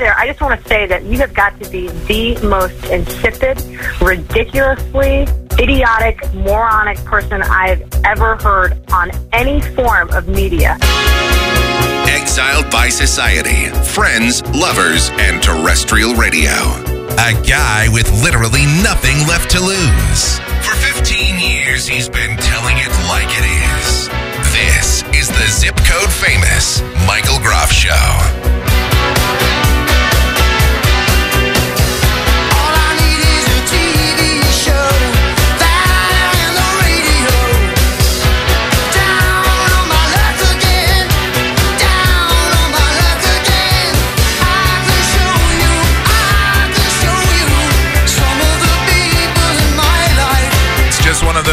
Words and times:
there. 0.00 0.18
I 0.18 0.26
just 0.26 0.40
want 0.40 0.60
to 0.60 0.68
say 0.68 0.86
that 0.86 1.04
you 1.04 1.18
have 1.18 1.34
got 1.34 1.60
to 1.62 1.70
be 1.70 1.88
the 1.88 2.40
most 2.46 2.84
insipid, 2.86 3.62
ridiculously 4.00 5.28
idiotic, 5.60 6.18
moronic 6.34 6.96
person 7.04 7.42
I've 7.42 7.82
ever 8.04 8.36
heard 8.36 8.80
on 8.92 9.10
any 9.32 9.60
form 9.60 10.10
of 10.10 10.26
media. 10.26 10.78
Exiled 12.08 12.70
by 12.70 12.88
society, 12.88 13.68
friends, 13.92 14.42
lovers, 14.56 15.10
and 15.20 15.42
terrestrial 15.42 16.14
radio. 16.14 16.50
A 17.20 17.36
guy 17.46 17.88
with 17.92 18.10
literally 18.24 18.64
nothing 18.82 19.28
left 19.28 19.50
to 19.50 19.60
lose. 19.60 20.38
For 20.64 20.74
15 20.96 21.38
years, 21.38 21.86
he's 21.86 22.08
been 22.08 22.38
telling 22.38 22.78
it 22.78 22.90
like 23.06 23.28
it 23.28 23.44
is. 23.44 24.08
This 24.50 25.04
is 25.14 25.28
the 25.28 25.46
Zip 25.48 25.76
Code 25.76 26.10
Famous 26.10 26.82
Michael 27.06 27.38
Groff 27.38 27.70
Show. 27.70 29.69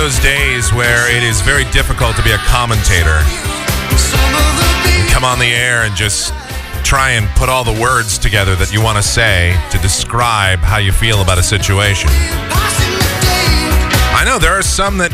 Those 0.07 0.19
days 0.19 0.71
where 0.71 1.13
it 1.13 1.21
is 1.21 1.41
very 1.41 1.65
difficult 1.71 2.15
to 2.15 2.23
be 2.23 2.31
a 2.31 2.37
commentator. 2.37 3.19
Come 5.11 5.25
on 5.25 5.37
the 5.37 5.51
air 5.51 5.83
and 5.83 5.93
just 5.97 6.33
try 6.85 7.11
and 7.11 7.27
put 7.35 7.49
all 7.49 7.65
the 7.65 7.77
words 7.81 8.17
together 8.17 8.55
that 8.55 8.71
you 8.71 8.81
want 8.81 8.95
to 8.95 9.03
say 9.03 9.59
to 9.69 9.77
describe 9.79 10.59
how 10.59 10.77
you 10.77 10.93
feel 10.93 11.21
about 11.21 11.39
a 11.39 11.43
situation. 11.43 12.09
I 14.15 14.23
know 14.25 14.39
there 14.39 14.53
are 14.53 14.61
some 14.61 14.97
that 14.99 15.11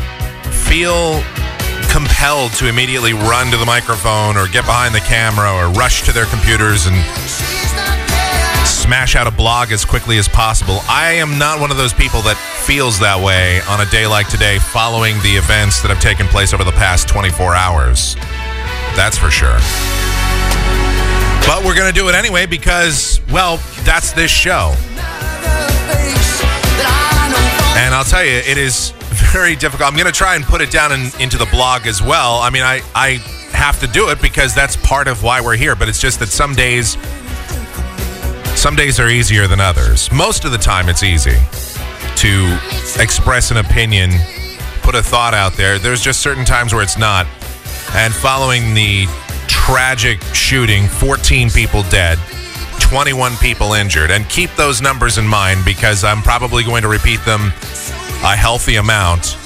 feel 0.62 1.18
compelled 1.90 2.52
to 2.62 2.68
immediately 2.68 3.14
run 3.14 3.50
to 3.50 3.56
the 3.56 3.66
microphone 3.66 4.36
or 4.36 4.46
get 4.46 4.62
behind 4.62 4.94
the 4.94 5.02
camera 5.02 5.50
or 5.50 5.74
rush 5.74 6.04
to 6.04 6.12
their 6.12 6.26
computers 6.26 6.86
and. 6.86 6.94
Smash 8.84 9.16
out 9.16 9.26
a 9.26 9.30
blog 9.30 9.72
as 9.72 9.82
quickly 9.82 10.18
as 10.18 10.28
possible. 10.28 10.80
I 10.90 11.12
am 11.12 11.38
not 11.38 11.58
one 11.58 11.70
of 11.70 11.78
those 11.78 11.94
people 11.94 12.20
that 12.22 12.36
feels 12.36 13.00
that 13.00 13.16
way 13.16 13.62
on 13.62 13.80
a 13.80 13.86
day 13.86 14.06
like 14.06 14.28
today 14.28 14.58
following 14.58 15.16
the 15.22 15.40
events 15.40 15.80
that 15.80 15.88
have 15.88 16.00
taken 16.00 16.26
place 16.26 16.52
over 16.52 16.64
the 16.64 16.76
past 16.76 17.08
24 17.08 17.54
hours. 17.54 18.14
That's 18.92 19.16
for 19.16 19.30
sure. 19.30 19.56
But 21.48 21.64
we're 21.64 21.74
going 21.74 21.88
to 21.88 21.98
do 21.98 22.10
it 22.10 22.14
anyway 22.14 22.44
because, 22.44 23.22
well, 23.32 23.56
that's 23.88 24.12
this 24.12 24.30
show. 24.30 24.74
And 27.80 27.94
I'll 27.94 28.04
tell 28.04 28.22
you, 28.22 28.36
it 28.36 28.58
is 28.58 28.92
very 29.32 29.56
difficult. 29.56 29.88
I'm 29.88 29.96
going 29.96 30.12
to 30.12 30.12
try 30.12 30.36
and 30.36 30.44
put 30.44 30.60
it 30.60 30.70
down 30.70 30.92
in, 30.92 31.08
into 31.20 31.38
the 31.38 31.48
blog 31.50 31.86
as 31.86 32.02
well. 32.02 32.36
I 32.36 32.50
mean, 32.50 32.62
I, 32.62 32.82
I 32.94 33.12
have 33.56 33.80
to 33.80 33.86
do 33.86 34.10
it 34.10 34.20
because 34.20 34.54
that's 34.54 34.76
part 34.76 35.08
of 35.08 35.22
why 35.22 35.40
we're 35.40 35.56
here. 35.56 35.74
But 35.74 35.88
it's 35.88 36.00
just 36.00 36.20
that 36.20 36.28
some 36.28 36.52
days, 36.52 36.98
some 38.64 38.76
days 38.76 38.98
are 38.98 39.10
easier 39.10 39.46
than 39.46 39.60
others. 39.60 40.10
Most 40.10 40.46
of 40.46 40.50
the 40.50 40.56
time, 40.56 40.88
it's 40.88 41.02
easy 41.02 41.36
to 42.16 42.58
express 42.98 43.50
an 43.50 43.58
opinion, 43.58 44.10
put 44.80 44.94
a 44.94 45.02
thought 45.02 45.34
out 45.34 45.52
there. 45.52 45.78
There's 45.78 46.00
just 46.00 46.20
certain 46.20 46.46
times 46.46 46.72
where 46.72 46.82
it's 46.82 46.96
not. 46.96 47.26
And 47.92 48.14
following 48.14 48.72
the 48.72 49.04
tragic 49.48 50.22
shooting, 50.32 50.86
14 50.86 51.50
people 51.50 51.82
dead, 51.90 52.16
21 52.80 53.36
people 53.36 53.74
injured. 53.74 54.10
And 54.10 54.26
keep 54.30 54.48
those 54.54 54.80
numbers 54.80 55.18
in 55.18 55.28
mind 55.28 55.62
because 55.66 56.02
I'm 56.02 56.22
probably 56.22 56.64
going 56.64 56.80
to 56.84 56.88
repeat 56.88 57.22
them 57.26 57.48
a 58.24 58.34
healthy 58.34 58.76
amount 58.76 59.36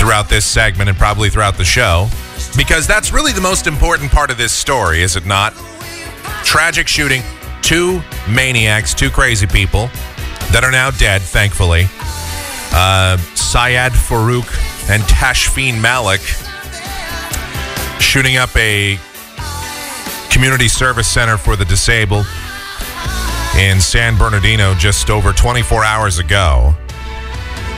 throughout 0.00 0.28
this 0.28 0.44
segment 0.44 0.88
and 0.88 0.98
probably 0.98 1.30
throughout 1.30 1.56
the 1.56 1.64
show 1.64 2.08
because 2.56 2.88
that's 2.88 3.12
really 3.12 3.30
the 3.30 3.40
most 3.40 3.68
important 3.68 4.10
part 4.10 4.32
of 4.32 4.36
this 4.36 4.50
story, 4.50 5.02
is 5.02 5.14
it 5.14 5.26
not? 5.26 5.54
Tragic 6.42 6.88
shooting, 6.88 7.22
two 7.72 8.02
maniacs, 8.28 8.92
two 8.92 9.08
crazy 9.08 9.46
people 9.46 9.86
that 10.52 10.60
are 10.62 10.70
now 10.70 10.90
dead, 10.90 11.22
thankfully. 11.22 11.86
Uh, 12.70 13.16
Syed 13.34 13.92
Farook 13.92 14.44
and 14.90 15.02
Tashfeen 15.04 15.80
Malik 15.80 16.20
shooting 17.98 18.36
up 18.36 18.54
a 18.56 19.00
community 20.30 20.68
service 20.68 21.08
center 21.08 21.38
for 21.38 21.56
the 21.56 21.64
disabled 21.64 22.26
in 23.58 23.80
San 23.80 24.18
Bernardino 24.18 24.74
just 24.74 25.08
over 25.08 25.32
24 25.32 25.82
hours 25.82 26.18
ago, 26.18 26.74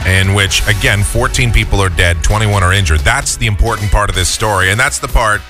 in 0.09 0.35
which, 0.35 0.67
again, 0.67 1.05
14 1.05 1.53
people 1.53 1.81
are 1.81 1.89
dead, 1.89 2.21
21 2.25 2.65
are 2.65 2.73
injured. 2.73 2.99
That's 3.01 3.37
the 3.37 3.47
important 3.47 3.93
part 3.93 4.11
of 4.11 4.17
this 4.17 4.29
story, 4.29 4.71
and 4.71 4.81
that's 4.81 4.99
the 4.99 5.07
part 5.07 5.41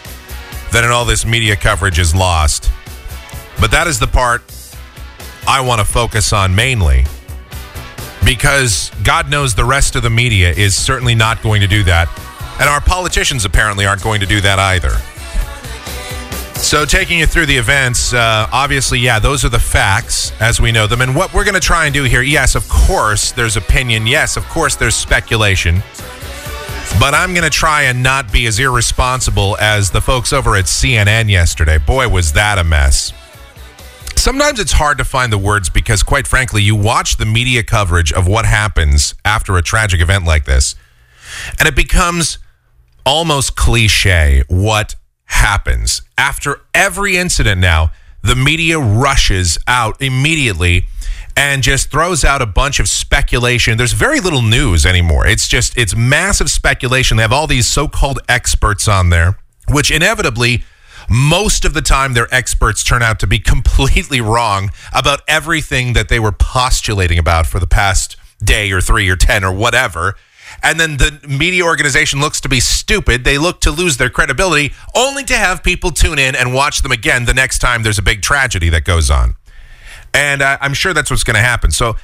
that 0.71 0.85
in 0.85 0.91
all 0.91 1.07
this 1.07 1.25
media 1.25 1.57
coverage 1.57 1.99
is 1.99 2.15
lost. 2.15 2.71
But 3.61 3.71
that 3.71 3.87
is 3.87 3.99
the 3.99 4.07
part 4.07 4.43
I 5.47 5.61
want 5.61 5.81
to 5.81 5.85
focus 5.87 6.33
on 6.33 6.55
mainly 6.55 7.05
because 8.25 8.91
God 9.03 9.31
knows 9.31 9.55
the 9.55 9.65
rest 9.65 9.97
of 9.97 10.03
the 10.03 10.11
media 10.11 10.51
is 10.51 10.75
certainly 10.75 11.15
not 11.15 11.43
going 11.43 11.61
to 11.61 11.67
do 11.67 11.83
that. 11.85 12.09
And 12.59 12.69
our 12.69 12.81
politicians 12.81 13.45
apparently 13.45 13.85
aren't 13.85 14.03
going 14.03 14.21
to 14.21 14.27
do 14.27 14.41
that 14.41 14.59
either. 14.59 14.93
So, 16.61 16.87
taking 16.87 17.19
you 17.19 17.27
through 17.27 17.47
the 17.47 17.57
events, 17.57 18.15
uh, 18.15 18.49
obviously, 18.51 18.99
yeah, 18.99 19.19
those 19.19 19.45
are 19.45 19.51
the 19.51 19.59
facts 19.59 20.33
as 20.41 20.61
we 20.61 20.73
know 20.73 20.87
them. 20.87 21.03
And 21.03 21.15
what 21.15 21.35
we're 21.35 21.45
going 21.45 21.55
to 21.55 21.61
try 21.61 21.85
and 21.85 21.93
do 21.93 22.05
here, 22.05 22.23
yes, 22.23 22.55
of 22.55 22.67
course, 22.71 23.33
there's 23.33 23.59
opinion. 23.59 24.07
Yes, 24.07 24.39
of 24.39 24.49
course, 24.49 24.75
there's 24.75 24.95
speculation. 24.95 25.83
But 26.99 27.13
I'm 27.13 27.35
going 27.35 27.45
to 27.45 27.51
try 27.51 27.83
and 27.83 28.03
not 28.03 28.33
be 28.33 28.47
as 28.47 28.59
irresponsible 28.59 29.59
as 29.61 29.91
the 29.91 30.01
folks 30.01 30.33
over 30.33 30.57
at 30.57 30.65
CNN 30.65 31.29
yesterday. 31.29 31.77
Boy, 31.77 32.09
was 32.09 32.33
that 32.33 32.59
a 32.59 32.65
mess. 32.65 33.13
Sometimes 34.17 34.59
it's 34.59 34.73
hard 34.73 34.99
to 34.99 35.05
find 35.05 35.33
the 35.33 35.39
words 35.39 35.69
because, 35.69 36.03
quite 36.03 36.27
frankly, 36.27 36.63
you 36.63 36.75
watch 36.75 37.19
the 37.19 37.27
media 37.27 37.63
coverage 37.63 38.13
of 38.13 38.27
what 38.27 38.47
happens 38.47 39.15
after 39.25 39.57
a 39.57 39.63
tragic 39.63 40.01
event 40.01 40.25
like 40.25 40.45
this, 40.45 40.75
and 41.59 41.69
it 41.69 41.77
becomes 41.77 42.39
almost 43.05 43.55
cliche 43.55 44.43
what 44.49 44.95
happens. 45.27 46.03
After 46.17 46.61
every 46.73 47.17
incident 47.17 47.61
now, 47.61 47.93
the 48.23 48.35
media 48.35 48.79
rushes 48.79 49.59
out 49.67 50.01
immediately 50.01 50.87
and 51.37 51.63
just 51.63 51.91
throws 51.91 52.25
out 52.25 52.41
a 52.41 52.47
bunch 52.47 52.81
of 52.81 52.89
speculation. 52.89 53.77
There's 53.77 53.93
very 53.93 54.21
little 54.21 54.43
news 54.43 54.87
anymore. 54.87 55.27
It's 55.27 55.49
just 55.49 55.77
it's 55.77 55.95
massive 55.95 56.49
speculation. 56.51 57.17
They 57.17 57.23
have 57.23 57.33
all 57.33 57.47
these 57.47 57.67
so-called 57.67 58.21
experts 58.29 58.89
on 58.89 59.11
there, 59.11 59.39
which 59.69 59.91
inevitably 59.91 60.65
most 61.09 61.65
of 61.65 61.75
the 61.75 61.83
time 61.83 62.15
their 62.15 62.33
experts 62.35 62.83
turn 62.83 63.03
out 63.03 63.19
to 63.21 63.27
be 63.27 63.39
completely 63.39 64.21
wrong 64.21 64.71
about 64.93 65.21
everything 65.29 65.93
that 65.93 66.09
they 66.09 66.21
were 66.21 66.33
postulating 66.33 67.19
about 67.19 67.47
for 67.47 67.59
the 67.59 67.67
past 67.67 68.17
day 68.43 68.71
or 68.71 68.81
3 68.81 69.09
or 69.09 69.17
10 69.17 69.45
or 69.45 69.53
whatever 69.53 70.17
and 70.63 70.79
then 70.79 70.97
the 70.97 71.21
media 71.29 71.65
organization 71.65 72.21
looks 72.21 72.41
to 72.43 72.49
be 72.49 72.61
stupid. 72.61 73.25
They 73.25 73.39
look 73.39 73.61
to 73.63 73.71
lose 73.71 73.97
their 73.97 74.11
credibility, 74.11 74.73
only 74.95 75.25
to 75.25 75.37
have 75.37 75.63
people 75.63 75.91
tune 75.91 76.19
in 76.19 76.35
and 76.35 76.55
watch 76.55 76.83
them 76.83 76.93
again 76.93 77.25
the 77.25 77.35
next 77.35 77.59
time 77.59 77.83
there's 77.83 77.99
a 77.99 78.03
big 78.03 78.23
tragedy 78.23 78.69
that 78.71 78.85
goes 78.85 79.11
on. 79.11 79.37
And 80.13 80.43
uh, 80.43 80.59
I'm 80.61 80.75
sure 80.75 80.95
that's 80.95 81.11
what's 81.11 81.25
going 81.25 81.35
to 81.35 81.43
happen. 81.43 81.71
So, 81.71 81.97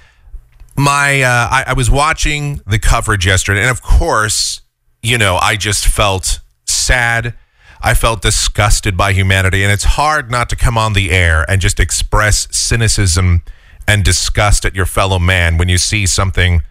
my 0.77 1.23
uh, 1.23 1.49
I, 1.51 1.65
I 1.69 1.73
was 1.75 1.91
watching 1.91 2.61
the 2.67 2.79
coverage 2.79 3.27
yesterday, 3.27 3.61
and 3.61 3.71
of 3.71 3.83
course, 3.83 4.63
you 5.03 5.19
know, 5.19 5.37
I 5.37 5.57
just 5.57 5.87
felt 5.87 6.41
sad. 6.65 7.35
I 7.83 7.95
felt 7.95 8.21
disgusted 8.21 8.97
by 8.97 9.13
humanity, 9.13 9.63
and 9.63 9.73
it's 9.73 9.85
hard 9.85 10.31
not 10.31 10.49
to 10.51 10.57
come 10.57 10.77
on 10.77 10.93
the 10.93 11.11
air 11.11 11.45
and 11.49 11.61
just 11.61 11.81
express 11.81 12.47
cynicism 12.51 13.43
and 13.89 14.05
disgust 14.05 14.65
at 14.65 14.75
your 14.75 14.87
fellow 14.87 15.19
man 15.19 15.57
when 15.57 15.69
you 15.69 15.79
see 15.79 16.07
something 16.07 16.63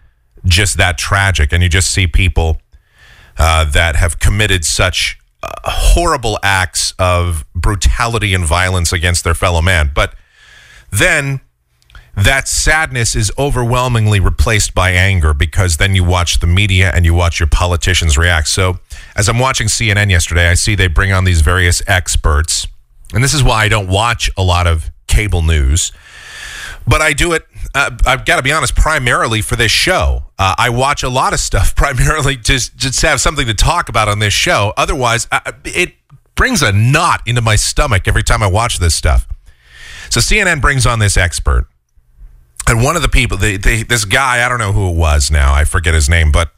just 0.44 0.78
that 0.78 0.96
tragic 0.96 1.52
and 1.52 1.62
you 1.62 1.68
just 1.68 1.92
see 1.92 2.06
people 2.06 2.58
uh, 3.36 3.64
that 3.64 3.96
have 3.96 4.18
committed 4.18 4.64
such 4.64 5.18
uh, 5.42 5.48
horrible 5.64 6.38
acts 6.42 6.94
of 6.98 7.44
brutality 7.54 8.32
and 8.32 8.44
violence 8.44 8.92
against 8.92 9.24
their 9.24 9.34
fellow 9.34 9.60
man. 9.60 9.90
But 9.94 10.14
then 10.90 11.40
that 12.16 12.48
sadness 12.48 13.14
is 13.14 13.32
overwhelmingly 13.38 14.20
replaced 14.20 14.74
by 14.74 14.90
anger 14.90 15.32
because 15.32 15.76
then 15.76 15.94
you 15.94 16.04
watch 16.04 16.40
the 16.40 16.46
media 16.46 16.90
and 16.94 17.04
you 17.04 17.14
watch 17.14 17.40
your 17.40 17.48
politicians 17.48 18.18
react. 18.18 18.48
So, 18.48 18.78
as 19.20 19.28
I'm 19.28 19.38
watching 19.38 19.66
CNN 19.66 20.08
yesterday, 20.08 20.48
I 20.48 20.54
see 20.54 20.74
they 20.74 20.86
bring 20.86 21.12
on 21.12 21.24
these 21.24 21.42
various 21.42 21.82
experts. 21.86 22.66
And 23.12 23.22
this 23.22 23.34
is 23.34 23.44
why 23.44 23.64
I 23.64 23.68
don't 23.68 23.86
watch 23.86 24.30
a 24.34 24.42
lot 24.42 24.66
of 24.66 24.90
cable 25.08 25.42
news. 25.42 25.92
But 26.86 27.02
I 27.02 27.12
do 27.12 27.34
it, 27.34 27.44
uh, 27.74 27.90
I've 28.06 28.24
got 28.24 28.36
to 28.36 28.42
be 28.42 28.50
honest, 28.50 28.74
primarily 28.74 29.42
for 29.42 29.56
this 29.56 29.70
show. 29.70 30.24
Uh, 30.38 30.54
I 30.56 30.70
watch 30.70 31.02
a 31.02 31.10
lot 31.10 31.34
of 31.34 31.38
stuff 31.38 31.76
primarily 31.76 32.34
just, 32.36 32.78
just 32.78 32.98
to 33.00 33.08
have 33.08 33.20
something 33.20 33.46
to 33.46 33.52
talk 33.52 33.90
about 33.90 34.08
on 34.08 34.20
this 34.20 34.32
show. 34.32 34.72
Otherwise, 34.78 35.28
I, 35.30 35.52
it 35.66 35.92
brings 36.34 36.62
a 36.62 36.72
knot 36.72 37.20
into 37.26 37.42
my 37.42 37.56
stomach 37.56 38.08
every 38.08 38.22
time 38.22 38.42
I 38.42 38.46
watch 38.46 38.78
this 38.78 38.94
stuff. 38.94 39.28
So 40.08 40.20
CNN 40.20 40.62
brings 40.62 40.86
on 40.86 40.98
this 40.98 41.18
expert, 41.18 41.68
and 42.66 42.82
one 42.82 42.96
of 42.96 43.02
the 43.02 43.08
people, 43.08 43.36
this 43.36 44.06
guy, 44.06 44.44
I 44.44 44.48
don't 44.48 44.58
know 44.58 44.72
who 44.72 44.88
it 44.88 44.96
was 44.96 45.30
now, 45.30 45.52
I 45.52 45.64
forget 45.64 45.92
his 45.92 46.08
name, 46.08 46.32
but 46.32 46.52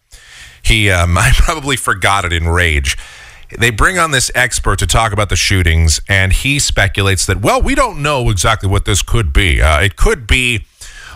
he, 0.63 0.91
um, 0.91 1.19
I 1.19 1.31
probably 1.35 1.77
forgot 1.77 2.25
it 2.25 2.33
in 2.33 2.49
rage. 2.49 2.97
They 3.59 3.71
bring 3.71 3.99
on 3.99 4.13
this 4.13 4.31
expert 4.35 4.79
to 4.79 4.87
talk 4.87 5.13
about 5.13 5.29
the 5.29 5.37
shootings, 5.37 6.01
and 6.09 6.33
he 6.33 6.59
speculates 6.59 7.27
that, 7.27 7.43
well, 7.43 7.61
we 7.61 7.75
don't 7.75 8.03
know 8.03 8.31
exactly 8.31 8.69
what 8.69 8.87
this 8.87 9.03
could 9.03 9.33
be. 9.33 9.61
Uh, 9.61 9.81
it 9.81 9.97
could 9.97 10.27
be, 10.27 10.65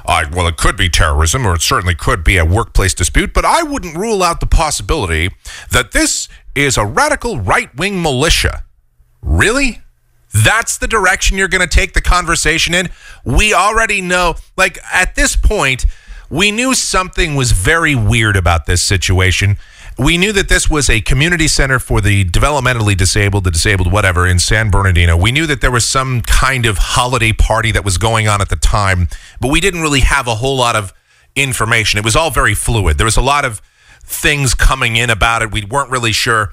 uh, 0.04 0.26
well, 0.32 0.46
it 0.46 0.58
could 0.58 0.76
be 0.76 0.90
terrorism, 0.90 1.46
or 1.46 1.54
it 1.54 1.62
certainly 1.62 1.94
could 1.94 2.22
be 2.22 2.37
a 2.37 2.44
workplace 2.44 2.93
dispute, 2.93 3.32
but 3.32 3.46
I 3.46 3.62
wouldn't 3.62 3.96
rule 3.96 4.22
out 4.22 4.40
the 4.40 4.46
possibility 4.46 5.31
that 5.70 5.92
this 5.92 6.28
is 6.54 6.76
a 6.76 6.84
radical 6.84 7.38
right 7.40 7.75
wing 7.75 8.02
militia. 8.02 8.64
Really? 9.22 9.81
That's 10.34 10.76
the 10.76 10.87
direction 10.87 11.38
you're 11.38 11.49
going 11.49 11.66
to 11.66 11.75
take 11.75 11.94
the 11.94 12.02
conversation 12.02 12.75
in? 12.75 12.90
We 13.25 13.54
already 13.54 14.02
know, 14.02 14.34
like, 14.58 14.78
at 14.92 15.14
this 15.14 15.37
point, 15.37 15.87
we 16.28 16.50
knew 16.50 16.75
something 16.75 17.34
was 17.34 17.52
very 17.52 17.94
weird 17.94 18.37
about 18.37 18.67
this 18.67 18.82
situation. 18.82 19.58
We 19.99 20.19
knew 20.19 20.32
that 20.32 20.49
this 20.49 20.69
was 20.69 20.90
a 20.90 21.00
community 21.00 21.49
center 21.49 21.78
for 21.78 22.00
the 22.00 22.25
developmentally 22.25 22.96
disabled, 22.96 23.44
the 23.44 23.50
disabled, 23.50 23.90
whatever, 23.90 24.26
in 24.26 24.38
San 24.38 24.70
Bernardino. 24.70 25.17
We 25.17 25.32
knew 25.32 25.46
that 25.46 25.62
there 25.62 25.70
was 25.70 25.88
some 25.88 26.20
kind 26.20 26.67
of 26.67 26.76
holiday 26.78 27.32
party 27.32 27.73
that 27.73 27.84
was 27.84 27.96
going 27.96 28.28
on 28.28 28.43
at 28.43 28.50
the 28.50 28.56
time, 28.56 29.08
but 29.40 29.50
we 29.50 29.61
didn't 29.61 29.81
really 29.81 30.00
have 30.00 30.26
a 30.26 30.34
whole 30.34 30.56
lot 30.56 30.76
of 30.76 30.93
information. 31.34 31.99
It 31.99 32.05
was 32.05 32.17
all 32.17 32.31
very 32.31 32.55
fluid. 32.55 32.99
There 32.99 33.06
was 33.06 33.17
a 33.17 33.23
lot 33.23 33.44
of 33.46 33.62
things 34.02 34.52
coming 34.55 34.96
in 34.96 35.08
about 35.08 35.43
it. 35.43 35.50
We 35.50 35.64
weren't 35.64 35.90
really 35.90 36.12
sure. 36.12 36.52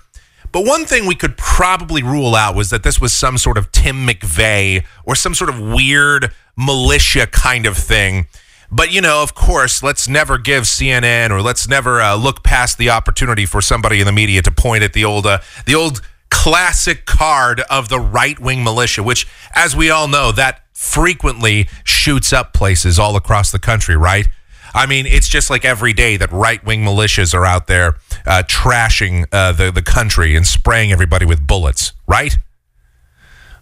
But 0.54 0.66
one 0.66 0.86
thing 0.86 1.06
we 1.06 1.16
could 1.16 1.36
probably 1.36 2.04
rule 2.04 2.36
out 2.36 2.56
was 2.56 2.70
that 2.70 2.84
this 2.84 3.02
was 3.02 3.12
some 3.12 3.38
sort 3.38 3.58
of 3.58 3.72
Tim 3.72 4.08
McVeigh 4.08 4.86
or 5.04 5.16
some 5.16 5.34
sort 5.34 5.50
of 5.50 5.60
weird 5.60 6.31
militia 6.56 7.28
kind 7.28 7.66
of 7.66 7.75
thing. 7.75 8.28
But, 8.75 8.92
you 8.92 9.02
know, 9.02 9.22
of 9.22 9.36
course, 9.36 9.84
let's 9.84 10.08
never 10.08 10.40
give 10.40 10.64
CNN 10.64 11.30
or 11.30 11.44
let's 11.44 11.68
never 11.68 12.02
uh, 12.02 12.16
look 12.16 12.44
past 12.44 12.80
the 12.80 12.90
opportunity 12.90 13.46
for 13.46 13.62
somebody 13.62 14.00
in 14.00 14.08
the 14.08 14.12
media 14.12 14.42
to 14.42 14.52
point 14.52 14.81
at 14.81 14.94
the 14.94 15.06
old, 15.06 15.28
uh, 15.28 15.40
the 15.68 15.75
old 15.75 16.02
classic 16.31 17.06
card 17.06 17.62
of 17.70 17.90
the 17.90 18.00
right 18.00 18.40
wing 18.40 18.64
militia, 18.64 19.04
which, 19.04 19.28
as 19.54 19.75
we 19.75 19.92
all 19.92 20.08
know, 20.08 20.31
that 20.31 20.64
frequently 20.74 21.70
shoots 21.84 22.34
up 22.34 22.52
places 22.52 22.98
all 22.98 23.16
across 23.16 23.52
the 23.52 23.60
country, 23.60 23.96
right? 23.96 24.28
I 24.74 24.88
mean, 24.88 25.06
it's 25.06 25.30
just 25.30 25.52
like 25.52 25.64
every 25.64 25.94
day 25.94 26.18
that 26.18 26.31
right 26.31 26.64
wing 26.66 26.81
militias 26.81 27.36
are 27.36 27.46
out 27.46 27.68
there 27.68 27.98
uh, 28.25 28.42
trashing 28.48 29.28
uh, 29.31 29.52
the, 29.52 29.72
the 29.72 29.84
country 29.84 30.36
and 30.36 30.48
spraying 30.48 30.92
everybody 30.92 31.28
with 31.28 31.46
bullets, 31.46 31.94
right? 32.08 32.36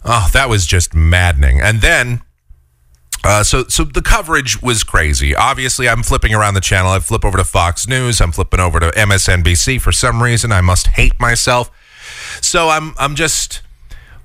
Oh, 0.06 0.30
that 0.32 0.48
was 0.48 0.66
just 0.66 0.96
maddening. 0.96 1.60
And 1.60 1.82
then, 1.82 2.22
uh, 3.24 3.44
so 3.44 3.66
so 3.68 3.84
the 3.84 4.02
coverage 4.02 4.62
was 4.62 4.84
crazy. 4.84 5.36
Obviously, 5.36 5.88
I'm 5.88 6.04
flipping 6.04 6.34
around 6.34 6.56
the 6.56 6.62
channel. 6.62 6.92
I 6.92 7.00
flip 7.00 7.24
over 7.24 7.38
to 7.38 7.44
Fox 7.44 7.88
News. 7.88 8.20
I'm 8.20 8.32
flipping 8.32 8.60
over 8.60 8.80
to 8.80 8.90
MSNBC 8.92 9.80
for 9.80 9.92
some 9.92 10.24
reason. 10.24 10.52
I 10.52 10.62
must 10.62 10.88
hate 10.88 11.20
myself. 11.20 11.70
So 12.42 12.70
I'm 12.70 12.94
I'm 12.98 13.16
just 13.16 13.62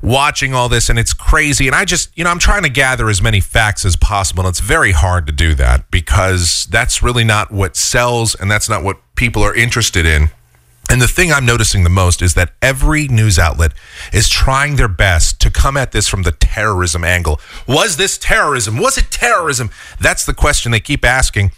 watching 0.02 0.54
all 0.54 0.68
this 0.68 0.88
and 0.90 0.98
it's 0.98 1.14
crazy 1.14 1.66
and 1.66 1.74
I 1.74 1.84
just 1.84 2.16
you 2.16 2.22
know 2.22 2.30
I'm 2.30 2.38
trying 2.38 2.62
to 2.62 2.68
gather 2.68 3.08
as 3.08 3.22
many 3.22 3.40
facts 3.40 3.84
as 3.84 3.96
possible 3.96 4.42
and 4.42 4.50
it's 4.50 4.60
very 4.60 4.92
hard 4.92 5.26
to 5.26 5.32
do 5.32 5.54
that 5.54 5.90
because 5.90 6.66
that's 6.70 7.02
really 7.02 7.24
not 7.24 7.50
what 7.50 7.76
sells 7.76 8.34
and 8.34 8.50
that's 8.50 8.68
not 8.68 8.84
what 8.84 8.98
people 9.16 9.42
are 9.42 9.54
interested 9.54 10.06
in. 10.06 10.30
And 10.88 11.02
the 11.02 11.08
thing 11.08 11.32
I'm 11.32 11.44
noticing 11.44 11.82
the 11.82 11.90
most 11.90 12.22
is 12.22 12.34
that 12.34 12.52
every 12.62 13.08
news 13.08 13.38
outlet 13.38 13.72
is 14.12 14.28
trying 14.28 14.76
their 14.76 14.88
best 14.88 15.40
to 15.40 15.50
come 15.50 15.76
at 15.76 15.92
this 15.92 16.08
from 16.08 16.22
the 16.22 16.32
terrorism 16.32 17.02
angle. 17.02 17.40
Was 17.66 17.96
this 17.96 18.16
terrorism? 18.16 18.78
Was 18.78 18.96
it 18.96 19.10
terrorism? 19.10 19.70
That's 20.00 20.24
the 20.24 20.34
question 20.34 20.72
they 20.72 20.80
keep 20.80 21.04
asking. 21.04 21.50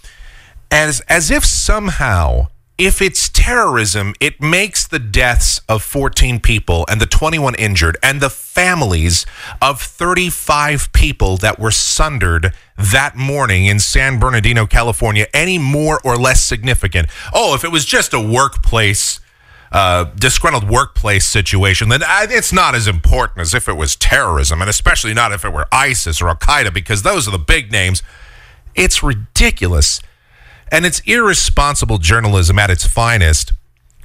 As 0.71 1.01
as 1.03 1.31
if 1.31 1.45
somehow 1.45 2.49
if 2.79 3.03
it's 3.03 3.29
terrorism, 3.29 4.15
it 4.21 4.41
makes 4.41 4.87
the 4.87 5.01
deaths 5.01 5.61
of 5.69 5.83
14 5.83 6.39
people 6.39 6.87
and 6.89 7.01
the 7.01 7.07
21 7.07 7.57
injured 7.57 7.97
and 8.05 8.21
the 8.21 8.31
families 8.31 9.27
of 9.61 9.83
35 9.83 10.93
people 10.93 11.37
that 11.39 11.59
were 11.59 11.73
sundered 11.73 12.55
that 12.77 13.17
morning 13.17 13.67
in 13.67 13.81
San 13.81 14.21
Bernardino, 14.21 14.65
California, 14.65 15.27
any 15.35 15.59
more 15.59 16.01
or 16.05 16.17
less 16.17 16.45
significant. 16.45 17.09
Oh, 17.35 17.53
if 17.55 17.65
it 17.65 17.73
was 17.73 17.85
just 17.85 18.15
a 18.15 18.21
workplace, 18.21 19.19
uh, 19.73 20.05
disgruntled 20.15 20.71
workplace 20.71 21.27
situation, 21.27 21.89
then 21.89 22.03
it's 22.07 22.53
not 22.53 22.77
as 22.77 22.87
important 22.87 23.41
as 23.41 23.55
if 23.55 23.69
it 23.69 23.75
was 23.75 23.97
terrorism, 23.97 24.61
and 24.61 24.71
especially 24.71 25.15
not 25.15 25.33
if 25.33 25.45
it 25.45 25.53
were 25.53 25.67
ISIS 25.73 26.23
or 26.23 26.29
Al 26.29 26.37
Qaeda, 26.37 26.73
because 26.73 27.03
those 27.03 27.27
are 27.27 27.33
the 27.33 27.39
big 27.39 27.73
names. 27.73 28.05
It's 28.77 29.03
ridiculous. 29.03 30.01
And 30.71 30.87
it's 30.87 31.01
irresponsible 31.01 31.99
journalism 31.99 32.59
at 32.59 32.71
its 32.71 32.87
finest 32.87 33.53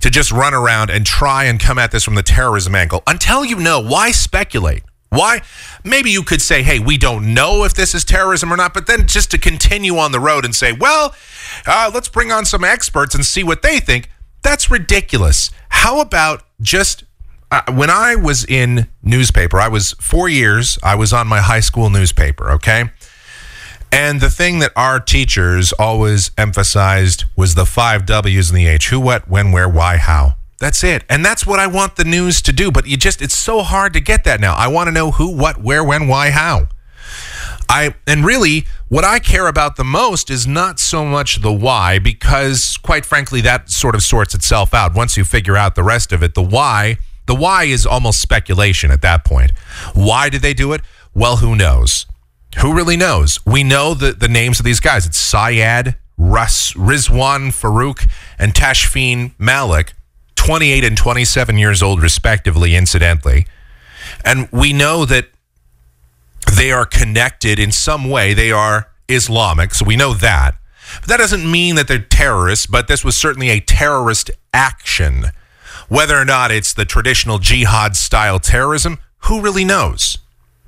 to 0.02 0.10
just 0.10 0.32
run 0.32 0.54
around 0.54 0.90
and 0.90 1.06
try 1.06 1.46
and 1.46 1.60
come 1.60 1.80
at 1.80 1.92
this 1.92 2.04
from 2.04 2.16
the 2.16 2.24
terrorism 2.24 2.76
angle. 2.76 3.04
Until 3.08 3.46
you 3.46 3.58
know, 3.58 3.80
why 3.80 4.12
speculate? 4.12 4.84
Why? 5.10 5.42
Maybe 5.84 6.10
you 6.10 6.24
could 6.24 6.42
say, 6.42 6.64
hey, 6.64 6.80
we 6.80 6.98
don't 6.98 7.34
know 7.34 7.64
if 7.64 7.74
this 7.74 7.94
is 7.94 8.04
terrorism 8.04 8.52
or 8.52 8.58
not, 8.58 8.74
but 8.74 8.88
then 8.88 9.08
just 9.08 9.30
to 9.32 9.38
continue 9.38 9.98
on 9.98 10.12
the 10.12 10.20
road 10.20 10.44
and 10.44 10.56
say, 10.56 10.74
well, 10.74 11.14
uh, 11.68 11.92
let's 11.94 12.10
bring 12.10 12.32
on 12.32 12.46
some 12.46 12.64
experts 12.64 13.14
and 13.14 13.24
see 13.24 13.44
what 13.44 13.62
they 13.62 13.80
think. 13.80 14.10
That's 14.42 14.72
ridiculous. 14.72 15.52
How 15.70 16.02
about 16.02 16.44
just 16.62 17.04
uh, 17.52 17.62
when 17.72 17.92
I 17.92 18.16
was 18.16 18.44
in 18.44 18.90
newspaper, 19.04 19.60
I 19.60 19.68
was 19.68 19.92
four 20.02 20.28
years, 20.28 20.80
I 20.82 20.96
was 20.96 21.14
on 21.14 21.28
my 21.28 21.40
high 21.40 21.60
school 21.60 21.92
newspaper, 21.92 22.50
okay? 22.54 22.90
And 23.94 24.22
the 24.22 24.32
thing 24.32 24.58
that 24.58 24.72
our 24.76 25.00
teachers 25.00 25.72
always 25.74 26.32
emphasized 26.36 27.26
was 27.36 27.54
the 27.54 27.68
five 27.68 28.08
W's 28.08 28.50
and 28.50 28.58
the 28.58 28.66
H 28.66 28.90
who, 28.90 29.00
what, 29.00 29.30
when, 29.30 29.52
where, 29.52 29.70
why, 29.70 29.98
how. 29.98 30.34
That's 30.60 30.84
it. 30.84 31.04
And 31.08 31.24
that's 31.24 31.46
what 31.46 31.60
I 31.60 31.68
want 31.68 31.96
the 31.96 32.04
news 32.04 32.42
to 32.42 32.52
do. 32.52 32.72
But 32.72 32.88
you 32.88 32.98
just, 32.98 33.22
it's 33.22 33.36
so 33.36 33.62
hard 33.62 33.94
to 33.94 34.00
get 34.00 34.24
that 34.24 34.40
now. 34.40 34.56
I 34.56 34.68
want 34.68 34.88
to 34.88 34.92
know 34.92 35.12
who, 35.12 35.30
what, 35.38 35.62
where, 35.62 35.84
when, 35.84 36.08
why, 36.08 36.32
how. 36.32 36.70
I, 37.70 37.94
and 38.08 38.26
really, 38.26 38.66
what 38.90 39.04
I 39.04 39.20
care 39.20 39.46
about 39.46 39.76
the 39.76 39.84
most 39.84 40.32
is 40.32 40.48
not 40.48 40.80
so 40.80 41.06
much 41.06 41.44
the 41.44 41.54
why, 41.54 42.00
because 42.00 42.78
quite 42.78 43.06
frankly, 43.06 43.42
that 43.42 43.70
sort 43.70 43.94
of 43.94 44.02
sorts 44.02 44.34
itself 44.34 44.74
out. 44.74 44.96
Once 44.96 45.18
you 45.18 45.24
figure 45.24 45.56
out 45.56 45.76
the 45.76 45.84
rest 45.84 46.12
of 46.12 46.24
it, 46.24 46.34
the 46.34 46.42
why, 46.42 46.98
the 47.28 47.36
why 47.36 47.66
is 47.66 47.86
almost 47.86 48.20
speculation 48.20 48.90
at 48.90 49.04
that 49.04 49.24
point. 49.24 49.52
Why 49.94 50.30
did 50.30 50.42
they 50.42 50.56
do 50.56 50.74
it? 50.74 50.82
Well, 51.14 51.38
who 51.38 51.56
knows? 51.56 52.08
Who 52.60 52.74
really 52.74 52.98
knows? 52.98 53.40
We 53.46 53.64
know 53.64 53.94
the, 53.94 54.14
the 54.14 54.28
names 54.28 54.60
of 54.60 54.66
these 54.66 54.80
guys. 54.80 55.06
It's 55.06 55.18
Syed, 55.18 55.96
Rus, 56.18 56.74
Rizwan 56.74 57.52
Farook, 57.52 58.10
and 58.38 58.54
Tashfeen 58.54 59.34
Malik, 59.38 59.94
28 60.36 60.84
and 60.84 60.98
27 60.98 61.58
years 61.58 61.82
old, 61.82 62.02
respectively, 62.02 62.76
incidentally. 62.76 63.48
And 64.24 64.48
we 64.52 64.74
know 64.74 65.06
that 65.06 65.30
they 66.56 66.72
are 66.72 66.86
connected 66.86 67.60
in 67.60 67.72
some 67.72 68.10
way. 68.10 68.34
They 68.34 68.52
are 68.52 68.90
Islamic, 69.10 69.74
so 69.74 69.86
we 69.86 69.96
know 69.96 70.14
that. 70.14 70.56
But 71.02 71.10
that 71.10 71.18
doesn't 71.18 71.50
mean 71.50 71.76
that 71.76 71.88
they're 71.88 72.00
terrorists, 72.00 72.66
but 72.66 72.88
this 72.88 73.04
was 73.04 73.16
certainly 73.16 73.50
a 73.50 73.60
terrorist 73.60 74.30
action. 74.54 75.32
Whether 75.90 76.18
or 76.18 76.26
not 76.26 76.52
it's 76.52 76.74
the 76.74 76.86
traditional 76.86 77.40
jihad 77.40 77.96
style 77.96 78.40
terrorism, 78.40 79.00
who 79.20 79.42
really 79.42 79.66
knows? 79.66 80.18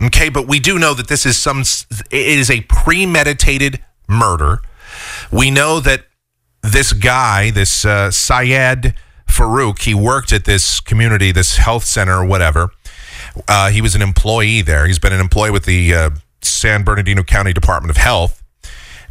Okay, 0.01 0.29
but 0.29 0.47
we 0.47 0.59
do 0.59 0.77
know 0.77 0.93
that 0.93 1.07
this 1.07 1.25
is 1.25 1.37
some 1.37 1.61
it 1.61 2.05
is 2.11 2.51
a 2.51 2.61
premeditated 2.61 3.79
murder. 4.07 4.59
We 5.31 5.51
know 5.51 5.79
that 5.79 6.05
this 6.61 6.93
guy, 6.93 7.51
this 7.51 7.85
uh, 7.85 8.11
Syed 8.11 8.95
Farook, 9.27 9.81
he 9.81 9.93
worked 9.93 10.33
at 10.33 10.45
this 10.45 10.79
community, 10.79 11.31
this 11.31 11.57
health 11.57 11.85
center 11.85 12.19
or 12.19 12.25
whatever. 12.25 12.69
Uh, 13.47 13.69
he 13.69 13.81
was 13.81 13.95
an 13.95 14.01
employee 14.01 14.61
there. 14.61 14.85
He's 14.85 14.99
been 14.99 15.13
an 15.13 15.19
employee 15.19 15.51
with 15.51 15.65
the 15.65 15.93
uh, 15.93 16.09
San 16.41 16.83
Bernardino 16.83 17.23
County 17.23 17.53
Department 17.53 17.89
of 17.89 17.97
Health. 17.97 18.41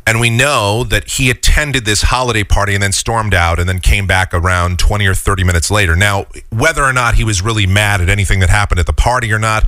And 0.07 0.21
we 0.21 0.29
know 0.29 0.85
that 0.85 1.13
he 1.13 1.31
attended 1.31 1.87
this 1.87 2.03
holiday 2.03 2.45
party 2.45 2.75
and 2.75 2.83
then 2.83 2.93
stormed 2.93 3.33
out 3.33 3.59
and 3.59 3.67
then 3.67 3.79
came 3.79 4.07
back 4.07 4.35
around 4.35 4.79
20 4.79 5.07
or 5.07 5.15
30 5.15 5.45
minutes 5.45 5.71
later. 5.71 5.97
Now, 5.97 6.27
whether 6.51 6.83
or 6.83 6.93
not 6.93 7.15
he 7.15 7.25
was 7.25 7.41
really 7.41 7.67
mad 7.67 8.03
at 8.03 8.11
anything 8.11 8.41
that 8.41 8.51
happened 8.51 8.81
at 8.81 8.87
the 8.87 8.93
party 8.93 9.33
or 9.33 9.39
not, 9.39 9.65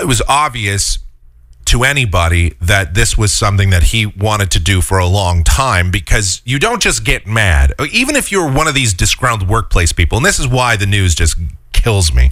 it 0.00 0.06
was 0.06 0.22
obvious 0.28 0.98
to 1.66 1.84
anybody 1.84 2.54
that 2.60 2.94
this 2.94 3.16
was 3.16 3.32
something 3.32 3.70
that 3.70 3.84
he 3.84 4.04
wanted 4.04 4.50
to 4.50 4.60
do 4.60 4.80
for 4.80 4.98
a 4.98 5.06
long 5.06 5.44
time 5.44 5.90
because 5.90 6.42
you 6.44 6.58
don't 6.58 6.82
just 6.82 7.04
get 7.04 7.26
mad. 7.26 7.72
Even 7.92 8.16
if 8.16 8.32
you're 8.32 8.50
one 8.50 8.68
of 8.68 8.74
these 8.74 8.92
disgruntled 8.92 9.48
workplace 9.48 9.92
people, 9.92 10.18
and 10.18 10.26
this 10.26 10.38
is 10.38 10.48
why 10.48 10.76
the 10.76 10.86
news 10.86 11.14
just 11.14 11.36
kills 11.72 12.12
me. 12.12 12.30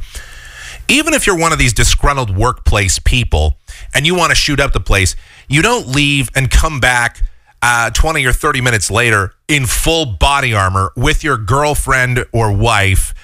Even 0.88 1.14
if 1.14 1.26
you're 1.26 1.38
one 1.38 1.52
of 1.52 1.58
these 1.58 1.72
disgruntled 1.72 2.36
workplace 2.36 2.98
people 2.98 3.56
and 3.94 4.06
you 4.06 4.14
want 4.14 4.30
to 4.30 4.34
shoot 4.34 4.58
up 4.58 4.72
the 4.72 4.80
place, 4.80 5.14
you 5.48 5.62
don't 5.62 5.86
leave 5.86 6.28
and 6.34 6.50
come 6.50 6.80
back 6.80 7.22
uh, 7.62 7.90
20 7.90 8.24
or 8.24 8.32
30 8.32 8.60
minutes 8.60 8.90
later 8.90 9.34
in 9.46 9.66
full 9.66 10.06
body 10.06 10.52
armor 10.52 10.92
with 10.96 11.22
your 11.22 11.36
girlfriend 11.36 12.24
or 12.32 12.52
wife 12.52 13.14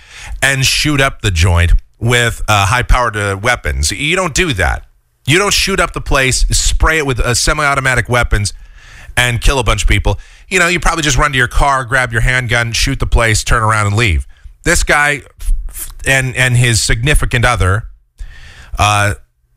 and 0.43 0.65
shoot 0.65 1.01
up 1.01 1.23
the 1.23 1.31
joint 1.31 1.73
with 1.99 2.43
uh, 2.49 2.67
high 2.67 2.83
powered 2.83 3.17
uh, 3.17 3.39
weapons. 3.41 3.91
You 3.91 4.17
don't 4.17 4.35
do 4.35 4.53
that. 4.55 4.87
You 5.27 5.39
don't 5.39 5.53
shoot 5.53 5.81
up 5.81 5.93
the 5.93 6.01
place, 6.01 6.47
spray 6.49 6.99
it 6.99 7.07
with 7.07 7.19
uh, 7.19 7.35
semi-automatic 7.35 8.09
weapons, 8.09 8.53
and 9.17 9.41
kill 9.41 9.59
a 9.59 9.65
bunch 9.65 9.83
of 9.83 9.89
people. 9.89 10.19
You 10.49 10.59
know, 10.59 10.69
you 10.69 10.79
probably 10.79 11.03
just 11.03 11.17
run 11.17 11.33
to 11.33 11.39
your 11.39 11.49
car, 11.49 11.85
grab 11.85 12.13
your 12.13 12.21
handgun, 12.21 12.73
shoot 12.73 13.01
the 13.01 13.07
place, 13.07 13.43
turn 13.43 13.63
around, 13.63 13.89
and 13.89 13.97
leave. 13.97 14.27
This 14.63 14.85
guy 14.85 15.23
and 16.07 16.37
and 16.37 16.57
his 16.57 16.83
significant 16.83 17.45
other 17.45 17.89
uh, 18.79 19.15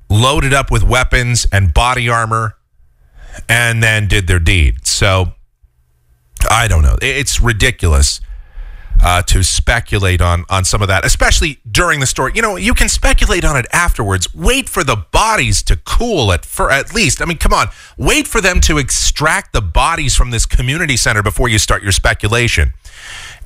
loaded 0.09 0.53
up 0.53 0.71
with 0.71 0.83
weapons 0.83 1.45
and 1.51 1.73
body 1.73 2.09
armor, 2.09 2.55
and 3.47 3.83
then 3.83 4.07
did 4.07 4.27
their 4.27 4.39
deed. 4.39 4.87
So 4.87 5.33
I 6.49 6.67
don't 6.67 6.81
know. 6.81 6.97
It's 7.01 7.39
ridiculous 7.39 8.21
uh, 9.01 9.21
to 9.23 9.43
speculate 9.43 10.21
on 10.21 10.45
on 10.49 10.65
some 10.65 10.81
of 10.81 10.87
that, 10.87 11.05
especially 11.05 11.59
during 11.69 11.99
the 11.99 12.07
story. 12.07 12.31
You 12.35 12.41
know, 12.41 12.55
you 12.55 12.73
can 12.73 12.89
speculate 12.89 13.45
on 13.45 13.55
it 13.57 13.65
afterwards. 13.71 14.33
Wait 14.33 14.69
for 14.69 14.83
the 14.83 14.95
bodies 14.95 15.63
to 15.63 15.77
cool 15.77 16.31
at 16.31 16.45
for 16.45 16.71
at 16.71 16.93
least. 16.93 17.21
I 17.21 17.25
mean, 17.25 17.37
come 17.37 17.53
on, 17.53 17.67
wait 17.97 18.27
for 18.27 18.41
them 18.41 18.59
to 18.61 18.77
extract 18.77 19.53
the 19.53 19.61
bodies 19.61 20.15
from 20.15 20.31
this 20.31 20.45
community 20.45 20.97
center 20.97 21.23
before 21.23 21.49
you 21.49 21.59
start 21.59 21.83
your 21.83 21.91
speculation. 21.91 22.73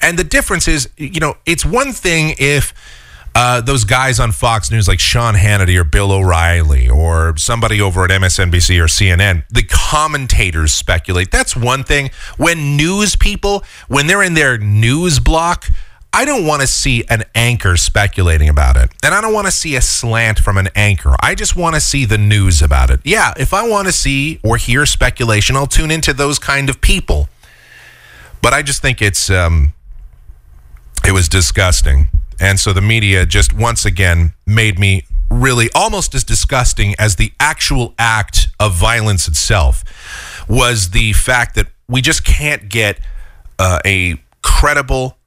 And 0.02 0.20
the 0.20 0.24
difference 0.24 0.68
is, 0.68 0.90
you 0.98 1.20
know, 1.20 1.38
it's 1.46 1.66
one 1.66 1.94
thing 1.94 2.36
if 2.38 2.74
uh, 3.36 3.62
those 3.62 3.84
guys 3.84 4.20
on 4.20 4.32
Fox 4.32 4.70
News 4.70 4.88
like 4.88 5.00
Sean 5.00 5.34
Hannity 5.34 5.78
or 5.78 5.84
Bill 5.84 6.12
O'Reilly 6.12 6.88
or 6.88 7.36
somebody 7.38 7.82
over 7.82 8.04
at 8.04 8.12
MSNBC 8.12 8.80
or 8.80 8.86
CNN, 8.86 9.44
the 9.50 9.64
commentators 9.64 10.74
speculate. 10.74 11.32
That's 11.32 11.56
one 11.56 11.84
thing. 11.84 12.12
When 12.38 12.78
news 12.78 13.16
people, 13.16 13.64
when 13.88 14.06
they're 14.08 14.22
in 14.22 14.36
their 14.36 14.58
news 14.60 15.20
block, 15.20 15.66
I 16.16 16.26
don't 16.26 16.46
want 16.46 16.62
to 16.62 16.68
see 16.68 17.04
an 17.10 17.24
anchor 17.34 17.76
speculating 17.76 18.48
about 18.48 18.78
it. 18.78 18.92
And 19.04 19.16
I 19.16 19.22
don't 19.22 19.34
want 19.34 19.48
to 19.48 19.52
see 19.52 19.76
a 19.76 19.82
slant 19.82 20.38
from 20.38 20.60
an 20.60 20.70
anchor. 20.76 21.16
I 21.20 21.34
just 21.34 21.56
want 21.56 21.74
to 21.74 21.82
see 21.82 22.06
the 22.06 22.20
news 22.20 22.62
about 22.62 22.92
it. 22.92 23.00
Yeah, 23.04 23.34
if 23.36 23.52
I 23.52 23.68
want 23.68 23.88
to 23.88 23.92
see 23.92 24.40
or 24.44 24.58
hear 24.58 24.86
speculation, 24.86 25.56
I'll 25.56 25.66
tune 25.66 25.90
into 25.90 26.14
those 26.14 26.38
kind 26.38 26.70
of 26.70 26.82
people. 26.82 27.30
But 28.44 28.54
I 28.54 28.62
just 28.62 28.80
think 28.80 29.02
it's 29.02 29.32
um, 29.32 29.74
it 31.04 31.14
was 31.14 31.28
disgusting. 31.28 32.10
And 32.40 32.60
so 32.60 32.74
the 32.74 32.82
media 32.82 33.26
just 33.26 33.54
once 33.54 33.86
again 33.86 34.34
made 34.46 34.80
me 34.80 35.06
really 35.30 35.70
almost 35.74 36.14
as 36.14 36.24
disgusting 36.24 36.96
as 37.00 37.16
the 37.16 37.32
actual 37.40 37.94
act 37.98 38.48
of 38.60 38.74
violence 38.76 39.28
itself 39.28 39.84
was 40.48 40.92
the 40.92 41.14
fact 41.14 41.56
that 41.56 41.68
we 41.88 42.02
just 42.02 42.24
can't 42.24 42.70
get 42.70 43.00
uh, 43.60 43.80
a 43.86 44.16
credible, 44.42 45.18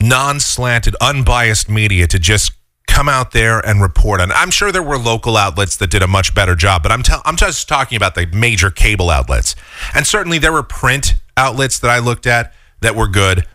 non 0.00 0.40
slanted, 0.40 0.96
unbiased 1.00 1.68
media 1.68 2.06
to 2.06 2.18
just 2.18 2.52
come 2.86 3.08
out 3.08 3.32
there 3.32 3.58
and 3.60 3.82
report 3.82 4.20
on. 4.20 4.30
I'm 4.32 4.50
sure 4.50 4.70
there 4.70 4.82
were 4.82 4.98
local 4.98 5.36
outlets 5.36 5.76
that 5.78 5.90
did 5.90 6.02
a 6.02 6.06
much 6.06 6.34
better 6.34 6.54
job, 6.54 6.82
but 6.82 6.92
I'm 6.92 7.02
tell 7.02 7.22
I'm 7.24 7.36
just 7.36 7.68
talking 7.68 7.96
about 7.96 8.14
the 8.14 8.26
major 8.26 8.70
cable 8.70 9.10
outlets. 9.10 9.56
And 9.94 10.06
certainly 10.06 10.38
there 10.38 10.52
were 10.52 10.62
print 10.62 11.14
outlets 11.36 11.78
that 11.80 11.90
I 11.90 11.98
looked 11.98 12.26
at 12.26 12.54
that 12.80 12.94
were 12.94 13.08
good 13.08 13.46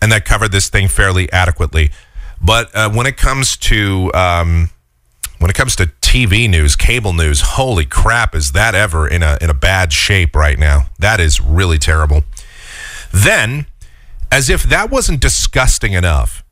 and 0.00 0.12
that 0.12 0.24
covered 0.24 0.52
this 0.52 0.68
thing 0.68 0.88
fairly 0.88 1.30
adequately. 1.32 1.90
But 2.46 2.74
uh, 2.76 2.90
when 2.90 3.08
it 3.08 3.16
comes 3.16 3.56
to 3.56 4.12
um, 4.14 4.70
when 5.38 5.50
it 5.50 5.54
comes 5.54 5.74
to 5.76 5.86
TV 6.00 6.48
news, 6.48 6.76
cable 6.76 7.12
news, 7.12 7.40
holy 7.40 7.84
crap, 7.84 8.36
is 8.36 8.52
that 8.52 8.74
ever 8.76 9.08
in 9.08 9.24
a 9.24 9.36
in 9.40 9.50
a 9.50 9.54
bad 9.54 9.92
shape 9.92 10.36
right 10.36 10.56
now? 10.56 10.86
That 11.00 11.18
is 11.18 11.40
really 11.40 11.78
terrible. 11.78 12.22
Then, 13.12 13.66
as 14.30 14.48
if 14.48 14.62
that 14.62 14.90
wasn't 14.90 15.20
disgusting 15.20 15.92
enough, 15.92 16.44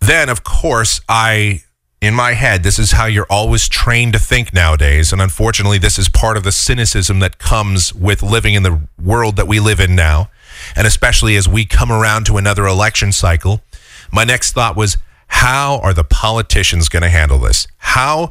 then 0.00 0.30
of 0.30 0.42
course 0.42 1.02
I 1.06 1.64
in 2.00 2.14
my 2.14 2.32
head 2.32 2.62
this 2.62 2.78
is 2.78 2.92
how 2.92 3.04
you're 3.04 3.26
always 3.28 3.68
trained 3.68 4.14
to 4.14 4.18
think 4.18 4.54
nowadays 4.54 5.12
and 5.12 5.20
unfortunately 5.20 5.76
this 5.76 5.98
is 5.98 6.08
part 6.08 6.38
of 6.38 6.44
the 6.44 6.52
cynicism 6.52 7.18
that 7.18 7.38
comes 7.38 7.94
with 7.94 8.22
living 8.22 8.54
in 8.54 8.62
the 8.62 8.80
world 9.02 9.36
that 9.36 9.46
we 9.46 9.60
live 9.60 9.80
in 9.80 9.94
now 9.94 10.30
and 10.74 10.86
especially 10.86 11.36
as 11.36 11.46
we 11.46 11.66
come 11.66 11.92
around 11.92 12.24
to 12.24 12.38
another 12.38 12.66
election 12.66 13.12
cycle 13.12 13.60
my 14.10 14.24
next 14.24 14.54
thought 14.54 14.74
was 14.76 14.96
how 15.30 15.78
are 15.82 15.94
the 15.94 16.04
politicians 16.04 16.88
going 16.88 17.02
to 17.02 17.08
handle 17.08 17.38
this 17.38 17.66
how 17.78 18.30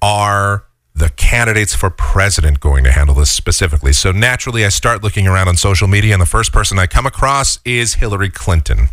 are 0.00 0.64
the 0.94 1.10
candidates 1.10 1.74
for 1.74 1.90
president 1.90 2.60
going 2.60 2.82
to 2.82 2.92
handle 2.92 3.14
this 3.14 3.30
specifically 3.30 3.92
so 3.92 4.10
naturally 4.10 4.64
i 4.64 4.68
start 4.68 5.02
looking 5.02 5.26
around 5.26 5.48
on 5.48 5.56
social 5.56 5.88
media 5.88 6.12
and 6.12 6.22
the 6.22 6.26
first 6.26 6.52
person 6.52 6.78
i 6.78 6.86
come 6.86 7.06
across 7.06 7.58
is 7.64 7.94
hillary 7.94 8.30
clinton 8.30 8.88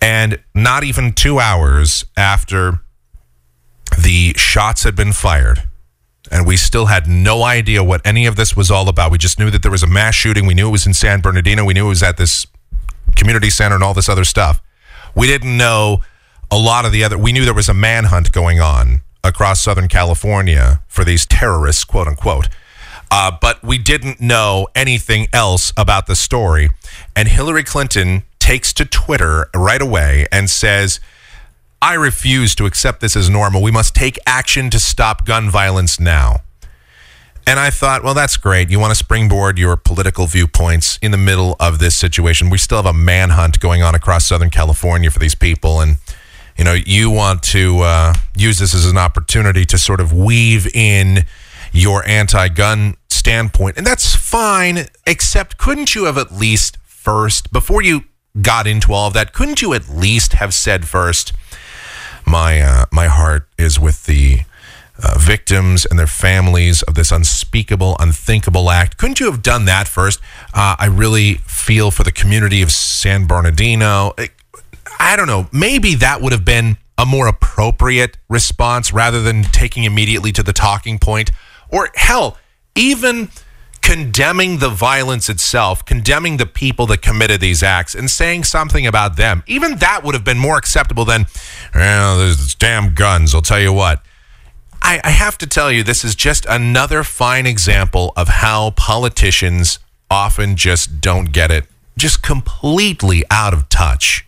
and 0.00 0.38
not 0.54 0.84
even 0.84 1.12
two 1.12 1.38
hours 1.38 2.04
after 2.16 2.80
the 3.98 4.34
shots 4.36 4.84
had 4.84 4.94
been 4.94 5.12
fired, 5.12 5.62
and 6.30 6.46
we 6.46 6.56
still 6.56 6.86
had 6.86 7.06
no 7.06 7.42
idea 7.42 7.82
what 7.82 8.04
any 8.04 8.26
of 8.26 8.36
this 8.36 8.56
was 8.56 8.70
all 8.70 8.88
about. 8.88 9.10
We 9.10 9.18
just 9.18 9.38
knew 9.38 9.50
that 9.50 9.62
there 9.62 9.70
was 9.70 9.82
a 9.82 9.86
mass 9.86 10.14
shooting. 10.14 10.46
We 10.46 10.54
knew 10.54 10.68
it 10.68 10.72
was 10.72 10.86
in 10.86 10.94
San 10.94 11.20
Bernardino. 11.20 11.64
We 11.64 11.74
knew 11.74 11.86
it 11.86 11.90
was 11.90 12.02
at 12.02 12.16
this 12.16 12.46
community 13.14 13.50
center 13.50 13.76
and 13.76 13.84
all 13.84 13.94
this 13.94 14.08
other 14.08 14.24
stuff. 14.24 14.60
We 15.14 15.26
didn't 15.26 15.56
know 15.56 16.00
a 16.50 16.58
lot 16.58 16.84
of 16.84 16.92
the 16.92 17.04
other. 17.04 17.18
We 17.18 17.32
knew 17.32 17.44
there 17.44 17.54
was 17.54 17.68
a 17.68 17.74
manhunt 17.74 18.32
going 18.32 18.60
on 18.60 19.02
across 19.24 19.62
Southern 19.62 19.88
California 19.88 20.82
for 20.86 21.04
these 21.04 21.26
terrorists, 21.26 21.84
quote 21.84 22.06
unquote. 22.06 22.48
Uh, 23.10 23.32
but 23.40 23.62
we 23.62 23.78
didn't 23.78 24.20
know 24.20 24.66
anything 24.74 25.28
else 25.32 25.72
about 25.76 26.06
the 26.06 26.16
story. 26.16 26.70
And 27.14 27.28
Hillary 27.28 27.62
Clinton 27.62 28.24
takes 28.38 28.72
to 28.74 28.84
Twitter 28.84 29.48
right 29.54 29.80
away 29.80 30.26
and 30.32 30.50
says, 30.50 31.00
I 31.80 31.94
refuse 31.94 32.54
to 32.56 32.66
accept 32.66 33.00
this 33.00 33.16
as 33.16 33.28
normal. 33.30 33.62
We 33.62 33.70
must 33.70 33.94
take 33.94 34.18
action 34.26 34.70
to 34.70 34.80
stop 34.80 35.24
gun 35.24 35.50
violence 35.50 36.00
now. 36.00 36.42
And 37.48 37.60
I 37.60 37.70
thought, 37.70 38.02
well, 38.02 38.14
that's 38.14 38.36
great. 38.36 38.70
You 38.70 38.80
want 38.80 38.90
to 38.90 38.96
springboard 38.96 39.56
your 39.56 39.76
political 39.76 40.26
viewpoints 40.26 40.98
in 41.00 41.12
the 41.12 41.16
middle 41.16 41.54
of 41.60 41.78
this 41.78 41.94
situation. 41.94 42.50
We 42.50 42.58
still 42.58 42.78
have 42.78 42.86
a 42.86 42.92
manhunt 42.92 43.60
going 43.60 43.84
on 43.84 43.94
across 43.94 44.26
Southern 44.26 44.50
California 44.50 45.12
for 45.12 45.20
these 45.20 45.36
people. 45.36 45.80
And, 45.80 45.98
you 46.56 46.64
know, 46.64 46.72
you 46.72 47.10
want 47.10 47.42
to 47.44 47.80
uh, 47.80 48.14
use 48.36 48.58
this 48.58 48.74
as 48.74 48.86
an 48.86 48.96
opportunity 48.96 49.64
to 49.66 49.78
sort 49.78 50.00
of 50.00 50.12
weave 50.12 50.66
in 50.74 51.24
your 51.72 52.06
anti 52.06 52.48
gun 52.48 52.96
standpoint. 53.08 53.76
And 53.76 53.86
that's 53.86 54.14
fine, 54.14 54.86
except 55.06 55.58
couldn't 55.58 55.94
you 55.94 56.04
have 56.04 56.16
at 56.18 56.32
least 56.32 56.78
first, 56.84 57.52
before 57.52 57.82
you 57.82 58.04
got 58.40 58.66
into 58.66 58.92
all 58.92 59.08
of 59.08 59.14
that, 59.14 59.32
couldn't 59.32 59.62
you 59.62 59.74
at 59.74 59.88
least 59.88 60.34
have 60.34 60.54
said 60.54 60.86
first, 60.86 61.32
my 62.26 62.60
uh, 62.60 62.86
my 62.90 63.06
heart 63.06 63.48
is 63.56 63.78
with 63.78 64.06
the 64.06 64.40
uh, 65.02 65.18
victims 65.18 65.86
and 65.86 65.98
their 65.98 66.06
families 66.06 66.82
of 66.82 66.94
this 66.94 67.12
unspeakable, 67.12 67.96
unthinkable 68.00 68.70
act. 68.70 68.96
Couldn't 68.96 69.20
you 69.20 69.30
have 69.30 69.42
done 69.42 69.66
that 69.66 69.88
first? 69.88 70.20
Uh, 70.54 70.74
I 70.78 70.86
really 70.86 71.34
feel 71.46 71.90
for 71.90 72.02
the 72.02 72.12
community 72.12 72.62
of 72.62 72.72
San 72.72 73.26
Bernardino. 73.26 74.14
I- 74.18 74.30
I 74.98 75.16
don't 75.16 75.26
know. 75.26 75.48
Maybe 75.52 75.94
that 75.96 76.20
would 76.20 76.32
have 76.32 76.44
been 76.44 76.76
a 76.98 77.06
more 77.06 77.26
appropriate 77.26 78.16
response 78.28 78.92
rather 78.92 79.22
than 79.22 79.42
taking 79.42 79.84
immediately 79.84 80.32
to 80.32 80.42
the 80.42 80.52
talking 80.52 80.98
point. 80.98 81.30
Or 81.70 81.90
hell, 81.94 82.38
even 82.74 83.28
condemning 83.82 84.58
the 84.58 84.68
violence 84.68 85.28
itself, 85.28 85.84
condemning 85.84 86.38
the 86.38 86.46
people 86.46 86.86
that 86.86 87.02
committed 87.02 87.40
these 87.40 87.62
acts, 87.62 87.94
and 87.94 88.10
saying 88.10 88.42
something 88.42 88.86
about 88.86 89.16
them. 89.16 89.44
Even 89.46 89.76
that 89.76 90.02
would 90.02 90.14
have 90.14 90.24
been 90.24 90.38
more 90.38 90.58
acceptable 90.58 91.04
than, 91.04 91.26
well, 91.74 92.18
there's 92.18 92.54
damn 92.56 92.94
guns. 92.94 93.34
I'll 93.34 93.42
tell 93.42 93.60
you 93.60 93.72
what. 93.72 94.02
I, 94.82 95.00
I 95.04 95.10
have 95.10 95.38
to 95.38 95.46
tell 95.46 95.70
you, 95.70 95.82
this 95.82 96.04
is 96.04 96.14
just 96.14 96.46
another 96.46 97.04
fine 97.04 97.46
example 97.46 98.12
of 98.16 98.28
how 98.28 98.70
politicians 98.70 99.78
often 100.10 100.56
just 100.56 101.00
don't 101.00 101.26
get 101.32 101.50
it, 101.50 101.66
just 101.96 102.22
completely 102.22 103.22
out 103.30 103.54
of 103.54 103.68
touch. 103.68 104.25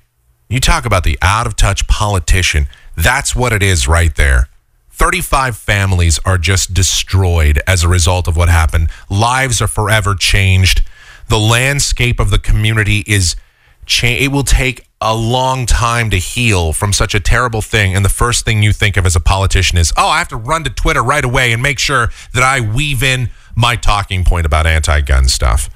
You 0.50 0.60
talk 0.60 0.86
about 0.86 1.04
the 1.04 1.18
out 1.20 1.46
of 1.46 1.56
touch 1.56 1.86
politician. 1.88 2.68
That's 2.96 3.36
what 3.36 3.52
it 3.52 3.62
is 3.62 3.86
right 3.86 4.14
there. 4.16 4.48
35 4.90 5.56
families 5.56 6.18
are 6.24 6.38
just 6.38 6.72
destroyed 6.72 7.60
as 7.66 7.84
a 7.84 7.88
result 7.88 8.26
of 8.26 8.36
what 8.36 8.48
happened. 8.48 8.88
Lives 9.10 9.60
are 9.60 9.68
forever 9.68 10.14
changed. 10.14 10.82
The 11.28 11.38
landscape 11.38 12.18
of 12.18 12.30
the 12.30 12.38
community 12.38 13.04
is 13.06 13.36
cha- 13.84 14.06
it 14.06 14.32
will 14.32 14.42
take 14.42 14.86
a 15.02 15.14
long 15.14 15.66
time 15.66 16.08
to 16.10 16.16
heal 16.16 16.72
from 16.72 16.94
such 16.94 17.14
a 17.14 17.20
terrible 17.20 17.60
thing 17.60 17.94
and 17.94 18.02
the 18.02 18.08
first 18.08 18.46
thing 18.46 18.62
you 18.62 18.72
think 18.72 18.96
of 18.96 19.04
as 19.04 19.14
a 19.14 19.20
politician 19.20 19.76
is, 19.76 19.92
"Oh, 19.98 20.08
I 20.08 20.18
have 20.18 20.28
to 20.28 20.36
run 20.36 20.64
to 20.64 20.70
Twitter 20.70 21.02
right 21.02 21.24
away 21.24 21.52
and 21.52 21.62
make 21.62 21.78
sure 21.78 22.10
that 22.32 22.42
I 22.42 22.60
weave 22.60 23.02
in 23.02 23.30
my 23.54 23.76
talking 23.76 24.24
point 24.24 24.46
about 24.46 24.66
anti-gun 24.66 25.28
stuff." 25.28 25.68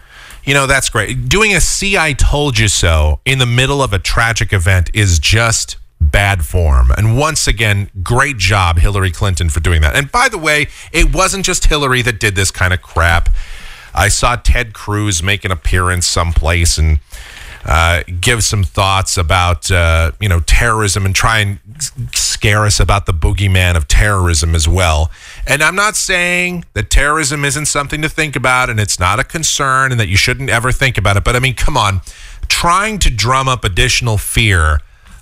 You 0.45 0.55
know, 0.55 0.67
that's 0.67 0.89
great. 0.89 1.29
Doing 1.29 1.55
a 1.55 1.61
see 1.61 1.97
I 1.97 2.15
told 2.15 2.59
you 2.59 2.69
so 2.69 3.21
in 3.25 3.39
the 3.39 3.47
middle 3.47 3.83
of 3.83 3.93
a 3.93 3.99
tragic 3.99 4.53
event 4.53 4.91
is 4.93 5.19
just 5.19 5.77
bad 6.01 6.45
form. 6.45 6.91
And 6.97 7.17
once 7.17 7.47
again, 7.47 7.91
great 8.03 8.39
job, 8.39 8.79
Hillary 8.79 9.13
Clinton, 9.13 9.49
for 9.49 9.61
doing 9.61 9.83
that. 9.83 9.95
And 9.95 10.11
by 10.11 10.29
the 10.29 10.39
way, 10.39 10.67
it 10.93 11.15
wasn't 11.15 11.45
just 11.45 11.67
Hillary 11.67 12.03
that 12.03 12.19
did 12.19 12.35
this 12.35 12.51
kind 12.51 12.73
of 12.73 12.83
crap. 12.83 13.29
I 13.95 14.09
saw 14.09 14.37
Ted 14.37 14.73
Cruz 14.73 15.23
make 15.23 15.45
an 15.45 15.53
appearance 15.53 16.07
someplace 16.07 16.77
and 16.77 16.99
uh, 17.65 18.03
give 18.21 18.43
some 18.43 18.65
thoughts 18.65 19.17
about 19.17 19.71
uh, 19.71 20.11
you 20.21 20.29
know 20.29 20.41
terrorism 20.41 21.07
and 21.07 21.15
try 21.15 21.39
and 21.39 21.61
scare 22.13 22.65
us 22.65 22.81
about 22.81 23.07
the 23.07 23.13
boogeyman 23.13 23.77
of 23.77 23.87
terrorism 23.87 24.55
as 24.55 24.67
well. 24.67 25.11
And 25.47 25.63
I'm 25.63 25.75
not 25.75 25.97
saying 25.97 26.65
that 26.75 26.89
terrorism 26.89 27.45
isn't 27.45 27.67
something 27.67 28.01
to 28.03 28.09
think 28.09 28.37
about 28.37 28.71
and 28.71 28.79
it's 28.79 29.01
not 29.01 29.19
a 29.19 29.25
concern 29.25 29.91
and 29.91 30.01
that 30.01 30.09
you 30.09 30.17
shouldn't 30.17 30.51
ever 30.51 30.71
think 30.71 30.97
about 30.97 31.17
it. 31.17 31.25
But 31.25 31.35
I 31.35 31.41
mean, 31.41 31.55
come 31.55 31.77
on, 31.77 32.01
trying 32.49 32.99
to 33.01 33.11
drum 33.11 33.49
up 33.49 33.65
additional 33.65 34.19
fear 34.19 34.81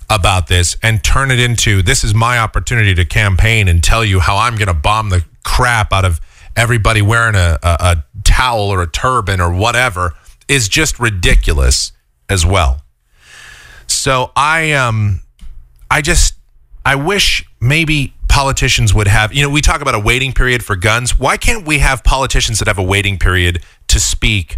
about 0.09 0.47
this 0.47 0.77
and 0.83 1.03
turn 1.03 1.31
it 1.31 1.39
into 1.39 1.81
this 1.81 2.03
is 2.03 2.13
my 2.13 2.37
opportunity 2.37 2.93
to 2.93 3.05
campaign 3.05 3.67
and 3.67 3.83
tell 3.83 4.03
you 4.03 4.19
how 4.19 4.37
I'm 4.37 4.55
going 4.55 4.67
to 4.67 4.73
bomb 4.73 5.09
the 5.09 5.25
crap 5.43 5.91
out 5.91 6.05
of 6.05 6.19
everybody 6.55 7.01
wearing 7.01 7.35
a, 7.35 7.57
a, 7.63 7.77
a 7.79 8.05
towel 8.23 8.69
or 8.69 8.81
a 8.81 8.87
turban 8.87 9.39
or 9.39 9.51
whatever 9.53 10.13
is 10.47 10.67
just 10.67 10.99
ridiculous 10.99 11.93
as 12.29 12.45
well. 12.45 12.81
So 13.87 14.31
I 14.35 14.73
um 14.73 15.21
I 15.89 16.01
just 16.01 16.35
I 16.85 16.95
wish 16.95 17.45
maybe 17.59 18.13
politicians 18.31 18.93
would 18.93 19.09
have 19.09 19.33
you 19.33 19.41
know 19.43 19.49
we 19.49 19.59
talk 19.59 19.81
about 19.81 19.93
a 19.93 19.99
waiting 19.99 20.31
period 20.31 20.63
for 20.63 20.77
guns. 20.77 21.19
Why 21.19 21.35
can't 21.35 21.67
we 21.67 21.79
have 21.79 22.01
politicians 22.03 22.59
that 22.59 22.67
have 22.67 22.79
a 22.79 22.83
waiting 22.83 23.19
period 23.19 23.61
to 23.89 23.99
speak 23.99 24.57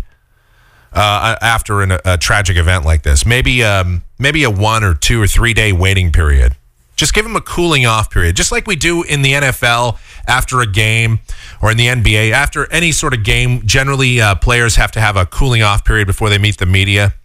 uh, 0.94 1.36
after 1.42 1.82
an, 1.82 1.98
a 2.06 2.18
tragic 2.18 2.56
event 2.56 2.86
like 2.86 3.02
this? 3.02 3.26
Maybe 3.26 3.64
um 3.64 4.04
maybe 4.20 4.44
a 4.44 4.50
one 4.52 4.84
or 4.84 4.94
two 4.94 5.20
or 5.20 5.28
three 5.28 5.56
day 5.56 5.74
waiting 5.74 6.12
period. 6.12 6.56
Just 6.96 7.16
give 7.16 7.26
them 7.26 7.36
a 7.36 7.42
cooling 7.42 7.88
off 7.88 8.12
period, 8.12 8.36
just 8.36 8.52
like 8.52 8.68
we 8.68 8.76
do 8.76 9.02
in 9.02 9.24
the 9.24 9.34
NFL 9.34 9.98
after 10.28 10.62
a 10.62 10.68
game 10.68 11.20
or 11.60 11.72
in 11.72 11.78
the 11.78 11.88
NBA 11.88 12.32
after 12.32 12.72
any 12.72 12.92
sort 12.92 13.16
of 13.16 13.24
game. 13.24 13.66
Generally, 13.66 14.22
uh, 14.22 14.36
players 14.36 14.76
have 14.76 14.92
to 14.92 15.02
have 15.02 15.18
a 15.18 15.26
cooling 15.26 15.64
off 15.64 15.84
period 15.84 16.06
before 16.06 16.30
they 16.30 16.38
meet 16.38 16.60
the 16.60 16.68
media. 16.68 17.16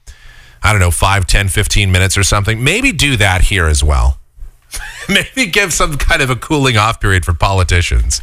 I 0.62 0.72
don't 0.72 0.80
know, 0.80 0.90
5, 0.90 1.26
10, 1.26 1.48
15 1.48 1.92
minutes 1.92 2.16
or 2.16 2.24
something. 2.24 2.64
Maybe 2.64 2.90
do 2.90 3.16
that 3.18 3.42
here 3.42 3.66
as 3.66 3.84
well. 3.84 4.17
Maybe 5.08 5.50
give 5.50 5.72
some 5.72 5.96
kind 5.96 6.22
of 6.22 6.30
a 6.30 6.36
cooling 6.36 6.76
off 6.76 7.00
period 7.00 7.24
for 7.24 7.34
politicians. 7.34 8.22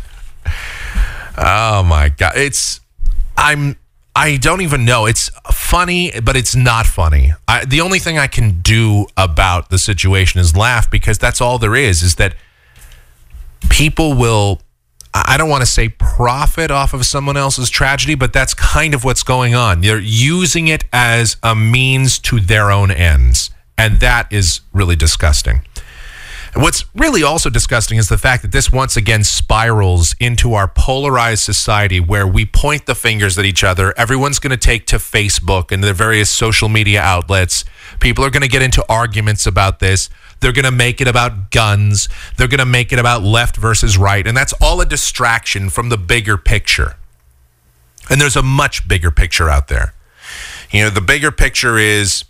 Oh 1.37 1.83
my 1.83 2.09
god, 2.09 2.33
it's 2.35 2.79
I'm 3.37 3.75
I 4.15 4.37
don't 4.37 4.61
even 4.61 4.85
know. 4.85 5.05
It's 5.05 5.29
funny, 5.51 6.11
but 6.23 6.37
it's 6.37 6.55
not 6.55 6.85
funny. 6.85 7.33
I, 7.49 7.65
the 7.65 7.81
only 7.81 7.99
thing 7.99 8.17
I 8.17 8.27
can 8.27 8.61
do 8.61 9.07
about 9.17 9.69
the 9.69 9.77
situation 9.77 10.39
is 10.39 10.55
laugh 10.55 10.89
because 10.89 11.17
that's 11.17 11.41
all 11.41 11.59
there 11.59 11.75
is. 11.75 12.01
Is 12.01 12.15
that 12.15 12.35
people 13.69 14.13
will. 14.13 14.61
I 15.13 15.37
don't 15.37 15.49
want 15.49 15.61
to 15.61 15.65
say 15.65 15.89
profit 15.89 16.71
off 16.71 16.93
of 16.93 17.05
someone 17.05 17.37
else's 17.37 17.69
tragedy, 17.69 18.15
but 18.15 18.33
that's 18.33 18.53
kind 18.53 18.93
of 18.93 19.05
what's 19.05 19.23
going 19.23 19.55
on. 19.55 19.79
They're 19.79 19.97
using 19.97 20.67
it 20.67 20.83
as 20.91 21.37
a 21.41 21.55
means 21.55 22.19
to 22.19 22.41
their 22.41 22.69
own 22.69 22.91
ends. 22.91 23.49
And 23.77 24.01
that 24.01 24.31
is 24.31 24.59
really 24.73 24.97
disgusting. 24.97 25.61
What's 26.57 26.85
really 26.95 27.21
also 27.21 27.49
disgusting 27.49 27.97
is 27.97 28.07
the 28.07 28.17
fact 28.17 28.41
that 28.41 28.53
this 28.53 28.71
once 28.71 28.95
again 28.95 29.25
spirals 29.25 30.15
into 30.21 30.53
our 30.53 30.69
polarized 30.69 31.43
society 31.43 31.99
where 31.99 32.25
we 32.25 32.45
point 32.45 32.85
the 32.85 32.95
fingers 32.95 33.37
at 33.37 33.43
each 33.43 33.61
other. 33.61 33.93
Everyone's 33.97 34.39
going 34.39 34.51
to 34.51 34.57
take 34.57 34.87
to 34.87 34.95
Facebook 34.95 35.69
and 35.69 35.83
the 35.83 35.93
various 35.93 36.31
social 36.31 36.69
media 36.69 37.01
outlets. 37.01 37.65
People 37.99 38.23
are 38.23 38.29
going 38.29 38.41
to 38.41 38.47
get 38.47 38.61
into 38.61 38.85
arguments 38.87 39.45
about 39.45 39.79
this. 39.79 40.09
They're 40.39 40.53
going 40.53 40.63
to 40.63 40.71
make 40.71 41.01
it 41.01 41.09
about 41.09 41.51
guns. 41.51 42.07
They're 42.37 42.47
going 42.47 42.59
to 42.59 42.65
make 42.65 42.93
it 42.93 42.99
about 42.99 43.21
left 43.21 43.57
versus 43.57 43.97
right. 43.97 44.25
And 44.25 44.35
that's 44.35 44.53
all 44.61 44.79
a 44.79 44.85
distraction 44.85 45.69
from 45.69 45.89
the 45.89 45.97
bigger 45.97 46.37
picture. 46.37 46.95
And 48.09 48.21
there's 48.21 48.37
a 48.37 48.43
much 48.43 48.87
bigger 48.87 49.11
picture 49.11 49.49
out 49.49 49.67
there. 49.67 49.93
You 50.71 50.83
know, 50.83 50.89
the 50.89 51.01
bigger 51.01 51.31
picture 51.31 51.77
is 51.77 52.23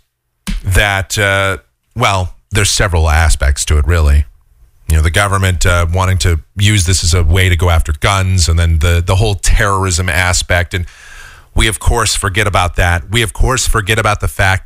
that, 0.64 1.16
uh, 1.16 1.58
well, 1.94 2.35
there's 2.50 2.70
several 2.70 3.08
aspects 3.08 3.64
to 3.66 3.78
it, 3.78 3.86
really. 3.86 4.24
You 4.88 4.96
know, 4.96 5.02
the 5.02 5.10
government 5.10 5.66
uh, 5.66 5.86
wanting 5.92 6.18
to 6.18 6.40
use 6.56 6.86
this 6.86 7.02
as 7.02 7.12
a 7.12 7.24
way 7.24 7.48
to 7.48 7.56
go 7.56 7.70
after 7.70 7.92
guns, 7.92 8.48
and 8.48 8.58
then 8.58 8.78
the 8.78 9.02
the 9.04 9.16
whole 9.16 9.34
terrorism 9.34 10.08
aspect. 10.08 10.74
And 10.74 10.86
we, 11.54 11.66
of 11.66 11.78
course, 11.80 12.14
forget 12.14 12.46
about 12.46 12.76
that. 12.76 13.10
We, 13.10 13.22
of 13.22 13.32
course, 13.32 13.66
forget 13.66 13.98
about 13.98 14.20
the 14.20 14.28
fact 14.28 14.64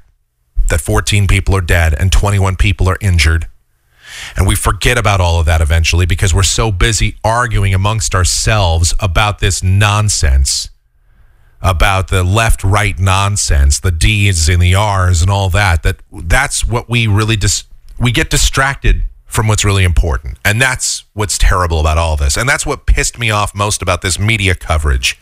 that 0.68 0.80
14 0.80 1.26
people 1.26 1.56
are 1.56 1.62
dead 1.62 1.94
and 1.98 2.12
21 2.12 2.56
people 2.56 2.88
are 2.88 2.98
injured. 3.00 3.48
And 4.36 4.46
we 4.46 4.54
forget 4.54 4.98
about 4.98 5.20
all 5.20 5.40
of 5.40 5.46
that 5.46 5.60
eventually 5.60 6.04
because 6.04 6.34
we're 6.34 6.42
so 6.42 6.70
busy 6.70 7.16
arguing 7.24 7.74
amongst 7.74 8.14
ourselves 8.14 8.92
about 9.00 9.38
this 9.38 9.62
nonsense 9.62 10.68
about 11.62 12.08
the 12.08 12.22
left 12.22 12.64
right 12.64 12.98
nonsense, 12.98 13.80
the 13.80 13.90
D's 13.90 14.48
and 14.48 14.62
the 14.62 14.74
R's 14.74 15.22
and 15.22 15.30
all 15.30 15.50
that, 15.50 15.82
that 15.82 15.96
that's 16.10 16.64
what 16.64 16.88
we 16.88 17.06
really 17.06 17.36
dis- 17.36 17.64
we 18.00 18.10
get 18.10 18.30
distracted 18.30 19.02
from 19.26 19.46
what's 19.46 19.64
really 19.64 19.84
important. 19.84 20.38
And 20.44 20.60
that's 20.60 21.04
what's 21.12 21.38
terrible 21.38 21.78
about 21.78 21.98
all 21.98 22.16
this. 22.16 22.36
And 22.36 22.48
that's 22.48 22.66
what 22.66 22.86
pissed 22.86 23.18
me 23.18 23.30
off 23.30 23.54
most 23.54 23.82
about 23.82 24.02
this 24.02 24.18
media 24.18 24.56
coverage. 24.56 25.20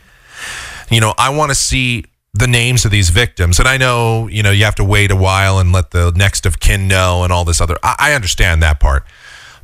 You 0.89 0.99
know, 0.99 1.13
I 1.17 1.29
want 1.29 1.51
to 1.51 1.55
see 1.55 2.05
the 2.33 2.47
names 2.47 2.85
of 2.85 2.91
these 2.91 3.09
victims. 3.09 3.59
And 3.59 3.67
I 3.67 3.77
know, 3.77 4.27
you 4.27 4.41
know, 4.41 4.51
you 4.51 4.63
have 4.63 4.75
to 4.75 4.83
wait 4.83 5.11
a 5.11 5.15
while 5.15 5.59
and 5.59 5.71
let 5.71 5.91
the 5.91 6.11
next 6.15 6.45
of 6.45 6.59
kin 6.59 6.87
know 6.87 7.23
and 7.23 7.31
all 7.31 7.45
this 7.45 7.61
other. 7.61 7.77
I, 7.83 7.95
I 7.99 8.13
understand 8.13 8.63
that 8.63 8.79
part. 8.79 9.05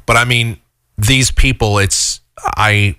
But 0.06 0.17
I 0.17 0.25
mean, 0.25 0.60
these 0.97 1.32
people, 1.32 1.80
it's, 1.80 2.21
I, 2.38 2.97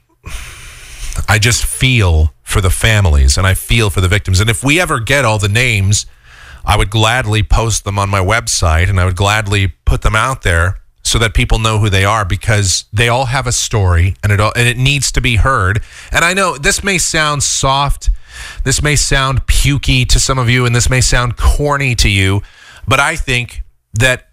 I 1.28 1.38
just 1.38 1.64
feel 1.64 2.32
for 2.42 2.60
the 2.60 2.70
families 2.70 3.36
and 3.36 3.46
I 3.46 3.54
feel 3.54 3.90
for 3.90 4.00
the 4.00 4.08
victims. 4.08 4.40
And 4.40 4.50
if 4.50 4.64
we 4.64 4.80
ever 4.80 4.98
get 4.98 5.24
all 5.24 5.38
the 5.38 5.48
names, 5.48 6.06
I 6.66 6.76
would 6.76 6.90
gladly 6.90 7.42
post 7.42 7.84
them 7.84 7.98
on 7.98 8.10
my 8.10 8.20
website 8.20 8.90
and 8.90 9.00
I 9.00 9.04
would 9.04 9.16
gladly 9.16 9.68
put 9.84 10.02
them 10.02 10.16
out 10.16 10.42
there 10.42 10.80
so 11.04 11.20
that 11.20 11.34
people 11.34 11.60
know 11.60 11.78
who 11.78 11.88
they 11.88 12.04
are 12.04 12.24
because 12.24 12.86
they 12.92 13.08
all 13.08 13.26
have 13.26 13.46
a 13.46 13.52
story 13.52 14.16
and 14.24 14.32
it 14.32 14.40
all, 14.40 14.52
and 14.56 14.66
it 14.66 14.76
needs 14.76 15.12
to 15.12 15.20
be 15.20 15.36
heard. 15.36 15.80
And 16.10 16.24
I 16.24 16.34
know 16.34 16.58
this 16.58 16.82
may 16.82 16.98
sound 16.98 17.44
soft, 17.44 18.10
this 18.64 18.82
may 18.82 18.96
sound 18.96 19.46
pukey 19.46 20.06
to 20.08 20.18
some 20.18 20.36
of 20.36 20.50
you, 20.50 20.66
and 20.66 20.74
this 20.74 20.90
may 20.90 21.00
sound 21.00 21.36
corny 21.36 21.94
to 21.94 22.08
you, 22.08 22.42
but 22.88 22.98
I 22.98 23.14
think 23.14 23.62
that 23.94 24.24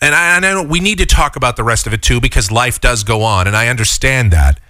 and 0.00 0.14
I, 0.14 0.36
and 0.36 0.46
I 0.46 0.52
know 0.52 0.62
we 0.62 0.80
need 0.80 0.98
to 0.98 1.06
talk 1.06 1.34
about 1.34 1.56
the 1.56 1.64
rest 1.64 1.86
of 1.86 1.92
it 1.92 2.02
too 2.02 2.20
because 2.20 2.50
life 2.50 2.80
does 2.80 3.02
go 3.02 3.22
on 3.22 3.46
and 3.46 3.56
I 3.56 3.68
understand 3.68 4.32
that. 4.32 4.60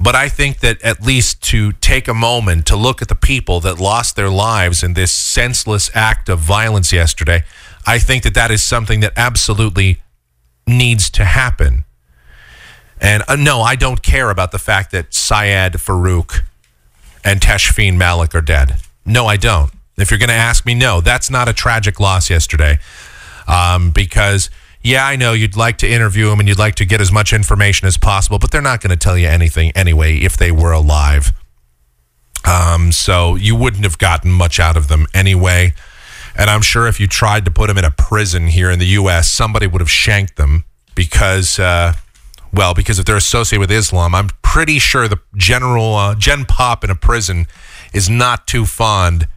But 0.00 0.14
I 0.14 0.28
think 0.28 0.60
that 0.60 0.80
at 0.82 1.02
least 1.02 1.42
to 1.44 1.72
take 1.72 2.06
a 2.06 2.14
moment 2.14 2.66
to 2.66 2.76
look 2.76 3.02
at 3.02 3.08
the 3.08 3.16
people 3.16 3.60
that 3.60 3.80
lost 3.80 4.14
their 4.14 4.30
lives 4.30 4.82
in 4.82 4.94
this 4.94 5.10
senseless 5.10 5.90
act 5.94 6.28
of 6.28 6.38
violence 6.38 6.92
yesterday, 6.92 7.42
I 7.86 7.98
think 7.98 8.22
that 8.22 8.34
that 8.34 8.50
is 8.50 8.62
something 8.62 9.00
that 9.00 9.12
absolutely 9.16 10.00
needs 10.66 11.10
to 11.10 11.24
happen. 11.24 11.84
And 13.00 13.22
uh, 13.28 13.36
no, 13.36 13.60
I 13.62 13.74
don't 13.76 14.02
care 14.02 14.30
about 14.30 14.52
the 14.52 14.58
fact 14.58 14.90
that 14.92 15.14
Syed 15.14 15.74
Farook 15.74 16.42
and 17.24 17.40
Tashfeen 17.40 17.96
Malik 17.96 18.34
are 18.34 18.40
dead. 18.40 18.76
No, 19.04 19.26
I 19.26 19.36
don't. 19.36 19.72
If 19.96 20.10
you're 20.10 20.18
going 20.18 20.28
to 20.28 20.34
ask 20.34 20.64
me, 20.64 20.74
no, 20.74 21.00
that's 21.00 21.30
not 21.30 21.48
a 21.48 21.52
tragic 21.52 21.98
loss 21.98 22.30
yesterday. 22.30 22.78
Um, 23.46 23.90
because, 23.90 24.50
yeah, 24.88 25.06
I 25.06 25.16
know 25.16 25.34
you'd 25.34 25.54
like 25.54 25.76
to 25.78 25.88
interview 25.88 26.30
them 26.30 26.40
and 26.40 26.48
you'd 26.48 26.58
like 26.58 26.76
to 26.76 26.86
get 26.86 26.98
as 27.00 27.12
much 27.12 27.34
information 27.34 27.86
as 27.86 27.98
possible, 27.98 28.38
but 28.38 28.50
they're 28.50 28.62
not 28.62 28.80
going 28.80 28.90
to 28.90 28.96
tell 28.96 29.18
you 29.18 29.28
anything 29.28 29.70
anyway 29.74 30.16
if 30.16 30.38
they 30.38 30.50
were 30.50 30.72
alive. 30.72 31.32
Um, 32.48 32.90
so 32.90 33.34
you 33.34 33.54
wouldn't 33.54 33.84
have 33.84 33.98
gotten 33.98 34.30
much 34.30 34.58
out 34.58 34.78
of 34.78 34.88
them 34.88 35.06
anyway. 35.12 35.74
And 36.34 36.48
I'm 36.48 36.62
sure 36.62 36.88
if 36.88 36.98
you 37.00 37.06
tried 37.06 37.44
to 37.44 37.50
put 37.50 37.66
them 37.66 37.76
in 37.76 37.84
a 37.84 37.90
prison 37.90 38.46
here 38.46 38.70
in 38.70 38.78
the 38.78 38.86
U.S., 38.86 39.30
somebody 39.30 39.66
would 39.66 39.82
have 39.82 39.90
shanked 39.90 40.36
them 40.36 40.64
because, 40.94 41.58
uh, 41.58 41.92
well, 42.50 42.72
because 42.72 42.98
if 42.98 43.04
they're 43.04 43.16
associated 43.16 43.60
with 43.60 43.70
Islam, 43.70 44.14
I'm 44.14 44.30
pretty 44.40 44.78
sure 44.78 45.06
the 45.06 45.20
general 45.36 45.96
uh, 45.96 46.14
Gen 46.14 46.46
Pop 46.46 46.82
in 46.82 46.88
a 46.88 46.94
prison 46.94 47.46
is 47.92 48.08
not 48.08 48.46
too 48.46 48.64
fond 48.64 49.28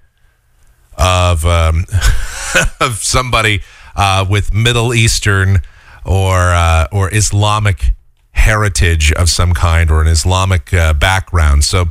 of 0.97 1.45
um, 1.45 1.85
of 2.79 2.99
somebody 2.99 3.61
uh, 3.95 4.25
with 4.29 4.53
Middle 4.53 4.93
Eastern 4.93 5.61
or 6.05 6.37
uh, 6.37 6.87
or 6.91 7.13
Islamic 7.13 7.93
heritage 8.31 9.11
of 9.13 9.29
some 9.29 9.53
kind 9.53 9.91
or 9.91 10.01
an 10.01 10.07
Islamic 10.07 10.73
uh, 10.73 10.93
background. 10.93 11.63
So 11.63 11.85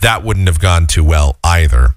that 0.00 0.24
wouldn't 0.24 0.48
have 0.48 0.60
gone 0.60 0.86
too 0.86 1.04
well 1.04 1.38
either. 1.44 1.94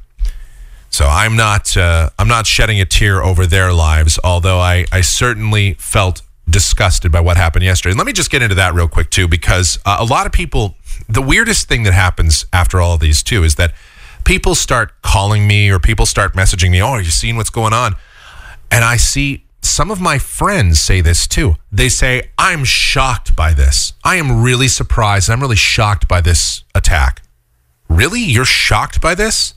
So 0.90 1.06
I'm 1.06 1.36
not 1.36 1.78
uh, 1.78 2.10
I'm 2.18 2.28
not 2.28 2.46
shedding 2.48 2.82
a 2.82 2.86
tear 2.86 3.24
over 3.24 3.46
their 3.46 3.72
lives, 3.74 4.20
although 4.24 4.60
I, 4.60 4.86
I 4.92 5.02
certainly 5.02 5.74
felt 5.76 6.22
disgusted 6.50 7.12
by 7.12 7.20
what 7.20 7.38
happened 7.38 7.64
yesterday. 7.64 7.92
And 7.92 7.98
let 7.98 8.08
me 8.08 8.14
just 8.14 8.32
get 8.32 8.42
into 8.42 8.56
that 8.56 8.74
real 8.74 8.88
quick 8.88 9.12
too, 9.12 9.28
because 9.28 9.78
uh, 9.86 9.98
a 10.00 10.06
lot 10.06 10.26
of 10.26 10.32
people, 10.32 10.76
the 11.08 11.22
weirdest 11.22 11.68
thing 11.68 11.84
that 11.84 11.94
happens 11.94 12.46
after 12.52 12.82
all 12.82 12.96
of 12.96 13.00
these 13.00 13.22
too 13.22 13.44
is 13.44 13.56
that 13.56 13.74
people 14.24 14.56
start 14.56 15.00
calling 15.02 15.48
me 15.48 15.70
or 15.70 15.80
people 15.80 16.06
start 16.06 16.34
messaging 16.34 16.72
me, 16.72 16.82
"Oh, 16.82 16.90
are 16.90 17.02
you 17.02 17.12
seeing 17.12 17.38
what's 17.38 17.52
going 17.52 17.74
on?" 17.74 17.96
And 18.72 18.86
I 18.86 18.98
see 18.98 19.46
some 19.62 19.92
of 19.92 20.00
my 20.00 20.20
friends 20.20 20.82
say 20.82 21.02
this 21.02 21.28
too. 21.28 21.56
They 21.72 21.90
say, 21.90 22.30
"I'm 22.38 22.64
shocked 22.64 23.36
by 23.36 23.54
this. 23.54 23.94
I 24.04 24.16
am 24.16 24.42
really 24.42 24.68
surprised. 24.68 25.30
I'm 25.30 25.42
really 25.42 25.56
shocked 25.56 26.08
by 26.08 26.22
this 26.22 26.64
attack." 26.74 27.22
Really? 27.90 28.22
You're 28.22 28.46
shocked 28.46 29.02
by 29.02 29.16
this? 29.16 29.56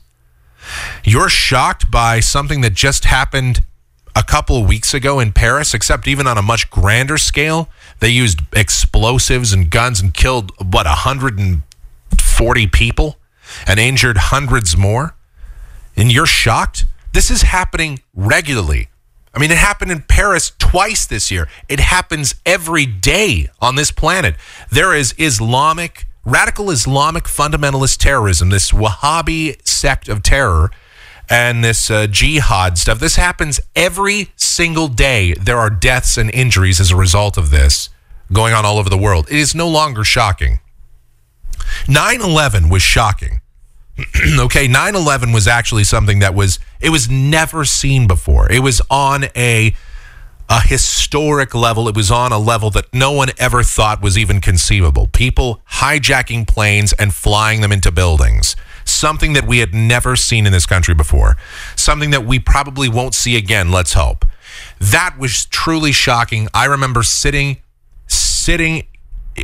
You're 1.03 1.29
shocked 1.29 1.91
by 1.91 2.19
something 2.19 2.61
that 2.61 2.73
just 2.73 3.05
happened 3.05 3.63
a 4.15 4.23
couple 4.23 4.57
of 4.57 4.67
weeks 4.67 4.93
ago 4.93 5.19
in 5.19 5.31
Paris, 5.31 5.73
except 5.73 6.07
even 6.07 6.27
on 6.27 6.37
a 6.37 6.41
much 6.41 6.69
grander 6.69 7.17
scale. 7.17 7.69
They 7.99 8.09
used 8.09 8.41
explosives 8.53 9.53
and 9.53 9.69
guns 9.69 10.01
and 10.01 10.13
killed, 10.13 10.51
what, 10.57 10.85
140 10.85 12.67
people 12.67 13.19
and 13.67 13.79
injured 13.79 14.17
hundreds 14.17 14.77
more? 14.77 15.15
And 15.95 16.11
you're 16.11 16.25
shocked? 16.25 16.85
This 17.11 17.29
is 17.29 17.43
happening 17.43 18.01
regularly. 18.15 18.89
I 19.33 19.39
mean, 19.39 19.51
it 19.51 19.57
happened 19.57 19.91
in 19.91 20.01
Paris 20.01 20.51
twice 20.59 21.05
this 21.05 21.31
year. 21.31 21.47
It 21.67 21.79
happens 21.79 22.35
every 22.45 22.85
day 22.85 23.49
on 23.59 23.75
this 23.75 23.89
planet. 23.89 24.35
There 24.71 24.93
is 24.93 25.15
Islamic, 25.17 26.05
radical 26.23 26.69
Islamic 26.69 27.23
fundamentalist 27.23 27.97
terrorism, 27.97 28.49
this 28.49 28.71
Wahhabi 28.71 29.65
sect 29.67 30.07
of 30.07 30.21
terror, 30.21 30.69
and 31.29 31.63
this 31.63 31.89
uh, 31.89 32.05
jihad 32.05 32.77
stuff. 32.77 32.99
This 32.99 33.15
happens 33.15 33.59
every 33.75 34.31
single 34.35 34.87
day. 34.87 35.33
There 35.33 35.57
are 35.57 35.69
deaths 35.69 36.17
and 36.17 36.29
injuries 36.29 36.79
as 36.79 36.91
a 36.91 36.95
result 36.95 37.37
of 37.37 37.49
this 37.49 37.89
going 38.31 38.53
on 38.53 38.65
all 38.65 38.77
over 38.77 38.89
the 38.89 38.97
world. 38.97 39.27
It 39.29 39.37
is 39.37 39.55
no 39.55 39.67
longer 39.67 40.03
shocking. 40.03 40.59
9 41.87 42.21
11 42.21 42.69
was 42.69 42.81
shocking. 42.81 43.41
okay 44.39 44.67
9-11 44.67 45.33
was 45.33 45.47
actually 45.47 45.83
something 45.83 46.19
that 46.19 46.33
was 46.33 46.59
it 46.81 46.89
was 46.89 47.09
never 47.09 47.63
seen 47.63 48.07
before. 48.07 48.51
It 48.51 48.59
was 48.59 48.81
on 48.89 49.25
a 49.35 49.73
a 50.49 50.59
historic 50.59 51.55
level. 51.55 51.87
It 51.87 51.95
was 51.95 52.11
on 52.11 52.31
a 52.31 52.37
level 52.37 52.69
that 52.71 52.93
no 52.93 53.11
one 53.11 53.29
ever 53.37 53.63
thought 53.63 54.01
was 54.01 54.17
even 54.17 54.41
conceivable. 54.41 55.07
People 55.07 55.61
hijacking 55.73 56.47
planes 56.47 56.91
and 56.93 57.13
flying 57.13 57.61
them 57.61 57.71
into 57.71 57.91
buildings. 57.91 58.55
Something 58.83 59.33
that 59.33 59.47
we 59.47 59.59
had 59.59 59.73
never 59.73 60.15
seen 60.15 60.45
in 60.45 60.51
this 60.51 60.65
country 60.65 60.93
before. 60.93 61.37
Something 61.75 62.09
that 62.09 62.25
we 62.25 62.39
probably 62.39 62.89
won't 62.89 63.15
see 63.15 63.37
again 63.37 63.71
let's 63.71 63.93
hope. 63.93 64.25
That 64.79 65.15
was 65.17 65.45
truly 65.45 65.91
shocking. 65.91 66.47
I 66.53 66.65
remember 66.65 67.03
sitting 67.03 67.57
sitting 68.07 68.85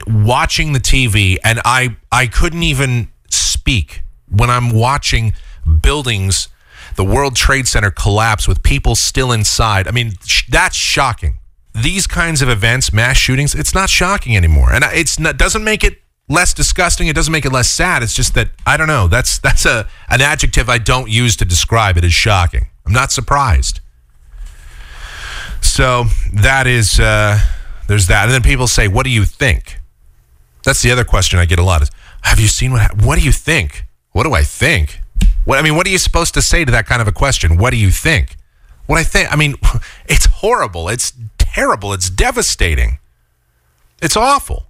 watching 0.06 0.74
the 0.74 0.80
tv 0.80 1.38
and 1.44 1.60
i 1.66 1.96
i 2.12 2.28
couldn't 2.28 2.62
even 2.62 3.10
speak 3.30 4.04
when 4.30 4.50
I'm 4.50 4.72
watching 4.72 5.34
buildings, 5.82 6.48
the 6.96 7.04
World 7.04 7.36
Trade 7.36 7.68
Center 7.68 7.92
collapse 7.92 8.48
with 8.48 8.64
people 8.64 8.96
still 8.96 9.32
inside. 9.32 9.88
I 9.88 9.92
mean, 9.92 10.14
sh- 10.26 10.44
that's 10.50 10.76
shocking. 10.76 11.40
These 11.74 12.08
kinds 12.08 12.42
of 12.42 12.50
events, 12.50 12.92
mass 12.92 13.18
shootings, 13.18 13.54
it's 13.54 13.74
not 13.74 13.90
shocking 13.90 14.36
anymore, 14.36 14.72
and 14.72 14.84
it's 14.86 15.20
not 15.20 15.38
doesn't 15.38 15.64
make 15.64 15.84
it 15.84 16.02
less 16.28 16.54
disgusting. 16.54 17.08
It 17.08 17.16
doesn't 17.16 17.32
make 17.32 17.46
it 17.46 17.52
less 17.52 17.70
sad. 17.70 18.04
It's 18.04 18.14
just 18.14 18.34
that 18.36 18.50
I 18.66 18.78
don't 18.78 18.88
know. 18.88 19.08
That's 19.08 19.40
that's 19.40 19.66
a 19.66 19.88
an 20.10 20.22
adjective 20.22 20.70
I 20.70 20.78
don't 20.78 21.10
use 21.10 21.36
to 21.38 21.46
describe 21.46 21.98
it 21.98 22.04
as 22.04 22.14
shocking. 22.14 22.68
I'm 22.86 22.94
not 22.94 23.12
surprised. 23.12 23.82
So 25.62 26.06
that 26.34 26.68
is 26.68 27.00
uh, 27.00 27.40
there's 27.88 28.08
that, 28.08 28.26
and 28.26 28.32
then 28.32 28.42
people 28.42 28.68
say, 28.68 28.88
"What 28.88 29.04
do 29.04 29.10
you 29.10 29.26
think?" 29.26 29.80
That's 30.64 30.82
the 30.82 30.92
other 30.92 31.04
question 31.04 31.40
I 31.40 31.46
get 31.46 31.60
a 31.60 31.64
lot. 31.64 31.82
Is 31.82 31.92
Have 32.24 32.40
you 32.40 32.48
seen 32.48 32.72
what? 32.72 33.02
What 33.02 33.18
do 33.18 33.26
you 33.26 33.32
think? 33.32 33.86
What 34.12 34.24
do 34.24 34.34
I 34.34 34.44
think? 34.44 35.02
What 35.46 35.60
I 35.60 35.62
mean, 35.62 35.76
what 35.76 35.88
are 35.88 35.90
you 35.90 35.98
supposed 35.98 36.34
to 36.36 36.42
say 36.42 36.66
to 36.66 36.72
that 36.72 36.86
kind 36.86 37.02
of 37.02 37.08
a 37.08 37.12
question? 37.12 37.58
What 37.58 37.72
do 37.72 37.78
you 37.78 37.92
think? 37.92 38.36
What 38.86 39.00
I 39.00 39.04
think? 39.04 39.32
I 39.32 39.36
mean, 39.36 39.56
it's 40.08 40.26
horrible. 40.26 40.90
It's 40.90 41.14
terrible. 41.38 41.94
It's 41.94 42.10
devastating. 42.10 43.00
It's 44.02 44.16
awful. 44.16 44.66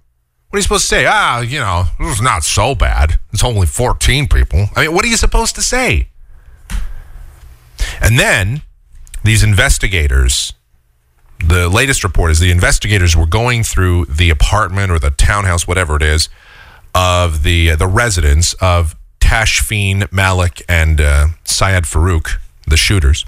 What 0.48 0.56
are 0.56 0.58
you 0.58 0.62
supposed 0.62 0.84
to 0.84 0.88
say? 0.88 1.06
Ah, 1.06 1.40
you 1.40 1.60
know, 1.60 1.84
it's 2.00 2.20
not 2.20 2.42
so 2.42 2.74
bad. 2.74 3.20
It's 3.32 3.44
only 3.44 3.66
14 3.66 4.26
people. 4.26 4.66
I 4.74 4.86
mean, 4.86 4.94
what 4.94 5.04
are 5.04 5.08
you 5.08 5.16
supposed 5.16 5.54
to 5.54 5.62
say? 5.62 6.08
And 8.00 8.18
then 8.18 8.62
these 9.22 9.44
investigators, 9.44 10.52
the 11.38 11.68
latest 11.68 12.02
report 12.02 12.32
is 12.32 12.40
the 12.40 12.50
investigators 12.50 13.16
were 13.16 13.26
going 13.26 13.62
through 13.62 14.06
the 14.06 14.28
apartment 14.28 14.90
or 14.90 14.98
the 14.98 15.10
townhouse, 15.10 15.68
whatever 15.68 15.96
it 15.96 16.02
is, 16.02 16.28
of 16.94 17.44
the 17.44 17.76
the 17.76 17.86
residence 17.86 18.54
of 18.54 18.96
Tashfeen 19.20 20.10
Malik 20.12 20.62
and 20.68 21.00
uh, 21.00 21.28
Syed 21.44 21.84
Farook, 21.84 22.40
the 22.66 22.76
shooters, 22.76 23.24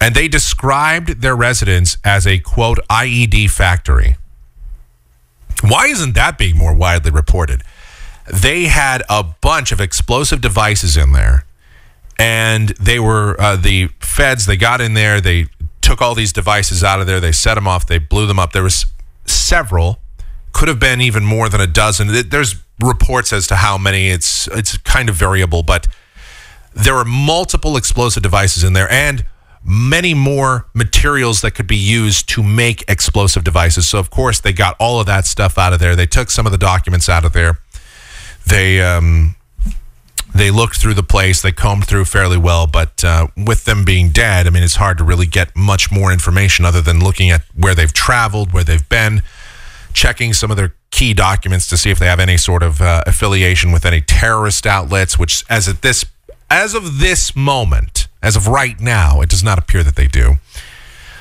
and 0.00 0.14
they 0.14 0.28
described 0.28 1.22
their 1.22 1.34
residence 1.34 1.96
as 2.04 2.26
a 2.26 2.38
quote 2.38 2.78
IED 2.90 3.50
factory. 3.50 4.16
Why 5.62 5.86
isn't 5.86 6.14
that 6.14 6.36
being 6.36 6.56
more 6.56 6.74
widely 6.74 7.10
reported? 7.10 7.62
They 8.32 8.64
had 8.64 9.02
a 9.08 9.22
bunch 9.22 9.72
of 9.72 9.80
explosive 9.80 10.40
devices 10.40 10.96
in 10.96 11.12
there, 11.12 11.44
and 12.18 12.70
they 12.70 12.98
were 12.98 13.40
uh, 13.40 13.56
the 13.56 13.88
feds. 14.00 14.46
They 14.46 14.56
got 14.56 14.80
in 14.80 14.94
there. 14.94 15.20
They 15.20 15.46
took 15.80 16.02
all 16.02 16.14
these 16.14 16.32
devices 16.32 16.82
out 16.82 17.00
of 17.00 17.06
there. 17.06 17.20
They 17.20 17.32
set 17.32 17.54
them 17.54 17.68
off. 17.68 17.86
They 17.86 17.98
blew 17.98 18.26
them 18.26 18.38
up. 18.38 18.52
There 18.52 18.64
was 18.64 18.86
several. 19.24 20.00
Could 20.52 20.68
have 20.68 20.80
been 20.80 21.00
even 21.00 21.24
more 21.24 21.48
than 21.48 21.60
a 21.60 21.66
dozen. 21.66 22.08
There's 22.28 22.56
reports 22.80 23.32
as 23.32 23.46
to 23.48 23.56
how 23.56 23.78
many. 23.78 24.08
It's 24.08 24.48
it's 24.48 24.76
kind 24.78 25.08
of 25.08 25.14
variable, 25.14 25.62
but 25.62 25.86
there 26.74 26.94
were 26.94 27.04
multiple 27.04 27.76
explosive 27.76 28.22
devices 28.22 28.62
in 28.62 28.74
there 28.74 28.90
and 28.90 29.24
many 29.64 30.14
more 30.14 30.66
materials 30.74 31.40
that 31.40 31.52
could 31.52 31.66
be 31.66 31.76
used 31.76 32.28
to 32.28 32.42
make 32.42 32.84
explosive 32.88 33.42
devices. 33.42 33.88
So 33.88 33.98
of 33.98 34.10
course 34.10 34.40
they 34.40 34.52
got 34.52 34.76
all 34.78 35.00
of 35.00 35.06
that 35.06 35.24
stuff 35.24 35.58
out 35.58 35.72
of 35.72 35.80
there. 35.80 35.96
They 35.96 36.06
took 36.06 36.30
some 36.30 36.46
of 36.46 36.52
the 36.52 36.58
documents 36.58 37.08
out 37.08 37.24
of 37.24 37.32
there. 37.32 37.58
They 38.46 38.80
um, 38.80 39.34
they 40.36 40.50
looked 40.50 40.76
through 40.76 40.94
the 40.94 41.02
place. 41.02 41.42
They 41.42 41.50
combed 41.50 41.86
through 41.86 42.04
fairly 42.04 42.36
well, 42.36 42.66
but 42.66 43.02
uh, 43.02 43.28
with 43.36 43.64
them 43.64 43.84
being 43.84 44.10
dead, 44.10 44.46
I 44.46 44.50
mean, 44.50 44.62
it's 44.62 44.76
hard 44.76 44.98
to 44.98 45.04
really 45.04 45.26
get 45.26 45.56
much 45.56 45.90
more 45.90 46.12
information 46.12 46.64
other 46.64 46.82
than 46.82 47.00
looking 47.00 47.30
at 47.30 47.42
where 47.54 47.74
they've 47.74 47.92
traveled, 47.92 48.52
where 48.52 48.62
they've 48.62 48.88
been, 48.88 49.22
checking 49.94 50.32
some 50.34 50.50
of 50.50 50.56
their 50.56 50.74
key 50.96 51.12
documents 51.12 51.68
to 51.68 51.76
see 51.76 51.90
if 51.90 51.98
they 51.98 52.06
have 52.06 52.18
any 52.18 52.38
sort 52.38 52.62
of 52.62 52.80
uh, 52.80 53.02
affiliation 53.06 53.70
with 53.70 53.84
any 53.84 54.00
terrorist 54.00 54.66
outlets. 54.66 55.18
Which, 55.18 55.44
as 55.50 55.68
at 55.68 55.82
this, 55.82 56.06
as 56.48 56.74
of 56.74 57.00
this 57.00 57.36
moment, 57.36 58.08
as 58.22 58.34
of 58.34 58.48
right 58.48 58.80
now, 58.80 59.20
it 59.20 59.28
does 59.28 59.44
not 59.44 59.58
appear 59.58 59.82
that 59.82 59.94
they 59.94 60.06
do. 60.06 60.36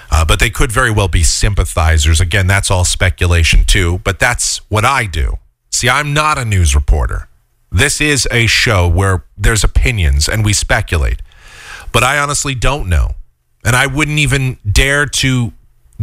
Uh, 0.10 0.24
but 0.24 0.40
they 0.40 0.50
could 0.50 0.72
very 0.72 0.92
well 0.92 1.10
be 1.10 1.24
sympathizers. 1.24 2.22
Again, 2.22 2.48
that's 2.48 2.72
all 2.72 2.86
speculation 2.86 3.66
too. 3.66 4.00
But 4.06 4.18
that's 4.18 4.60
what 4.70 4.86
I 4.86 5.08
do. 5.08 5.40
See, 5.72 5.90
I'm 5.90 6.14
not 6.14 6.38
a 6.38 6.46
news 6.46 6.74
reporter. 6.74 7.28
This 7.70 8.00
is 8.00 8.26
a 8.32 8.48
show 8.48 8.88
where 8.88 9.26
there's 9.38 9.66
opinions 9.66 10.30
and 10.30 10.46
we 10.46 10.54
speculate. 10.54 11.22
But 11.92 12.04
I 12.04 12.18
honestly 12.18 12.56
don't 12.56 12.88
know. 12.88 13.16
And 13.66 13.76
I 13.76 13.88
wouldn't 13.88 14.20
even 14.20 14.58
dare 14.72 15.06
to 15.06 15.52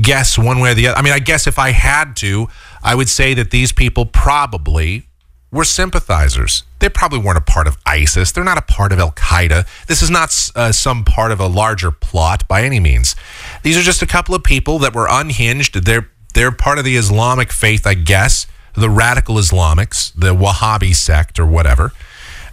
guess 0.01 0.39
one 0.39 0.61
way 0.61 0.73
or 0.73 0.75
the 0.75 0.89
other. 0.89 0.99
I 0.99 1.03
mean, 1.03 1.13
I 1.13 1.19
guess 1.19 1.47
if 1.47 1.59
I 1.59 1.71
had 1.71 2.17
to, 2.17 2.49
I 2.83 2.95
would 2.95 3.09
say 3.09 3.35
that 3.35 3.51
these 3.51 3.73
people 3.73 4.07
probably 4.07 5.07
were 5.53 5.65
sympathizers. 5.65 6.65
They 6.79 6.89
probably 6.89 7.19
weren't 7.19 7.39
a 7.39 7.43
part 7.43 7.69
of 7.69 7.77
ISIS. 7.85 8.33
They're 8.33 8.43
not 8.43 8.59
a 8.59 8.63
part 8.63 8.91
of 8.93 8.99
Al 8.99 9.13
Qaeda. 9.13 9.67
This 9.87 10.03
is 10.03 10.11
not 10.11 10.35
uh, 10.57 10.73
some 10.73 11.05
part 11.05 11.31
of 11.31 11.39
a 11.39 11.47
larger 11.47 11.91
plot 11.91 12.49
by 12.49 12.63
any 12.63 12.81
means. 12.81 13.15
These 13.63 13.77
are 13.77 13.83
just 13.83 14.03
a 14.03 14.07
couple 14.07 14.35
of 14.35 14.43
people 14.43 14.79
that 14.81 14.95
were 14.95 15.07
unhinged. 15.09 15.85
They're 15.85 16.09
they're 16.35 16.51
part 16.51 16.79
of 16.79 16.85
the 16.87 16.97
Islamic 16.97 17.53
faith, 17.53 17.87
I 17.87 17.93
guess, 17.93 18.47
the 18.75 18.89
radical 18.89 19.35
Islamics, 19.35 20.13
the 20.15 20.35
Wahhabi 20.35 20.95
sect 20.95 21.39
or 21.39 21.45
whatever. 21.45 21.93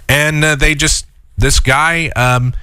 And 0.09 0.43
uh, 0.43 0.55
they 0.55 0.75
just 0.75 1.05
this 1.37 1.61
guy 1.61 2.09
um, 2.09 2.53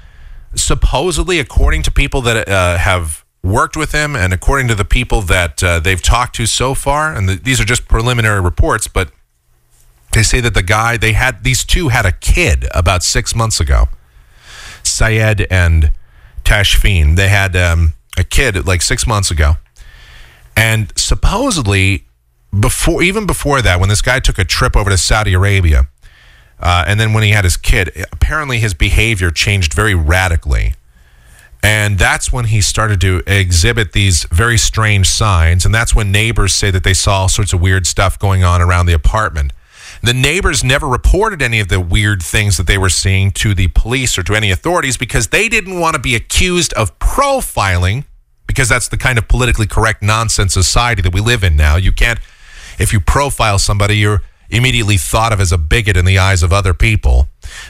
supposedly, 0.55 1.38
according 1.38 1.83
to 1.85 1.90
people 1.90 2.20
that 2.22 2.48
uh, 2.48 2.76
have 2.76 3.24
worked 3.46 3.76
with 3.76 3.92
him, 3.92 4.16
and 4.16 4.32
according 4.32 4.68
to 4.68 4.74
the 4.74 4.85
people 4.85 5.22
that 5.22 5.62
uh, 5.62 5.80
they've 5.80 6.02
talked 6.02 6.37
to 6.37 6.46
so 6.46 6.74
far, 6.74 7.14
and 7.14 7.28
the, 7.28 7.35
these 7.37 7.61
are 7.61 7.64
just 7.64 7.88
preliminary 7.88 8.40
reports, 8.40 8.88
but 8.88 9.11
they 10.12 10.22
say 10.22 10.40
that 10.40 10.54
the 10.54 10.62
guy 10.62 10.96
they 10.96 11.12
had 11.12 11.44
these 11.44 11.64
two 11.64 11.88
had 11.88 12.06
a 12.06 12.12
kid 12.12 12.66
about 12.72 13.02
six 13.02 13.35
months 13.35 13.61
ago. 13.61 13.88
Syed 14.82 15.46
and 15.50 15.92
tashfeen. 16.44 17.16
They 17.16 17.28
had 17.28 17.56
um, 17.56 17.94
a 18.16 18.24
kid 18.24 18.66
like 18.66 18.82
six 18.82 19.06
months 19.06 19.30
ago. 19.30 19.56
And 20.56 20.92
supposedly 20.96 22.06
before 22.59 23.02
even 23.02 23.26
before 23.26 23.61
that 23.62 23.80
when 23.80 23.88
this 23.88 24.02
guy 24.02 24.20
took 24.20 24.38
a 24.38 24.44
trip 24.44 24.76
over 24.76 24.88
to 24.88 24.96
saudi 24.96 25.35
arabia 25.35 25.88
uh, 26.61 26.85
and 26.87 26.98
then 26.98 27.12
when 27.12 27.22
he 27.22 27.30
had 27.30 27.44
his 27.44 27.56
kid 27.56 27.90
apparently 28.12 28.59
his 28.59 28.72
behavior 28.72 29.30
changed 29.30 29.74
very 29.74 29.94
radically 29.94 30.74
and 31.66 31.98
that's 31.98 32.31
when 32.33 32.44
he 32.44 32.61
started 32.61 33.00
to 33.00 33.24
exhibit 33.26 33.90
these 33.90 34.22
very 34.31 34.57
strange 34.57 35.09
signs. 35.09 35.64
And 35.64 35.74
that's 35.74 35.96
when 35.96 36.12
neighbors 36.12 36.55
say 36.55 36.70
that 36.70 36.85
they 36.85 36.94
saw 36.94 37.22
all 37.22 37.29
sorts 37.29 37.52
of 37.52 37.61
weird 37.61 37.88
stuff 37.88 38.20
going 38.20 38.44
on 38.44 38.62
around 38.62 38.87
the 38.87 38.92
apartment. 38.92 39.52
The 40.00 40.14
neighbors 40.14 40.62
never 40.62 40.87
reported 40.87 41.42
any 41.42 41.59
of 41.59 41.66
the 41.66 41.81
weird 41.81 42.22
things 42.22 42.57
that 42.57 42.68
they 42.68 42.79
were 42.79 42.88
seeing 42.88 43.33
to 43.33 43.52
the 43.52 43.66
police 43.66 44.16
or 44.16 44.22
to 44.22 44.37
any 44.37 44.52
authorities 44.52 44.96
because 44.96 45.29
they 45.29 45.48
didn't 45.48 45.81
want 45.81 45.96
to 45.96 46.00
be 46.00 46.14
accused 46.14 46.72
of 46.74 46.96
profiling, 47.00 48.05
because 48.46 48.68
that's 48.68 48.87
the 48.87 48.96
kind 48.96 49.18
of 49.18 49.26
politically 49.26 49.66
correct 49.66 50.05
nonsense 50.05 50.55
society 50.55 51.02
that 51.02 51.12
we 51.12 51.20
live 51.20 51.42
in 51.42 51.57
now. 51.57 51.74
You 51.74 51.90
can't, 51.90 52.20
if 52.79 52.92
you 52.92 53.00
profile 53.00 53.59
somebody, 53.59 53.96
you're 53.96 54.22
immediately 54.50 54.98
thought 54.98 55.33
of 55.33 55.40
as 55.40 55.50
a 55.50 55.59
bigot 55.59 55.96
in 55.96 56.05
the 56.05 56.16
eyes 56.16 56.44
of 56.44 56.52
other 56.52 56.74
people. 56.74 57.26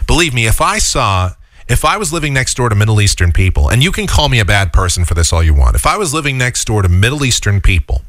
Believe 0.06 0.34
me, 0.34 0.46
if 0.46 0.60
I 0.60 0.76
saw 0.76 1.30
if 1.68 1.84
I 1.84 1.96
was 1.96 2.12
living 2.12 2.32
next 2.32 2.56
door 2.56 2.68
to 2.68 2.74
Middle 2.74 3.00
Eastern 3.00 3.32
people, 3.32 3.68
and 3.68 3.82
you 3.82 3.92
can 3.92 4.06
call 4.06 4.28
me 4.28 4.38
a 4.38 4.44
bad 4.44 4.72
person 4.72 5.04
for 5.04 5.14
this 5.14 5.32
all 5.32 5.42
you 5.42 5.54
want, 5.54 5.74
if 5.74 5.86
I 5.86 5.96
was 5.96 6.14
living 6.14 6.38
next 6.38 6.64
door 6.66 6.82
to 6.82 6.88
Middle 6.88 7.24
Eastern 7.24 7.60
people 7.60 8.02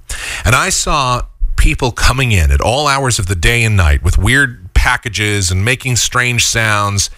and 0.46 0.56
I 0.56 0.70
saw 0.70 1.24
people 1.58 1.92
coming 1.92 2.32
in 2.32 2.52
at 2.52 2.62
all 2.62 2.88
hours 2.88 3.20
of 3.20 3.28
the 3.28 3.36
day 3.36 3.64
and 3.64 3.76
night 3.76 4.04
with 4.04 4.18
weird 4.18 4.74
packages 4.74 5.50
and 5.50 5.66
making 5.66 5.96
strange 5.96 6.46
sounds, 6.46 7.10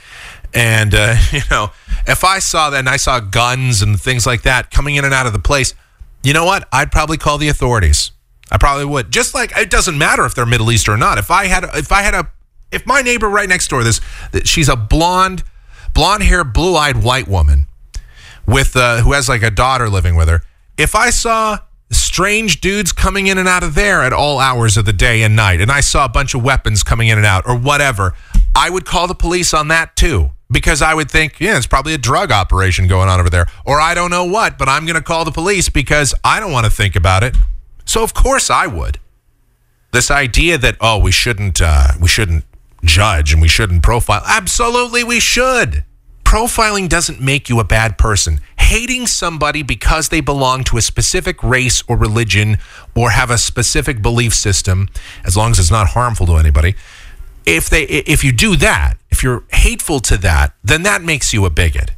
and, 0.54 0.95
uh, 0.95 1.15
you 1.32 1.41
know, 1.52 1.71
if 2.08 2.23
I 2.23 2.39
saw 2.39 2.69
that 2.69 2.80
and 2.80 2.89
I 2.89 2.97
saw 2.97 3.19
guns 3.19 3.82
and 3.82 3.99
things 3.99 4.25
like 4.25 4.43
that 4.43 4.71
coming 4.71 4.95
in 4.95 5.06
and 5.06 5.13
out 5.13 5.28
of 5.28 5.34
the 5.34 5.39
place, 5.39 5.75
you 6.23 6.34
know 6.34 6.45
what? 6.45 6.67
I'd 6.71 6.91
probably 6.91 7.17
call 7.17 7.38
the 7.38 7.49
authorities. 7.49 8.12
I 8.52 8.58
probably 8.58 8.86
would. 8.86 9.12
Just 9.12 9.34
like 9.34 9.56
it 9.56 9.69
doesn't 9.69 9.97
matter 9.97 10.25
if 10.25 10.34
they're 10.34 10.45
Middle 10.45 10.71
East 10.71 10.89
or 10.89 10.97
not. 10.97 11.17
If 11.17 11.30
I 11.30 11.45
had, 11.45 11.63
if 11.75 11.91
I 11.91 12.02
had 12.02 12.15
a, 12.15 12.32
if 12.71 12.86
my 12.86 13.02
neighbor 13.02 13.30
right 13.30 13.47
next 13.47 13.67
door, 13.67 13.84
this, 13.84 14.02
she's 14.43 14.69
a 14.69 14.75
blonde, 14.75 15.43
blonde 15.93 16.23
hair, 16.23 16.43
blue 16.43 16.75
eyed 16.75 17.04
white 17.04 17.28
woman 17.28 17.65
with, 18.45 18.75
uh, 18.75 19.02
who 19.02 19.13
has 19.13 19.30
like 19.30 19.43
a 19.43 19.52
daughter 19.52 19.89
living 19.89 20.15
with 20.15 20.28
her. 20.28 20.41
If 20.78 20.95
I 20.95 21.10
saw 21.10 21.60
strange 21.91 22.62
dudes 22.62 22.91
coming 22.91 23.28
in 23.28 23.38
and 23.38 23.47
out 23.47 23.63
of 23.63 23.75
there 23.75 24.02
at 24.04 24.13
all 24.13 24.39
hours 24.39 24.78
of 24.78 24.86
the 24.86 24.93
day 24.93 25.23
and 25.23 25.36
night, 25.36 25.62
and 25.62 25.71
I 25.71 25.82
saw 25.82 26.06
a 26.06 26.10
bunch 26.10 26.34
of 26.34 26.43
weapons 26.43 26.84
coming 26.84 27.08
in 27.08 27.17
and 27.17 27.25
out 27.25 27.43
or 27.47 27.58
whatever, 27.58 28.13
I 28.56 28.69
would 28.69 28.86
call 28.86 29.08
the 29.08 29.15
police 29.15 29.54
on 29.54 29.67
that 29.69 29.95
too. 29.95 30.32
Because 30.52 30.82
I 30.82 30.95
would 30.95 31.12
think, 31.12 31.39
yeah, 31.39 31.58
it's 31.58 31.67
probably 31.67 31.93
a 31.93 31.99
drug 31.99 32.32
operation 32.32 32.88
going 32.88 33.08
on 33.08 33.19
over 33.19 33.30
there. 33.30 33.45
Or 33.65 33.80
I 33.80 33.93
don't 33.93 34.10
know 34.10 34.25
what, 34.25 34.58
but 34.58 34.67
I'm 34.67 34.84
going 34.88 34.95
to 34.95 35.02
call 35.02 35.23
the 35.23 35.32
police 35.32 35.69
because 35.69 36.15
I 36.23 36.39
don't 36.39 36.52
want 36.52 36.65
to 36.65 36.71
think 36.71 36.95
about 36.95 37.23
it. 37.23 37.36
So 37.86 38.04
of 38.04 38.15
course 38.15 38.49
I 38.49 38.65
would. 38.65 38.99
This 39.91 40.10
idea 40.10 40.58
that 40.58 40.75
oh 40.82 40.97
we 40.97 41.12
shouldn't 41.12 41.62
uh, 41.62 41.89
we 41.99 42.08
shouldn't 42.08 42.45
judge 42.84 43.34
and 43.34 43.42
we 43.42 43.48
shouldn't 43.48 43.84
profile. 43.84 44.22
Absolutely 44.26 45.04
we 45.04 45.20
should. 45.20 45.84
Profiling 46.24 46.88
doesn't 46.88 47.20
make 47.20 47.50
you 47.50 47.60
a 47.60 47.63
bad 47.63 47.98
person. 47.98 48.39
Hating 48.60 49.08
somebody 49.08 49.63
because 49.63 50.10
they 50.10 50.22
belong 50.22 50.63
to 50.65 50.78
a 50.78 50.82
specific 50.82 51.44
race 51.44 51.84
or 51.88 51.98
religion 51.98 52.58
or 52.96 53.10
have 53.10 53.32
a 53.32 53.38
specific 53.38 54.02
belief 54.02 54.36
system, 54.36 54.89
as 55.26 55.36
long 55.36 55.52
as 55.52 55.60
it's 55.60 55.72
not 55.72 55.88
harmful 55.88 56.28
to 56.28 56.36
anybody, 56.36 56.76
if 57.48 57.68
they 57.68 57.84
if 57.84 58.24
you 58.24 58.32
do 58.32 58.56
that, 58.58 58.98
if 59.10 59.24
you're 59.24 59.44
hateful 59.52 60.00
to 60.02 60.18
that, 60.18 60.54
then 60.63 60.84
that 60.84 61.02
makes 61.02 61.34
you 61.34 61.46
a 61.46 61.50
bigot. 61.50 61.92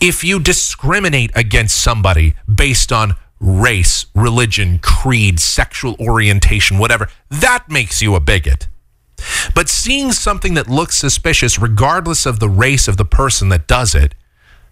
If 0.00 0.24
you 0.24 0.40
discriminate 0.40 1.30
against 1.36 1.80
somebody 1.80 2.34
based 2.52 2.90
on 2.90 3.14
race, 3.38 4.06
religion, 4.14 4.80
creed, 4.80 5.38
sexual 5.38 5.94
orientation, 6.00 6.78
whatever, 6.78 7.08
that 7.30 7.70
makes 7.70 8.02
you 8.02 8.16
a 8.16 8.20
bigot. 8.20 8.66
But 9.54 9.68
seeing 9.68 10.12
something 10.12 10.54
that 10.54 10.68
looks 10.68 10.96
suspicious, 10.96 11.58
regardless 11.58 12.26
of 12.26 12.40
the 12.40 12.48
race 12.48 12.88
of 12.88 12.96
the 12.96 13.04
person 13.04 13.48
that 13.48 13.66
does 13.66 13.94
it, 13.94 14.14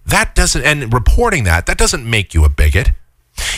that 0.06 0.35
doesn't, 0.35 0.62
and 0.62 0.92
reporting 0.92 1.44
that, 1.44 1.66
that 1.66 1.78
doesn't 1.78 2.09
make 2.09 2.32
you 2.35 2.44
a 2.44 2.48
bigot. 2.48 2.90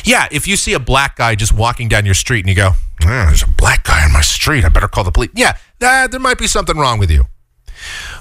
Yeah, 0.04 0.26
if 0.30 0.48
you 0.48 0.56
see 0.56 0.72
a 0.72 0.80
black 0.80 1.16
guy 1.16 1.34
just 1.34 1.52
walking 1.52 1.88
down 1.88 2.04
your 2.04 2.14
street 2.14 2.40
and 2.40 2.48
you 2.48 2.54
go, 2.54 2.70
"Ah, 3.02 3.26
there's 3.28 3.42
a 3.42 3.48
black 3.48 3.84
guy 3.84 4.04
on 4.04 4.12
my 4.12 4.22
street, 4.22 4.64
I 4.64 4.68
better 4.70 4.88
call 4.88 5.04
the 5.04 5.12
police. 5.12 5.30
Yeah, 5.34 5.56
that, 5.78 6.10
there 6.10 6.20
might 6.20 6.38
be 6.38 6.46
something 6.46 6.76
wrong 6.76 6.98
with 6.98 7.10
you. 7.10 7.26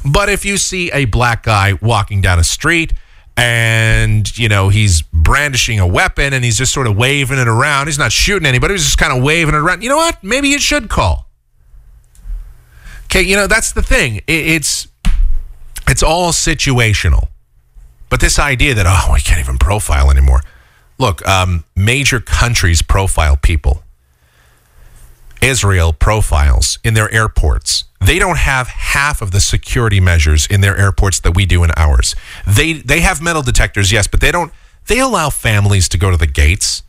But 0.05 0.29
if 0.29 0.45
you 0.45 0.57
see 0.57 0.91
a 0.91 1.05
black 1.05 1.43
guy 1.43 1.73
walking 1.81 2.21
down 2.21 2.37
a 2.37 2.43
street 2.43 2.93
and, 3.35 4.37
you 4.37 4.49
know, 4.49 4.69
he's 4.69 5.01
brandishing 5.01 5.79
a 5.79 5.87
weapon 5.87 6.33
and 6.33 6.43
he's 6.43 6.57
just 6.57 6.73
sort 6.73 6.87
of 6.87 6.95
waving 6.95 7.39
it 7.39 7.47
around, 7.47 7.87
he's 7.87 7.97
not 7.97 8.11
shooting 8.11 8.45
anybody, 8.45 8.73
he's 8.73 8.83
just 8.83 8.97
kind 8.97 9.15
of 9.15 9.23
waving 9.23 9.55
it 9.55 9.57
around, 9.57 9.81
you 9.81 9.89
know 9.89 9.97
what? 9.97 10.23
Maybe 10.23 10.49
you 10.49 10.59
should 10.59 10.89
call. 10.89 11.26
Okay, 13.07 13.21
you 13.21 13.35
know, 13.35 13.47
that's 13.47 13.71
the 13.71 13.81
thing. 13.81 14.21
It's 14.27 14.87
it's 15.87 16.03
all 16.03 16.31
situational. 16.31 17.29
But 18.09 18.19
this 18.21 18.39
idea 18.39 18.73
that, 18.73 18.85
oh, 18.87 19.13
we 19.13 19.19
can't 19.19 19.39
even 19.39 19.57
profile 19.57 20.09
anymore. 20.11 20.41
Look, 20.97 21.25
um, 21.27 21.65
major 21.75 22.19
countries 22.19 22.81
profile 22.81 23.35
people. 23.37 23.83
Israel 25.41 25.93
profiles 25.93 26.79
in 26.83 26.93
their 26.95 27.11
airports. 27.13 27.85
They 28.01 28.19
don't 28.19 28.37
have 28.37 28.67
half 28.67 29.21
of 29.21 29.31
the 29.31 29.39
security 29.39 29.99
measures 29.99 30.47
in 30.47 30.61
their 30.61 30.77
airports 30.77 31.19
that 31.21 31.35
we 31.35 31.45
do 31.45 31.63
in 31.63 31.71
ours. 31.77 32.15
They 32.45 32.73
they 32.73 33.01
have 33.01 33.21
metal 33.21 33.41
detectors, 33.41 33.91
yes, 33.91 34.07
but 34.07 34.19
they 34.19 34.31
don't 34.31 34.51
they 34.87 34.99
allow 34.99 35.29
families 35.29 35.87
to 35.89 35.97
go 35.97 36.11
to 36.11 36.17
the 36.17 36.27
gates. 36.27 36.83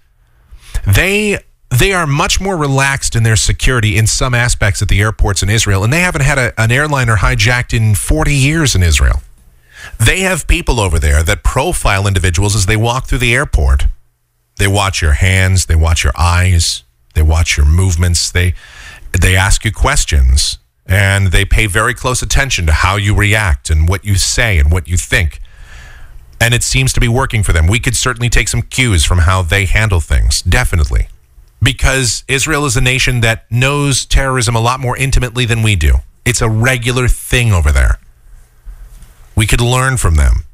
They 0.87 1.39
they 1.71 1.93
are 1.93 2.07
much 2.07 2.41
more 2.41 2.57
relaxed 2.57 3.15
in 3.15 3.23
their 3.23 3.37
security 3.37 3.97
in 3.97 4.07
some 4.07 4.35
aspects 4.35 4.81
at 4.81 4.89
the 4.89 5.01
airports 5.01 5.43
in 5.43 5.51
Israel, 5.51 5.85
and 5.85 5.93
they 5.93 6.01
haven't 6.01 6.23
had 6.23 6.39
a, 6.39 6.61
an 6.61 6.73
airliner 6.73 7.17
hijacked 7.17 7.77
in 7.77 7.95
40 7.95 8.35
years 8.35 8.75
in 8.75 8.83
Israel. 8.83 9.23
They 10.01 10.21
have 10.21 10.47
people 10.47 10.81
over 10.81 10.99
there 10.99 11.23
that 11.23 11.43
profile 11.45 12.07
individuals 12.07 12.57
as 12.57 12.67
they 12.67 12.77
walk 12.77 13.07
through 13.07 13.19
the 13.19 13.35
airport. 13.35 13.87
They 14.59 14.67
watch 14.67 15.03
your 15.03 15.13
hands, 15.13 15.67
they 15.67 15.77
watch 15.77 16.03
your 16.03 16.13
eyes, 16.19 16.85
they 17.15 17.23
watch 17.23 17.57
your 17.57 17.67
movements, 17.67 18.31
they 18.31 18.55
they 19.19 19.37
ask 19.37 19.65
you 19.65 19.73
questions, 19.73 20.59
and 20.87 21.29
they 21.29 21.45
pay 21.45 21.67
very 21.67 21.95
close 21.95 22.23
attention 22.23 22.67
to 22.67 22.73
how 22.73 22.97
you 22.97 23.15
react 23.15 23.71
and 23.71 23.89
what 23.89 24.05
you 24.05 24.17
say 24.17 24.59
and 24.59 24.71
what 24.71 24.89
you 24.89 24.97
think. 24.97 25.41
And 26.41 26.55
it 26.55 26.63
seems 26.63 26.93
to 26.93 27.01
be 27.01 27.09
working 27.09 27.43
for 27.43 27.53
them. 27.53 27.67
We 27.67 27.81
could 27.81 27.97
certainly 27.97 28.29
take 28.29 28.49
some 28.49 28.63
cues 28.63 29.05
from 29.05 29.19
how 29.19 29.43
they 29.43 29.65
handle 29.65 30.01
things, 30.01 30.43
definitely. 30.43 31.09
Because 31.63 32.25
Israel 32.29 32.65
is 32.67 32.77
a 32.77 32.81
nation 32.81 33.21
that 33.21 33.51
knows 33.51 34.05
terrorism 34.05 34.55
a 34.55 34.61
lot 34.61 34.81
more 34.81 34.97
intimately 34.97 35.45
than 35.45 35.63
we 35.63 35.77
do. 35.77 35.97
It's 36.25 36.41
a 36.41 36.49
regular 36.49 37.09
thing 37.09 37.53
over 37.53 37.73
there. 37.73 37.99
We 39.35 39.47
could 39.47 39.61
learn 39.61 39.97
from 39.97 40.17
them. 40.17 40.45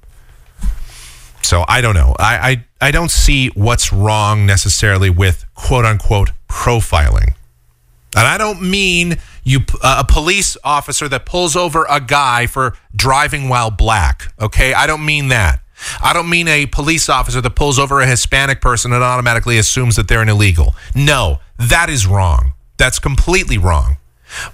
So 1.43 1.65
I 1.69 1.81
don't 1.81 1.95
know. 1.95 2.15
I, 2.19 2.65
I, 2.81 2.89
I 2.89 2.91
don't 2.91 3.11
see 3.11 3.49
what's 3.49 3.93
wrong 3.93 4.47
necessarily 4.47 5.11
with 5.11 5.45
quote 5.55 5.85
unquote 5.85 6.31
profiling. 6.49 7.35
And 8.17 8.27
I 8.27 8.39
don't 8.39 8.63
mean 8.63 9.19
you 9.43 9.61
uh, 9.83 10.05
a 10.07 10.13
police 10.13 10.57
officer 10.63 11.09
that 11.09 11.27
pulls 11.27 11.57
over 11.57 11.85
a 11.91 12.01
guy 12.01 12.47
for 12.47 12.77
driving 12.95 13.49
while 13.49 13.71
black. 13.71 14.33
Okay, 14.41 14.73
I 14.73 14.87
don't 14.87 15.05
mean 15.05 15.29
that. 15.29 15.61
I 16.03 16.13
don't 16.13 16.29
mean 16.31 16.49
a 16.49 16.67
police 16.67 17.09
officer 17.09 17.41
that 17.41 17.51
pulls 17.51 17.79
over 17.79 18.01
a 18.01 18.07
Hispanic 18.07 18.61
person 18.61 18.93
and 18.93 19.03
automatically 19.03 19.59
assumes 19.59 19.97
that 19.97 20.09
they're 20.09 20.23
an 20.23 20.29
illegal. 20.29 20.75
No, 20.95 21.41
that 21.59 21.91
is 21.91 22.07
wrong. 22.07 22.53
That's 22.77 22.99
completely 22.99 23.59
wrong. 23.59 23.97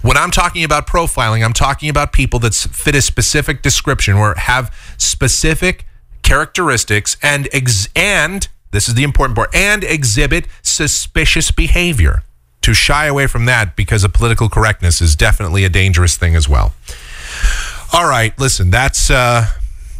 When 0.01 0.17
I'm 0.17 0.31
talking 0.31 0.63
about 0.63 0.85
profiling, 0.87 1.43
I'm 1.43 1.53
talking 1.53 1.89
about 1.89 2.13
people 2.13 2.39
that 2.39 2.53
fit 2.53 2.95
a 2.95 3.01
specific 3.01 3.61
description 3.61 4.15
or 4.15 4.35
have 4.35 4.75
specific 4.97 5.85
characteristics 6.21 7.17
and 7.21 7.49
ex- 7.51 7.89
and 7.95 8.47
this 8.71 8.87
is 8.87 8.93
the 8.93 9.03
important 9.03 9.35
part 9.35 9.53
and 9.55 9.83
exhibit 9.83 10.47
suspicious 10.61 11.51
behavior. 11.51 12.23
To 12.61 12.75
shy 12.75 13.07
away 13.07 13.25
from 13.25 13.45
that 13.45 13.75
because 13.75 14.03
of 14.03 14.13
political 14.13 14.47
correctness 14.47 15.01
is 15.01 15.15
definitely 15.15 15.65
a 15.65 15.69
dangerous 15.69 16.15
thing 16.15 16.35
as 16.35 16.47
well. 16.47 16.75
All 17.91 18.07
right, 18.07 18.37
listen, 18.37 18.69
that's 18.69 19.09
uh, 19.09 19.47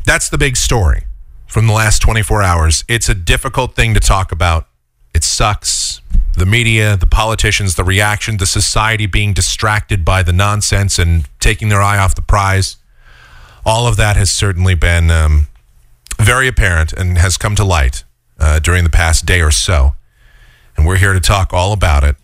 that's 0.05 0.29
the 0.29 0.37
big 0.37 0.55
story 0.55 1.05
from 1.51 1.67
the 1.67 1.73
last 1.73 2.01
24 2.01 2.41
hours. 2.41 2.85
It's 2.87 3.09
a 3.09 3.13
difficult 3.13 3.75
thing 3.75 3.93
to 3.93 3.99
talk 3.99 4.31
about. 4.31 4.67
It 5.13 5.25
sucks. 5.25 5.99
The 6.37 6.45
media, 6.45 6.95
the 6.95 7.05
politicians, 7.05 7.75
the 7.75 7.83
reaction, 7.83 8.37
the 8.37 8.45
society 8.45 9.05
being 9.05 9.33
distracted 9.33 10.05
by 10.05 10.23
the 10.23 10.31
nonsense 10.31 10.97
and 10.97 11.25
taking 11.41 11.67
their 11.67 11.81
eye 11.81 11.97
off 11.97 12.15
the 12.15 12.21
prize. 12.21 12.77
All 13.65 13.85
of 13.85 13.97
that 13.97 14.15
has 14.15 14.31
certainly 14.31 14.75
been 14.75 15.11
um, 15.11 15.47
very 16.17 16.47
apparent 16.47 16.93
and 16.93 17.17
has 17.17 17.35
come 17.35 17.55
to 17.57 17.65
light 17.65 18.05
uh, 18.39 18.59
during 18.59 18.85
the 18.85 18.89
past 18.89 19.25
day 19.25 19.41
or 19.41 19.51
so. 19.51 19.91
And 20.77 20.87
we're 20.87 20.97
here 20.97 21.11
to 21.11 21.19
talk 21.19 21.51
all 21.51 21.73
about 21.73 22.05
it. 22.05 22.15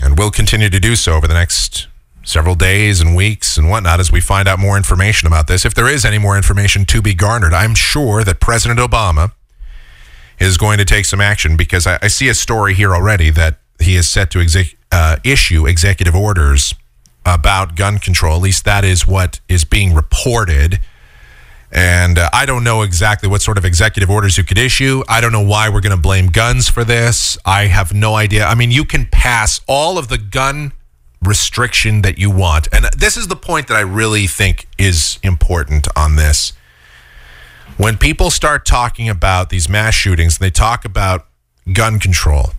And 0.00 0.16
we'll 0.16 0.30
continue 0.30 0.70
to 0.70 0.78
do 0.78 0.94
so 0.94 1.14
over 1.14 1.26
the 1.26 1.34
next 1.34 1.88
several 2.28 2.54
days 2.54 3.00
and 3.00 3.16
weeks 3.16 3.56
and 3.56 3.70
whatnot 3.70 4.00
as 4.00 4.12
we 4.12 4.20
find 4.20 4.46
out 4.46 4.58
more 4.58 4.76
information 4.76 5.26
about 5.26 5.46
this. 5.46 5.64
If 5.64 5.74
there 5.74 5.88
is 5.88 6.04
any 6.04 6.18
more 6.18 6.36
information 6.36 6.84
to 6.84 7.00
be 7.00 7.14
garnered, 7.14 7.54
I'm 7.54 7.74
sure 7.74 8.22
that 8.22 8.38
President 8.38 8.78
Obama 8.78 9.32
is 10.38 10.58
going 10.58 10.76
to 10.76 10.84
take 10.84 11.06
some 11.06 11.22
action 11.22 11.56
because 11.56 11.86
I, 11.86 11.98
I 12.02 12.08
see 12.08 12.28
a 12.28 12.34
story 12.34 12.74
here 12.74 12.94
already 12.94 13.30
that 13.30 13.60
he 13.80 13.96
is 13.96 14.10
set 14.10 14.30
to 14.32 14.40
exec, 14.40 14.76
uh, 14.92 15.16
issue 15.24 15.66
executive 15.66 16.14
orders 16.14 16.74
about 17.24 17.76
gun 17.76 17.98
control. 17.98 18.36
At 18.36 18.42
least 18.42 18.66
that 18.66 18.84
is 18.84 19.06
what 19.06 19.40
is 19.48 19.64
being 19.64 19.94
reported. 19.94 20.80
And 21.72 22.18
uh, 22.18 22.28
I 22.34 22.44
don't 22.44 22.62
know 22.62 22.82
exactly 22.82 23.28
what 23.28 23.40
sort 23.40 23.56
of 23.56 23.64
executive 23.64 24.10
orders 24.10 24.36
you 24.36 24.44
could 24.44 24.58
issue. 24.58 25.02
I 25.08 25.22
don't 25.22 25.32
know 25.32 25.40
why 25.40 25.70
we're 25.70 25.80
going 25.80 25.96
to 25.96 26.00
blame 26.00 26.26
guns 26.26 26.68
for 26.68 26.84
this. 26.84 27.38
I 27.46 27.66
have 27.66 27.94
no 27.94 28.16
idea. 28.16 28.44
I 28.44 28.54
mean, 28.54 28.70
you 28.70 28.84
can 28.84 29.06
pass 29.06 29.62
all 29.66 29.96
of 29.96 30.08
the 30.08 30.18
gun 30.18 30.72
restriction 31.22 32.02
that 32.02 32.18
you 32.18 32.30
want. 32.30 32.68
And 32.72 32.86
this 32.96 33.16
is 33.16 33.28
the 33.28 33.36
point 33.36 33.68
that 33.68 33.76
I 33.76 33.80
really 33.80 34.26
think 34.26 34.66
is 34.78 35.18
important 35.22 35.88
on 35.96 36.16
this. 36.16 36.52
When 37.76 37.96
people 37.96 38.30
start 38.30 38.64
talking 38.64 39.08
about 39.08 39.50
these 39.50 39.68
mass 39.68 39.94
shootings, 39.94 40.38
they 40.38 40.50
talk 40.50 40.84
about 40.84 41.26
gun 41.72 41.98
control. 41.98 42.50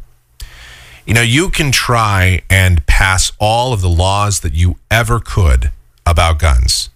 You 1.05 1.13
know, 1.13 1.21
you 1.21 1.49
can 1.49 1.71
try 1.71 2.43
and 2.49 2.85
pass 2.85 3.31
all 3.39 3.73
of 3.73 3.81
the 3.81 3.89
laws 3.89 4.41
that 4.41 4.53
you 4.53 4.77
ever 4.91 5.19
could 5.19 5.71
about 6.05 6.39
guns. 6.39 6.89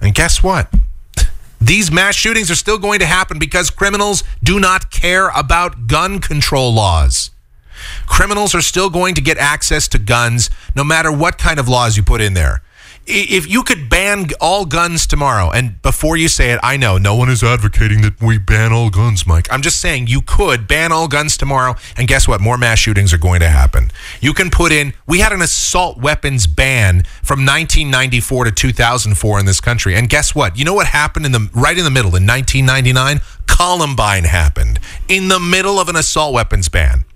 And 0.00 0.14
guess 0.14 0.42
what? 0.42 0.72
These 1.60 1.90
mass 1.90 2.14
shootings 2.14 2.50
are 2.50 2.54
still 2.54 2.78
going 2.78 3.00
to 3.00 3.06
happen 3.06 3.38
because 3.38 3.68
criminals 3.70 4.22
do 4.42 4.60
not 4.60 4.90
care 4.90 5.30
about 5.30 5.88
gun 5.88 6.20
control 6.20 6.72
laws. 6.72 7.30
Criminals 8.06 8.54
are 8.54 8.62
still 8.62 8.90
going 8.90 9.14
to 9.14 9.20
get 9.20 9.38
access 9.38 9.88
to 9.88 9.98
guns 9.98 10.50
no 10.74 10.84
matter 10.84 11.10
what 11.12 11.38
kind 11.38 11.58
of 11.58 11.68
laws 11.68 11.96
you 11.96 12.02
put 12.02 12.20
in 12.20 12.34
there. 12.34 12.62
If 13.10 13.48
you 13.48 13.62
could 13.62 13.88
ban 13.88 14.26
all 14.38 14.66
guns 14.66 15.06
tomorrow, 15.06 15.50
and 15.50 15.80
before 15.80 16.18
you 16.18 16.28
say 16.28 16.52
it, 16.52 16.60
I 16.62 16.76
know 16.76 16.98
no 16.98 17.14
one 17.14 17.30
is 17.30 17.42
advocating 17.42 18.02
that 18.02 18.20
we 18.20 18.36
ban 18.36 18.70
all 18.70 18.90
guns, 18.90 19.26
Mike. 19.26 19.48
I'm 19.50 19.62
just 19.62 19.80
saying 19.80 20.08
you 20.08 20.20
could 20.20 20.68
ban 20.68 20.92
all 20.92 21.08
guns 21.08 21.38
tomorrow, 21.38 21.74
and 21.96 22.06
guess 22.06 22.28
what? 22.28 22.42
More 22.42 22.58
mass 22.58 22.80
shootings 22.80 23.14
are 23.14 23.18
going 23.18 23.40
to 23.40 23.48
happen. 23.48 23.90
You 24.20 24.34
can 24.34 24.50
put 24.50 24.72
in, 24.72 24.92
we 25.06 25.20
had 25.20 25.32
an 25.32 25.40
assault 25.40 25.96
weapons 25.96 26.46
ban 26.46 27.02
from 27.22 27.46
1994 27.46 28.44
to 28.44 28.50
2004 28.50 29.40
in 29.40 29.46
this 29.46 29.62
country. 29.62 29.94
And 29.94 30.10
guess 30.10 30.34
what? 30.34 30.58
You 30.58 30.66
know 30.66 30.74
what 30.74 30.88
happened 30.88 31.24
in 31.24 31.32
the 31.32 31.48
right 31.54 31.78
in 31.78 31.84
the 31.84 31.90
middle 31.90 32.14
in 32.14 32.26
1999? 32.26 33.22
Columbine 33.46 34.24
happened 34.24 34.80
in 35.08 35.28
the 35.28 35.40
middle 35.40 35.80
of 35.80 35.88
an 35.88 35.96
assault 35.96 36.34
weapons 36.34 36.68
ban. 36.68 37.06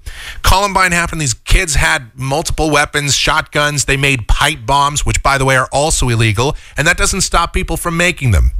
Columbine 0.42 0.92
happened. 0.92 1.20
These 1.20 1.34
kids 1.34 1.74
had 1.74 2.10
multiple 2.14 2.70
weapons, 2.70 3.14
shotguns. 3.14 3.84
They 3.84 3.96
made 3.96 4.28
pipe 4.28 4.66
bombs, 4.66 5.06
which, 5.06 5.22
by 5.22 5.38
the 5.38 5.44
way, 5.44 5.56
are 5.56 5.68
also 5.72 6.08
illegal. 6.08 6.56
And 6.76 6.86
that 6.86 6.96
doesn't 6.96 7.22
stop 7.22 7.52
people 7.52 7.76
from 7.76 7.96
making 7.96 8.30
them. 8.30 8.50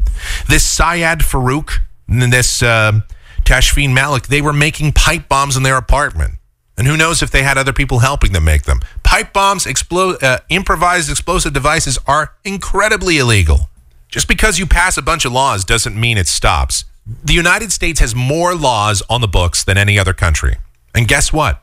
This 0.48 0.66
Syed 0.66 1.20
Farook 1.20 1.80
and 2.08 2.32
this 2.32 2.62
uh, 2.62 3.00
Tashfeen 3.42 3.92
Malik, 3.92 4.24
they 4.24 4.42
were 4.42 4.52
making 4.52 4.92
pipe 4.92 5.28
bombs 5.28 5.56
in 5.56 5.62
their 5.62 5.76
apartment. 5.76 6.34
And 6.78 6.86
who 6.86 6.96
knows 6.96 7.22
if 7.22 7.30
they 7.30 7.42
had 7.42 7.58
other 7.58 7.72
people 7.72 7.98
helping 7.98 8.32
them 8.32 8.44
make 8.44 8.62
them. 8.62 8.80
Pipe 9.02 9.32
bombs, 9.32 9.66
explo- 9.66 10.20
uh, 10.22 10.38
improvised 10.48 11.10
explosive 11.10 11.52
devices 11.52 11.98
are 12.06 12.32
incredibly 12.44 13.18
illegal. 13.18 13.68
Just 14.08 14.28
because 14.28 14.58
you 14.58 14.66
pass 14.66 14.96
a 14.96 15.02
bunch 15.02 15.24
of 15.24 15.32
laws 15.32 15.64
doesn't 15.64 15.98
mean 15.98 16.18
it 16.18 16.26
stops. 16.26 16.84
The 17.24 17.34
United 17.34 17.72
States 17.72 18.00
has 18.00 18.14
more 18.14 18.54
laws 18.54 19.02
on 19.10 19.20
the 19.20 19.28
books 19.28 19.64
than 19.64 19.76
any 19.76 19.98
other 19.98 20.12
country. 20.12 20.56
And 20.94 21.08
guess 21.08 21.32
what? 21.32 21.62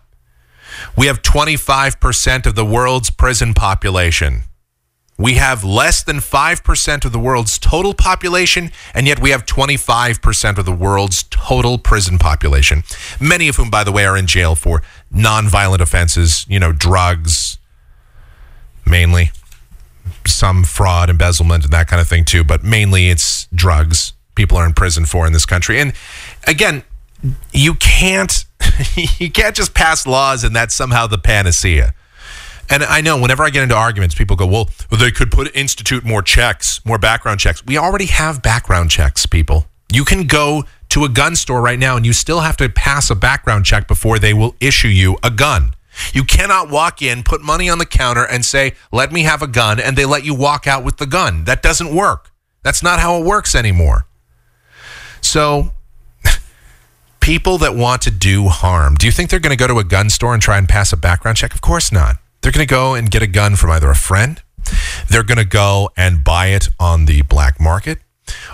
We 0.95 1.07
have 1.07 1.21
25% 1.21 2.45
of 2.45 2.55
the 2.55 2.65
world's 2.65 3.09
prison 3.09 3.53
population. 3.53 4.43
We 5.17 5.33
have 5.33 5.65
less 5.65 6.01
than 6.01 6.17
5% 6.17 7.05
of 7.05 7.11
the 7.11 7.19
world's 7.19 7.59
total 7.59 7.93
population, 7.93 8.71
and 8.93 9.05
yet 9.05 9.19
we 9.19 9.31
have 9.31 9.45
25% 9.45 10.57
of 10.57 10.65
the 10.65 10.71
world's 10.71 11.23
total 11.23 11.77
prison 11.77 12.17
population. 12.17 12.83
Many 13.19 13.49
of 13.49 13.57
whom, 13.57 13.69
by 13.69 13.83
the 13.83 13.91
way, 13.91 14.05
are 14.05 14.15
in 14.15 14.27
jail 14.27 14.55
for 14.55 14.81
nonviolent 15.13 15.81
offenses, 15.81 16.45
you 16.47 16.57
know, 16.57 16.71
drugs, 16.71 17.57
mainly, 18.85 19.31
some 20.25 20.63
fraud, 20.63 21.09
embezzlement, 21.09 21.65
and 21.65 21.73
that 21.73 21.87
kind 21.87 22.01
of 22.01 22.07
thing, 22.07 22.23
too. 22.23 22.45
But 22.45 22.63
mainly 22.63 23.09
it's 23.09 23.47
drugs 23.53 24.13
people 24.39 24.57
are 24.57 24.65
in 24.65 24.71
prison 24.71 25.03
for 25.03 25.27
in 25.27 25.33
this 25.33 25.45
country. 25.45 25.81
And 25.81 25.91
again, 26.47 26.83
you 27.51 27.73
can't 27.73 28.45
you 28.95 29.32
can't 29.32 29.56
just 29.56 29.74
pass 29.74 30.06
laws 30.06 30.43
and 30.43 30.56
that's 30.56 30.74
somehow 30.74 31.08
the 31.08 31.17
panacea. 31.17 31.93
And 32.69 32.84
I 32.84 33.02
know 33.02 33.19
whenever 33.19 33.43
I 33.43 33.50
get 33.50 33.63
into 33.63 33.76
arguments, 33.76 34.13
people 34.13 34.36
go, 34.36 34.45
well, 34.45 34.69
they 34.91 35.10
could 35.10 35.32
put 35.32 35.54
institute 35.56 36.06
more 36.06 36.22
checks, 36.22 36.84
more 36.86 37.00
background 37.00 37.39
checks. 37.39 37.65
We 37.65 37.78
already 37.78 38.06
have 38.06 38.43
background 38.43 38.91
checks, 38.91 39.26
people. 39.26 39.65
You 39.91 40.06
can 40.06 40.28
go 40.28 40.65
to 40.89 41.04
a 41.04 41.10
gun 41.10 41.36
store 41.36 41.62
right 41.62 41.80
now 41.80 41.98
and 41.98 42.06
you 42.06 42.13
still 42.13 42.41
have 42.41 42.58
to 42.58 42.69
pass 42.69 43.10
a 43.10 43.15
background 43.15 43.65
check 43.65 43.88
before 43.88 44.19
they 44.19 44.34
will 44.34 44.56
issue 44.60 44.88
you 44.88 45.17
a 45.24 45.32
gun. 45.32 45.74
You 46.13 46.24
cannot 46.24 46.69
walk 46.69 47.02
in, 47.02 47.24
put 47.24 47.41
money 47.41 47.69
on 47.69 47.78
the 47.78 47.86
counter, 47.86 48.24
and 48.24 48.45
say, 48.45 48.74
let 48.91 49.12
me 49.12 49.24
have 49.24 49.41
a 49.41 49.48
gun, 49.48 49.80
and 49.80 49.98
they 49.98 50.06
let 50.06 50.24
you 50.24 50.34
walk 50.34 50.67
out 50.67 50.84
with 50.84 50.98
the 50.98 51.06
gun. 51.06 51.43
That 51.43 51.62
doesn't 51.62 51.93
work. 51.93 52.32
That's 52.63 52.84
not 52.84 53.00
how 53.00 53.19
it 53.19 53.26
works 53.26 53.56
anymore. 53.56 54.06
So, 55.22 55.74
people 57.19 57.58
that 57.60 57.75
want 57.75 58.01
to 58.03 58.12
do 58.12 58.47
harm, 58.47 58.95
do 58.95 59.05
you 59.05 59.12
think 59.12 59.29
they're 59.29 59.39
going 59.39 59.55
to 59.55 59.58
go 59.58 59.67
to 59.67 59.79
a 59.79 59.84
gun 59.84 60.10
store 60.10 60.34
and 60.34 60.41
try 60.41 60.58
and 60.58 60.67
pass 60.67 60.93
a 60.93 60.97
background 60.97 61.38
check? 61.38 61.53
Of 61.53 61.62
course 61.62 61.91
not. 61.91 62.17
They're 62.41 62.51
going 62.51 62.65
to 62.65 62.69
go 62.69 62.93
and 62.93 63.12
get 63.12 63.21
a 63.21 63.27
gun 63.27 63.55
from 63.55 63.71
either 63.71 63.89
a 63.89 63.95
friend, 63.95 64.41
they're 65.10 65.23
going 65.23 65.38
to 65.38 65.45
go 65.45 65.89
and 65.97 66.23
buy 66.23 66.47
it 66.47 66.69
on 66.79 67.05
the 67.05 67.21
black 67.23 67.60
market, 67.60 67.99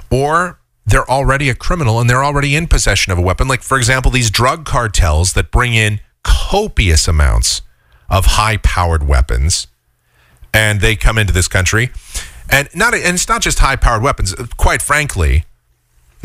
or 0.10 0.60
they're 0.86 1.10
already 1.10 1.49
a 1.49 1.56
criminal 1.56 1.99
and 1.99 2.10
they're 2.10 2.23
already 2.23 2.56
in 2.56 2.67
possession 2.67 3.12
of 3.12 3.17
a 3.17 3.21
weapon. 3.21 3.47
Like, 3.47 3.62
for 3.62 3.78
example, 3.78 4.12
these 4.12 4.30
drug 4.30 4.65
cartels 4.65 5.34
that 5.34 5.51
bring 5.51 5.73
in 5.73 5.99
copious 6.23 7.08
amounts 7.08 7.62
of 8.10 8.25
high 8.25 8.58
powered 8.58 9.08
weapons 9.08 9.67
and 10.54 10.80
they 10.80 10.95
come 10.95 11.17
into 11.17 11.34
this 11.34 11.47
country. 11.47 11.91
And 12.49 12.69
not 12.75 12.93
and 12.93 13.15
it's 13.15 13.28
not 13.28 13.41
just 13.41 13.60
high 13.60 13.75
powered 13.75 14.04
weapons. 14.04 14.34
Quite 14.58 14.82
frankly, 14.82 15.45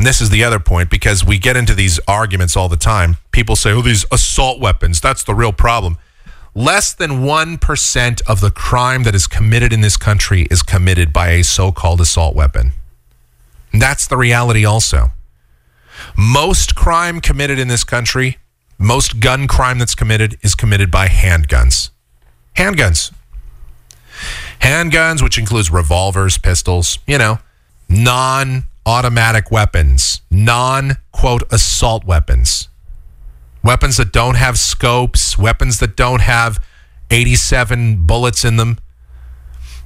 and 0.01 0.07
this 0.07 0.19
is 0.19 0.31
the 0.31 0.43
other 0.43 0.59
point 0.59 0.89
because 0.89 1.23
we 1.23 1.37
get 1.37 1.55
into 1.55 1.75
these 1.75 1.99
arguments 2.07 2.57
all 2.57 2.67
the 2.67 2.75
time. 2.75 3.17
People 3.29 3.55
say, 3.55 3.69
"Oh, 3.69 3.83
these 3.83 4.03
assault 4.11 4.59
weapons, 4.59 4.99
that's 4.99 5.21
the 5.21 5.35
real 5.35 5.53
problem." 5.53 5.99
Less 6.55 6.91
than 6.91 7.21
1% 7.21 8.19
of 8.25 8.39
the 8.39 8.49
crime 8.49 9.03
that 9.03 9.13
is 9.13 9.27
committed 9.27 9.71
in 9.71 9.81
this 9.81 9.97
country 9.97 10.47
is 10.49 10.63
committed 10.63 11.13
by 11.13 11.29
a 11.29 11.43
so-called 11.43 12.01
assault 12.01 12.35
weapon. 12.35 12.73
And 13.71 13.79
that's 13.79 14.07
the 14.07 14.17
reality 14.17 14.65
also. 14.65 15.11
Most 16.17 16.73
crime 16.73 17.21
committed 17.21 17.59
in 17.59 17.67
this 17.67 17.83
country, 17.83 18.39
most 18.79 19.19
gun 19.19 19.47
crime 19.47 19.77
that's 19.77 19.93
committed 19.93 20.39
is 20.41 20.55
committed 20.55 20.89
by 20.89 21.09
handguns. 21.09 21.91
Handguns 22.57 23.11
handguns, 24.61 25.21
which 25.21 25.37
includes 25.37 25.71
revolvers, 25.71 26.37
pistols, 26.37 26.97
you 27.05 27.17
know, 27.19 27.39
non 27.87 28.63
automatic 28.85 29.51
weapons, 29.51 30.21
non 30.29 30.97
quote 31.11 31.43
assault 31.51 32.05
weapons, 32.05 32.69
weapons 33.63 33.97
that 33.97 34.11
don't 34.11 34.35
have 34.35 34.57
scopes, 34.57 35.37
weapons 35.37 35.79
that 35.79 35.95
don't 35.95 36.21
have 36.21 36.63
87 37.09 38.05
bullets 38.05 38.43
in 38.43 38.57
them. 38.57 38.79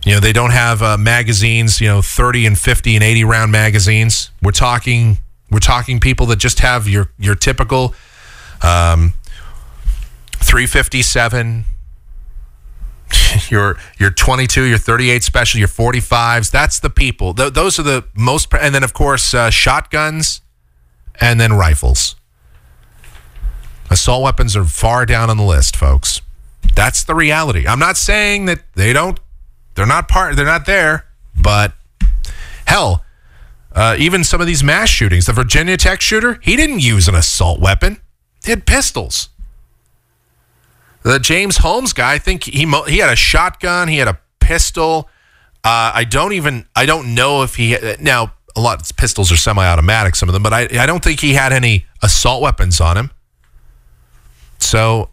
You 0.06 0.14
know, 0.14 0.20
they 0.20 0.34
don't 0.34 0.52
have 0.52 0.84
uh, 0.84 0.98
magazines, 0.98 1.82
you 1.82 1.88
know, 1.88 2.02
30 2.02 2.46
and 2.46 2.58
50 2.58 2.96
and 2.96 3.04
80 3.04 3.24
round 3.24 3.52
magazines. 3.52 4.32
We're 4.42 4.52
talking 4.52 5.18
we're 5.52 5.60
talking 5.60 6.00
people 6.00 6.26
that 6.28 6.38
just 6.38 6.60
have 6.60 6.88
your 6.88 7.12
your 7.18 7.36
typical 7.36 7.94
um 8.62 9.14
357 10.34 11.66
your 13.50 13.78
your 13.98 14.12
22, 14.12 14.64
your 14.64 14.78
38 14.78 15.24
special, 15.24 15.60
your 15.60 15.68
45s. 15.68 16.52
That's 16.52 16.80
the 16.80 16.90
people. 16.90 17.34
Th- 17.34 17.54
those 17.54 17.80
are 17.80 17.84
the 17.84 18.06
most, 18.16 18.54
and 18.54 18.74
then 18.74 18.84
of 18.84 18.94
course 18.94 19.34
uh, 19.34 19.50
shotguns, 19.50 20.42
and 21.20 21.40
then 21.40 21.54
rifles. 21.54 22.16
Assault 23.90 24.24
weapons 24.24 24.56
are 24.56 24.66
far 24.66 25.06
down 25.06 25.30
on 25.30 25.38
the 25.38 25.44
list, 25.44 25.76
folks. 25.76 26.22
That's 26.76 27.04
the 27.04 27.14
reality. 27.14 27.68
I'm 27.68 27.80
not 27.80 27.98
saying 27.98 28.46
that 28.46 28.64
they 28.74 28.94
don't, 28.94 29.20
they're 29.76 29.86
not 29.86 30.08
part, 30.08 30.36
they're 30.36 30.46
not 30.46 30.66
there, 30.66 31.06
but 31.40 31.74
hell, 32.66 33.06
uh, 33.74 33.96
even 34.00 34.24
some 34.24 34.42
of 34.42 34.48
these 34.48 34.64
mass 34.64 34.90
shootings, 34.90 35.28
the 35.28 35.34
Virginia 35.34 35.78
Tech 35.78 36.02
shooter, 36.02 36.40
he 36.42 36.56
didn't 36.56 36.80
use 36.80 37.08
an 37.08 37.16
assault 37.16 37.60
weapon. 37.60 38.00
He 38.44 38.52
had 38.52 38.66
pistols. 38.66 39.30
The 41.06 41.20
James 41.20 41.58
Holmes 41.58 41.94
guy, 41.94 42.14
I 42.14 42.18
think 42.18 42.46
he 42.46 42.66
he 42.88 42.98
had 42.98 43.12
a 43.12 43.16
shotgun, 43.16 43.90
he 43.90 44.00
had 44.00 44.08
a 44.08 44.18
pistol. 44.40 45.08
Uh, 45.64 45.92
I 45.94 46.04
don't 46.04 46.34
even 46.34 46.66
I 46.76 46.88
don't 46.88 47.14
know 47.14 47.44
if 47.44 47.54
he 47.56 47.78
now 48.00 48.34
a 48.56 48.60
lot 48.60 48.82
of 48.82 48.98
pistols 48.98 49.32
are 49.32 49.38
semi-automatic, 49.38 50.16
some 50.16 50.30
of 50.30 50.34
them, 50.34 50.42
but 50.42 50.52
I 50.52 50.62
I 50.80 50.88
don't 50.88 51.04
think 51.04 51.20
he 51.20 51.36
had 51.36 51.54
any 51.54 51.86
assault 52.02 52.42
weapons 52.42 52.82
on 52.82 52.98
him. 52.98 53.12
So 54.58 55.12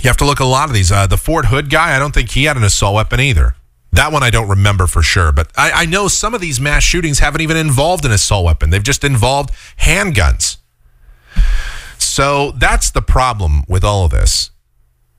you 0.00 0.06
have 0.06 0.16
to 0.18 0.24
look 0.24 0.40
at 0.40 0.44
a 0.44 0.46
lot 0.46 0.68
of 0.68 0.74
these. 0.76 0.92
Uh, 0.92 1.08
the 1.08 1.16
Fort 1.16 1.46
Hood 1.46 1.70
guy, 1.70 1.96
I 1.96 1.98
don't 1.98 2.14
think 2.14 2.30
he 2.30 2.44
had 2.44 2.56
an 2.56 2.62
assault 2.62 2.94
weapon 2.94 3.18
either. 3.18 3.56
That 3.90 4.12
one 4.12 4.22
I 4.22 4.30
don't 4.30 4.48
remember 4.48 4.86
for 4.86 5.02
sure, 5.02 5.32
but 5.32 5.50
I, 5.56 5.72
I 5.72 5.86
know 5.86 6.06
some 6.06 6.34
of 6.34 6.40
these 6.40 6.60
mass 6.60 6.84
shootings 6.84 7.18
haven't 7.18 7.40
even 7.40 7.56
involved 7.56 8.04
an 8.04 8.12
assault 8.12 8.44
weapon. 8.44 8.70
They've 8.70 8.80
just 8.80 9.02
involved 9.02 9.50
handguns. 9.80 10.58
So 11.98 12.52
that's 12.52 12.92
the 12.92 13.02
problem 13.02 13.64
with 13.66 13.82
all 13.82 14.04
of 14.04 14.12
this 14.12 14.52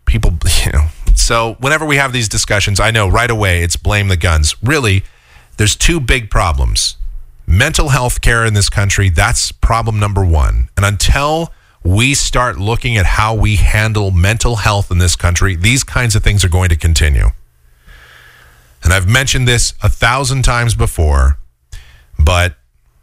people 0.09 0.31
you 0.65 0.71
know. 0.71 0.87
So 1.15 1.55
whenever 1.59 1.85
we 1.85 1.97
have 1.97 2.11
these 2.11 2.27
discussions 2.27 2.79
i 2.79 2.91
know 2.91 3.07
right 3.07 3.29
away 3.29 3.61
it's 3.63 3.77
blame 3.77 4.07
the 4.07 4.17
guns. 4.17 4.55
Really 4.61 5.03
there's 5.57 5.75
two 5.75 5.99
big 5.99 6.29
problems. 6.29 6.97
Mental 7.45 7.89
health 7.89 8.21
care 8.21 8.45
in 8.45 8.53
this 8.53 8.69
country 8.69 9.09
that's 9.09 9.51
problem 9.51 9.99
number 9.99 10.25
one. 10.25 10.69
And 10.75 10.85
until 10.85 11.53
we 11.83 12.13
start 12.13 12.57
looking 12.57 12.97
at 12.97 13.05
how 13.05 13.33
we 13.33 13.55
handle 13.55 14.11
mental 14.11 14.57
health 14.57 14.91
in 14.91 14.97
this 14.97 15.15
country 15.15 15.55
these 15.55 15.83
kinds 15.83 16.15
of 16.15 16.23
things 16.23 16.43
are 16.43 16.49
going 16.49 16.69
to 16.69 16.75
continue. 16.75 17.27
And 18.83 18.93
i've 18.93 19.07
mentioned 19.07 19.47
this 19.47 19.73
a 19.83 19.89
thousand 19.89 20.43
times 20.43 20.75
before 20.75 21.37
but 22.17 22.55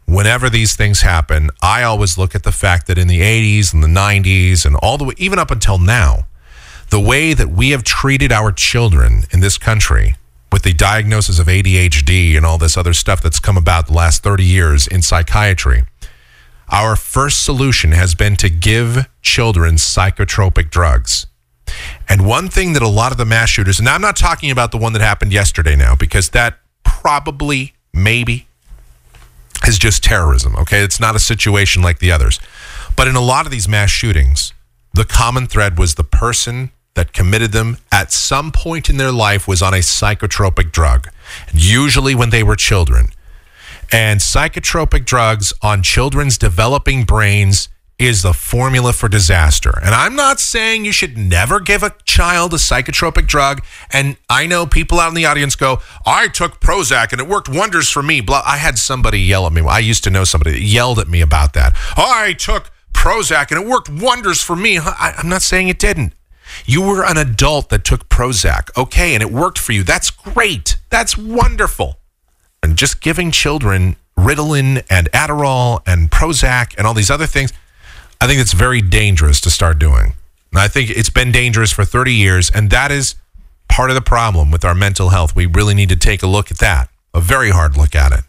whenever 0.05 0.49
these 0.49 0.75
things 0.75 1.01
happen 1.01 1.49
i 1.61 1.83
always 1.83 2.17
look 2.17 2.33
at 2.33 2.43
the 2.43 2.51
fact 2.51 2.87
that 2.87 2.97
in 2.97 3.07
the 3.07 3.19
80s 3.19 3.73
and 3.73 3.83
the 3.83 3.87
90s 3.87 4.65
and 4.65 4.75
all 4.77 4.97
the 4.97 5.03
way 5.03 5.13
even 5.17 5.37
up 5.37 5.51
until 5.51 5.77
now 5.77 6.25
the 6.89 6.99
way 6.99 7.33
that 7.33 7.49
we 7.49 7.71
have 7.71 7.83
treated 7.83 8.31
our 8.31 8.51
children 8.51 9.23
in 9.31 9.39
this 9.39 9.57
country 9.57 10.15
with 10.51 10.63
the 10.63 10.73
diagnosis 10.73 11.39
of 11.39 11.47
ADHD 11.47 12.37
and 12.37 12.45
all 12.45 12.57
this 12.57 12.77
other 12.77 12.93
stuff 12.93 13.21
that's 13.21 13.39
come 13.39 13.57
about 13.57 13.87
the 13.87 13.93
last 13.93 14.23
30 14.23 14.43
years 14.43 14.87
in 14.87 15.01
psychiatry, 15.01 15.83
our 16.69 16.95
first 16.95 17.43
solution 17.43 17.91
has 17.91 18.15
been 18.15 18.35
to 18.37 18.49
give 18.49 19.07
children 19.21 19.75
psychotropic 19.75 20.69
drugs. 20.69 21.27
And 22.07 22.25
one 22.25 22.47
thing 22.47 22.73
that 22.73 22.81
a 22.81 22.87
lot 22.87 23.11
of 23.11 23.17
the 23.17 23.25
mass 23.25 23.49
shooters, 23.49 23.79
and 23.79 23.89
I'm 23.89 24.01
not 24.01 24.15
talking 24.15 24.51
about 24.51 24.71
the 24.71 24.77
one 24.77 24.93
that 24.93 25.01
happened 25.01 25.33
yesterday 25.33 25.75
now, 25.75 25.95
because 25.95 26.29
that 26.29 26.59
probably, 26.83 27.73
maybe, 27.93 28.47
is 29.67 29.77
just 29.77 30.03
terrorism, 30.03 30.55
okay? 30.55 30.81
It's 30.83 30.99
not 30.99 31.15
a 31.15 31.19
situation 31.19 31.81
like 31.81 31.99
the 31.99 32.11
others. 32.11 32.39
But 32.95 33.07
in 33.07 33.15
a 33.15 33.21
lot 33.21 33.45
of 33.45 33.51
these 33.51 33.67
mass 33.67 33.89
shootings, 33.89 34.53
the 34.93 35.03
common 35.03 35.47
thread 35.47 35.77
was 35.77 35.95
the 35.95 36.03
person 36.03 36.71
that 36.97 37.13
committed 37.13 37.51
them 37.51 37.77
at 37.91 38.11
some 38.11 38.51
point 38.51 38.89
in 38.89 38.97
their 38.97 39.11
life 39.11 39.47
was 39.47 39.61
on 39.61 39.73
a 39.73 39.77
psychotropic 39.77 40.71
drug, 40.71 41.07
usually 41.53 42.15
when 42.15 42.31
they 42.31 42.43
were 42.43 42.55
children. 42.55 43.09
And 43.91 44.19
psychotropic 44.19 45.05
drugs 45.05 45.53
on 45.61 45.83
children's 45.83 46.37
developing 46.37 47.05
brains 47.05 47.69
is 47.99 48.23
the 48.23 48.33
formula 48.33 48.93
for 48.93 49.07
disaster. 49.07 49.79
And 49.81 49.93
I'm 49.93 50.15
not 50.15 50.39
saying 50.39 50.85
you 50.85 50.91
should 50.91 51.17
never 51.17 51.59
give 51.59 51.83
a 51.83 51.95
child 52.05 52.53
a 52.53 52.57
psychotropic 52.57 53.27
drug. 53.27 53.63
And 53.91 54.17
I 54.27 54.47
know 54.47 54.65
people 54.65 54.99
out 54.99 55.09
in 55.09 55.15
the 55.15 55.25
audience 55.25 55.55
go, 55.55 55.79
I 56.05 56.27
took 56.27 56.59
Prozac 56.59 57.11
and 57.11 57.21
it 57.21 57.27
worked 57.27 57.47
wonders 57.47 57.89
for 57.89 58.03
me. 58.03 58.21
Blah. 58.21 58.43
I 58.45 58.57
had 58.57 58.77
somebody 58.77 59.19
yell 59.19 59.45
at 59.45 59.53
me. 59.53 59.61
I 59.61 59.79
used 59.79 60.03
to 60.03 60.09
know 60.09 60.23
somebody 60.23 60.51
that 60.51 60.61
yelled 60.61 60.99
at 60.99 61.07
me 61.07 61.21
about 61.21 61.53
that. 61.53 61.75
I 61.95 62.33
took 62.37 62.71
Prozac 62.93 63.51
and 63.51 63.61
it 63.61 63.67
worked 63.67 63.89
wonders 63.89 64.41
for 64.41 64.55
me. 64.55 64.79
I, 64.79 65.13
I'm 65.17 65.29
not 65.29 65.41
saying 65.43 65.67
it 65.67 65.79
didn't. 65.79 66.13
You 66.65 66.81
were 66.81 67.03
an 67.03 67.17
adult 67.17 67.69
that 67.69 67.83
took 67.83 68.09
Prozac, 68.09 68.75
okay, 68.77 69.13
and 69.13 69.21
it 69.21 69.31
worked 69.31 69.59
for 69.59 69.71
you. 69.71 69.83
That's 69.83 70.09
great. 70.09 70.77
That's 70.89 71.17
wonderful. 71.17 71.99
And 72.63 72.77
just 72.77 73.01
giving 73.01 73.31
children 73.31 73.95
Ritalin 74.17 74.83
and 74.89 75.11
Adderall 75.11 75.81
and 75.85 76.09
Prozac 76.09 76.75
and 76.77 76.87
all 76.87 76.93
these 76.93 77.11
other 77.11 77.27
things, 77.27 77.53
I 78.19 78.27
think 78.27 78.39
it's 78.39 78.53
very 78.53 78.81
dangerous 78.81 79.39
to 79.41 79.49
start 79.49 79.79
doing. 79.79 80.13
And 80.51 80.59
I 80.59 80.67
think 80.67 80.89
it's 80.89 81.09
been 81.09 81.31
dangerous 81.31 81.71
for 81.71 81.85
30 81.85 82.13
years, 82.13 82.49
and 82.49 82.69
that 82.71 82.91
is 82.91 83.15
part 83.69 83.89
of 83.91 83.95
the 83.95 84.01
problem 84.01 84.49
with 84.49 84.65
our 84.65 84.73
mental 84.73 85.09
health. 85.09 85.35
We 85.35 85.45
really 85.45 85.73
need 85.73 85.89
to 85.89 85.95
take 85.95 86.23
a 86.23 86.27
look 86.27 86.51
at 86.51 86.57
that, 86.59 86.89
a 87.13 87.21
very 87.21 87.51
hard 87.51 87.77
look 87.77 87.95
at 87.95 88.11
it. 88.11 88.21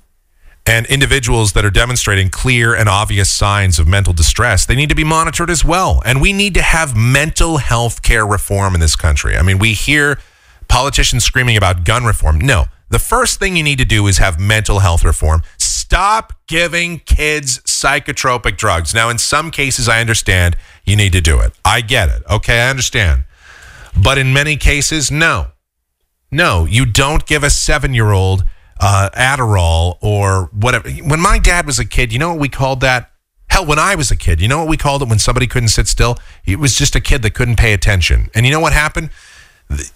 And 0.68 0.84
individuals 0.84 1.54
that 1.54 1.64
are 1.64 1.70
demonstrating 1.70 2.28
clear 2.28 2.74
and 2.74 2.90
obvious 2.90 3.30
signs 3.30 3.78
of 3.78 3.88
mental 3.88 4.12
distress, 4.12 4.66
they 4.66 4.76
need 4.76 4.90
to 4.90 4.94
be 4.94 5.02
monitored 5.02 5.48
as 5.48 5.64
well. 5.64 6.02
And 6.04 6.20
we 6.20 6.34
need 6.34 6.52
to 6.54 6.62
have 6.62 6.94
mental 6.94 7.56
health 7.56 8.02
care 8.02 8.26
reform 8.26 8.74
in 8.74 8.80
this 8.80 8.94
country. 8.94 9.34
I 9.34 9.40
mean, 9.40 9.58
we 9.58 9.72
hear 9.72 10.18
politicians 10.68 11.24
screaming 11.24 11.56
about 11.56 11.86
gun 11.86 12.04
reform. 12.04 12.38
No, 12.38 12.66
the 12.90 12.98
first 12.98 13.38
thing 13.38 13.56
you 13.56 13.62
need 13.62 13.78
to 13.78 13.86
do 13.86 14.06
is 14.08 14.18
have 14.18 14.38
mental 14.38 14.80
health 14.80 15.04
reform. 15.04 15.42
Stop 15.56 16.34
giving 16.46 16.98
kids 16.98 17.60
psychotropic 17.60 18.58
drugs. 18.58 18.92
Now, 18.92 19.08
in 19.08 19.16
some 19.16 19.50
cases, 19.50 19.88
I 19.88 20.02
understand 20.02 20.54
you 20.84 20.96
need 20.96 21.12
to 21.12 21.22
do 21.22 21.40
it. 21.40 21.54
I 21.64 21.80
get 21.80 22.10
it. 22.10 22.22
Okay, 22.30 22.60
I 22.60 22.68
understand. 22.68 23.24
But 23.96 24.18
in 24.18 24.34
many 24.34 24.58
cases, 24.58 25.10
no. 25.10 25.52
No, 26.30 26.66
you 26.66 26.84
don't 26.84 27.24
give 27.24 27.42
a 27.42 27.48
seven 27.48 27.94
year 27.94 28.10
old 28.10 28.44
uh, 28.80 29.10
Adderall 29.14 29.98
or 30.00 30.50
whatever. 30.52 30.88
When 30.90 31.20
my 31.20 31.38
dad 31.38 31.66
was 31.66 31.78
a 31.78 31.84
kid, 31.84 32.12
you 32.12 32.18
know 32.18 32.30
what 32.30 32.40
we 32.40 32.48
called 32.48 32.80
that? 32.80 33.10
Hell, 33.50 33.64
when 33.64 33.78
I 33.78 33.94
was 33.94 34.10
a 34.10 34.16
kid, 34.16 34.40
you 34.40 34.48
know 34.48 34.58
what 34.58 34.68
we 34.68 34.76
called 34.76 35.02
it 35.02 35.08
when 35.08 35.18
somebody 35.18 35.46
couldn't 35.46 35.70
sit 35.70 35.88
still? 35.88 36.18
It 36.44 36.58
was 36.58 36.76
just 36.76 36.94
a 36.94 37.00
kid 37.00 37.22
that 37.22 37.34
couldn't 37.34 37.56
pay 37.56 37.72
attention. 37.72 38.30
And 38.34 38.44
you 38.44 38.52
know 38.52 38.60
what 38.60 38.72
happened? 38.72 39.10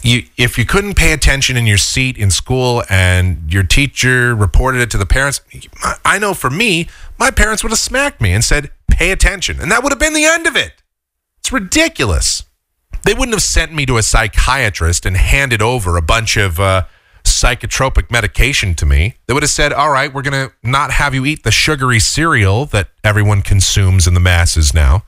You, 0.02 0.24
if 0.36 0.58
you 0.58 0.66
couldn't 0.66 0.94
pay 0.94 1.12
attention 1.12 1.56
in 1.56 1.66
your 1.66 1.78
seat 1.78 2.18
in 2.18 2.30
school 2.30 2.82
and 2.90 3.50
your 3.52 3.62
teacher 3.62 4.34
reported 4.34 4.80
it 4.80 4.90
to 4.90 4.98
the 4.98 5.06
parents, 5.06 5.40
I 6.04 6.18
know 6.18 6.34
for 6.34 6.50
me, 6.50 6.88
my 7.18 7.30
parents 7.30 7.62
would 7.62 7.70
have 7.70 7.78
smacked 7.78 8.20
me 8.20 8.32
and 8.32 8.44
said, 8.44 8.70
pay 8.90 9.10
attention. 9.10 9.60
And 9.60 9.70
that 9.70 9.82
would 9.82 9.92
have 9.92 9.98
been 9.98 10.14
the 10.14 10.24
end 10.24 10.46
of 10.46 10.56
it. 10.56 10.82
It's 11.38 11.52
ridiculous. 11.52 12.44
They 13.04 13.14
wouldn't 13.14 13.34
have 13.34 13.42
sent 13.42 13.72
me 13.72 13.86
to 13.86 13.96
a 13.96 14.02
psychiatrist 14.02 15.04
and 15.06 15.16
handed 15.16 15.60
over 15.60 15.96
a 15.96 16.02
bunch 16.02 16.36
of 16.36 16.60
uh, 16.60 16.84
psychotropic 17.24 18.10
medication 18.10 18.74
to 18.74 18.86
me. 18.86 19.16
They 19.26 19.34
would 19.34 19.42
have 19.42 19.50
said, 19.50 19.72
all 19.72 19.90
right, 19.90 20.12
we're 20.12 20.22
going 20.22 20.48
to 20.48 20.54
not 20.62 20.92
have 20.92 21.14
you 21.14 21.24
eat 21.24 21.42
the 21.42 21.50
sugary 21.50 21.98
cereal 21.98 22.66
that 22.66 22.88
everyone 23.02 23.42
consumes 23.42 24.06
in 24.06 24.14
the 24.14 24.20
masses 24.20 24.72
now. 24.72 25.04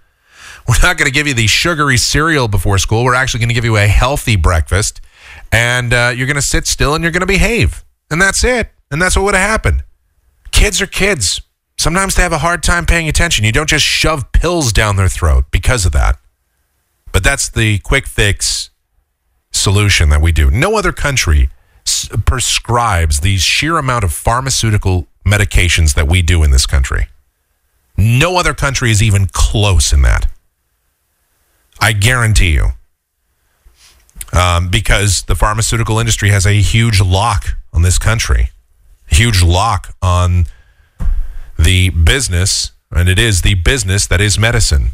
We're 0.66 0.80
not 0.82 0.96
going 0.96 1.06
to 1.06 1.12
give 1.12 1.26
you 1.26 1.34
the 1.34 1.46
sugary 1.46 1.98
cereal 1.98 2.48
before 2.48 2.78
school. 2.78 3.04
We're 3.04 3.14
actually 3.14 3.40
going 3.40 3.48
to 3.48 3.54
give 3.54 3.64
you 3.64 3.76
a 3.76 3.86
healthy 3.86 4.36
breakfast. 4.36 5.00
And 5.52 5.92
uh, 5.92 6.12
you're 6.16 6.26
going 6.26 6.36
to 6.36 6.42
sit 6.42 6.66
still 6.66 6.94
and 6.94 7.02
you're 7.02 7.12
going 7.12 7.20
to 7.20 7.26
behave. 7.26 7.84
And 8.10 8.20
that's 8.20 8.42
it. 8.44 8.70
And 8.90 9.00
that's 9.00 9.16
what 9.16 9.24
would 9.24 9.34
have 9.34 9.48
happened. 9.48 9.84
Kids 10.52 10.80
are 10.80 10.86
kids. 10.86 11.40
Sometimes 11.76 12.14
they 12.14 12.22
have 12.22 12.32
a 12.32 12.38
hard 12.38 12.62
time 12.62 12.86
paying 12.86 13.08
attention. 13.08 13.44
You 13.44 13.52
don't 13.52 13.68
just 13.68 13.84
shove 13.84 14.32
pills 14.32 14.72
down 14.72 14.96
their 14.96 15.08
throat 15.08 15.46
because 15.50 15.84
of 15.84 15.92
that. 15.92 16.18
But 17.12 17.24
that's 17.24 17.48
the 17.48 17.78
quick 17.80 18.06
fix 18.06 18.70
solution 19.52 20.08
that 20.08 20.20
we 20.20 20.32
do. 20.32 20.50
No 20.50 20.76
other 20.76 20.92
country 20.92 21.48
prescribes 22.26 23.20
the 23.20 23.36
sheer 23.36 23.78
amount 23.78 24.04
of 24.04 24.12
pharmaceutical 24.12 25.06
medications 25.26 25.94
that 25.94 26.08
we 26.08 26.22
do 26.22 26.42
in 26.42 26.50
this 26.50 26.66
country. 26.66 27.08
No 27.96 28.36
other 28.36 28.54
country 28.54 28.90
is 28.90 29.02
even 29.02 29.28
close 29.32 29.92
in 29.92 30.02
that. 30.02 30.26
I 31.80 31.92
guarantee 31.92 32.52
you. 32.52 32.70
Um, 34.32 34.68
because 34.68 35.22
the 35.22 35.36
pharmaceutical 35.36 35.98
industry 35.98 36.30
has 36.30 36.46
a 36.46 36.54
huge 36.54 37.00
lock 37.00 37.56
on 37.72 37.82
this 37.82 37.98
country, 37.98 38.50
huge 39.06 39.42
lock 39.42 39.94
on 40.02 40.46
the 41.56 41.90
business, 41.90 42.72
and 42.90 43.08
it 43.08 43.18
is 43.18 43.42
the 43.42 43.54
business 43.54 44.06
that 44.08 44.20
is 44.20 44.38
medicine. 44.38 44.92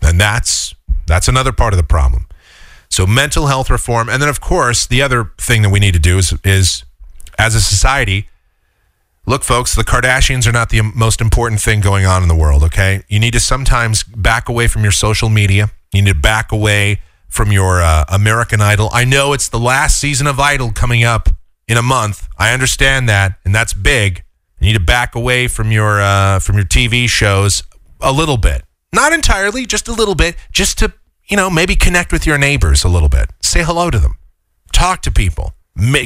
And 0.00 0.20
that's 0.20 0.74
that's 1.06 1.28
another 1.28 1.52
part 1.52 1.72
of 1.72 1.76
the 1.76 1.82
problem. 1.82 2.26
So 2.90 3.06
mental 3.06 3.46
health 3.46 3.70
reform, 3.70 4.08
and 4.08 4.20
then 4.20 4.28
of 4.28 4.40
course 4.40 4.86
the 4.86 5.02
other 5.02 5.32
thing 5.38 5.62
that 5.62 5.70
we 5.70 5.78
need 5.78 5.94
to 5.94 6.00
do 6.00 6.18
is 6.18 6.34
is 6.44 6.84
as 7.38 7.54
a 7.54 7.60
society, 7.60 8.28
look, 9.26 9.44
folks, 9.44 9.74
the 9.74 9.84
Kardashians 9.84 10.46
are 10.46 10.52
not 10.52 10.70
the 10.70 10.82
most 10.82 11.20
important 11.20 11.60
thing 11.60 11.80
going 11.80 12.04
on 12.04 12.22
in 12.22 12.28
the 12.28 12.34
world. 12.34 12.62
Okay, 12.64 13.04
you 13.08 13.20
need 13.20 13.32
to 13.34 13.40
sometimes 13.40 14.02
back 14.02 14.48
away 14.48 14.66
from 14.66 14.82
your 14.82 14.92
social 14.92 15.28
media. 15.28 15.70
You 15.92 16.02
need 16.02 16.10
to 16.10 16.18
back 16.18 16.50
away 16.52 17.00
from 17.28 17.52
your 17.52 17.80
uh, 17.82 18.04
American 18.08 18.60
Idol. 18.60 18.88
I 18.92 19.04
know 19.04 19.32
it's 19.32 19.48
the 19.48 19.58
last 19.58 20.00
season 20.00 20.26
of 20.26 20.40
Idol 20.40 20.72
coming 20.72 21.04
up 21.04 21.28
in 21.68 21.76
a 21.76 21.82
month. 21.82 22.26
I 22.38 22.52
understand 22.52 23.08
that, 23.08 23.38
and 23.44 23.54
that's 23.54 23.74
big. 23.74 24.24
You 24.60 24.68
need 24.68 24.72
to 24.72 24.80
back 24.80 25.14
away 25.14 25.46
from 25.46 25.70
your 25.70 26.00
uh, 26.00 26.40
from 26.40 26.56
your 26.56 26.64
TV 26.64 27.08
shows 27.08 27.62
a 28.00 28.12
little 28.12 28.36
bit, 28.36 28.64
not 28.92 29.12
entirely, 29.12 29.66
just 29.66 29.86
a 29.88 29.92
little 29.92 30.14
bit, 30.14 30.36
just 30.52 30.78
to 30.78 30.92
you 31.28 31.36
know 31.36 31.50
maybe 31.50 31.76
connect 31.76 32.12
with 32.12 32.26
your 32.26 32.38
neighbors 32.38 32.84
a 32.84 32.88
little 32.88 33.08
bit, 33.08 33.30
say 33.40 33.62
hello 33.62 33.90
to 33.90 33.98
them, 33.98 34.18
talk 34.72 35.02
to 35.02 35.10
people, 35.10 35.52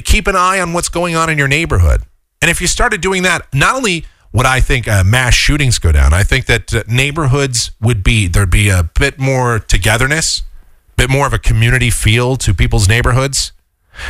keep 0.04 0.26
an 0.26 0.36
eye 0.36 0.60
on 0.60 0.72
what's 0.72 0.88
going 0.88 1.14
on 1.14 1.30
in 1.30 1.38
your 1.38 1.48
neighborhood. 1.48 2.02
And 2.40 2.50
if 2.50 2.60
you 2.60 2.66
started 2.66 3.00
doing 3.00 3.22
that, 3.22 3.46
not 3.54 3.76
only 3.76 4.04
would 4.32 4.46
I 4.46 4.60
think 4.60 4.88
uh, 4.88 5.04
mass 5.04 5.34
shootings 5.34 5.78
go 5.78 5.92
down, 5.92 6.12
I 6.12 6.22
think 6.24 6.46
that 6.46 6.74
uh, 6.74 6.82
neighborhoods 6.88 7.70
would 7.80 8.02
be 8.02 8.26
there'd 8.26 8.50
be 8.50 8.68
a 8.68 8.90
bit 8.98 9.18
more 9.18 9.58
togetherness, 9.60 10.40
a 10.40 10.96
bit 10.96 11.10
more 11.10 11.26
of 11.26 11.32
a 11.32 11.38
community 11.38 11.90
feel 11.90 12.36
to 12.36 12.54
people's 12.54 12.88
neighborhoods. 12.88 13.52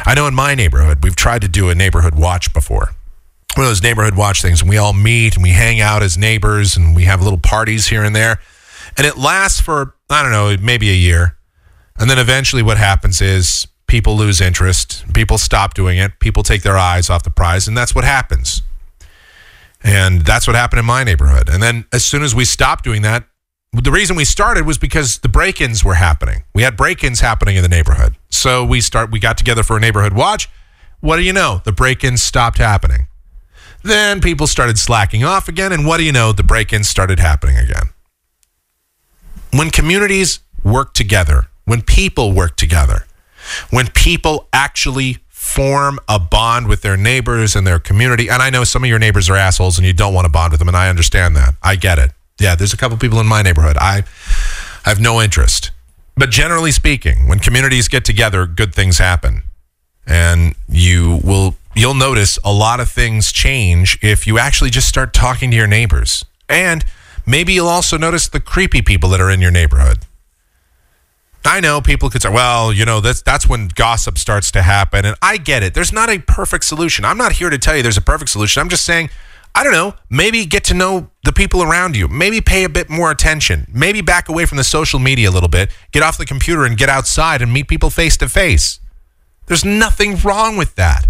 I 0.06 0.14
know 0.14 0.26
in 0.28 0.34
my 0.34 0.54
neighborhood, 0.54 1.02
we've 1.02 1.16
tried 1.16 1.42
to 1.42 1.48
do 1.48 1.68
a 1.68 1.74
neighborhood 1.74 2.14
watch 2.14 2.54
before. 2.54 2.94
One 3.56 3.66
of 3.66 3.70
those 3.70 3.82
neighborhood 3.82 4.16
watch 4.16 4.40
things 4.40 4.62
and 4.62 4.70
we 4.70 4.78
all 4.78 4.94
meet 4.94 5.34
and 5.34 5.42
we 5.42 5.50
hang 5.50 5.80
out 5.80 6.02
as 6.02 6.16
neighbors 6.16 6.76
and 6.76 6.96
we 6.96 7.04
have 7.04 7.20
little 7.20 7.38
parties 7.38 7.88
here 7.88 8.02
and 8.02 8.16
there 8.16 8.40
and 8.96 9.06
it 9.06 9.16
lasts 9.16 9.60
for 9.60 9.94
i 10.10 10.22
don't 10.22 10.32
know 10.32 10.56
maybe 10.60 10.90
a 10.90 10.94
year. 10.94 11.36
And 11.98 12.08
then 12.08 12.18
eventually 12.18 12.62
what 12.62 12.78
happens 12.78 13.20
is 13.20 13.66
people 13.86 14.16
lose 14.16 14.40
interest. 14.40 15.04
People 15.12 15.36
stop 15.36 15.74
doing 15.74 15.98
it. 15.98 16.18
People 16.20 16.42
take 16.42 16.62
their 16.62 16.78
eyes 16.78 17.10
off 17.10 17.22
the 17.22 17.30
prize 17.30 17.68
and 17.68 17.76
that's 17.76 17.94
what 17.94 18.04
happens. 18.04 18.62
And 19.84 20.22
that's 20.22 20.46
what 20.46 20.56
happened 20.56 20.80
in 20.80 20.86
my 20.86 21.04
neighborhood. 21.04 21.48
And 21.48 21.62
then 21.62 21.84
as 21.92 22.04
soon 22.04 22.22
as 22.22 22.34
we 22.34 22.44
stopped 22.44 22.84
doing 22.84 23.02
that 23.02 23.24
the 23.72 23.90
reason 23.90 24.16
we 24.16 24.26
started 24.26 24.66
was 24.66 24.76
because 24.76 25.18
the 25.20 25.30
break-ins 25.30 25.82
were 25.82 25.94
happening. 25.94 26.44
We 26.54 26.62
had 26.62 26.76
break-ins 26.76 27.20
happening 27.20 27.56
in 27.56 27.62
the 27.62 27.70
neighborhood. 27.70 28.16
So 28.28 28.64
we 28.64 28.82
start 28.82 29.10
we 29.10 29.18
got 29.18 29.38
together 29.38 29.62
for 29.62 29.78
a 29.78 29.80
neighborhood 29.80 30.12
watch. 30.12 30.48
What 31.00 31.16
do 31.16 31.22
you 31.22 31.32
know? 31.32 31.62
The 31.64 31.72
break-ins 31.72 32.22
stopped 32.22 32.58
happening. 32.58 33.06
Then 33.82 34.20
people 34.20 34.46
started 34.46 34.78
slacking 34.78 35.24
off 35.24 35.48
again, 35.48 35.72
and 35.72 35.86
what 35.86 35.96
do 35.96 36.04
you 36.04 36.12
know? 36.12 36.32
The 36.32 36.44
break 36.44 36.72
ins 36.72 36.88
started 36.88 37.18
happening 37.18 37.56
again. 37.56 37.90
When 39.52 39.70
communities 39.70 40.40
work 40.64 40.94
together, 40.94 41.46
when 41.64 41.82
people 41.82 42.32
work 42.32 42.56
together, 42.56 43.06
when 43.70 43.88
people 43.88 44.48
actually 44.52 45.18
form 45.28 45.98
a 46.08 46.18
bond 46.18 46.68
with 46.68 46.82
their 46.82 46.96
neighbors 46.96 47.56
and 47.56 47.66
their 47.66 47.78
community, 47.78 48.28
and 48.28 48.42
I 48.42 48.50
know 48.50 48.64
some 48.64 48.84
of 48.84 48.88
your 48.90 48.98
neighbors 48.98 49.28
are 49.28 49.36
assholes 49.36 49.78
and 49.78 49.86
you 49.86 49.92
don't 49.92 50.14
want 50.14 50.24
to 50.24 50.30
bond 50.30 50.52
with 50.52 50.58
them, 50.58 50.68
and 50.68 50.76
I 50.76 50.88
understand 50.88 51.36
that. 51.36 51.54
I 51.62 51.76
get 51.76 51.98
it. 51.98 52.12
Yeah, 52.38 52.54
there's 52.54 52.72
a 52.72 52.76
couple 52.76 52.96
people 52.96 53.20
in 53.20 53.26
my 53.26 53.42
neighborhood. 53.42 53.76
I, 53.78 54.04
have 54.84 55.00
no 55.00 55.20
interest. 55.20 55.70
But 56.16 56.30
generally 56.30 56.72
speaking, 56.72 57.28
when 57.28 57.38
communities 57.38 57.88
get 57.88 58.04
together, 58.04 58.46
good 58.46 58.74
things 58.74 58.98
happen 58.98 59.42
and 60.06 60.54
you 60.68 61.20
will 61.22 61.54
you'll 61.74 61.94
notice 61.94 62.38
a 62.44 62.52
lot 62.52 62.80
of 62.80 62.88
things 62.88 63.32
change 63.32 63.98
if 64.02 64.26
you 64.26 64.38
actually 64.38 64.70
just 64.70 64.88
start 64.88 65.12
talking 65.12 65.50
to 65.50 65.56
your 65.56 65.66
neighbors. 65.66 66.24
And 66.48 66.84
maybe 67.26 67.52
you'll 67.52 67.68
also 67.68 67.96
notice 67.96 68.28
the 68.28 68.40
creepy 68.40 68.82
people 68.82 69.10
that 69.10 69.20
are 69.20 69.30
in 69.30 69.40
your 69.40 69.50
neighborhood. 69.50 69.98
I 71.44 71.60
know 71.60 71.80
people 71.80 72.08
could 72.08 72.22
say, 72.22 72.30
well, 72.30 72.72
you 72.72 72.84
know, 72.84 73.00
that's 73.00 73.20
that's 73.22 73.48
when 73.48 73.68
gossip 73.68 74.16
starts 74.16 74.50
to 74.52 74.62
happen. 74.62 75.04
And 75.04 75.16
I 75.20 75.38
get 75.38 75.62
it. 75.62 75.74
There's 75.74 75.92
not 75.92 76.08
a 76.08 76.18
perfect 76.20 76.64
solution. 76.64 77.04
I'm 77.04 77.18
not 77.18 77.32
here 77.32 77.50
to 77.50 77.58
tell 77.58 77.76
you 77.76 77.82
there's 77.82 77.96
a 77.96 78.02
perfect 78.02 78.30
solution. 78.30 78.60
I'm 78.60 78.68
just 78.68 78.84
saying, 78.84 79.10
I 79.54 79.64
don't 79.64 79.72
know, 79.72 79.94
maybe 80.08 80.46
get 80.46 80.64
to 80.64 80.74
know 80.74 81.10
the 81.24 81.32
people 81.32 81.62
around 81.62 81.96
you. 81.96 82.08
Maybe 82.08 82.40
pay 82.40 82.64
a 82.64 82.68
bit 82.68 82.88
more 82.88 83.10
attention. 83.10 83.66
Maybe 83.72 84.00
back 84.00 84.28
away 84.28 84.46
from 84.46 84.56
the 84.56 84.64
social 84.64 84.98
media 84.98 85.30
a 85.30 85.32
little 85.32 85.48
bit. 85.48 85.70
Get 85.90 86.02
off 86.02 86.16
the 86.16 86.24
computer 86.24 86.64
and 86.64 86.76
get 86.76 86.88
outside 86.88 87.42
and 87.42 87.52
meet 87.52 87.68
people 87.68 87.90
face 87.90 88.16
to 88.18 88.28
face. 88.28 88.78
There's 89.46 89.64
nothing 89.64 90.16
wrong 90.18 90.56
with 90.56 90.76
that. 90.76 91.06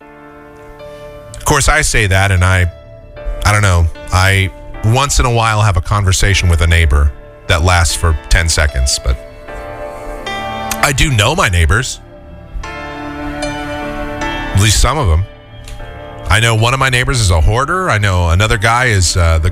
Of 0.00 1.44
course, 1.44 1.68
I 1.68 1.80
say 1.80 2.06
that 2.06 2.30
and 2.30 2.44
I 2.44 2.70
I 3.44 3.52
don't 3.52 3.62
know. 3.62 3.86
I 4.12 4.52
once 4.84 5.18
in 5.18 5.26
a 5.26 5.32
while 5.32 5.62
have 5.62 5.76
a 5.76 5.80
conversation 5.80 6.48
with 6.48 6.60
a 6.60 6.66
neighbor 6.66 7.12
that 7.48 7.62
lasts 7.62 7.96
for 7.96 8.18
10 8.30 8.48
seconds, 8.48 8.98
but 8.98 9.16
I 10.84 10.92
do 10.96 11.10
know 11.10 11.34
my 11.34 11.48
neighbors. 11.48 12.00
At 14.58 14.62
least 14.62 14.80
some 14.80 14.98
of 14.98 15.08
them. 15.08 15.24
I 16.30 16.40
know 16.40 16.54
one 16.54 16.74
of 16.74 16.80
my 16.80 16.90
neighbors 16.90 17.20
is 17.20 17.30
a 17.30 17.40
hoarder. 17.40 17.88
I 17.88 17.98
know 17.98 18.30
another 18.30 18.58
guy 18.58 18.86
is 18.86 19.16
uh, 19.16 19.38
the 19.38 19.50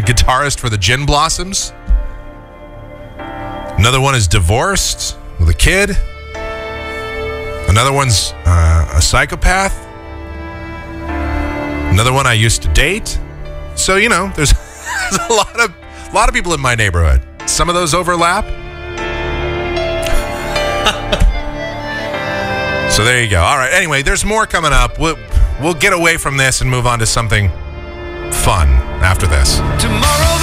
guitarist 0.00 0.58
for 0.58 0.68
the 0.68 0.78
Gin 0.78 1.06
Blossoms. 1.06 1.72
Another 3.78 4.00
one 4.00 4.14
is 4.14 4.26
divorced 4.26 5.16
with 5.38 5.48
a 5.48 5.54
kid. 5.54 5.90
Another 7.68 7.92
one's 7.92 8.32
uh, 8.44 8.92
a 8.94 9.02
psychopath. 9.02 9.86
Another 11.92 12.12
one 12.12 12.26
I 12.26 12.32
used 12.32 12.62
to 12.62 12.68
date. 12.68 13.20
So 13.78 13.96
you 13.96 14.08
know, 14.08 14.32
there's, 14.36 14.52
there's 15.10 15.30
a 15.30 15.32
lot 15.32 15.60
of 15.60 15.74
a 16.10 16.14
lot 16.14 16.28
of 16.28 16.34
people 16.34 16.54
in 16.54 16.60
my 16.60 16.74
neighborhood. 16.74 17.22
Some 17.48 17.68
of 17.68 17.74
those 17.74 17.94
overlap. 17.94 18.44
so 22.92 23.04
there 23.04 23.22
you 23.22 23.30
go. 23.30 23.40
All 23.40 23.56
right. 23.56 23.72
Anyway, 23.72 24.02
there's 24.02 24.24
more 24.24 24.46
coming 24.46 24.72
up. 24.72 24.98
We'll, 24.98 25.16
we'll 25.60 25.74
get 25.74 25.92
away 25.92 26.16
from 26.16 26.36
this 26.36 26.60
and 26.60 26.70
move 26.70 26.86
on 26.86 26.98
to 26.98 27.06
something 27.06 27.50
fun 28.32 28.68
after 29.02 29.26
this. 29.26 29.56
Tomorrow 29.80 30.37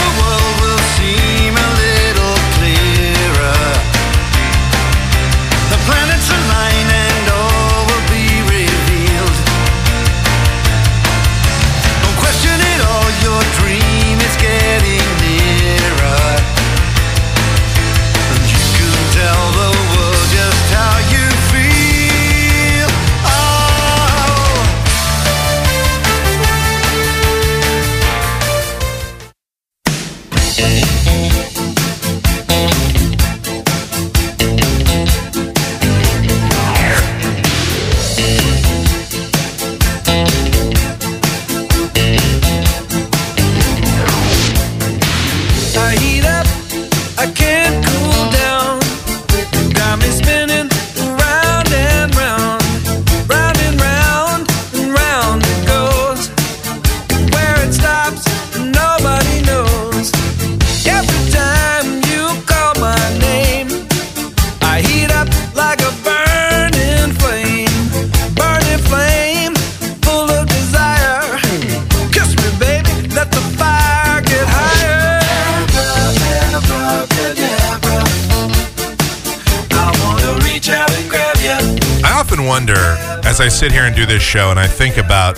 show 84.25 84.49
and 84.49 84.59
I 84.59 84.65
think 84.65 84.97
about 84.97 85.35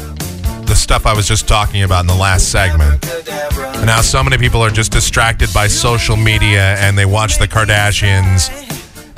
the 0.66 0.74
stuff 0.74 1.06
I 1.06 1.14
was 1.14 1.28
just 1.28 1.48
talking 1.48 1.84
about 1.84 2.02
in 2.02 2.08
the 2.08 2.16
last 2.16 2.52
segment 2.52 3.06
and 3.06 3.90
how 3.90 4.02
so 4.02 4.24
many 4.24 4.38
people 4.38 4.62
are 4.62 4.70
just 4.70 4.94
distracted 4.94 5.54
by 5.54 5.68
social 5.68 6.16
media 6.16 6.76
and 6.78 6.98
they 6.98 7.06
watch 7.06 7.38
the 7.38 7.48
Kardashians 7.48 8.50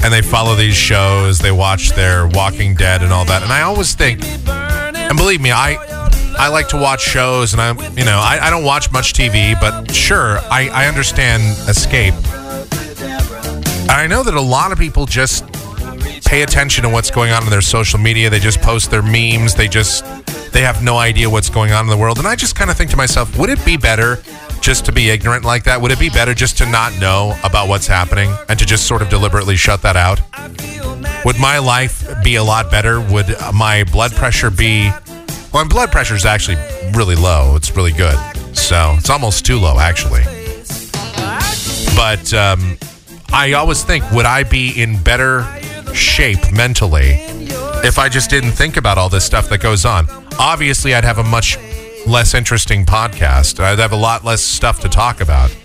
and 0.03 0.11
they 0.11 0.24
follow 0.24 0.55
these 0.55 0.76
shows, 0.76 1.38
they 1.38 1.51
watch 1.51 1.91
their 1.91 2.28
Walking 2.28 2.74
Dead 2.74 3.03
and 3.03 3.13
all 3.13 3.26
that. 3.26 3.43
And 3.43 3.51
I 3.51 3.61
always 3.61 3.93
think, 3.93 4.24
and 4.26 5.17
believe 5.17 5.39
me, 5.39 5.51
I 5.51 5.78
I 6.38 6.47
like 6.47 6.70
to 6.70 6.78
watch 6.78 7.01
shows 7.01 7.53
and 7.53 7.61
I 7.61 7.72
you 7.91 8.05
know, 8.05 8.17
I, 8.17 8.39
I 8.41 8.49
don't 8.49 8.63
watch 8.63 8.91
much 8.91 9.13
TV, 9.13 9.59
but 9.59 9.91
sure, 9.91 10.39
I, 10.49 10.70
I 10.70 10.88
understand 10.88 11.43
escape. 11.70 12.15
I 13.91 14.07
know 14.07 14.24
that 14.24 14.34
a 14.34 14.41
lot 14.41 14.72
of 14.72 14.80
people 14.80 15.05
just 15.05 15.48
pay 16.30 16.43
attention 16.43 16.84
to 16.84 16.89
what's 16.89 17.09
going 17.09 17.32
on 17.32 17.43
in 17.43 17.49
their 17.49 17.59
social 17.59 17.97
media. 17.97 18.30
They 18.30 18.38
just 18.38 18.61
post 18.61 18.91
their 18.91 19.01
memes. 19.01 19.55
They 19.55 19.67
just 19.67 20.05
they 20.53 20.61
have 20.61 20.84
no 20.84 20.95
idea 20.97 21.27
what's 21.27 21.49
going 21.49 21.71
on 21.71 21.86
in 21.86 21.89
the 21.89 21.97
world. 21.97 22.19
And 22.19 22.27
I 22.27 22.36
just 22.36 22.55
kind 22.55 22.69
of 22.69 22.77
think 22.77 22.91
to 22.91 22.97
myself, 22.97 23.36
would 23.39 23.49
it 23.49 23.63
be 23.65 23.77
better 23.77 24.19
just 24.61 24.86
to 24.86 24.91
be 24.91 25.09
ignorant 25.09 25.43
like 25.43 25.63
that? 25.63 25.82
Would 25.82 25.89
it 25.89 25.99
be 25.99 26.09
better 26.09 26.36
just 26.36 26.55
to 26.59 26.69
not 26.69 26.95
know 26.99 27.36
about 27.43 27.67
what's 27.67 27.88
happening 27.88 28.32
and 28.47 28.59
to 28.59 28.65
just 28.65 28.88
sort 28.88 29.01
of 29.01 29.09
deliberately 29.09 29.55
shut 29.55 29.82
that 29.82 29.97
out? 29.97 30.21
Would 31.25 31.39
my 31.39 31.57
life 31.57 32.07
be 32.23 32.36
a 32.36 32.43
lot 32.43 32.69
better? 32.69 33.01
Would 33.01 33.36
my 33.51 33.84
blood 33.86 34.11
pressure 34.11 34.51
be 34.51 34.91
well, 35.51 35.65
my 35.65 35.67
blood 35.67 35.91
pressure 35.91 36.13
is 36.13 36.27
actually 36.27 36.57
really 36.93 37.15
low. 37.15 37.55
It's 37.55 37.75
really 37.75 37.91
good. 37.91 38.17
So, 38.55 38.93
it's 38.99 39.09
almost 39.09 39.47
too 39.47 39.57
low 39.57 39.80
actually. 39.80 40.21
But 41.95 42.32
um 42.36 42.77
I 43.32 43.53
always 43.53 43.84
think, 43.84 44.09
would 44.11 44.25
I 44.25 44.43
be 44.43 44.80
in 44.80 45.01
better 45.01 45.41
shape 45.93 46.51
mentally 46.51 47.17
if 47.83 47.97
I 47.97 48.09
just 48.09 48.29
didn't 48.29 48.51
think 48.51 48.77
about 48.77 48.97
all 48.97 49.09
this 49.09 49.25
stuff 49.25 49.49
that 49.49 49.61
goes 49.61 49.85
on? 49.85 50.07
Obviously, 50.39 50.93
I'd 50.93 51.03
have 51.03 51.17
a 51.17 51.23
much 51.23 51.57
less 52.07 52.33
interesting 52.33 52.85
podcast. 52.85 53.59
I'd 53.59 53.79
have 53.79 53.91
a 53.91 53.97
lot 53.97 54.23
less 54.23 54.41
stuff 54.41 54.79
to 54.81 54.89
talk 54.89 55.21
about. 55.21 55.55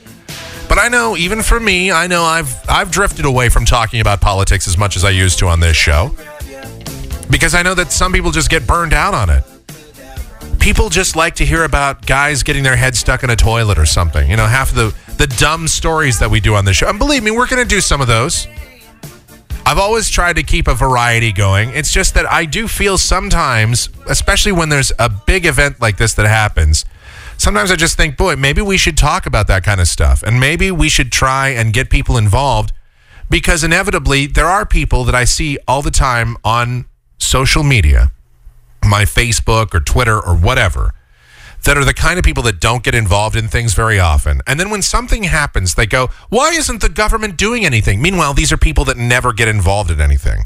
But 0.68 0.78
I 0.78 0.88
know, 0.88 1.16
even 1.16 1.42
for 1.42 1.60
me, 1.60 1.92
I 1.92 2.06
know 2.06 2.24
I've 2.24 2.54
I've 2.68 2.90
drifted 2.90 3.24
away 3.24 3.48
from 3.48 3.64
talking 3.64 4.00
about 4.00 4.20
politics 4.20 4.66
as 4.66 4.76
much 4.76 4.96
as 4.96 5.04
I 5.04 5.10
used 5.10 5.38
to 5.40 5.48
on 5.48 5.60
this 5.60 5.76
show 5.76 6.14
because 7.30 7.54
I 7.54 7.62
know 7.62 7.74
that 7.74 7.92
some 7.92 8.12
people 8.12 8.30
just 8.30 8.50
get 8.50 8.66
burned 8.66 8.92
out 8.92 9.14
on 9.14 9.30
it. 9.30 9.44
People 10.58 10.88
just 10.88 11.14
like 11.14 11.34
to 11.36 11.44
hear 11.44 11.64
about 11.64 12.06
guys 12.06 12.42
getting 12.42 12.62
their 12.62 12.76
head 12.76 12.96
stuck 12.96 13.22
in 13.22 13.30
a 13.30 13.36
toilet 13.36 13.78
or 13.78 13.86
something. 13.86 14.28
You 14.30 14.36
know, 14.36 14.46
half 14.46 14.70
of 14.70 14.76
the 14.76 14.94
the 15.16 15.26
dumb 15.26 15.68
stories 15.68 16.18
that 16.18 16.30
we 16.30 16.40
do 16.40 16.54
on 16.54 16.64
this 16.64 16.76
show. 16.76 16.88
And 16.88 16.98
believe 16.98 17.22
me, 17.22 17.30
we're 17.30 17.46
going 17.46 17.62
to 17.62 17.68
do 17.68 17.80
some 17.80 18.00
of 18.00 18.06
those. 18.06 18.48
I've 19.66 19.78
always 19.78 20.10
tried 20.10 20.36
to 20.36 20.42
keep 20.42 20.68
a 20.68 20.74
variety 20.74 21.32
going. 21.32 21.70
It's 21.70 21.90
just 21.90 22.14
that 22.14 22.30
I 22.30 22.44
do 22.44 22.68
feel 22.68 22.98
sometimes, 22.98 23.88
especially 24.06 24.52
when 24.52 24.68
there's 24.68 24.92
a 24.98 25.08
big 25.08 25.46
event 25.46 25.80
like 25.80 25.96
this 25.96 26.12
that 26.14 26.26
happens, 26.26 26.84
sometimes 27.38 27.70
I 27.70 27.76
just 27.76 27.96
think, 27.96 28.18
boy, 28.18 28.36
maybe 28.36 28.60
we 28.60 28.76
should 28.76 28.98
talk 28.98 29.24
about 29.24 29.46
that 29.46 29.64
kind 29.64 29.80
of 29.80 29.88
stuff. 29.88 30.22
And 30.22 30.38
maybe 30.38 30.70
we 30.70 30.90
should 30.90 31.10
try 31.10 31.48
and 31.48 31.72
get 31.72 31.88
people 31.88 32.18
involved 32.18 32.72
because 33.30 33.64
inevitably 33.64 34.26
there 34.26 34.46
are 34.46 34.66
people 34.66 35.04
that 35.04 35.14
I 35.14 35.24
see 35.24 35.58
all 35.66 35.80
the 35.80 35.90
time 35.90 36.36
on 36.44 36.84
social 37.16 37.62
media, 37.62 38.12
my 38.84 39.04
Facebook 39.04 39.74
or 39.74 39.80
Twitter 39.80 40.20
or 40.20 40.36
whatever, 40.36 40.92
that 41.64 41.76
are 41.76 41.84
the 41.84 41.94
kind 41.94 42.18
of 42.18 42.24
people 42.24 42.42
that 42.44 42.60
don't 42.60 42.82
get 42.82 42.94
involved 42.94 43.36
in 43.36 43.48
things 43.48 43.74
very 43.74 43.98
often. 43.98 44.40
And 44.46 44.58
then 44.58 44.70
when 44.70 44.82
something 44.82 45.24
happens, 45.24 45.74
they 45.74 45.86
go, 45.86 46.08
why 46.28 46.52
isn't 46.52 46.80
the 46.80 46.88
government 46.88 47.36
doing 47.36 47.64
anything? 47.64 48.00
Meanwhile, 48.00 48.34
these 48.34 48.52
are 48.52 48.56
people 48.56 48.84
that 48.86 48.96
never 48.96 49.32
get 49.32 49.48
involved 49.48 49.90
in 49.90 50.00
anything. 50.00 50.44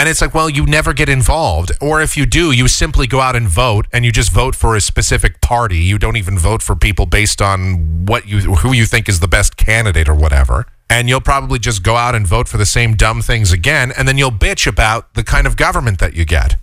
And 0.00 0.08
it's 0.08 0.22
like, 0.22 0.32
well, 0.32 0.48
you 0.48 0.64
never 0.64 0.94
get 0.94 1.10
involved. 1.10 1.72
Or 1.78 2.00
if 2.00 2.16
you 2.16 2.24
do, 2.24 2.52
you 2.52 2.68
simply 2.68 3.06
go 3.06 3.20
out 3.20 3.36
and 3.36 3.46
vote 3.46 3.86
and 3.92 4.02
you 4.02 4.10
just 4.10 4.32
vote 4.32 4.54
for 4.54 4.74
a 4.74 4.80
specific 4.80 5.42
party. 5.42 5.76
You 5.76 5.98
don't 5.98 6.16
even 6.16 6.38
vote 6.38 6.62
for 6.62 6.74
people 6.74 7.04
based 7.04 7.42
on 7.42 8.06
what 8.06 8.26
you 8.26 8.54
who 8.54 8.72
you 8.72 8.86
think 8.86 9.10
is 9.10 9.20
the 9.20 9.28
best 9.28 9.58
candidate 9.58 10.08
or 10.08 10.14
whatever. 10.14 10.64
And 10.88 11.10
you'll 11.10 11.20
probably 11.20 11.58
just 11.58 11.82
go 11.82 11.96
out 11.96 12.14
and 12.14 12.26
vote 12.26 12.48
for 12.48 12.56
the 12.56 12.64
same 12.64 12.94
dumb 12.94 13.20
things 13.20 13.52
again, 13.52 13.92
and 13.96 14.08
then 14.08 14.16
you'll 14.16 14.32
bitch 14.32 14.66
about 14.66 15.12
the 15.14 15.22
kind 15.22 15.46
of 15.46 15.56
government 15.56 15.98
that 15.98 16.14
you 16.14 16.24
get. 16.24 16.56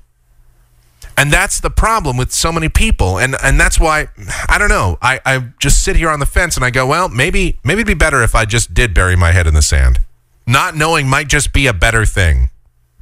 And 1.20 1.34
that's 1.34 1.60
the 1.60 1.72
problem 1.72 2.16
with 2.16 2.32
so 2.32 2.52
many 2.52 2.70
people. 2.70 3.18
And 3.18 3.36
and 3.44 3.60
that's 3.60 3.80
why 3.80 4.08
I 4.48 4.60
don't 4.60 4.70
know. 4.70 5.00
I, 5.02 5.20
I 5.26 5.50
just 5.60 5.84
sit 5.84 5.96
here 5.96 6.10
on 6.10 6.20
the 6.20 6.28
fence 6.28 6.56
and 6.56 6.64
I 6.64 6.70
go, 6.70 6.86
well, 6.86 7.10
maybe 7.10 7.60
maybe 7.64 7.82
it'd 7.82 7.88
be 7.88 7.96
better 7.96 8.22
if 8.22 8.36
I 8.36 8.46
just 8.46 8.76
did 8.76 8.94
bury 8.94 9.16
my 9.16 9.32
head 9.32 9.48
in 9.48 9.56
the 9.56 9.64
sand. 9.64 10.00
Not 10.46 10.76
knowing 10.76 11.10
might 11.10 11.28
just 11.28 11.52
be 11.52 11.66
a 11.66 11.74
better 11.74 12.06
thing 12.06 12.52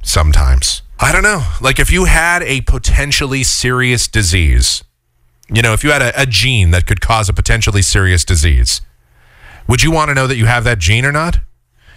sometimes. 0.02 0.82
I 0.98 1.12
don't 1.12 1.22
know. 1.22 1.46
Like 1.60 1.78
if 1.78 1.92
you 1.92 2.06
had 2.06 2.42
a 2.42 2.62
potentially 2.62 3.42
serious 3.42 4.08
disease, 4.08 4.82
you 5.52 5.60
know, 5.60 5.74
if 5.74 5.84
you 5.84 5.90
had 5.90 6.00
a, 6.00 6.22
a 6.22 6.24
gene 6.24 6.70
that 6.70 6.86
could 6.86 7.02
cause 7.02 7.28
a 7.28 7.34
potentially 7.34 7.82
serious 7.82 8.24
disease, 8.24 8.80
would 9.68 9.82
you 9.82 9.90
want 9.90 10.08
to 10.08 10.14
know 10.14 10.26
that 10.26 10.36
you 10.36 10.46
have 10.46 10.64
that 10.64 10.78
gene 10.78 11.04
or 11.04 11.12
not? 11.12 11.40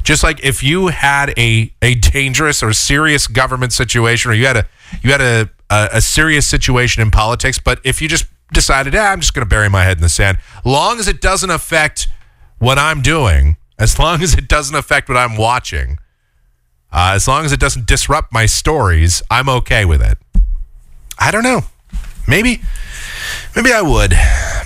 Just 0.04 0.22
like 0.22 0.44
if 0.44 0.62
you 0.64 0.88
had 0.88 1.34
a 1.38 1.74
a 1.82 1.96
dangerous 1.96 2.62
or 2.62 2.74
serious 2.74 3.26
government 3.28 3.72
situation, 3.72 4.32
or 4.32 4.34
you 4.34 4.46
had 4.46 4.58
a 4.58 4.68
you 5.02 5.12
had 5.12 5.22
a 5.22 5.50
a, 5.70 5.90
a 5.94 6.02
serious 6.02 6.48
situation 6.48 7.02
in 7.02 7.12
politics, 7.12 7.60
but 7.60 7.80
if 7.84 8.02
you 8.02 8.08
just 8.08 8.26
decided, 8.52 8.96
ah, 8.96 9.12
I'm 9.12 9.20
just 9.20 9.34
going 9.34 9.46
to 9.46 9.50
bury 9.50 9.70
my 9.70 9.84
head 9.84 9.98
in 9.98 10.02
the 10.04 10.10
sand, 10.10 10.38
long 10.66 11.00
as 11.00 11.08
it 11.08 11.22
doesn't 11.22 11.50
affect 11.50 12.08
what 12.58 12.78
I'm 12.78 13.02
doing, 13.02 13.58
as 13.78 13.98
long 14.00 14.22
as 14.22 14.34
it 14.34 14.48
doesn't 14.48 14.76
affect 14.76 15.10
what 15.10 15.18
I'm 15.18 15.38
watching, 15.38 16.00
uh, 16.92 17.12
as 17.14 17.28
long 17.28 17.46
as 17.46 17.52
it 17.52 17.60
doesn't 17.60 17.86
disrupt 17.86 18.34
my 18.34 18.46
stories, 18.46 19.22
I'm 19.30 19.48
okay 19.50 19.86
with 19.86 20.02
it. 20.02 20.18
I 21.20 21.32
don't 21.32 21.44
know. 21.44 21.62
Maybe, 22.28 22.62
maybe 23.56 23.72
I 23.72 23.82
would. 23.82 24.14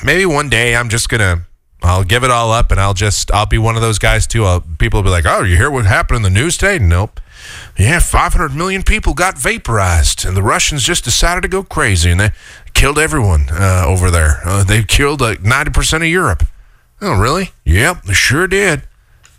Maybe 0.03 0.25
one 0.25 0.49
day 0.49 0.75
I'm 0.75 0.89
just 0.89 1.09
gonna. 1.09 1.45
I'll 1.81 2.03
give 2.03 2.23
it 2.23 2.31
all 2.31 2.51
up, 2.51 2.71
and 2.71 2.79
I'll 2.79 2.93
just. 2.93 3.31
I'll 3.33 3.45
be 3.45 3.57
one 3.57 3.75
of 3.75 3.81
those 3.81 3.99
guys 3.99 4.27
too. 4.27 4.45
I'll, 4.45 4.61
people 4.61 4.99
will 4.99 5.05
be 5.05 5.09
like, 5.09 5.25
"Oh, 5.25 5.43
you 5.43 5.57
hear 5.57 5.71
what 5.71 5.85
happened 5.85 6.17
in 6.17 6.21
the 6.23 6.29
news 6.29 6.57
today?" 6.57 6.79
Nope. 6.79 7.19
Yeah, 7.77 7.99
500 7.99 8.55
million 8.55 8.83
people 8.83 9.13
got 9.13 9.37
vaporized, 9.37 10.25
and 10.25 10.37
the 10.37 10.43
Russians 10.43 10.83
just 10.83 11.03
decided 11.03 11.41
to 11.41 11.47
go 11.47 11.63
crazy, 11.63 12.11
and 12.11 12.19
they 12.19 12.31
killed 12.73 12.99
everyone 12.99 13.47
uh, 13.51 13.83
over 13.87 14.11
there. 14.11 14.41
Uh, 14.45 14.63
they 14.63 14.83
killed 14.83 15.21
like 15.21 15.39
90% 15.39 15.97
of 15.97 16.03
Europe. 16.03 16.43
Oh, 17.01 17.19
really? 17.19 17.51
Yep, 17.65 18.03
they 18.03 18.13
sure 18.13 18.47
did. 18.47 18.83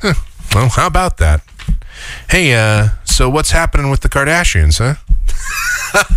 Huh. 0.00 0.14
Well, 0.54 0.68
how 0.68 0.86
about 0.88 1.18
that? 1.18 1.42
Hey, 2.28 2.54
uh, 2.54 2.88
so 3.04 3.30
what's 3.30 3.52
happening 3.52 3.90
with 3.90 4.00
the 4.00 4.08
Kardashians, 4.08 4.78
huh? 4.78 4.96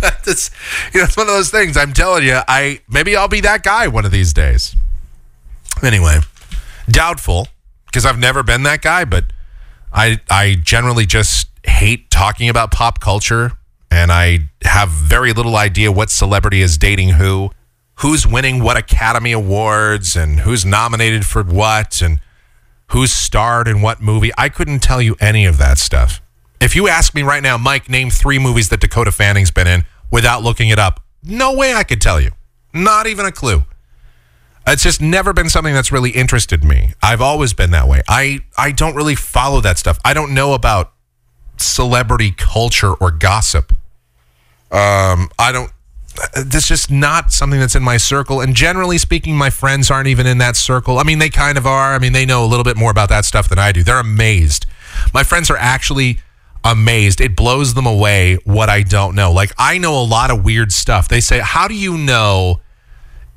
That's, 0.24 0.50
you 0.92 1.00
know, 1.00 1.04
it's 1.04 1.16
one 1.16 1.28
of 1.28 1.32
those 1.32 1.50
things. 1.50 1.76
I'm 1.76 1.92
telling 1.92 2.24
you, 2.24 2.40
I 2.48 2.80
maybe 2.88 3.16
I'll 3.16 3.28
be 3.28 3.40
that 3.42 3.62
guy 3.62 3.86
one 3.88 4.04
of 4.04 4.10
these 4.10 4.32
days. 4.32 4.74
Anyway, 5.82 6.18
doubtful 6.90 7.48
because 7.86 8.04
I've 8.04 8.18
never 8.18 8.42
been 8.42 8.64
that 8.64 8.82
guy, 8.82 9.04
but 9.04 9.26
I 9.92 10.20
I 10.28 10.56
generally 10.62 11.06
just 11.06 11.47
talking 12.18 12.48
about 12.48 12.72
pop 12.72 12.98
culture, 12.98 13.52
and 13.92 14.10
I 14.10 14.50
have 14.64 14.88
very 14.88 15.32
little 15.32 15.54
idea 15.54 15.92
what 15.92 16.10
celebrity 16.10 16.62
is 16.62 16.76
dating 16.76 17.10
who, 17.10 17.52
who's 17.98 18.26
winning 18.26 18.60
what 18.60 18.76
Academy 18.76 19.30
Awards, 19.30 20.16
and 20.16 20.40
who's 20.40 20.64
nominated 20.64 21.24
for 21.24 21.44
what, 21.44 22.02
and 22.02 22.18
who's 22.88 23.12
starred 23.12 23.68
in 23.68 23.82
what 23.82 24.02
movie. 24.02 24.32
I 24.36 24.48
couldn't 24.48 24.80
tell 24.80 25.00
you 25.00 25.14
any 25.20 25.46
of 25.46 25.58
that 25.58 25.78
stuff. 25.78 26.20
If 26.60 26.74
you 26.74 26.88
ask 26.88 27.14
me 27.14 27.22
right 27.22 27.42
now, 27.42 27.56
Mike, 27.56 27.88
name 27.88 28.10
three 28.10 28.40
movies 28.40 28.68
that 28.70 28.80
Dakota 28.80 29.12
Fanning's 29.12 29.52
been 29.52 29.68
in 29.68 29.84
without 30.10 30.42
looking 30.42 30.70
it 30.70 30.78
up, 30.80 31.00
no 31.22 31.54
way 31.54 31.72
I 31.72 31.84
could 31.84 32.00
tell 32.00 32.20
you. 32.20 32.32
Not 32.74 33.06
even 33.06 33.26
a 33.26 33.32
clue. 33.32 33.64
It's 34.66 34.82
just 34.82 35.00
never 35.00 35.32
been 35.32 35.48
something 35.48 35.72
that's 35.72 35.92
really 35.92 36.10
interested 36.10 36.64
me. 36.64 36.94
I've 37.00 37.20
always 37.20 37.54
been 37.54 37.70
that 37.70 37.86
way. 37.86 38.02
I, 38.08 38.40
I 38.58 38.72
don't 38.72 38.96
really 38.96 39.14
follow 39.14 39.60
that 39.60 39.78
stuff. 39.78 40.00
I 40.04 40.14
don't 40.14 40.34
know 40.34 40.54
about 40.54 40.94
celebrity 41.60 42.32
culture 42.32 42.92
or 42.94 43.10
gossip. 43.10 43.72
Um, 44.70 45.30
I 45.38 45.50
don't. 45.52 45.70
That's 46.34 46.66
just 46.66 46.90
not 46.90 47.32
something 47.32 47.60
that's 47.60 47.76
in 47.76 47.82
my 47.82 47.96
circle. 47.96 48.40
And 48.40 48.54
generally 48.54 48.98
speaking, 48.98 49.36
my 49.36 49.50
friends 49.50 49.88
aren't 49.90 50.08
even 50.08 50.26
in 50.26 50.38
that 50.38 50.56
circle. 50.56 50.98
I 50.98 51.04
mean, 51.04 51.20
they 51.20 51.28
kind 51.28 51.56
of 51.56 51.66
are. 51.66 51.94
I 51.94 51.98
mean, 51.98 52.12
they 52.12 52.26
know 52.26 52.44
a 52.44 52.46
little 52.46 52.64
bit 52.64 52.76
more 52.76 52.90
about 52.90 53.08
that 53.10 53.24
stuff 53.24 53.48
than 53.48 53.58
I 53.58 53.70
do. 53.70 53.84
They're 53.84 54.00
amazed. 54.00 54.66
My 55.14 55.22
friends 55.22 55.48
are 55.48 55.56
actually 55.56 56.18
amazed. 56.64 57.20
It 57.20 57.36
blows 57.36 57.74
them 57.74 57.86
away 57.86 58.36
what 58.44 58.68
I 58.68 58.82
don't 58.82 59.14
know. 59.14 59.32
Like, 59.32 59.52
I 59.58 59.78
know 59.78 60.00
a 60.00 60.02
lot 60.02 60.32
of 60.32 60.44
weird 60.44 60.72
stuff. 60.72 61.08
They 61.08 61.20
say, 61.20 61.38
How 61.38 61.68
do 61.68 61.74
you 61.74 61.96
know 61.96 62.60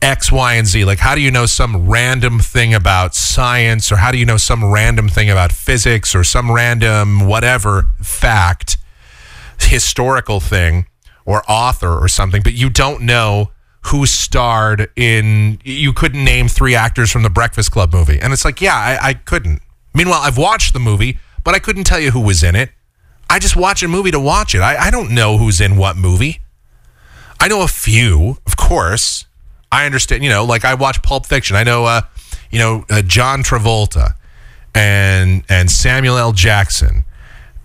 X, 0.01 0.31
Y, 0.31 0.53
and 0.55 0.67
Z? 0.67 0.85
Like, 0.85 0.99
how 0.99 1.15
do 1.15 1.21
you 1.21 1.31
know 1.31 1.45
some 1.45 1.89
random 1.89 2.39
thing 2.39 2.73
about 2.73 3.15
science, 3.15 3.91
or 3.91 3.97
how 3.97 4.11
do 4.11 4.17
you 4.17 4.25
know 4.25 4.37
some 4.37 4.71
random 4.71 5.07
thing 5.07 5.29
about 5.29 5.51
physics, 5.51 6.15
or 6.15 6.23
some 6.23 6.51
random 6.51 7.27
whatever 7.27 7.91
fact, 8.01 8.77
historical 9.59 10.39
thing, 10.39 10.87
or 11.25 11.43
author, 11.47 11.97
or 11.99 12.07
something, 12.07 12.41
but 12.41 12.53
you 12.53 12.69
don't 12.69 13.01
know 13.01 13.51
who 13.85 14.05
starred 14.05 14.89
in, 14.95 15.59
you 15.63 15.91
couldn't 15.91 16.23
name 16.23 16.47
three 16.47 16.75
actors 16.75 17.11
from 17.11 17.23
the 17.23 17.29
Breakfast 17.29 17.71
Club 17.71 17.91
movie. 17.91 18.19
And 18.19 18.31
it's 18.31 18.45
like, 18.45 18.61
yeah, 18.61 18.75
I, 18.75 19.09
I 19.09 19.13
couldn't. 19.13 19.61
Meanwhile, 19.93 20.21
I've 20.21 20.37
watched 20.37 20.73
the 20.73 20.79
movie, 20.79 21.17
but 21.43 21.55
I 21.55 21.59
couldn't 21.59 21.85
tell 21.85 21.99
you 21.99 22.11
who 22.11 22.21
was 22.21 22.43
in 22.43 22.55
it. 22.55 22.69
I 23.29 23.39
just 23.39 23.55
watch 23.55 23.81
a 23.81 23.87
movie 23.87 24.11
to 24.11 24.19
watch 24.19 24.53
it. 24.53 24.59
I, 24.59 24.87
I 24.87 24.91
don't 24.91 25.11
know 25.11 25.37
who's 25.37 25.59
in 25.59 25.77
what 25.77 25.97
movie. 25.97 26.41
I 27.39 27.47
know 27.47 27.63
a 27.63 27.67
few, 27.67 28.37
of 28.45 28.55
course. 28.55 29.25
I 29.71 29.85
understand, 29.85 30.23
you 30.23 30.29
know, 30.29 30.43
like 30.43 30.65
I 30.65 30.73
watch 30.73 31.01
Pulp 31.01 31.25
Fiction. 31.25 31.55
I 31.55 31.63
know, 31.63 31.85
uh, 31.85 32.01
you 32.51 32.59
know, 32.59 32.85
uh, 32.89 33.01
John 33.01 33.43
Travolta 33.43 34.15
and 34.75 35.43
and 35.49 35.69
Samuel 35.71 36.17
L. 36.17 36.31
Jackson 36.33 37.05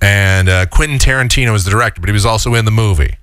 and 0.01 0.49
uh, 0.49 0.67
Quentin 0.67 0.99
Tarantino 0.99 1.53
was 1.53 1.65
the 1.65 1.71
director, 1.71 2.01
but 2.01 2.09
he 2.09 2.13
was 2.13 2.27
also 2.27 2.55
in 2.55 2.65
the 2.65 2.71
movie. 2.71 3.17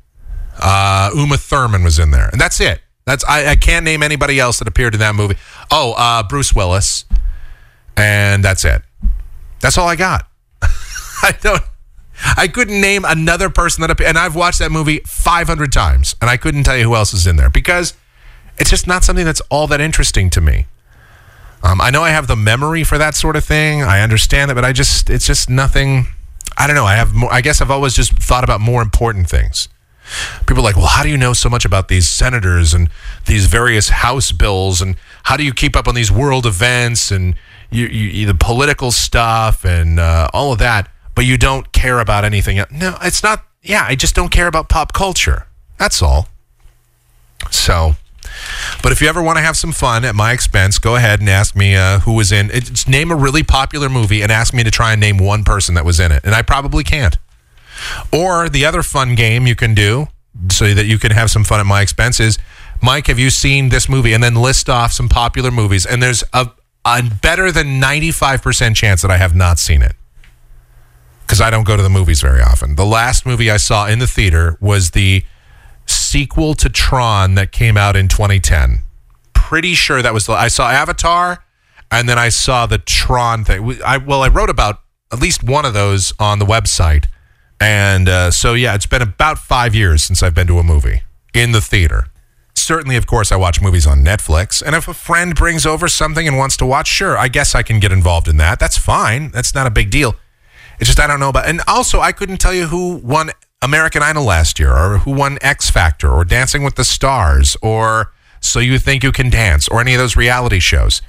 Uh, 0.60 1.12
Uma 1.16 1.38
Thurman 1.38 1.84
was 1.84 2.00
in 2.00 2.12
there, 2.12 2.30
and 2.30 2.40
that's 2.40 2.60
it. 2.60 2.82
That's 3.06 3.24
I, 3.26 3.52
I 3.52 3.56
can't 3.56 3.86
name 3.86 4.04
anybody 4.04 4.40
else 4.40 4.60
that 4.60 4.68
appeared 4.68 4.94
in 4.94 5.00
that 5.00 5.16
movie. 5.16 5.36
Oh, 5.72 5.94
uh, 5.94 6.24
Bruce 6.24 6.54
Willis, 6.54 7.06
and 7.98 8.44
that's 8.44 8.64
it. 8.66 8.82
That's 9.62 9.78
all 9.78 9.88
I 9.88 9.96
got. 9.96 10.28
I 10.62 11.36
don't. 11.42 11.64
I 12.38 12.48
couldn't 12.48 12.80
name 12.80 13.04
another 13.06 13.50
person 13.50 13.82
that 13.82 13.92
appeared, 13.92 14.10
and 14.10 14.18
I've 14.18 14.36
watched 14.36 14.60
that 14.60 14.72
movie 14.72 15.02
500 15.06 15.72
times, 15.72 16.16
and 16.22 16.30
I 16.30 16.38
couldn't 16.38 16.64
tell 16.64 16.78
you 16.78 16.86
who 16.86 16.96
else 16.96 17.14
is 17.14 17.28
in 17.28 17.36
there 17.36 17.50
because 17.50 17.94
it's 18.58 18.70
just 18.70 18.88
not 18.88 19.04
something 19.04 19.26
that's 19.26 19.42
all 19.50 19.68
that 19.68 19.82
interesting 19.82 20.30
to 20.32 20.42
me. 20.42 20.68
Um, 21.64 21.80
I 21.80 21.90
know 21.90 22.04
I 22.04 22.10
have 22.10 22.28
the 22.28 22.36
memory 22.36 22.84
for 22.84 22.98
that 22.98 23.16
sort 23.16 23.36
of 23.36 23.46
thing. 23.46 23.82
I 23.82 24.02
understand 24.02 24.52
it, 24.52 24.56
but 24.56 24.66
I 24.66 24.74
just 24.74 25.10
it's 25.10 25.26
just 25.26 25.50
nothing. 25.50 26.08
I 26.58 26.68
don't 26.68 26.76
know. 26.76 26.86
I 26.86 26.96
have. 26.96 27.14
More, 27.14 27.34
I 27.34 27.42
guess 27.42 27.62
I've 27.62 27.72
always 27.72 27.94
just 27.94 28.14
thought 28.14 28.44
about 28.44 28.60
more 28.60 28.82
important 28.82 29.30
things. 29.30 29.70
People 30.46 30.60
are 30.60 30.64
like, 30.64 30.76
well, 30.76 30.88
how 30.88 31.04
do 31.04 31.10
you 31.10 31.18
know 31.18 31.32
so 31.32 31.50
much 31.50 31.64
about 31.64 31.88
these 31.88 32.10
senators 32.10 32.74
and 32.74 32.90
these 33.26 33.46
various 33.46 33.90
House 33.90 34.34
bills, 34.34 34.82
and 34.82 34.98
how 35.24 35.38
do 35.38 35.44
you 35.44 35.54
keep 35.54 35.76
up 35.78 35.88
on 35.88 35.96
these 35.96 36.12
world 36.12 36.46
events 36.46 37.10
and 37.10 37.36
you, 37.72 37.88
you, 37.88 38.28
the 38.28 38.36
political 38.36 38.92
stuff 38.92 39.64
and 39.64 40.00
uh, 40.00 40.28
all 40.34 40.52
of 40.52 40.60
that, 40.60 40.92
but 41.16 41.26
you 41.26 41.38
don't 41.38 41.72
care 41.72 42.00
about 42.00 42.26
anything? 42.26 42.60
else? 42.60 42.70
No, 42.72 42.98
it's 43.02 43.24
not. 43.24 43.46
Yeah, 43.62 43.86
I 43.88 43.96
just 43.96 44.14
don't 44.14 44.30
care 44.30 44.48
about 44.48 44.68
pop 44.68 44.92
culture. 44.92 45.48
That's 45.78 46.02
all. 46.02 46.28
So, 47.50 47.96
but 48.82 48.92
if 48.92 49.02
you 49.02 49.08
ever 49.08 49.22
want 49.22 49.38
to 49.38 49.42
have 49.42 49.58
some 49.58 49.72
fun 49.72 50.06
at 50.06 50.16
my 50.16 50.32
expense, 50.32 50.80
go 50.80 50.96
ahead 50.96 51.20
and 51.20 51.30
ask 51.30 51.56
me 51.56 51.76
uh, 51.76 52.00
who 52.00 52.14
was 52.14 52.32
in. 52.32 52.50
It's, 52.52 52.88
name 52.88 53.12
a 53.12 53.16
really 53.16 53.44
popular 53.44 53.90
movie 53.90 54.22
and 54.22 54.32
ask 54.32 54.54
me 54.54 54.64
to 54.64 54.72
try 54.72 54.92
and 54.92 55.02
name 55.02 55.18
one 55.18 55.44
person 55.44 55.76
that 55.76 55.86
was 55.86 56.00
in 56.00 56.12
it, 56.12 56.24
and 56.24 56.36
I 56.36 56.42
probably 56.42 56.84
can't. 56.84 57.18
Or 58.12 58.50
the 58.50 58.66
other 58.66 58.84
fun 58.84 59.16
game 59.16 59.48
you 59.48 59.56
can 59.56 59.74
do 59.74 60.08
so 60.50 60.74
that 60.74 60.86
you 60.86 61.00
can 61.00 61.12
have 61.12 61.30
some 61.30 61.44
fun 61.44 61.60
at 61.60 61.66
my 61.66 61.82
expense 61.82 62.20
is, 62.20 62.38
Mike, 62.82 63.08
have 63.08 63.20
you 63.20 63.30
seen 63.30 63.70
this 63.70 63.88
movie? 63.88 64.14
And 64.14 64.24
then 64.24 64.36
list 64.36 64.70
off 64.70 64.92
some 64.92 65.10
popular 65.10 65.52
movies. 65.52 65.86
And 65.86 66.02
there's 66.02 66.24
a, 66.34 66.52
a 66.86 67.04
better 67.22 67.52
than 67.52 67.82
95% 67.82 68.76
chance 68.76 69.02
that 69.02 69.12
I 69.12 69.18
have 69.18 69.36
not 69.36 69.60
seen 69.60 69.82
it 69.82 69.96
because 71.22 71.40
I 71.40 71.50
don't 71.50 71.64
go 71.64 71.78
to 71.78 71.84
the 71.84 71.90
movies 71.90 72.22
very 72.22 72.42
often. 72.42 72.76
The 72.76 72.86
last 72.86 73.26
movie 73.26 73.50
I 73.50 73.58
saw 73.58 73.88
in 73.88 74.00
the 74.00 74.08
theater 74.08 74.58
was 74.60 74.92
the 74.92 75.24
sequel 75.86 76.54
to 76.56 76.70
Tron 76.70 77.36
that 77.36 77.52
came 77.52 77.78
out 77.78 77.96
in 77.96 78.08
2010. 78.08 78.82
Pretty 79.34 79.74
sure 79.74 80.02
that 80.02 80.14
was 80.14 80.26
the 80.26 80.34
I 80.34 80.48
saw 80.48 80.70
Avatar 80.70 81.44
and 81.92 82.08
then 82.08 82.18
I 82.18 82.30
saw 82.30 82.66
the 82.66 82.78
Tron 82.78 83.44
thing. 83.44 83.82
I 83.86 83.98
well 83.98 84.22
I 84.22 84.28
wrote 84.28 84.50
about 84.50 84.82
at 85.12 85.20
least 85.20 85.44
one 85.44 85.66
of 85.66 85.74
those 85.74 86.14
on 86.20 86.40
the 86.40 86.46
website. 86.46 87.06
And 87.60 88.10
uh, 88.10 88.32
so 88.32 88.54
yeah, 88.54 88.76
it's 88.76 88.86
been 88.86 89.02
about 89.02 89.38
5 89.38 89.76
years 89.76 90.04
since 90.04 90.24
I've 90.24 90.34
been 90.34 90.48
to 90.48 90.60
a 90.60 90.64
movie 90.64 91.04
in 91.34 91.52
the 91.52 91.62
theater. 91.62 92.08
Certainly, 92.56 92.96
of 92.96 93.08
course, 93.08 93.32
I 93.32 93.36
watch 93.36 93.62
movies 93.62 93.86
on 93.86 94.04
Netflix. 94.04 94.62
And 94.62 94.76
if 94.76 94.88
a 94.88 94.94
friend 94.94 95.36
brings 95.36 95.66
over 95.66 95.88
something 95.88 96.28
and 96.28 96.38
wants 96.38 96.56
to 96.58 96.66
watch, 96.66 96.88
sure, 96.88 97.18
I 97.18 97.28
guess 97.28 97.56
I 97.56 97.64
can 97.64 97.80
get 97.80 97.92
involved 97.92 98.28
in 98.28 98.38
that. 98.38 98.60
That's 98.60 98.78
fine. 98.78 99.32
That's 99.32 99.54
not 99.54 99.68
a 99.68 99.72
big 99.72 99.90
deal. 99.90 100.16
It's 100.80 100.88
just 100.88 101.00
I 101.00 101.08
don't 101.08 101.20
know 101.20 101.30
about. 101.30 101.48
And 101.48 101.62
also, 101.68 102.00
I 102.00 102.12
couldn't 102.12 102.38
tell 102.38 102.54
you 102.54 102.68
who 102.68 102.96
won 102.98 103.32
American 103.64 104.04
Idol 104.04 104.26
last 104.26 104.60
year, 104.60 104.72
or 104.72 105.00
who 105.00 105.12
won 105.12 105.38
X 105.42 105.70
Factor, 105.70 106.12
or 106.12 106.26
Dancing 106.26 106.64
with 106.64 106.76
the 106.76 106.84
Stars, 106.84 107.56
or 107.62 108.12
So 108.42 108.60
You 108.60 108.78
Think 108.78 109.04
You 109.04 109.12
Can 109.12 109.30
Dance, 109.30 109.68
or 109.70 109.82
any 109.82 109.94
of 109.94 110.00
those 110.00 110.16
reality 110.16 110.60
shows. 110.60 111.02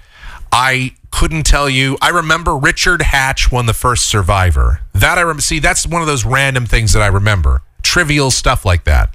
I 0.53 0.95
couldn't 1.11 1.45
tell 1.45 1.69
you. 1.69 1.99
I 2.01 2.11
remember 2.11 2.57
Richard 2.57 3.03
Hatch 3.03 3.51
won 3.51 3.67
the 3.67 3.75
first 3.75 4.09
Survivor. 4.09 4.81
That 4.93 5.19
I 5.19 5.23
remember. 5.23 5.43
See, 5.43 5.59
that's 5.59 5.87
one 5.87 6.01
of 6.01 6.07
those 6.07 6.25
random 6.25 6.65
things 6.67 6.93
that 6.93 7.03
I 7.03 7.09
remember. 7.09 7.63
Trivial 7.83 8.31
stuff 8.31 8.65
like 8.65 8.85
that. 8.85 9.15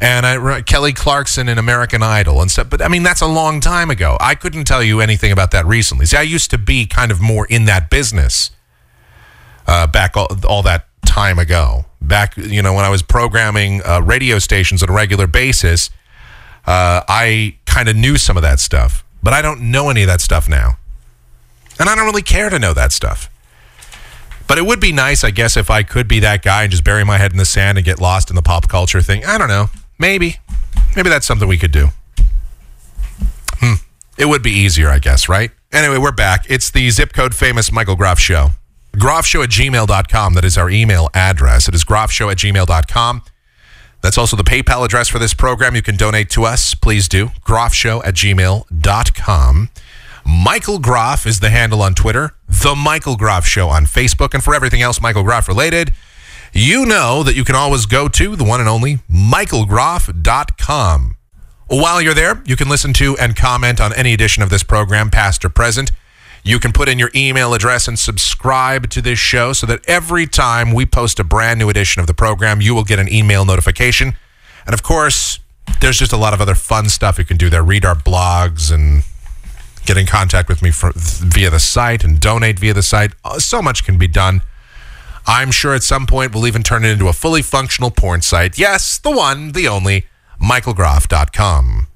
and 0.00 0.24
I, 0.24 0.62
Kelly 0.62 0.92
Clarkson 0.92 1.48
in 1.48 1.58
American 1.58 2.02
Idol 2.02 2.40
and 2.40 2.50
stuff. 2.50 2.70
But 2.70 2.80
I 2.80 2.88
mean, 2.88 3.02
that's 3.02 3.20
a 3.20 3.26
long 3.26 3.60
time 3.60 3.90
ago. 3.90 4.16
I 4.20 4.36
couldn't 4.36 4.64
tell 4.64 4.82
you 4.82 5.00
anything 5.00 5.32
about 5.32 5.50
that 5.50 5.66
recently. 5.66 6.06
See, 6.06 6.16
I 6.16 6.22
used 6.22 6.50
to 6.52 6.58
be 6.58 6.86
kind 6.86 7.10
of 7.10 7.20
more 7.20 7.46
in 7.46 7.64
that 7.64 7.90
business 7.90 8.52
uh, 9.66 9.88
back 9.88 10.16
all, 10.16 10.28
all 10.48 10.62
that 10.62 10.86
time 11.04 11.38
ago. 11.40 11.86
Back, 12.00 12.36
you 12.36 12.62
know, 12.62 12.74
when 12.74 12.84
I 12.84 12.88
was 12.88 13.02
programming 13.02 13.82
uh, 13.84 14.00
radio 14.00 14.38
stations 14.38 14.82
on 14.82 14.88
a 14.88 14.92
regular 14.92 15.26
basis, 15.26 15.90
uh, 16.66 17.02
I 17.08 17.56
kind 17.66 17.88
of 17.88 17.96
knew 17.96 18.16
some 18.16 18.36
of 18.36 18.42
that 18.42 18.60
stuff, 18.60 19.04
but 19.22 19.32
I 19.32 19.42
don't 19.42 19.70
know 19.70 19.90
any 19.90 20.02
of 20.02 20.08
that 20.08 20.20
stuff 20.20 20.48
now. 20.48 20.78
And 21.78 21.88
I 21.88 21.94
don't 21.94 22.06
really 22.06 22.22
care 22.22 22.50
to 22.50 22.58
know 22.58 22.72
that 22.72 22.92
stuff. 22.92 23.30
But 24.46 24.58
it 24.58 24.64
would 24.66 24.80
be 24.80 24.92
nice, 24.92 25.24
I 25.24 25.30
guess, 25.30 25.56
if 25.56 25.70
I 25.70 25.82
could 25.82 26.08
be 26.08 26.20
that 26.20 26.42
guy 26.42 26.62
and 26.62 26.70
just 26.70 26.82
bury 26.82 27.04
my 27.04 27.18
head 27.18 27.32
in 27.32 27.38
the 27.38 27.44
sand 27.44 27.76
and 27.76 27.84
get 27.84 28.00
lost 28.00 28.30
in 28.30 28.36
the 28.36 28.42
pop 28.42 28.68
culture 28.68 29.02
thing. 29.02 29.24
I 29.24 29.36
don't 29.36 29.48
know. 29.48 29.68
Maybe. 29.98 30.38
Maybe 30.96 31.10
that's 31.10 31.26
something 31.26 31.46
we 31.46 31.58
could 31.58 31.70
do. 31.70 31.88
Hmm. 33.60 33.74
It 34.16 34.24
would 34.24 34.42
be 34.42 34.50
easier, 34.50 34.88
I 34.88 34.98
guess, 34.98 35.28
right? 35.28 35.50
Anyway, 35.70 35.98
we're 35.98 36.12
back. 36.12 36.46
It's 36.48 36.70
the 36.70 36.88
zip 36.90 37.12
code 37.12 37.34
famous 37.34 37.70
Michael 37.70 37.94
Groff 37.94 38.18
show. 38.18 38.50
Groffshow 38.96 39.44
at 39.44 39.50
gmail.com. 39.50 40.34
That 40.34 40.44
is 40.44 40.58
our 40.58 40.70
email 40.70 41.08
address. 41.14 41.68
It 41.68 41.74
is 41.74 41.84
groffshow 41.84 42.30
at 42.30 42.38
gmail.com. 42.38 43.22
That's 44.00 44.18
also 44.18 44.36
the 44.36 44.44
PayPal 44.44 44.84
address 44.84 45.08
for 45.08 45.18
this 45.18 45.34
program. 45.34 45.74
You 45.74 45.82
can 45.82 45.96
donate 45.96 46.30
to 46.30 46.44
us. 46.44 46.74
Please 46.74 47.08
do. 47.08 47.26
Groffshow 47.44 48.00
at 48.04 48.14
gmail.com. 48.14 49.70
Michael 50.24 50.78
Groff 50.78 51.26
is 51.26 51.40
the 51.40 51.50
handle 51.50 51.82
on 51.82 51.94
Twitter. 51.94 52.34
The 52.48 52.76
Michael 52.76 53.16
Groff 53.16 53.46
Show 53.46 53.68
on 53.68 53.86
Facebook. 53.86 54.34
And 54.34 54.44
for 54.44 54.54
everything 54.54 54.82
else 54.82 55.00
Michael 55.00 55.22
Groff 55.22 55.48
related, 55.48 55.92
you 56.52 56.86
know 56.86 57.22
that 57.22 57.34
you 57.34 57.44
can 57.44 57.54
always 57.54 57.86
go 57.86 58.08
to 58.08 58.36
the 58.36 58.44
one 58.44 58.60
and 58.60 58.68
only 58.68 58.98
michaelgroff.com. 59.10 61.16
While 61.66 62.00
you're 62.00 62.14
there, 62.14 62.42
you 62.46 62.56
can 62.56 62.68
listen 62.68 62.92
to 62.94 63.16
and 63.18 63.36
comment 63.36 63.80
on 63.80 63.92
any 63.94 64.14
edition 64.14 64.42
of 64.42 64.50
this 64.50 64.62
program, 64.62 65.10
past 65.10 65.44
or 65.44 65.50
present. 65.50 65.90
You 66.48 66.58
can 66.58 66.72
put 66.72 66.88
in 66.88 66.98
your 66.98 67.10
email 67.14 67.52
address 67.52 67.86
and 67.88 67.98
subscribe 67.98 68.88
to 68.88 69.02
this 69.02 69.18
show 69.18 69.52
so 69.52 69.66
that 69.66 69.86
every 69.86 70.26
time 70.26 70.72
we 70.72 70.86
post 70.86 71.20
a 71.20 71.24
brand 71.24 71.58
new 71.58 71.68
edition 71.68 72.00
of 72.00 72.06
the 72.06 72.14
program, 72.14 72.62
you 72.62 72.74
will 72.74 72.84
get 72.84 72.98
an 72.98 73.12
email 73.12 73.44
notification. 73.44 74.16
And 74.64 74.72
of 74.72 74.82
course, 74.82 75.40
there's 75.82 75.98
just 75.98 76.10
a 76.10 76.16
lot 76.16 76.32
of 76.32 76.40
other 76.40 76.54
fun 76.54 76.88
stuff 76.88 77.18
you 77.18 77.26
can 77.26 77.36
do 77.36 77.50
there. 77.50 77.62
Read 77.62 77.84
our 77.84 77.94
blogs 77.94 78.72
and 78.72 79.02
get 79.84 79.98
in 79.98 80.06
contact 80.06 80.48
with 80.48 80.62
me 80.62 80.70
for, 80.70 80.90
via 80.94 81.50
the 81.50 81.60
site 81.60 82.02
and 82.02 82.18
donate 82.18 82.58
via 82.58 82.72
the 82.72 82.82
site. 82.82 83.12
Uh, 83.26 83.38
So 83.38 83.60
much 83.60 83.84
can 83.84 83.98
be 83.98 84.08
done. 84.08 84.40
I'm 85.26 85.50
sure 85.50 85.74
at 85.74 85.82
some 85.82 86.06
point 86.06 86.34
we'll 86.34 86.46
even 86.46 86.62
turn 86.62 86.82
it 86.82 86.88
into 86.88 87.08
a 87.08 87.12
fully 87.12 87.42
functional 87.42 87.90
porn 87.90 88.22
site. 88.22 88.58
Yes, 88.58 88.98
the 88.98 89.10
one, 89.10 89.52
the 89.52 89.68
only, 89.68 90.06
michaelgroff.com. 90.40 91.87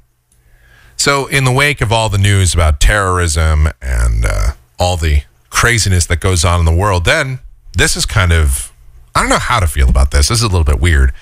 So, 1.03 1.27
in 1.27 1.43
the 1.43 1.51
wake 1.51 1.81
of 1.81 1.91
all 1.91 2.09
the 2.09 2.17
news 2.17 2.55
about 2.55 2.79
terrorism 2.79 3.67
and 3.83 4.25
uh, 4.25 4.53
all 4.79 4.97
the 4.97 5.25
craziness 5.51 6.07
that 6.07 6.21
goes 6.21 6.45
on 6.45 6.61
in 6.61 6.65
the 6.65 6.73
world, 6.73 7.07
then 7.07 7.41
this 7.77 7.97
is 7.97 8.07
kind 8.07 8.31
of, 8.31 8.73
I 9.13 9.19
don't 9.19 9.29
know 9.29 9.39
how 9.39 9.59
to 9.59 9.67
feel 9.67 9.89
about 9.89 10.13
this. 10.13 10.29
This 10.29 10.39
is 10.39 10.45
a 10.45 10.47
little 10.47 10.63
bit 10.63 10.79
weird. 10.79 11.13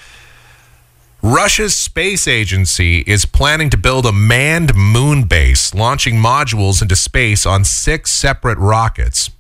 Russia's 1.23 1.75
space 1.75 2.29
agency 2.29 2.99
is 3.07 3.25
planning 3.25 3.71
to 3.71 3.79
build 3.79 4.05
a 4.05 4.13
manned 4.13 4.75
moon 4.75 5.25
base, 5.25 5.73
launching 5.73 6.17
modules 6.17 6.83
into 6.83 6.95
space 6.95 7.47
on 7.47 7.65
six 7.65 8.11
separate 8.11 8.59
rockets. 8.59 9.31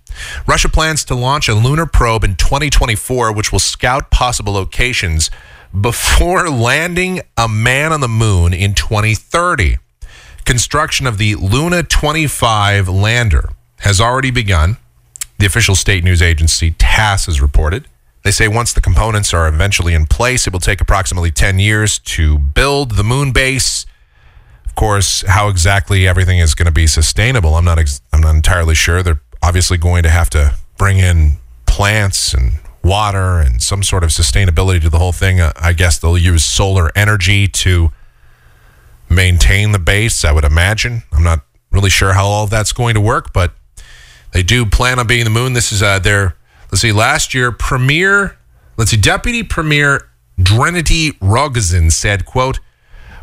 Russia 0.46 0.70
plans 0.70 1.04
to 1.04 1.14
launch 1.14 1.50
a 1.50 1.54
lunar 1.54 1.84
probe 1.84 2.24
in 2.24 2.34
2024, 2.34 3.30
which 3.30 3.52
will 3.52 3.58
scout 3.58 4.10
possible 4.10 4.54
locations 4.54 5.30
before 5.78 6.48
landing 6.48 7.20
a 7.36 7.46
man 7.46 7.92
on 7.92 8.00
the 8.00 8.08
moon 8.08 8.54
in 8.54 8.72
2030. 8.72 9.76
Construction 10.50 11.06
of 11.06 11.16
the 11.16 11.36
Luna 11.36 11.84
25 11.84 12.88
lander 12.88 13.50
has 13.82 14.00
already 14.00 14.32
begun. 14.32 14.78
The 15.38 15.46
official 15.46 15.76
state 15.76 16.02
news 16.02 16.20
agency 16.20 16.72
TASS 16.72 17.26
has 17.26 17.40
reported. 17.40 17.86
They 18.24 18.32
say 18.32 18.48
once 18.48 18.72
the 18.72 18.80
components 18.80 19.32
are 19.32 19.46
eventually 19.46 19.94
in 19.94 20.06
place, 20.06 20.48
it 20.48 20.52
will 20.52 20.58
take 20.58 20.80
approximately 20.80 21.30
10 21.30 21.60
years 21.60 22.00
to 22.00 22.36
build 22.36 22.96
the 22.96 23.04
moon 23.04 23.30
base. 23.30 23.86
Of 24.66 24.74
course, 24.74 25.22
how 25.28 25.48
exactly 25.48 26.08
everything 26.08 26.40
is 26.40 26.56
going 26.56 26.66
to 26.66 26.72
be 26.72 26.88
sustainable, 26.88 27.54
I'm 27.54 27.64
not 27.64 27.78
ex- 27.78 28.02
I'm 28.12 28.20
not 28.20 28.34
entirely 28.34 28.74
sure. 28.74 29.04
They're 29.04 29.22
obviously 29.44 29.78
going 29.78 30.02
to 30.02 30.10
have 30.10 30.30
to 30.30 30.56
bring 30.76 30.98
in 30.98 31.36
plants 31.66 32.34
and 32.34 32.54
water 32.82 33.38
and 33.38 33.62
some 33.62 33.84
sort 33.84 34.02
of 34.02 34.10
sustainability 34.10 34.80
to 34.82 34.90
the 34.90 34.98
whole 34.98 35.12
thing. 35.12 35.40
Uh, 35.40 35.52
I 35.60 35.74
guess 35.74 35.96
they'll 35.96 36.18
use 36.18 36.44
solar 36.44 36.90
energy 36.96 37.46
to 37.46 37.92
maintain 39.10 39.72
the 39.72 39.78
base, 39.78 40.24
I 40.24 40.32
would 40.32 40.44
imagine. 40.44 41.02
I'm 41.12 41.24
not 41.24 41.44
really 41.72 41.90
sure 41.90 42.12
how 42.14 42.26
all 42.26 42.46
that's 42.46 42.72
going 42.72 42.94
to 42.94 43.00
work, 43.00 43.32
but 43.32 43.52
they 44.32 44.42
do 44.42 44.64
plan 44.64 44.98
on 44.98 45.06
being 45.06 45.24
the 45.24 45.30
moon. 45.30 45.52
This 45.52 45.72
is 45.72 45.82
uh, 45.82 45.98
their, 45.98 46.36
let's 46.70 46.80
see, 46.80 46.92
last 46.92 47.34
year, 47.34 47.52
Premier, 47.52 48.38
let's 48.76 48.92
see, 48.92 48.96
Deputy 48.96 49.42
Premier 49.42 50.08
Dmitry 50.40 51.12
Rogozin 51.20 51.92
said, 51.92 52.24
quote, 52.24 52.60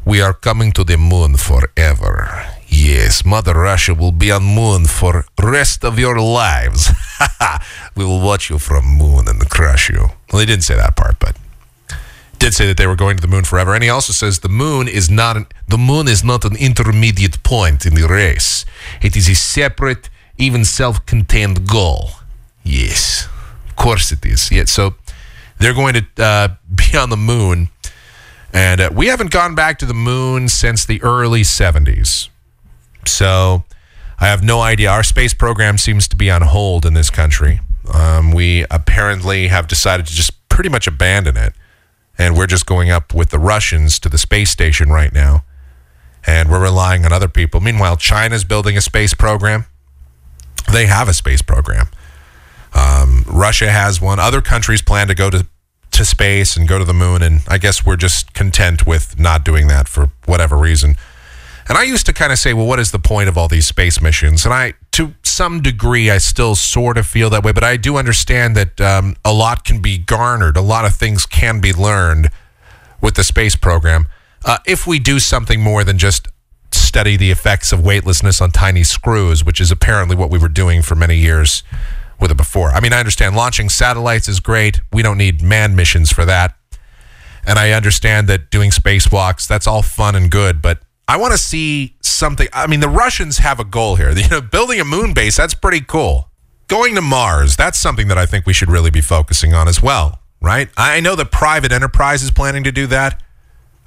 we 0.05 0.21
are 0.21 0.33
coming 0.33 0.71
to 0.73 0.83
the 0.83 0.97
moon 0.97 1.35
forever. 1.35 2.45
Yes, 2.67 3.25
Mother 3.25 3.53
Russia 3.53 3.93
will 3.93 4.11
be 4.11 4.31
on 4.31 4.43
moon 4.43 4.85
for 4.85 5.25
rest 5.41 5.83
of 5.83 5.97
your 5.97 6.19
lives. 6.19 6.89
we 7.95 8.05
will 8.05 8.21
watch 8.21 8.49
you 8.49 8.59
from 8.59 8.85
moon 8.85 9.27
and 9.27 9.49
crush 9.49 9.89
you. 9.89 10.09
Well, 10.31 10.39
they 10.39 10.45
didn't 10.45 10.63
say 10.63 10.75
that 10.75 10.95
part, 10.95 11.17
but 11.19 11.35
did 12.39 12.53
say 12.53 12.67
that 12.67 12.77
they 12.77 12.87
were 12.87 12.95
going 12.95 13.17
to 13.17 13.21
the 13.21 13.27
moon 13.27 13.43
forever. 13.43 13.73
And 13.73 13.83
he 13.83 13.89
also 13.89 14.13
says 14.13 14.39
the 14.39 14.49
moon 14.49 14.87
is 14.87 15.09
not 15.09 15.37
an, 15.37 15.47
the 15.67 15.77
moon 15.77 16.07
is 16.07 16.23
not 16.23 16.45
an 16.45 16.55
intermediate 16.55 17.41
point 17.43 17.85
in 17.85 17.95
the 17.95 18.07
race. 18.07 18.65
It 19.01 19.15
is 19.15 19.29
a 19.29 19.35
separate, 19.35 20.09
even 20.37 20.65
self-contained 20.65 21.67
goal. 21.67 22.11
Yes, 22.63 23.27
of 23.67 23.75
course 23.75 24.11
it 24.11 24.25
is. 24.25 24.51
Yeah, 24.51 24.65
so 24.65 24.95
they're 25.59 25.73
going 25.73 25.95
to 25.95 26.05
uh, 26.23 26.47
be 26.75 26.97
on 26.97 27.09
the 27.09 27.17
moon, 27.17 27.69
and 28.53 28.81
uh, 28.81 28.89
we 28.93 29.07
haven't 29.07 29.31
gone 29.31 29.55
back 29.55 29.79
to 29.79 29.85
the 29.85 29.93
moon 29.93 30.49
since 30.49 30.85
the 30.85 31.01
early 31.01 31.41
'70s. 31.41 32.29
So 33.05 33.63
I 34.19 34.27
have 34.27 34.43
no 34.43 34.61
idea. 34.61 34.89
Our 34.89 35.03
space 35.03 35.33
program 35.33 35.77
seems 35.77 36.07
to 36.09 36.15
be 36.15 36.29
on 36.29 36.41
hold 36.41 36.85
in 36.85 36.93
this 36.93 37.09
country. 37.09 37.61
Um, 37.93 38.31
we 38.31 38.65
apparently 38.69 39.47
have 39.47 39.67
decided 39.67 40.07
to 40.07 40.13
just 40.13 40.31
pretty 40.49 40.69
much 40.69 40.87
abandon 40.87 41.37
it 41.37 41.53
and 42.17 42.35
we're 42.35 42.47
just 42.47 42.65
going 42.65 42.89
up 42.89 43.13
with 43.13 43.29
the 43.29 43.39
Russians 43.39 43.99
to 43.99 44.09
the 44.09 44.17
space 44.17 44.49
station 44.49 44.89
right 44.89 45.13
now, 45.13 45.43
and 46.25 46.49
we're 46.49 46.61
relying 46.61 47.05
on 47.05 47.13
other 47.13 47.27
people. 47.27 47.59
Meanwhile, 47.59 47.97
China's 47.97 48.43
building 48.43 48.77
a 48.77 48.81
space 48.81 49.13
program. 49.13 49.65
They 50.71 50.87
have 50.87 51.07
a 51.07 51.13
space 51.13 51.41
program. 51.41 51.87
Um, 52.73 53.23
Russia 53.27 53.71
has 53.71 54.01
one. 54.01 54.19
Other 54.19 54.41
countries 54.41 54.81
plan 54.81 55.07
to 55.07 55.15
go 55.15 55.29
to 55.29 55.47
to 55.91 56.05
space 56.05 56.55
and 56.55 56.67
go 56.67 56.77
to 56.77 56.85
the 56.85 56.93
moon, 56.93 57.23
and 57.23 57.41
I 57.47 57.57
guess 57.57 57.83
we're 57.83 57.95
just 57.95 58.33
content 58.33 58.85
with 58.85 59.19
not 59.19 59.43
doing 59.43 59.67
that 59.67 59.87
for 59.87 60.11
whatever 60.25 60.55
reason. 60.55 60.95
And 61.69 61.77
I 61.77 61.83
used 61.83 62.05
to 62.05 62.13
kind 62.13 62.31
of 62.31 62.39
say, 62.39 62.53
well, 62.53 62.65
what 62.65 62.79
is 62.79 62.91
the 62.91 62.99
point 62.99 63.27
of 63.27 63.37
all 63.37 63.47
these 63.47 63.67
space 63.67 64.01
missions? 64.01 64.45
And 64.45 64.53
I, 64.53 64.73
to 64.93 65.13
some 65.23 65.61
degree, 65.61 66.09
I 66.09 66.17
still 66.17 66.55
sort 66.55 66.97
of 66.97 67.05
feel 67.05 67.29
that 67.31 67.43
way, 67.43 67.51
but 67.51 67.63
I 67.63 67.77
do 67.77 67.97
understand 67.97 68.55
that 68.55 68.79
um, 68.79 69.15
a 69.25 69.33
lot 69.33 69.63
can 69.63 69.81
be 69.81 69.97
garnered, 69.97 70.55
a 70.55 70.61
lot 70.61 70.85
of 70.85 70.95
things 70.95 71.25
can 71.25 71.59
be 71.59 71.73
learned 71.73 72.29
with 73.01 73.15
the 73.15 73.23
space 73.23 73.55
program 73.55 74.07
uh, 74.45 74.57
if 74.65 74.87
we 74.87 74.97
do 74.99 75.19
something 75.19 75.61
more 75.61 75.83
than 75.83 75.97
just 75.97 76.27
study 76.71 77.17
the 77.17 77.31
effects 77.31 77.71
of 77.71 77.83
weightlessness 77.83 78.41
on 78.41 78.51
tiny 78.51 78.83
screws, 78.83 79.43
which 79.43 79.59
is 79.59 79.71
apparently 79.71 80.15
what 80.15 80.29
we 80.29 80.39
were 80.39 80.47
doing 80.47 80.81
for 80.81 80.95
many 80.95 81.17
years 81.17 81.63
with 82.19 82.31
it 82.31 82.37
before. 82.37 82.71
I 82.71 82.79
mean, 82.79 82.93
I 82.93 82.99
understand 82.99 83.35
launching 83.35 83.69
satellites 83.69 84.27
is 84.27 84.39
great. 84.39 84.81
We 84.91 85.01
don't 85.01 85.17
need 85.17 85.41
manned 85.41 85.75
missions 85.75 86.11
for 86.11 86.25
that. 86.25 86.55
And 87.45 87.59
I 87.59 87.71
understand 87.71 88.27
that 88.27 88.49
doing 88.49 88.71
spacewalks, 88.71 89.47
that's 89.47 89.67
all 89.67 89.81
fun 89.81 90.15
and 90.15 90.31
good, 90.31 90.61
but 90.61 90.81
I 91.07 91.17
want 91.17 91.31
to 91.31 91.37
see 91.37 91.95
something. 92.01 92.47
I 92.51 92.67
mean, 92.67 92.81
the 92.81 92.89
Russians 92.89 93.37
have 93.37 93.59
a 93.59 93.63
goal 93.63 93.95
here. 93.95 94.11
You 94.17 94.27
know, 94.29 94.41
building 94.41 94.79
a 94.79 94.85
moon 94.85 95.13
base, 95.13 95.37
that's 95.37 95.53
pretty 95.53 95.81
cool. 95.81 96.29
Going 96.67 96.95
to 96.95 97.01
Mars, 97.01 97.55
that's 97.55 97.79
something 97.79 98.09
that 98.09 98.17
I 98.17 98.25
think 98.25 98.45
we 98.45 98.53
should 98.53 98.69
really 98.69 98.91
be 98.91 98.99
focusing 98.99 99.53
on 99.53 99.69
as 99.69 99.81
well, 99.81 100.19
right? 100.41 100.69
I 100.75 100.99
know 100.99 101.15
that 101.15 101.31
private 101.31 101.71
enterprise 101.71 102.23
is 102.23 102.31
planning 102.31 102.63
to 102.65 102.71
do 102.73 102.87
that. 102.87 103.23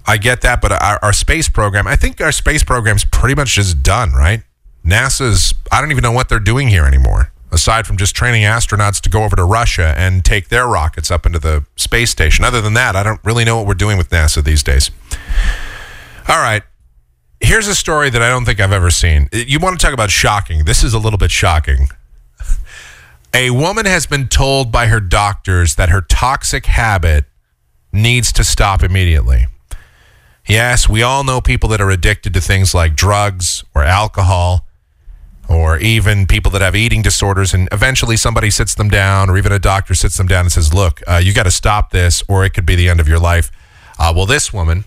I 0.06 0.16
get 0.16 0.40
that, 0.40 0.62
but 0.62 0.72
our, 0.72 0.98
our 1.02 1.12
space 1.12 1.48
program, 1.48 1.86
I 1.86 1.96
think 1.96 2.20
our 2.22 2.32
space 2.32 2.64
program's 2.64 3.04
pretty 3.04 3.34
much 3.34 3.54
just 3.54 3.82
done, 3.82 4.12
right? 4.12 4.42
NASA's, 4.84 5.52
I 5.70 5.82
don't 5.82 5.90
even 5.90 6.02
know 6.02 6.12
what 6.12 6.30
they're 6.30 6.38
doing 6.38 6.68
here 6.68 6.86
anymore, 6.86 7.32
aside 7.52 7.86
from 7.86 7.98
just 7.98 8.16
training 8.16 8.44
astronauts 8.44 9.00
to 9.02 9.10
go 9.10 9.24
over 9.24 9.36
to 9.36 9.44
Russia 9.44 9.94
and 9.98 10.24
take 10.24 10.48
their 10.48 10.66
rockets 10.66 11.10
up 11.10 11.26
into 11.26 11.38
the 11.38 11.66
space 11.76 12.10
station. 12.10 12.46
Other 12.46 12.62
than 12.62 12.72
that, 12.74 12.96
I 12.96 13.02
don't 13.02 13.20
really 13.24 13.44
know 13.44 13.58
what 13.58 13.66
we're 13.66 13.74
doing 13.74 13.98
with 13.98 14.08
NASA 14.08 14.42
these 14.42 14.62
days. 14.62 14.90
All 16.28 16.38
right. 16.38 16.62
Here's 17.40 17.68
a 17.68 17.74
story 17.74 18.10
that 18.10 18.20
I 18.20 18.28
don't 18.28 18.44
think 18.44 18.60
I've 18.60 18.72
ever 18.72 18.90
seen. 18.90 19.28
You 19.32 19.58
want 19.58 19.78
to 19.78 19.84
talk 19.84 19.94
about 19.94 20.10
shocking? 20.10 20.64
This 20.64 20.84
is 20.84 20.92
a 20.92 20.98
little 20.98 21.18
bit 21.18 21.30
shocking. 21.30 21.88
A 23.34 23.50
woman 23.50 23.86
has 23.86 24.06
been 24.06 24.28
told 24.28 24.72
by 24.72 24.86
her 24.86 25.00
doctors 25.00 25.76
that 25.76 25.88
her 25.88 26.00
toxic 26.00 26.66
habit 26.66 27.24
needs 27.92 28.32
to 28.32 28.44
stop 28.44 28.82
immediately. 28.82 29.46
Yes, 30.46 30.88
we 30.88 31.02
all 31.02 31.22
know 31.22 31.40
people 31.40 31.68
that 31.70 31.80
are 31.80 31.90
addicted 31.90 32.34
to 32.34 32.40
things 32.40 32.74
like 32.74 32.96
drugs 32.96 33.64
or 33.74 33.84
alcohol 33.84 34.66
or 35.48 35.78
even 35.78 36.26
people 36.26 36.50
that 36.52 36.60
have 36.60 36.74
eating 36.74 37.02
disorders. 37.02 37.54
And 37.54 37.68
eventually 37.72 38.16
somebody 38.16 38.50
sits 38.50 38.74
them 38.74 38.88
down 38.88 39.30
or 39.30 39.38
even 39.38 39.52
a 39.52 39.58
doctor 39.58 39.94
sits 39.94 40.16
them 40.16 40.26
down 40.26 40.46
and 40.46 40.52
says, 40.52 40.74
Look, 40.74 41.02
uh, 41.06 41.20
you 41.22 41.32
got 41.32 41.44
to 41.44 41.50
stop 41.50 41.90
this 41.90 42.22
or 42.28 42.44
it 42.44 42.50
could 42.50 42.66
be 42.66 42.74
the 42.74 42.88
end 42.88 43.00
of 43.00 43.08
your 43.08 43.18
life. 43.18 43.50
Uh, 43.98 44.12
well, 44.14 44.26
this 44.26 44.52
woman, 44.52 44.84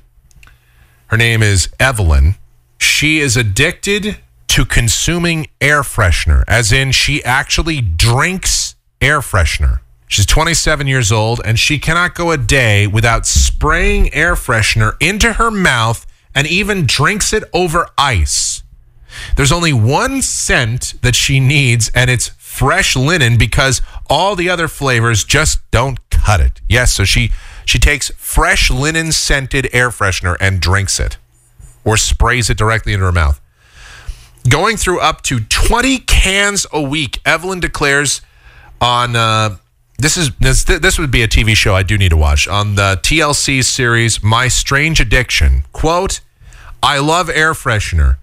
her 1.07 1.17
name 1.17 1.41
is 1.41 1.69
Evelyn. 1.79 2.35
She 2.83 3.19
is 3.19 3.37
addicted 3.37 4.17
to 4.49 4.65
consuming 4.65 5.47
air 5.61 5.83
freshener, 5.83 6.43
as 6.47 6.71
in, 6.71 6.91
she 6.91 7.23
actually 7.23 7.79
drinks 7.79 8.75
air 9.01 9.21
freshener. 9.21 9.79
She's 10.07 10.25
27 10.25 10.85
years 10.85 11.11
old 11.11 11.41
and 11.43 11.57
she 11.57 11.79
cannot 11.79 12.13
go 12.13 12.31
a 12.31 12.37
day 12.37 12.85
without 12.85 13.25
spraying 13.25 14.13
air 14.13 14.35
freshener 14.35 14.95
into 14.99 15.33
her 15.33 15.49
mouth 15.49 16.05
and 16.35 16.45
even 16.45 16.85
drinks 16.85 17.33
it 17.33 17.45
over 17.53 17.87
ice. 17.97 18.63
There's 19.37 19.51
only 19.51 19.73
one 19.73 20.21
scent 20.21 20.95
that 21.01 21.15
she 21.15 21.39
needs, 21.39 21.89
and 21.95 22.09
it's 22.09 22.29
fresh 22.37 22.95
linen 22.95 23.37
because 23.37 23.81
all 24.09 24.35
the 24.35 24.49
other 24.49 24.67
flavors 24.67 25.23
just 25.23 25.59
don't 25.71 25.99
cut 26.09 26.41
it. 26.41 26.61
Yes, 26.67 26.93
so 26.93 27.05
she 27.05 27.31
she 27.65 27.79
takes 27.79 28.11
fresh 28.17 28.69
linen 28.69 29.11
scented 29.11 29.69
air 29.71 29.89
freshener 29.89 30.35
and 30.39 30.59
drinks 30.59 30.99
it, 30.99 31.17
or 31.83 31.97
sprays 31.97 32.49
it 32.49 32.57
directly 32.57 32.93
into 32.93 33.05
her 33.05 33.11
mouth. 33.11 33.39
Going 34.47 34.77
through 34.77 34.99
up 34.99 35.21
to 35.23 35.39
20 35.39 35.99
cans 35.99 36.65
a 36.73 36.81
week, 36.81 37.19
Evelyn 37.25 37.59
declares 37.59 38.21
on 38.81 39.15
uh, 39.15 39.57
this 39.97 40.17
is 40.17 40.31
this 40.39 40.65
this 40.65 40.99
would 40.99 41.11
be 41.11 41.23
a 41.23 41.27
TV 41.27 41.55
show 41.55 41.75
I 41.75 41.83
do 41.83 41.97
need 41.97 42.09
to 42.09 42.17
watch 42.17 42.47
on 42.47 42.75
the 42.75 42.99
TLC 43.01 43.63
series 43.63 44.21
My 44.21 44.49
Strange 44.49 44.99
Addiction. 44.99 45.63
Quote: 45.71 46.19
I 46.81 46.99
love 46.99 47.29
air 47.29 47.53
freshener. 47.53 48.17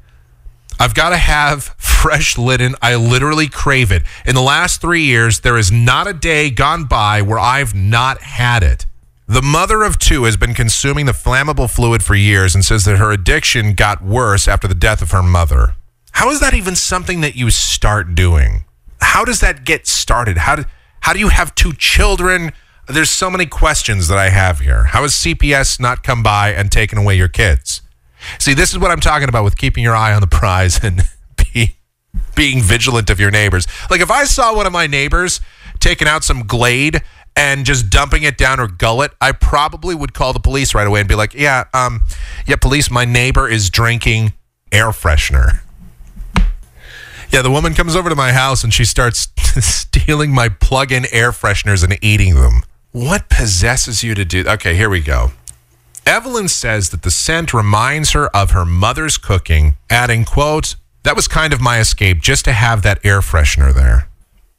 I've 0.79 0.95
got 0.95 1.11
to 1.11 1.17
have 1.17 1.65
fresh 1.79 2.37
linen. 2.37 2.75
I 2.83 2.97
literally 2.97 3.49
crave 3.49 3.91
it. 3.93 4.03
In 4.27 4.35
the 4.35 4.43
last 4.43 4.81
three 4.81 5.03
years, 5.03 5.41
there 5.41 5.57
is 5.57 5.73
not 5.73 6.07
a 6.07 6.13
day 6.13 6.51
gone 6.51 6.85
by 6.85 7.23
where 7.23 7.39
I've 7.39 7.75
not 7.75 8.21
had 8.21 8.63
it. 8.63 8.85
The 9.31 9.43
mother 9.43 9.85
of 9.85 9.97
two 9.97 10.25
has 10.25 10.37
been 10.37 10.55
consuming 10.55 11.07
the 11.07 11.13
flammable 11.13 11.71
fluid 11.71 12.03
for 12.03 12.17
years 12.17 12.57
and 12.57 12.65
says 12.65 12.85
that 12.87 12.97
her 12.97 13.13
addiction 13.13 13.75
got 13.75 14.03
worse 14.03 14.49
after 14.49 14.67
the 14.67 14.75
death 14.75 15.03
of 15.03 15.13
her 15.13 15.23
mother. 15.23 15.77
How 16.11 16.31
is 16.31 16.41
that 16.41 16.53
even 16.53 16.75
something 16.75 17.21
that 17.21 17.37
you 17.37 17.49
start 17.51 18.17
doing? 18.17 18.65
How 19.01 19.25
does 19.25 19.39
that 19.39 19.63
get 19.65 19.87
started? 19.87 20.39
How 20.39 20.57
do, 20.57 20.65
how 21.03 21.13
do 21.13 21.21
you 21.21 21.29
have 21.29 21.55
two 21.55 21.73
children? 21.75 22.51
There's 22.89 23.09
so 23.09 23.31
many 23.31 23.47
questions 23.47 24.09
that 24.09 24.19
I 24.19 24.31
have 24.31 24.59
here. 24.59 24.87
How 24.87 25.03
has 25.03 25.13
CPS 25.13 25.79
not 25.79 26.03
come 26.03 26.25
by 26.25 26.53
and 26.53 26.73
taken 26.73 26.99
away 26.99 27.17
your 27.17 27.29
kids? 27.29 27.83
See, 28.41 28.53
this 28.53 28.73
is 28.73 28.81
what 28.81 28.91
I'm 28.91 28.99
talking 28.99 29.29
about 29.29 29.45
with 29.45 29.57
keeping 29.57 29.85
your 29.85 29.95
eye 29.95 30.13
on 30.13 30.23
the 30.23 30.27
prize 30.27 30.83
and 30.83 31.03
be, 31.37 31.77
being 32.35 32.63
vigilant 32.63 33.11
of 33.11 33.21
your 33.21 33.31
neighbors. 33.31 33.69
Like 33.91 34.01
if 34.01 34.11
I 34.11 34.25
saw 34.25 34.57
one 34.57 34.67
of 34.67 34.73
my 34.73 34.89
neighbors 34.89 35.41
taking 35.79 36.09
out 36.09 36.25
some 36.25 36.49
Glade 36.49 37.03
and 37.41 37.65
just 37.65 37.89
dumping 37.89 38.23
it 38.23 38.37
down 38.37 38.59
her 38.59 38.67
gullet, 38.69 39.13
I 39.19 39.33
probably 39.33 39.95
would 39.95 40.13
call 40.13 40.35
the 40.35 40.41
police 40.41 40.75
right 40.75 40.87
away 40.87 41.01
and 41.01 41.09
be 41.09 41.15
like, 41.15 41.33
"Yeah, 41.33 41.65
um, 41.73 42.03
yeah, 42.47 42.57
police, 42.57 42.91
my 42.91 43.07
neighbor 43.07 43.49
is 43.49 43.71
drinking 43.71 44.35
air 44.71 44.91
freshener." 44.91 45.61
Yeah, 47.31 47.41
the 47.41 47.51
woman 47.51 47.73
comes 47.73 47.97
over 47.97 48.11
to 48.11 48.15
my 48.15 48.33
house 48.33 48.63
and 48.63 48.75
she 48.75 48.85
starts 48.85 49.29
stealing 49.39 50.35
my 50.35 50.51
plug-in 50.51 51.07
air 51.13 51.31
fresheners 51.33 51.83
and 51.83 51.97
eating 52.03 52.35
them. 52.35 52.63
What 52.93 53.31
possesses 53.31 54.03
you 54.03 54.15
to 54.17 54.25
do? 54.25 54.45
Okay, 54.47 54.75
here 54.75 54.91
we 54.91 55.01
go. 55.01 55.31
Evelyn 56.05 56.49
says 56.49 56.91
that 56.91 57.03
the 57.03 57.11
scent 57.11 57.55
reminds 57.55 58.11
her 58.11 58.27
of 58.37 58.51
her 58.51 58.65
mother's 58.67 59.17
cooking, 59.17 59.77
adding, 59.89 60.25
quote, 60.25 60.75
that 61.05 61.17
was 61.17 61.29
kind 61.29 61.53
of 61.53 61.61
my 61.61 61.79
escape 61.79 62.21
just 62.21 62.45
to 62.47 62.53
have 62.53 62.83
that 62.83 62.99
air 63.05 63.21
freshener 63.21 63.73
there. 63.73 64.10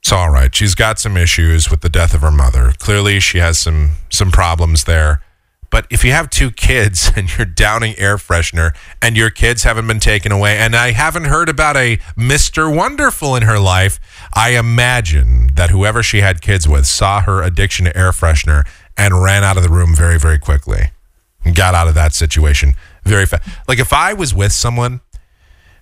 It's 0.01 0.11
all 0.11 0.31
right. 0.31 0.53
She's 0.53 0.73
got 0.73 0.99
some 0.99 1.15
issues 1.15 1.69
with 1.69 1.81
the 1.81 1.89
death 1.89 2.13
of 2.13 2.21
her 2.21 2.31
mother. 2.31 2.73
Clearly 2.79 3.19
she 3.19 3.37
has 3.37 3.59
some 3.59 3.91
some 4.09 4.31
problems 4.31 4.85
there. 4.85 5.21
But 5.69 5.87
if 5.89 6.03
you 6.03 6.11
have 6.11 6.29
two 6.29 6.51
kids 6.51 7.11
and 7.15 7.35
you're 7.35 7.45
downing 7.45 7.95
air 7.97 8.17
freshener 8.17 8.75
and 9.01 9.15
your 9.15 9.29
kids 9.29 9.63
haven't 9.63 9.87
been 9.87 9.99
taken 9.99 10.31
away, 10.31 10.57
and 10.57 10.75
I 10.75 10.91
haven't 10.91 11.25
heard 11.25 11.49
about 11.49 11.77
a 11.77 11.97
Mr. 12.17 12.75
Wonderful 12.75 13.35
in 13.35 13.43
her 13.43 13.59
life, 13.59 13.99
I 14.33 14.57
imagine 14.57 15.51
that 15.53 15.69
whoever 15.69 16.03
she 16.03 16.21
had 16.21 16.41
kids 16.41 16.67
with 16.67 16.85
saw 16.87 17.21
her 17.21 17.41
addiction 17.41 17.85
to 17.85 17.97
air 17.97 18.11
freshener 18.11 18.67
and 18.97 19.23
ran 19.23 19.43
out 19.43 19.57
of 19.57 19.63
the 19.63 19.69
room 19.69 19.95
very, 19.95 20.19
very 20.19 20.39
quickly 20.39 20.91
and 21.45 21.55
got 21.55 21.73
out 21.73 21.87
of 21.87 21.95
that 21.95 22.13
situation 22.13 22.73
very 23.03 23.25
fast. 23.25 23.49
Like 23.67 23.79
if 23.79 23.93
I 23.93 24.13
was 24.13 24.33
with 24.33 24.51
someone, 24.51 25.01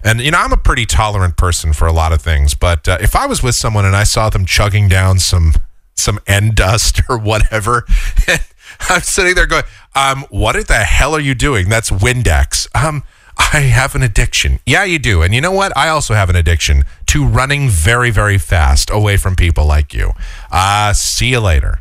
and 0.03 0.21
you 0.21 0.31
know 0.31 0.39
I'm 0.39 0.53
a 0.53 0.57
pretty 0.57 0.85
tolerant 0.85 1.37
person 1.37 1.73
for 1.73 1.87
a 1.87 1.93
lot 1.93 2.11
of 2.11 2.21
things, 2.21 2.53
but 2.53 2.87
uh, 2.87 2.97
if 3.01 3.15
I 3.15 3.25
was 3.25 3.43
with 3.43 3.55
someone 3.55 3.85
and 3.85 3.95
I 3.95 4.03
saw 4.03 4.29
them 4.29 4.45
chugging 4.45 4.87
down 4.87 5.19
some 5.19 5.53
some 5.95 6.19
end 6.27 6.55
dust 6.55 7.01
or 7.09 7.17
whatever, 7.17 7.85
I'm 8.89 9.01
sitting 9.01 9.35
there 9.35 9.47
going, 9.47 9.63
um, 9.95 10.25
"What 10.29 10.67
the 10.67 10.75
hell 10.75 11.15
are 11.15 11.19
you 11.19 11.35
doing? 11.35 11.69
That's 11.69 11.89
Windex." 11.89 12.67
Um, 12.75 13.03
I 13.39 13.59
have 13.59 13.95
an 13.95 14.03
addiction. 14.03 14.59
Yeah, 14.65 14.83
you 14.83 14.99
do, 14.99 15.21
and 15.21 15.33
you 15.33 15.41
know 15.41 15.51
what? 15.51 15.75
I 15.75 15.87
also 15.87 16.13
have 16.13 16.29
an 16.29 16.35
addiction 16.35 16.83
to 17.07 17.25
running 17.25 17.69
very, 17.69 18.11
very 18.11 18.37
fast 18.37 18.89
away 18.91 19.15
from 19.15 19.35
people 19.35 19.65
like 19.65 19.93
you. 19.93 20.11
Uh, 20.51 20.93
see 20.93 21.29
you 21.29 21.39
later. 21.39 21.79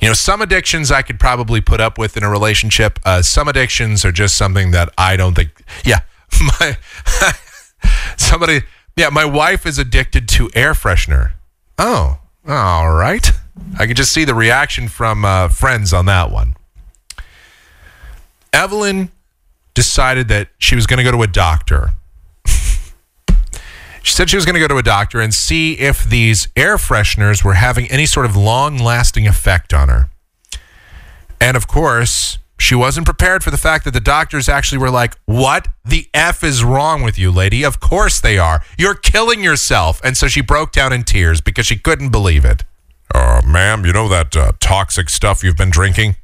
You 0.00 0.06
know, 0.06 0.14
some 0.14 0.40
addictions 0.40 0.92
I 0.92 1.02
could 1.02 1.18
probably 1.18 1.60
put 1.60 1.80
up 1.80 1.98
with 1.98 2.16
in 2.16 2.22
a 2.22 2.30
relationship. 2.30 3.00
Uh, 3.04 3.22
some 3.22 3.48
addictions 3.48 4.04
are 4.04 4.12
just 4.12 4.36
something 4.36 4.70
that 4.70 4.94
I 4.96 5.16
don't 5.16 5.34
think. 5.34 5.50
Yeah, 5.84 6.00
my 6.60 6.76
somebody. 8.16 8.62
Yeah, 8.96 9.10
my 9.10 9.24
wife 9.24 9.64
is 9.64 9.78
addicted 9.78 10.28
to 10.30 10.50
air 10.54 10.72
freshener. 10.72 11.32
Oh, 11.78 12.18
all 12.46 12.92
right. 12.92 13.30
I 13.78 13.86
can 13.86 13.94
just 13.94 14.12
see 14.12 14.24
the 14.24 14.34
reaction 14.34 14.88
from 14.88 15.24
uh, 15.24 15.48
friends 15.48 15.92
on 15.92 16.06
that 16.06 16.32
one. 16.32 16.56
Evelyn 18.52 19.10
decided 19.74 20.26
that 20.28 20.48
she 20.58 20.74
was 20.74 20.86
going 20.86 20.98
to 20.98 21.04
go 21.04 21.12
to 21.12 21.22
a 21.22 21.26
doctor. 21.26 21.90
She 24.00 24.14
said 24.14 24.30
she 24.30 24.36
was 24.36 24.46
going 24.46 24.54
to 24.54 24.60
go 24.60 24.68
to 24.68 24.78
a 24.78 24.82
doctor 24.82 25.20
and 25.20 25.34
see 25.34 25.74
if 25.74 26.02
these 26.02 26.48
air 26.56 26.78
fresheners 26.78 27.44
were 27.44 27.54
having 27.54 27.90
any 27.90 28.06
sort 28.06 28.24
of 28.24 28.34
long 28.34 28.78
lasting 28.78 29.26
effect 29.26 29.74
on 29.74 29.90
her. 29.90 30.08
And 31.38 31.58
of 31.58 31.66
course, 31.66 32.37
she 32.58 32.74
wasn't 32.74 33.06
prepared 33.06 33.44
for 33.44 33.50
the 33.50 33.56
fact 33.56 33.84
that 33.84 33.92
the 33.92 34.00
doctors 34.00 34.48
actually 34.48 34.78
were 34.78 34.90
like, 34.90 35.16
What 35.26 35.68
the 35.84 36.08
F 36.12 36.42
is 36.42 36.64
wrong 36.64 37.02
with 37.02 37.18
you, 37.18 37.30
lady? 37.30 37.64
Of 37.64 37.80
course 37.80 38.20
they 38.20 38.38
are. 38.38 38.62
You're 38.76 38.94
killing 38.94 39.42
yourself. 39.42 40.00
And 40.04 40.16
so 40.16 40.26
she 40.28 40.40
broke 40.40 40.72
down 40.72 40.92
in 40.92 41.04
tears 41.04 41.40
because 41.40 41.66
she 41.66 41.78
couldn't 41.78 42.10
believe 42.10 42.44
it. 42.44 42.64
Uh, 43.14 43.40
ma'am, 43.46 43.86
you 43.86 43.92
know 43.92 44.08
that 44.08 44.36
uh, 44.36 44.52
toxic 44.60 45.08
stuff 45.08 45.42
you've 45.42 45.56
been 45.56 45.70
drinking? 45.70 46.16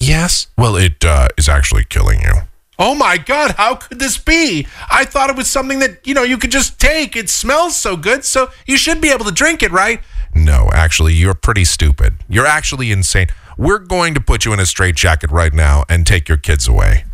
Yes. 0.00 0.48
Well, 0.56 0.76
it 0.76 1.04
uh, 1.04 1.28
is 1.38 1.48
actually 1.48 1.84
killing 1.84 2.20
you. 2.20 2.32
Oh 2.78 2.94
my 2.94 3.16
God, 3.16 3.52
how 3.52 3.74
could 3.74 3.98
this 3.98 4.18
be? 4.18 4.66
I 4.90 5.04
thought 5.04 5.30
it 5.30 5.36
was 5.36 5.48
something 5.48 5.80
that, 5.80 6.06
you 6.06 6.14
know, 6.14 6.22
you 6.22 6.38
could 6.38 6.52
just 6.52 6.78
take. 6.78 7.16
It 7.16 7.28
smells 7.28 7.78
so 7.78 7.96
good, 7.96 8.24
so 8.24 8.50
you 8.66 8.76
should 8.76 9.00
be 9.00 9.10
able 9.10 9.24
to 9.24 9.32
drink 9.32 9.64
it, 9.64 9.72
right? 9.72 10.00
No, 10.32 10.68
actually, 10.72 11.14
you're 11.14 11.34
pretty 11.34 11.64
stupid. 11.64 12.14
You're 12.28 12.46
actually 12.46 12.92
insane. 12.92 13.28
We're 13.58 13.80
going 13.80 14.14
to 14.14 14.20
put 14.20 14.44
you 14.44 14.52
in 14.52 14.60
a 14.60 14.66
straitjacket 14.66 15.30
right 15.30 15.52
now 15.52 15.84
and 15.88 16.06
take 16.06 16.28
your 16.28 16.38
kids 16.38 16.68
away. 16.68 17.04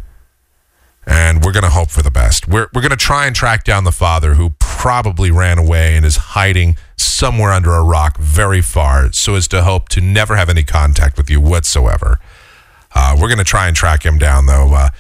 And 1.06 1.44
we're 1.44 1.52
going 1.52 1.64
to 1.64 1.70
hope 1.70 1.90
for 1.90 2.02
the 2.02 2.10
best. 2.10 2.46
We're, 2.46 2.68
we're 2.72 2.80
going 2.82 2.90
to 2.90 2.96
try 2.96 3.26
and 3.26 3.34
track 3.34 3.64
down 3.64 3.84
the 3.84 3.92
father 3.92 4.34
who 4.34 4.50
probably 4.60 5.30
ran 5.30 5.58
away 5.58 5.96
and 5.96 6.04
is 6.04 6.16
hiding 6.16 6.76
somewhere 6.96 7.50
under 7.50 7.72
a 7.72 7.82
rock 7.82 8.18
very 8.18 8.60
far 8.60 9.12
so 9.12 9.34
as 9.34 9.48
to 9.48 9.62
hope 9.62 9.88
to 9.90 10.00
never 10.00 10.36
have 10.36 10.48
any 10.48 10.62
contact 10.62 11.16
with 11.16 11.28
you 11.28 11.40
whatsoever. 11.40 12.20
Uh, 12.94 13.16
we're 13.20 13.28
going 13.28 13.38
to 13.38 13.44
try 13.44 13.66
and 13.66 13.76
track 13.76 14.04
him 14.04 14.18
down, 14.18 14.46
though. 14.46 14.72
Uh, 14.74 14.90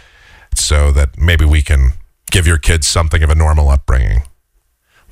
so 0.54 0.90
that 0.92 1.18
maybe 1.18 1.44
we 1.44 1.62
can 1.62 1.92
give 2.30 2.46
your 2.46 2.58
kids 2.58 2.86
something 2.86 3.22
of 3.22 3.30
a 3.30 3.34
normal 3.34 3.68
upbringing. 3.68 4.22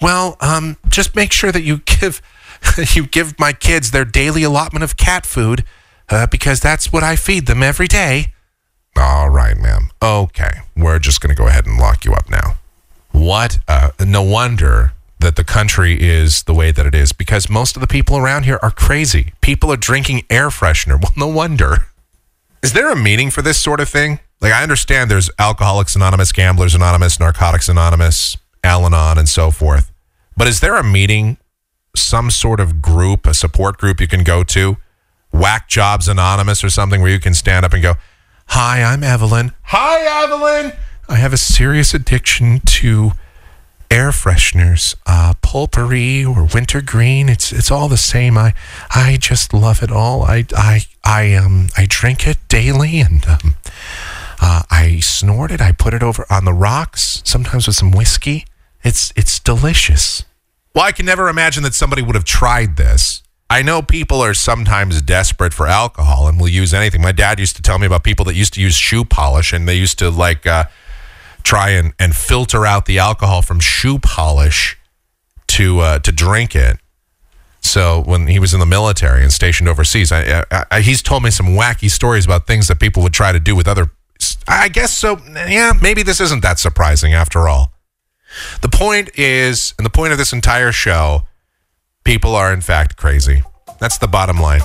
Well, 0.00 0.36
um, 0.40 0.76
just 0.88 1.14
make 1.14 1.32
sure 1.32 1.52
that 1.52 1.62
you 1.62 1.78
give 1.78 2.22
you 2.94 3.06
give 3.06 3.38
my 3.38 3.52
kids 3.52 3.90
their 3.90 4.04
daily 4.04 4.42
allotment 4.42 4.84
of 4.84 4.96
cat 4.96 5.26
food, 5.26 5.64
uh, 6.12 6.26
because 6.26 6.60
that's 6.60 6.92
what 6.92 7.02
I 7.02 7.16
feed 7.16 7.46
them 7.46 7.62
every 7.62 7.88
day. 7.88 8.32
All 8.96 9.30
right, 9.30 9.56
ma'am. 9.56 9.90
Okay, 10.02 10.50
we're 10.76 10.98
just 10.98 11.20
going 11.20 11.34
to 11.34 11.40
go 11.40 11.48
ahead 11.48 11.66
and 11.66 11.78
lock 11.78 12.04
you 12.04 12.12
up 12.12 12.28
now. 12.28 12.56
What? 13.12 13.58
Uh, 13.66 13.90
no 13.98 14.22
wonder 14.22 14.92
that 15.20 15.36
the 15.36 15.44
country 15.44 15.96
is 16.00 16.42
the 16.42 16.52
way 16.52 16.70
that 16.70 16.84
it 16.84 16.94
is 16.94 17.12
because 17.12 17.48
most 17.48 17.76
of 17.76 17.80
the 17.80 17.86
people 17.86 18.18
around 18.18 18.44
here 18.44 18.58
are 18.62 18.70
crazy. 18.70 19.32
People 19.40 19.72
are 19.72 19.76
drinking 19.76 20.22
air 20.28 20.48
freshener. 20.48 21.00
Well, 21.02 21.12
no 21.16 21.28
wonder. 21.28 21.86
Is 22.62 22.74
there 22.74 22.90
a 22.90 22.96
meaning 22.96 23.30
for 23.30 23.40
this 23.40 23.58
sort 23.58 23.80
of 23.80 23.88
thing? 23.88 24.20
Like, 24.40 24.52
I 24.52 24.62
understand 24.62 25.10
there's 25.10 25.30
Alcoholics 25.38 25.96
Anonymous, 25.96 26.32
Gamblers 26.32 26.74
Anonymous, 26.74 27.18
Narcotics 27.18 27.68
Anonymous, 27.68 28.36
Al 28.62 28.84
Anon, 28.84 29.18
and 29.18 29.28
so 29.28 29.50
forth. 29.50 29.90
But 30.36 30.48
is 30.48 30.60
there 30.60 30.76
a 30.76 30.84
meeting, 30.84 31.38
some 31.96 32.30
sort 32.30 32.60
of 32.60 32.82
group, 32.82 33.26
a 33.26 33.34
support 33.34 33.78
group 33.78 34.00
you 34.00 34.08
can 34.08 34.24
go 34.24 34.44
to? 34.44 34.76
Whack 35.32 35.68
Jobs 35.68 36.08
Anonymous 36.08 36.62
or 36.62 36.70
something 36.70 37.00
where 37.00 37.10
you 37.10 37.20
can 37.20 37.34
stand 37.34 37.64
up 37.64 37.72
and 37.72 37.82
go, 37.82 37.94
Hi, 38.48 38.82
I'm 38.82 39.02
Evelyn. 39.02 39.52
Hi, 39.64 40.24
Evelyn. 40.24 40.72
I 41.08 41.16
have 41.16 41.32
a 41.32 41.38
serious 41.38 41.94
addiction 41.94 42.60
to 42.60 43.12
air 43.90 44.10
fresheners, 44.10 44.94
uh, 45.06 45.34
potpourri 45.42 46.24
or 46.24 46.44
wintergreen. 46.44 47.28
It's 47.28 47.52
it's 47.52 47.70
all 47.70 47.88
the 47.88 47.96
same. 47.96 48.38
I 48.38 48.54
I 48.90 49.18
just 49.20 49.52
love 49.52 49.82
it 49.82 49.90
all. 49.90 50.22
I 50.22 50.46
I 50.56 50.82
I 51.04 51.34
um 51.34 51.68
I 51.76 51.86
drink 51.88 52.26
it 52.26 52.38
daily 52.48 53.00
and 53.00 53.26
um, 53.26 53.54
uh, 54.40 54.62
I 54.70 54.98
snort 55.00 55.50
it. 55.50 55.60
I 55.60 55.72
put 55.72 55.94
it 55.94 56.02
over 56.02 56.26
on 56.30 56.44
the 56.44 56.52
rocks, 56.52 57.22
sometimes 57.24 57.66
with 57.66 57.76
some 57.76 57.90
whiskey. 57.90 58.46
It's 58.82 59.12
it's 59.16 59.38
delicious. 59.38 60.24
Well, 60.74 60.84
I 60.84 60.92
can 60.92 61.06
never 61.06 61.28
imagine 61.28 61.62
that 61.64 61.74
somebody 61.74 62.02
would 62.02 62.14
have 62.14 62.24
tried 62.24 62.76
this. 62.76 63.21
I 63.52 63.60
know 63.60 63.82
people 63.82 64.22
are 64.22 64.32
sometimes 64.32 65.02
desperate 65.02 65.52
for 65.52 65.66
alcohol 65.66 66.26
and 66.26 66.40
will 66.40 66.48
use 66.48 66.72
anything. 66.72 67.02
My 67.02 67.12
dad 67.12 67.38
used 67.38 67.54
to 67.56 67.60
tell 67.60 67.78
me 67.78 67.86
about 67.86 68.02
people 68.02 68.24
that 68.24 68.34
used 68.34 68.54
to 68.54 68.62
use 68.62 68.74
shoe 68.74 69.04
polish 69.04 69.52
and 69.52 69.68
they 69.68 69.74
used 69.74 69.98
to 69.98 70.08
like 70.08 70.46
uh, 70.46 70.64
try 71.42 71.68
and, 71.68 71.92
and 71.98 72.16
filter 72.16 72.64
out 72.64 72.86
the 72.86 72.98
alcohol 72.98 73.42
from 73.42 73.60
shoe 73.60 73.98
polish 73.98 74.78
to 75.48 75.80
uh, 75.80 75.98
to 75.98 76.10
drink 76.10 76.56
it. 76.56 76.78
So 77.60 78.02
when 78.06 78.26
he 78.26 78.38
was 78.38 78.54
in 78.54 78.60
the 78.60 78.64
military 78.64 79.22
and 79.22 79.30
stationed 79.30 79.68
overseas, 79.68 80.10
I, 80.12 80.46
I, 80.50 80.64
I, 80.70 80.80
he's 80.80 81.02
told 81.02 81.22
me 81.22 81.30
some 81.30 81.48
wacky 81.48 81.90
stories 81.90 82.24
about 82.24 82.46
things 82.46 82.68
that 82.68 82.80
people 82.80 83.02
would 83.02 83.12
try 83.12 83.32
to 83.32 83.40
do 83.40 83.54
with 83.54 83.68
other. 83.68 83.90
I 84.48 84.70
guess 84.70 84.96
so. 84.96 85.18
Yeah, 85.26 85.74
maybe 85.78 86.02
this 86.02 86.22
isn't 86.22 86.40
that 86.42 86.58
surprising 86.58 87.12
after 87.12 87.48
all. 87.48 87.70
The 88.62 88.70
point 88.70 89.10
is, 89.18 89.74
and 89.76 89.84
the 89.84 89.90
point 89.90 90.12
of 90.12 90.18
this 90.18 90.32
entire 90.32 90.72
show, 90.72 91.26
people 92.04 92.34
are 92.34 92.52
in 92.52 92.60
fact 92.60 92.96
crazy. 92.96 93.42
That's 93.78 93.98
the 93.98 94.08
bottom 94.08 94.38
line. 94.38 94.60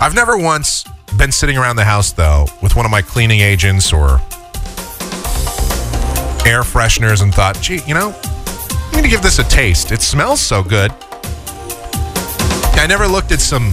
I've 0.00 0.14
never 0.14 0.36
once 0.36 0.84
been 1.16 1.32
sitting 1.32 1.56
around 1.56 1.76
the 1.76 1.84
house 1.84 2.12
though 2.12 2.46
with 2.62 2.76
one 2.76 2.84
of 2.84 2.90
my 2.90 3.02
cleaning 3.02 3.40
agents 3.40 3.92
or 3.92 4.20
air 6.46 6.62
fresheners 6.62 7.22
and 7.22 7.34
thought, 7.34 7.58
gee, 7.60 7.80
you 7.86 7.94
know, 7.94 8.14
I'm 8.22 8.92
going 8.92 9.04
to 9.04 9.10
give 9.10 9.22
this 9.22 9.38
a 9.38 9.44
taste. 9.44 9.90
It 9.90 10.00
smells 10.00 10.40
so 10.40 10.62
good. 10.62 10.92
I 12.78 12.86
never 12.88 13.08
looked 13.08 13.32
at 13.32 13.40
some 13.40 13.72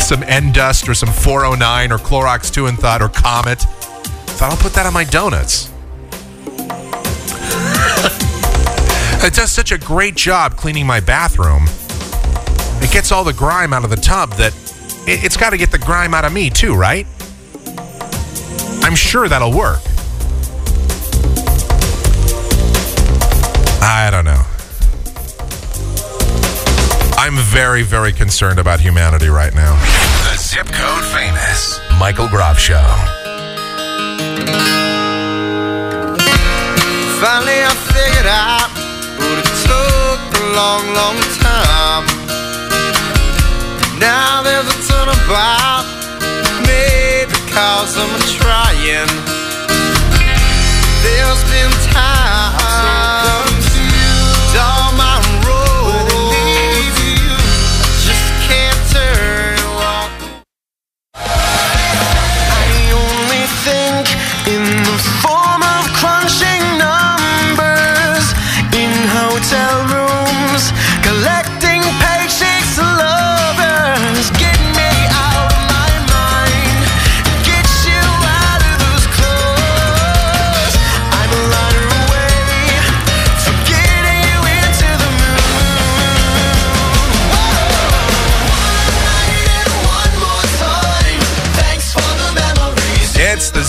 some 0.00 0.22
Endust 0.22 0.88
or 0.88 0.94
some 0.94 1.10
409 1.10 1.92
or 1.92 1.98
Clorox 1.98 2.52
2 2.52 2.66
and 2.66 2.78
thought, 2.78 3.02
or 3.02 3.08
Comet. 3.08 3.60
Thought 3.60 4.52
I'll 4.52 4.56
put 4.56 4.72
that 4.72 4.86
on 4.86 4.94
my 4.94 5.04
donuts. 5.04 5.69
It 9.26 9.34
does 9.34 9.52
such 9.52 9.72
a 9.72 9.78
great 9.78 10.14
job 10.14 10.56
cleaning 10.56 10.86
my 10.86 11.00
bathroom. 11.00 11.64
It 12.82 12.90
gets 12.92 13.12
all 13.12 13.24
the 13.24 13.32
grime 13.32 13.72
out 13.72 13.84
of 13.84 13.90
the 13.90 13.96
tub 13.96 14.32
that 14.34 14.54
it, 15.06 15.24
it's 15.24 15.36
got 15.36 15.50
to 15.50 15.58
get 15.58 15.70
the 15.70 15.78
grime 15.78 16.14
out 16.14 16.24
of 16.24 16.32
me 16.32 16.50
too, 16.50 16.74
right? 16.74 17.06
I'm 18.82 18.94
sure 18.94 19.28
that'll 19.28 19.52
work. 19.52 19.80
I 23.82 24.08
don't 24.10 24.24
know. 24.24 24.44
I'm 27.18 27.36
very, 27.36 27.82
very 27.82 28.12
concerned 28.12 28.58
about 28.58 28.80
humanity 28.80 29.28
right 29.28 29.54
now. 29.54 29.74
The 30.30 30.38
zip 30.38 30.66
code 30.66 31.04
famous. 31.04 31.78
Michael 31.98 32.28
Groff 32.28 32.58
Show. 32.58 32.80
Finally, 37.20 37.60
I 37.62 37.74
figured 37.92 38.26
out, 38.26 38.70
but 38.70 38.70
it 38.70 38.78
took 38.78 38.79
a 40.40 40.46
long, 40.56 40.84
long 40.94 41.18
time. 41.44 42.06
Now 43.98 44.42
there's 44.42 44.64
a 44.64 44.78
turnabout, 44.88 45.84
maybe 46.64 47.36
cause 47.52 47.92
I'm 48.02 48.14
trying. 48.40 49.10
There's 51.04 51.42
been 51.52 51.72
times, 51.92 53.09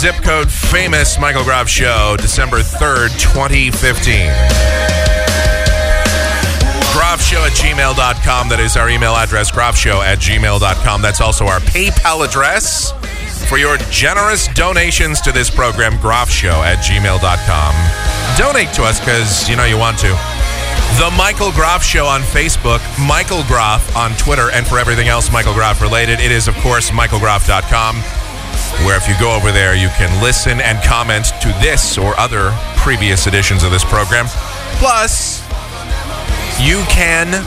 zip 0.02 0.16
code 0.24 0.52
famous 0.52 1.20
Michael 1.20 1.44
Groff 1.44 1.70
Show, 1.70 2.16
December 2.18 2.62
3rd, 2.62 3.10
2015. 3.20 4.32
Groffshow 6.90 7.46
at 7.46 7.54
gmail.com. 7.54 8.50
That 8.50 8.58
is 8.60 8.76
our 8.78 8.90
email 8.90 9.14
address, 9.14 9.52
groffshow 9.52 10.02
at 10.02 10.18
gmail.com. 10.18 11.04
That's 11.04 11.22
also 11.22 11.46
our 11.46 11.60
PayPal 11.60 12.28
address 12.28 12.94
for 13.48 13.60
your 13.60 13.78
generous 13.94 14.48
donations 14.56 15.22
to 15.22 15.32
this 15.32 15.52
program, 15.52 15.94
groffshow 16.02 16.66
at 16.66 16.80
gmail.com. 16.82 17.74
Donate 18.42 18.74
to 18.74 18.82
us 18.82 19.00
because 19.00 19.48
you 19.48 19.56
know 19.56 19.66
you 19.66 19.78
want 19.78 20.00
to. 20.00 20.10
The 20.98 21.14
Michael 21.16 21.52
Groff 21.52 21.84
Show 21.84 22.08
on 22.08 22.22
Facebook, 22.22 22.82
Michael 22.98 23.44
Groff 23.44 23.96
on 23.96 24.18
Twitter, 24.18 24.50
and 24.50 24.66
for 24.66 24.80
everything 24.80 25.10
else 25.10 25.32
Michael 25.32 25.54
Groff 25.54 25.80
related, 25.80 26.20
it 26.20 26.32
is, 26.32 26.48
of 26.48 26.56
course, 26.56 26.90
michaelgroff.com, 26.90 28.02
where 28.86 28.98
if 28.98 29.08
you 29.08 29.16
go 29.20 29.36
over 29.36 29.52
there, 29.52 29.76
you 29.76 29.90
can 29.90 30.22
listen 30.22 30.60
and 30.62 30.82
comment 30.84 31.26
to 31.42 31.50
this 31.62 31.98
or 31.98 32.18
other 32.20 32.52
previous 32.78 33.28
editions 33.28 33.64
of 33.64 33.72
this 33.72 33.84
program. 33.84 34.26
Plus, 34.80 35.42
you 36.60 36.84
can, 36.90 37.46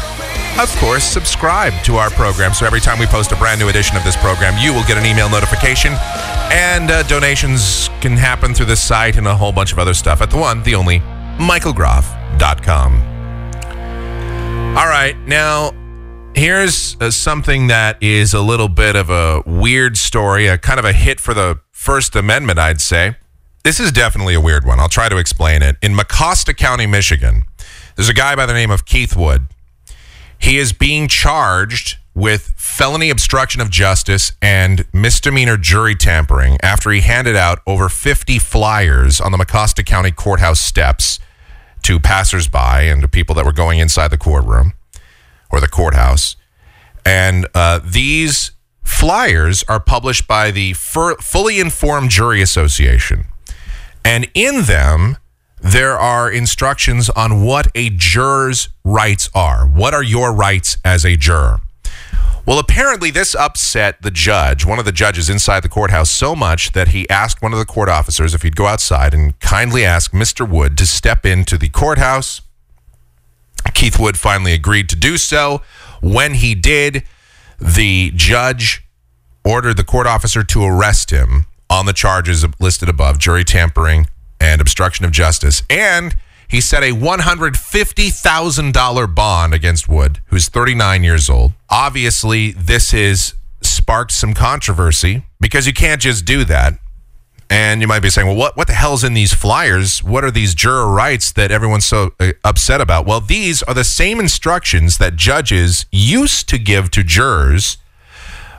of 0.60 0.74
course, 0.76 1.04
subscribe 1.04 1.72
to 1.84 1.96
our 1.96 2.10
program. 2.10 2.52
So 2.54 2.66
every 2.66 2.80
time 2.80 2.98
we 2.98 3.06
post 3.06 3.32
a 3.32 3.36
brand 3.36 3.60
new 3.60 3.68
edition 3.68 3.96
of 3.96 4.04
this 4.04 4.16
program, 4.16 4.54
you 4.58 4.72
will 4.72 4.84
get 4.84 4.96
an 4.96 5.06
email 5.06 5.28
notification. 5.28 5.92
And 6.52 6.90
uh, 6.90 7.02
donations 7.04 7.88
can 8.00 8.16
happen 8.16 8.54
through 8.54 8.66
the 8.66 8.76
site 8.76 9.16
and 9.16 9.26
a 9.26 9.34
whole 9.34 9.52
bunch 9.52 9.72
of 9.72 9.78
other 9.78 9.94
stuff 9.94 10.20
at 10.20 10.30
the 10.30 10.38
one, 10.38 10.62
the 10.62 10.74
only, 10.74 11.00
michaelgroff.com. 11.38 13.14
All 14.76 14.88
right, 14.88 15.16
now 15.26 15.72
here's 16.34 16.96
uh, 17.00 17.10
something 17.10 17.68
that 17.68 18.02
is 18.02 18.34
a 18.34 18.40
little 18.40 18.68
bit 18.68 18.96
of 18.96 19.10
a 19.10 19.42
weird 19.46 19.96
story, 19.96 20.46
a 20.46 20.58
kind 20.58 20.78
of 20.78 20.84
a 20.84 20.92
hit 20.92 21.20
for 21.20 21.32
the 21.32 21.60
First 21.70 22.16
Amendment, 22.16 22.58
I'd 22.58 22.80
say. 22.80 23.16
This 23.62 23.80
is 23.80 23.92
definitely 23.92 24.34
a 24.34 24.40
weird 24.40 24.66
one. 24.66 24.78
I'll 24.78 24.88
try 24.88 25.08
to 25.08 25.16
explain 25.16 25.62
it. 25.62 25.76
In 25.80 25.94
Mecosta 25.94 26.54
County, 26.56 26.86
Michigan, 26.86 27.44
there's 27.96 28.08
a 28.08 28.14
guy 28.14 28.36
by 28.36 28.46
the 28.46 28.52
name 28.52 28.70
of 28.70 28.84
Keith 28.84 29.16
Wood. 29.16 29.46
He 30.38 30.58
is 30.58 30.72
being 30.72 31.08
charged 31.08 31.98
with 32.14 32.52
felony 32.56 33.10
obstruction 33.10 33.60
of 33.60 33.70
justice 33.70 34.32
and 34.42 34.84
misdemeanor 34.92 35.56
jury 35.56 35.94
tampering 35.94 36.58
after 36.62 36.90
he 36.90 37.00
handed 37.00 37.34
out 37.34 37.60
over 37.66 37.88
50 37.88 38.38
flyers 38.38 39.20
on 39.20 39.32
the 39.32 39.38
Mecosta 39.38 39.84
County 39.84 40.10
courthouse 40.10 40.60
steps 40.60 41.18
to 41.82 41.98
passersby 41.98 42.88
and 42.88 43.02
to 43.02 43.08
people 43.08 43.34
that 43.34 43.44
were 43.44 43.52
going 43.52 43.78
inside 43.78 44.08
the 44.08 44.18
courtroom 44.18 44.74
or 45.54 45.60
the 45.60 45.68
courthouse. 45.68 46.36
And 47.04 47.46
uh, 47.54 47.80
these 47.84 48.52
flyers 48.82 49.64
are 49.68 49.80
published 49.80 50.26
by 50.26 50.50
the 50.50 50.72
Fur- 50.74 51.16
Fully 51.16 51.60
Informed 51.60 52.10
Jury 52.10 52.42
Association. 52.42 53.26
And 54.04 54.28
in 54.34 54.62
them, 54.62 55.16
there 55.60 55.98
are 55.98 56.30
instructions 56.30 57.08
on 57.10 57.42
what 57.42 57.68
a 57.74 57.90
juror's 57.90 58.68
rights 58.84 59.30
are. 59.34 59.66
What 59.66 59.94
are 59.94 60.02
your 60.02 60.32
rights 60.32 60.76
as 60.84 61.06
a 61.06 61.16
juror? 61.16 61.60
Well, 62.46 62.58
apparently, 62.58 63.10
this 63.10 63.34
upset 63.34 64.02
the 64.02 64.10
judge, 64.10 64.66
one 64.66 64.78
of 64.78 64.84
the 64.84 64.92
judges 64.92 65.30
inside 65.30 65.60
the 65.60 65.70
courthouse, 65.70 66.10
so 66.10 66.36
much 66.36 66.72
that 66.72 66.88
he 66.88 67.08
asked 67.08 67.40
one 67.40 67.54
of 67.54 67.58
the 67.58 67.64
court 67.64 67.88
officers 67.88 68.34
if 68.34 68.42
he'd 68.42 68.56
go 68.56 68.66
outside 68.66 69.14
and 69.14 69.38
kindly 69.40 69.82
ask 69.82 70.12
Mr. 70.12 70.46
Wood 70.46 70.76
to 70.76 70.86
step 70.86 71.24
into 71.24 71.56
the 71.56 71.70
courthouse. 71.70 72.42
Keith 73.72 73.98
Wood 73.98 74.18
finally 74.18 74.52
agreed 74.52 74.90
to 74.90 74.96
do 74.96 75.16
so. 75.16 75.62
When 76.02 76.34
he 76.34 76.54
did, 76.54 77.04
the 77.58 78.12
judge 78.14 78.84
ordered 79.44 79.76
the 79.76 79.84
court 79.84 80.06
officer 80.06 80.42
to 80.42 80.64
arrest 80.64 81.10
him 81.10 81.44
on 81.70 81.86
the 81.86 81.92
charges 81.92 82.44
listed 82.60 82.88
above 82.88 83.18
jury 83.18 83.44
tampering 83.44 84.06
and 84.40 84.60
obstruction 84.60 85.04
of 85.04 85.12
justice. 85.12 85.62
And 85.70 86.16
he 86.48 86.60
set 86.60 86.82
a 86.82 86.92
$150,000 86.92 89.14
bond 89.14 89.54
against 89.54 89.88
Wood, 89.88 90.20
who's 90.26 90.48
39 90.48 91.02
years 91.02 91.30
old. 91.30 91.52
Obviously, 91.70 92.52
this 92.52 92.90
has 92.92 93.34
sparked 93.62 94.12
some 94.12 94.34
controversy 94.34 95.24
because 95.40 95.66
you 95.66 95.72
can't 95.72 96.00
just 96.00 96.24
do 96.24 96.44
that. 96.44 96.74
And 97.50 97.80
you 97.80 97.86
might 97.86 98.00
be 98.00 98.10
saying, 98.10 98.26
well, 98.26 98.36
what, 98.36 98.56
what 98.56 98.66
the 98.66 98.72
hell's 98.72 99.04
in 99.04 99.14
these 99.14 99.32
flyers? 99.32 100.02
What 100.02 100.24
are 100.24 100.30
these 100.30 100.54
juror 100.54 100.88
rights 100.88 101.32
that 101.32 101.50
everyone's 101.50 101.84
so 101.84 102.12
uh, 102.18 102.32
upset 102.42 102.80
about? 102.80 103.06
Well, 103.06 103.20
these 103.20 103.62
are 103.64 103.74
the 103.74 103.84
same 103.84 104.18
instructions 104.18 104.98
that 104.98 105.16
judges 105.16 105.86
used 105.92 106.48
to 106.48 106.58
give 106.58 106.90
to 106.92 107.04
jurors 107.04 107.76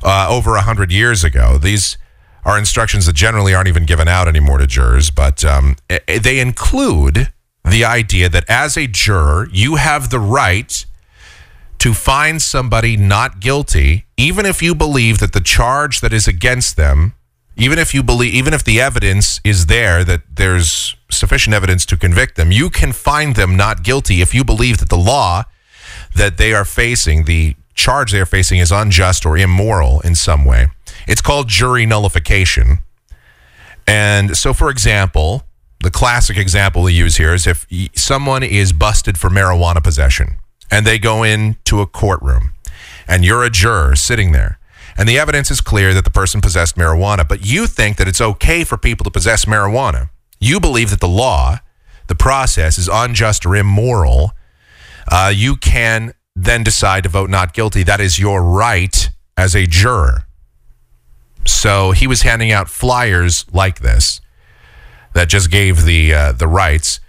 uh, 0.04 0.28
over 0.30 0.52
100 0.52 0.92
years 0.92 1.24
ago. 1.24 1.58
These 1.58 1.98
are 2.46 2.60
instructions 2.60 3.08
that 3.08 3.16
generally 3.16 3.56
aren't 3.56 3.68
even 3.68 3.86
given 3.86 4.08
out 4.08 4.28
anymore 4.28 4.60
to 4.60 4.68
jurors, 4.68 5.10
but 5.10 5.44
um, 5.44 5.78
they 5.88 6.40
include 6.40 7.32
the 7.64 7.84
idea 7.84 8.30
that 8.30 8.46
as 8.48 8.78
a 8.78 8.86
juror, 8.86 9.50
you 9.52 9.76
have 9.76 10.12
the 10.12 10.20
right 10.20 10.86
to 11.80 11.94
find 11.94 12.42
somebody 12.42 12.96
not 12.96 13.40
guilty, 13.40 14.06
even 14.16 14.46
if 14.46 14.62
you 14.62 14.76
believe 14.76 15.20
that 15.20 15.34
the 15.34 15.42
charge 15.42 16.00
that 16.02 16.14
is 16.14 16.28
against 16.28 16.78
them, 16.78 17.14
even 17.58 17.80
if 17.80 17.94
you 17.94 18.04
believe, 18.04 18.34
even 18.34 18.54
if 18.54 18.64
the 18.64 18.82
evidence 18.82 19.40
is 19.44 19.68
there 19.68 20.04
that 20.04 20.22
there's 20.36 20.96
sufficient 21.10 21.54
evidence 21.54 21.86
to 21.88 21.98
convict 21.98 22.36
them, 22.36 22.52
you 22.52 22.70
can 22.70 22.92
find 22.92 23.36
them 23.36 23.56
not 23.56 23.84
guilty 23.84 24.22
if 24.22 24.34
you 24.34 24.44
believe 24.44 24.80
that 24.80 24.90
the 24.90 24.98
law 24.98 25.44
that 26.16 26.38
they 26.38 26.54
are 26.54 26.66
facing, 26.66 27.26
the 27.26 27.56
charge 27.74 28.12
they 28.12 28.20
are 28.20 28.26
facing, 28.26 28.60
is 28.60 28.72
unjust 28.72 29.26
or 29.26 29.38
immoral 29.38 30.02
in 30.02 30.16
some 30.16 30.44
way. 30.44 30.68
It's 31.08 31.22
called 31.22 31.48
jury 31.48 31.86
nullification. 31.86 32.80
And 33.88 34.36
so, 34.36 34.54
for 34.54 34.70
example, 34.70 35.44
the 35.82 35.92
classic 35.92 36.38
example 36.38 36.84
we 36.84 36.94
use 36.94 37.18
here 37.18 37.34
is 37.34 37.46
if 37.46 37.68
someone 37.96 38.44
is 38.44 38.74
busted 38.74 39.18
for 39.18 39.30
marijuana 39.30 39.84
possession 39.84 40.38
and 40.72 40.86
they 40.86 40.98
go 40.98 41.24
into 41.24 41.80
a 41.80 41.86
courtroom 41.86 42.54
and 43.08 43.24
you're 43.24 43.44
a 43.44 43.50
juror 43.50 43.96
sitting 43.96 44.32
there 44.32 44.58
and 44.98 45.08
the 45.10 45.20
evidence 45.20 45.52
is 45.52 45.62
clear 45.62 45.94
that 45.94 46.06
the 46.06 46.12
person 46.12 46.42
possessed 46.42 46.76
marijuana, 46.76 47.28
but 47.28 47.46
you 47.46 47.68
think 47.68 47.98
that 47.98 48.08
it's 48.08 48.22
okay 48.22 48.64
for 48.64 48.78
people 48.78 49.04
to 49.04 49.12
possess 49.12 49.46
marijuana. 49.46 50.10
You 50.40 50.60
believe 50.60 50.90
that 50.90 51.02
the 51.02 51.08
law, 51.08 51.60
the 52.08 52.16
process 52.16 52.78
is 52.78 52.88
unjust 52.92 53.46
or 53.46 53.56
immoral. 53.56 54.32
Uh, 55.12 55.32
you 55.36 55.56
can 55.56 56.14
then 56.36 56.64
decide 56.64 57.04
to 57.04 57.10
vote 57.10 57.30
not 57.30 57.54
guilty. 57.54 57.84
That 57.84 58.00
is 58.00 58.20
your 58.20 58.44
right 58.44 59.10
as 59.38 59.56
a 59.56 59.66
juror. 59.66 60.28
So 61.46 61.92
he 61.92 62.08
was 62.08 62.24
handing 62.24 62.52
out 62.52 62.70
flyers 62.70 63.46
like 63.52 63.80
this 63.80 64.22
that 65.14 65.30
just 65.30 65.52
gave 65.52 65.86
the 65.86 66.14
uh, 66.14 66.32
the 66.32 66.48
rights, 66.48 67.00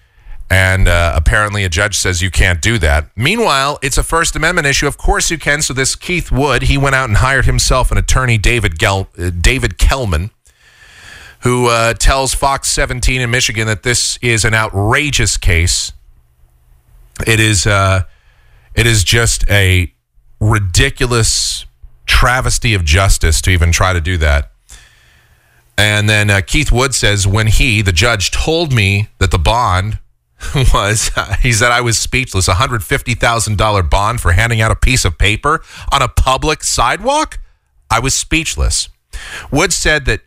and 0.48 0.86
uh, 0.86 1.12
apparently 1.16 1.64
a 1.64 1.68
judge 1.68 1.96
says 1.96 2.22
you 2.22 2.30
can't 2.30 2.62
do 2.62 2.78
that. 2.78 3.10
Meanwhile, 3.16 3.78
it's 3.82 3.98
a 3.98 4.02
First 4.02 4.36
Amendment 4.36 4.66
issue. 4.66 4.86
Of 4.86 4.96
course 4.96 5.30
you 5.30 5.38
can. 5.38 5.60
So 5.60 5.74
this 5.74 5.96
Keith 5.96 6.30
Wood, 6.30 6.62
he 6.62 6.78
went 6.78 6.94
out 6.94 7.08
and 7.08 7.18
hired 7.18 7.46
himself 7.46 7.90
an 7.90 7.98
attorney, 7.98 8.38
David 8.38 8.78
Gel- 8.78 9.08
uh, 9.18 9.30
David 9.30 9.78
Kallman, 9.78 10.30
who 11.40 11.66
uh, 11.66 11.94
tells 11.94 12.32
Fox 12.32 12.70
17 12.70 13.20
in 13.20 13.30
Michigan 13.30 13.66
that 13.66 13.82
this 13.82 14.18
is 14.22 14.44
an 14.44 14.54
outrageous 14.54 15.36
case. 15.36 15.92
It 17.26 17.40
is 17.40 17.66
uh, 17.66 18.04
it 18.74 18.86
is 18.86 19.02
just 19.02 19.48
a 19.50 19.92
ridiculous 20.38 21.64
travesty 22.04 22.74
of 22.74 22.84
justice 22.84 23.40
to 23.42 23.50
even 23.50 23.72
try 23.72 23.92
to 23.92 24.00
do 24.00 24.16
that. 24.18 24.52
And 25.78 26.08
then 26.08 26.30
uh, 26.30 26.40
Keith 26.46 26.72
Wood 26.72 26.94
says, 26.94 27.26
when 27.26 27.48
he, 27.48 27.82
the 27.82 27.92
judge, 27.92 28.30
told 28.30 28.72
me 28.72 29.08
that 29.18 29.30
the 29.30 29.38
bond 29.38 29.98
was, 30.74 31.10
he 31.40 31.52
said, 31.52 31.72
I 31.72 31.80
was 31.80 31.98
speechless. 31.98 32.48
A 32.48 32.54
$150,000 32.54 33.90
bond 33.90 34.20
for 34.20 34.32
handing 34.32 34.60
out 34.60 34.70
a 34.70 34.76
piece 34.76 35.04
of 35.04 35.18
paper 35.18 35.62
on 35.92 36.02
a 36.02 36.08
public 36.08 36.62
sidewalk? 36.62 37.38
I 37.90 38.00
was 38.00 38.14
speechless. 38.14 38.88
Wood 39.50 39.72
said 39.72 40.04
that 40.06 40.20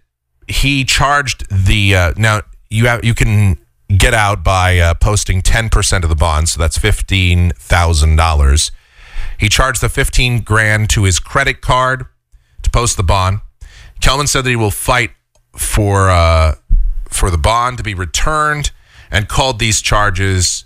he 0.47 0.83
charged 0.83 1.45
the, 1.49 1.95
uh, 1.95 2.13
now 2.17 2.41
you 2.69 2.87
have, 2.87 3.03
you 3.03 3.13
can 3.13 3.59
get 3.95 4.13
out 4.13 4.43
by 4.43 4.79
uh, 4.79 4.93
posting 4.95 5.41
10% 5.41 6.03
of 6.03 6.09
the 6.09 6.15
bond, 6.15 6.49
so 6.49 6.59
that's 6.59 6.77
$15,000. 6.77 8.71
He 9.37 9.49
charged 9.49 9.81
the 9.81 9.89
15 9.89 10.41
grand 10.41 10.89
to 10.91 11.03
his 11.03 11.19
credit 11.19 11.61
card 11.61 12.05
to 12.61 12.69
post 12.69 12.97
the 12.97 13.03
bond. 13.03 13.41
Kallman 14.01 14.27
said 14.27 14.43
that 14.43 14.49
he 14.49 14.55
will 14.55 14.71
fight 14.71 15.11
for 15.55 16.09
uh, 16.09 16.55
for 17.09 17.29
the 17.29 17.37
bond 17.37 17.77
to 17.77 17.83
be 17.83 17.93
returned 17.93 18.71
and 19.11 19.27
called 19.27 19.59
these 19.59 19.81
charges 19.81 20.65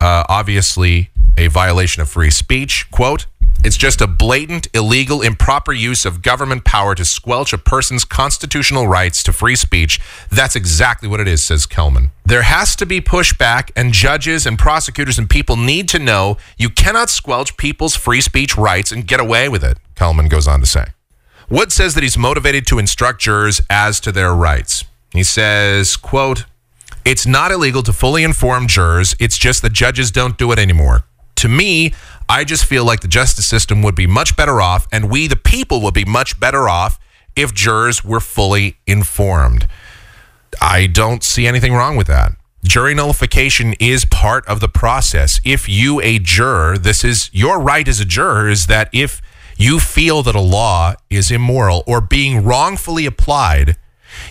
uh, 0.00 0.24
obviously 0.28 1.10
a 1.36 1.48
violation 1.48 2.02
of 2.02 2.08
free 2.08 2.30
speech. 2.30 2.90
Quote, 2.90 3.26
it's 3.64 3.78
just 3.78 4.02
a 4.02 4.06
blatant, 4.06 4.68
illegal, 4.74 5.22
improper 5.22 5.72
use 5.72 6.04
of 6.04 6.20
government 6.20 6.64
power 6.64 6.94
to 6.94 7.04
squelch 7.04 7.54
a 7.54 7.58
person's 7.58 8.04
constitutional 8.04 8.86
rights 8.86 9.22
to 9.22 9.32
free 9.32 9.56
speech. 9.56 10.00
That's 10.30 10.54
exactly 10.54 11.08
what 11.08 11.18
it 11.18 11.26
is, 11.26 11.42
says 11.42 11.66
Kallman. 11.66 12.10
There 12.26 12.42
has 12.42 12.76
to 12.76 12.84
be 12.84 13.00
pushback, 13.00 13.70
and 13.74 13.94
judges 13.94 14.44
and 14.44 14.58
prosecutors 14.58 15.18
and 15.18 15.30
people 15.30 15.56
need 15.56 15.88
to 15.88 15.98
know 15.98 16.36
you 16.58 16.68
cannot 16.68 17.08
squelch 17.08 17.56
people's 17.56 17.96
free 17.96 18.20
speech 18.20 18.56
rights 18.58 18.92
and 18.92 19.06
get 19.06 19.18
away 19.18 19.48
with 19.48 19.64
it, 19.64 19.78
Kallman 19.94 20.28
goes 20.28 20.46
on 20.46 20.60
to 20.60 20.66
say. 20.66 20.88
Wood 21.48 21.72
says 21.72 21.94
that 21.94 22.02
he's 22.02 22.18
motivated 22.18 22.66
to 22.66 22.78
instruct 22.78 23.22
jurors 23.22 23.62
as 23.70 23.98
to 24.00 24.12
their 24.12 24.34
rights. 24.34 24.84
He 25.12 25.22
says, 25.22 25.96
quote, 25.96 26.44
it's 27.04 27.26
not 27.26 27.50
illegal 27.50 27.82
to 27.82 27.92
fully 27.92 28.24
inform 28.24 28.66
jurors. 28.66 29.14
It's 29.20 29.38
just 29.38 29.62
that 29.62 29.72
judges 29.72 30.10
don't 30.10 30.38
do 30.38 30.52
it 30.52 30.58
anymore. 30.58 31.04
To 31.36 31.48
me, 31.48 31.92
I 32.28 32.44
just 32.44 32.64
feel 32.64 32.84
like 32.84 33.00
the 33.00 33.08
justice 33.08 33.46
system 33.46 33.82
would 33.82 33.94
be 33.94 34.06
much 34.06 34.36
better 34.36 34.60
off, 34.60 34.86
and 34.90 35.10
we, 35.10 35.26
the 35.26 35.36
people, 35.36 35.82
would 35.82 35.94
be 35.94 36.04
much 36.04 36.40
better 36.40 36.68
off 36.68 36.98
if 37.36 37.52
jurors 37.52 38.04
were 38.04 38.20
fully 38.20 38.78
informed. 38.86 39.68
I 40.60 40.86
don't 40.86 41.22
see 41.22 41.46
anything 41.46 41.74
wrong 41.74 41.96
with 41.96 42.06
that. 42.06 42.32
Jury 42.64 42.94
nullification 42.94 43.74
is 43.74 44.06
part 44.06 44.46
of 44.46 44.60
the 44.60 44.68
process. 44.68 45.38
If 45.44 45.68
you, 45.68 46.00
a 46.00 46.18
juror, 46.18 46.78
this 46.78 47.04
is 47.04 47.28
your 47.32 47.60
right 47.60 47.86
as 47.86 48.00
a 48.00 48.06
juror, 48.06 48.48
is 48.48 48.66
that 48.66 48.88
if 48.92 49.20
you 49.58 49.78
feel 49.78 50.22
that 50.22 50.34
a 50.34 50.40
law 50.40 50.94
is 51.10 51.30
immoral 51.30 51.84
or 51.86 52.00
being 52.00 52.42
wrongfully 52.42 53.04
applied, 53.04 53.76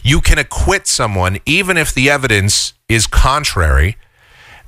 you 0.04 0.22
can 0.22 0.38
acquit 0.38 0.88
someone 0.88 1.40
even 1.46 1.78
if 1.78 1.94
the 1.94 2.10
evidence 2.10 2.74
is 2.88 3.08
contrary. 3.08 3.98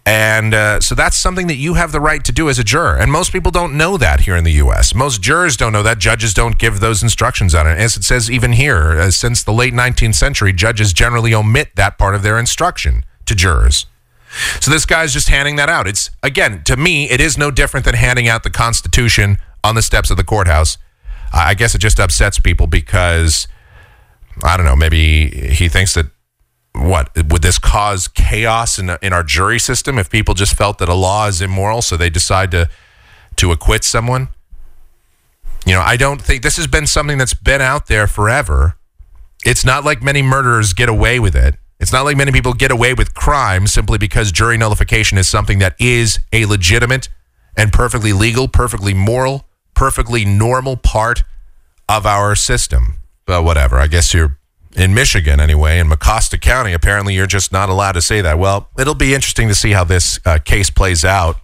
And 0.07 0.53
uh, 0.53 0.81
so 0.81 0.93
that's 0.93 1.17
something 1.17 1.47
that 1.47 1.55
you 1.55 1.73
have 1.73 1.91
the 1.91 1.99
right 1.99 2.23
to 2.25 2.31
do 2.31 2.47
as 2.47 2.59
a 2.59 2.63
juror. 2.63 2.95
And 2.95 3.11
most 3.11 3.31
people 3.31 3.49
don't 3.49 3.75
know 3.75 3.97
that 3.97 4.21
here 4.21 4.35
in 4.35 4.43
the 4.43 4.51
U.S. 4.53 4.93
Most 4.93 5.19
jurors 5.19 5.57
don't 5.57 5.73
know 5.73 5.81
that. 5.81 5.97
Judges 5.97 6.31
don't 6.31 6.59
give 6.59 6.79
those 6.79 7.01
instructions 7.01 7.55
on 7.55 7.65
it. 7.65 7.79
As 7.79 7.97
it 7.97 8.03
says 8.03 8.29
even 8.29 8.53
here, 8.53 8.99
uh, 8.99 9.09
since 9.09 9.43
the 9.43 9.51
late 9.51 9.73
19th 9.73 10.13
century, 10.13 10.53
judges 10.53 10.93
generally 10.93 11.33
omit 11.33 11.69
that 11.75 11.97
part 11.97 12.13
of 12.13 12.21
their 12.21 12.37
instruction 12.37 13.03
to 13.25 13.33
jurors. 13.33 13.87
So 14.59 14.69
this 14.69 14.85
guy's 14.85 15.13
just 15.13 15.29
handing 15.29 15.55
that 15.55 15.69
out. 15.69 15.87
It's, 15.87 16.11
again, 16.21 16.61
to 16.65 16.77
me, 16.77 17.09
it 17.09 17.19
is 17.19 17.37
no 17.37 17.49
different 17.49 17.85
than 17.85 17.95
handing 17.95 18.27
out 18.27 18.43
the 18.43 18.49
Constitution 18.49 19.37
on 19.63 19.75
the 19.75 19.81
steps 19.81 20.11
of 20.11 20.17
the 20.17 20.23
courthouse. 20.23 20.77
I 21.33 21.49
I 21.49 21.53
guess 21.53 21.75
it 21.75 21.79
just 21.79 21.99
upsets 21.99 22.39
people 22.39 22.67
because, 22.67 23.47
I 24.43 24.57
don't 24.57 24.65
know, 24.65 24.75
maybe 24.75 25.29
he 25.29 25.69
thinks 25.69 25.93
that 25.93 26.07
what 26.73 27.09
would 27.29 27.41
this 27.41 27.57
cause 27.57 28.07
chaos 28.07 28.77
in 28.77 28.91
in 29.01 29.13
our 29.13 29.23
jury 29.23 29.59
system 29.59 29.97
if 29.97 30.09
people 30.09 30.33
just 30.33 30.55
felt 30.55 30.77
that 30.79 30.89
a 30.89 30.93
law 30.93 31.27
is 31.27 31.41
immoral 31.41 31.81
so 31.81 31.95
they 31.95 32.09
decide 32.09 32.51
to 32.51 32.69
to 33.37 33.51
acquit 33.51 33.83
someone? 33.83 34.29
You 35.65 35.73
know 35.73 35.81
i 35.81 35.97
don't 35.97 36.21
think 36.21 36.43
this 36.43 36.57
has 36.57 36.67
been 36.67 36.85
something 36.85 37.17
that's 37.17 37.33
been 37.33 37.61
out 37.61 37.87
there 37.87 38.07
forever. 38.07 38.75
It's 39.45 39.63
not 39.63 39.85
like 39.85 40.01
many 40.01 40.21
murderers 40.21 40.73
get 40.73 40.89
away 40.89 41.19
with 41.19 41.35
it. 41.35 41.55
It's 41.79 41.91
not 41.91 42.03
like 42.03 42.17
many 42.17 42.31
people 42.31 42.53
get 42.53 42.71
away 42.71 42.93
with 42.93 43.13
crime 43.13 43.67
simply 43.67 43.97
because 43.97 44.31
jury 44.31 44.57
nullification 44.57 45.17
is 45.17 45.27
something 45.27 45.59
that 45.59 45.75
is 45.79 46.19
a 46.33 46.45
legitimate 46.45 47.09
and 47.57 47.71
perfectly 47.71 48.13
legal 48.13 48.47
perfectly 48.47 48.93
moral 48.93 49.45
perfectly 49.73 50.25
normal 50.25 50.77
part 50.77 51.23
of 51.87 52.05
our 52.05 52.35
system 52.35 52.99
but 53.25 53.43
whatever 53.43 53.77
i 53.77 53.87
guess 53.87 54.13
you're 54.13 54.37
in 54.75 54.93
Michigan 54.93 55.39
anyway, 55.39 55.79
in 55.79 55.87
Mecosta 55.87 56.39
County, 56.39 56.73
apparently 56.73 57.15
you're 57.15 57.25
just 57.25 57.51
not 57.51 57.69
allowed 57.69 57.93
to 57.93 58.01
say 58.01 58.21
that. 58.21 58.37
Well, 58.37 58.69
it'll 58.77 58.93
be 58.93 59.13
interesting 59.13 59.47
to 59.47 59.55
see 59.55 59.71
how 59.71 59.85
this 59.85 60.19
uh, 60.25 60.39
case 60.39 60.69
plays 60.69 61.05
out 61.05 61.37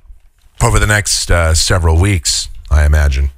over 0.61 0.79
the 0.79 0.87
next 0.87 1.31
uh, 1.31 1.53
several 1.55 1.99
weeks, 1.99 2.49
I 2.69 2.85
imagine. 2.85 3.29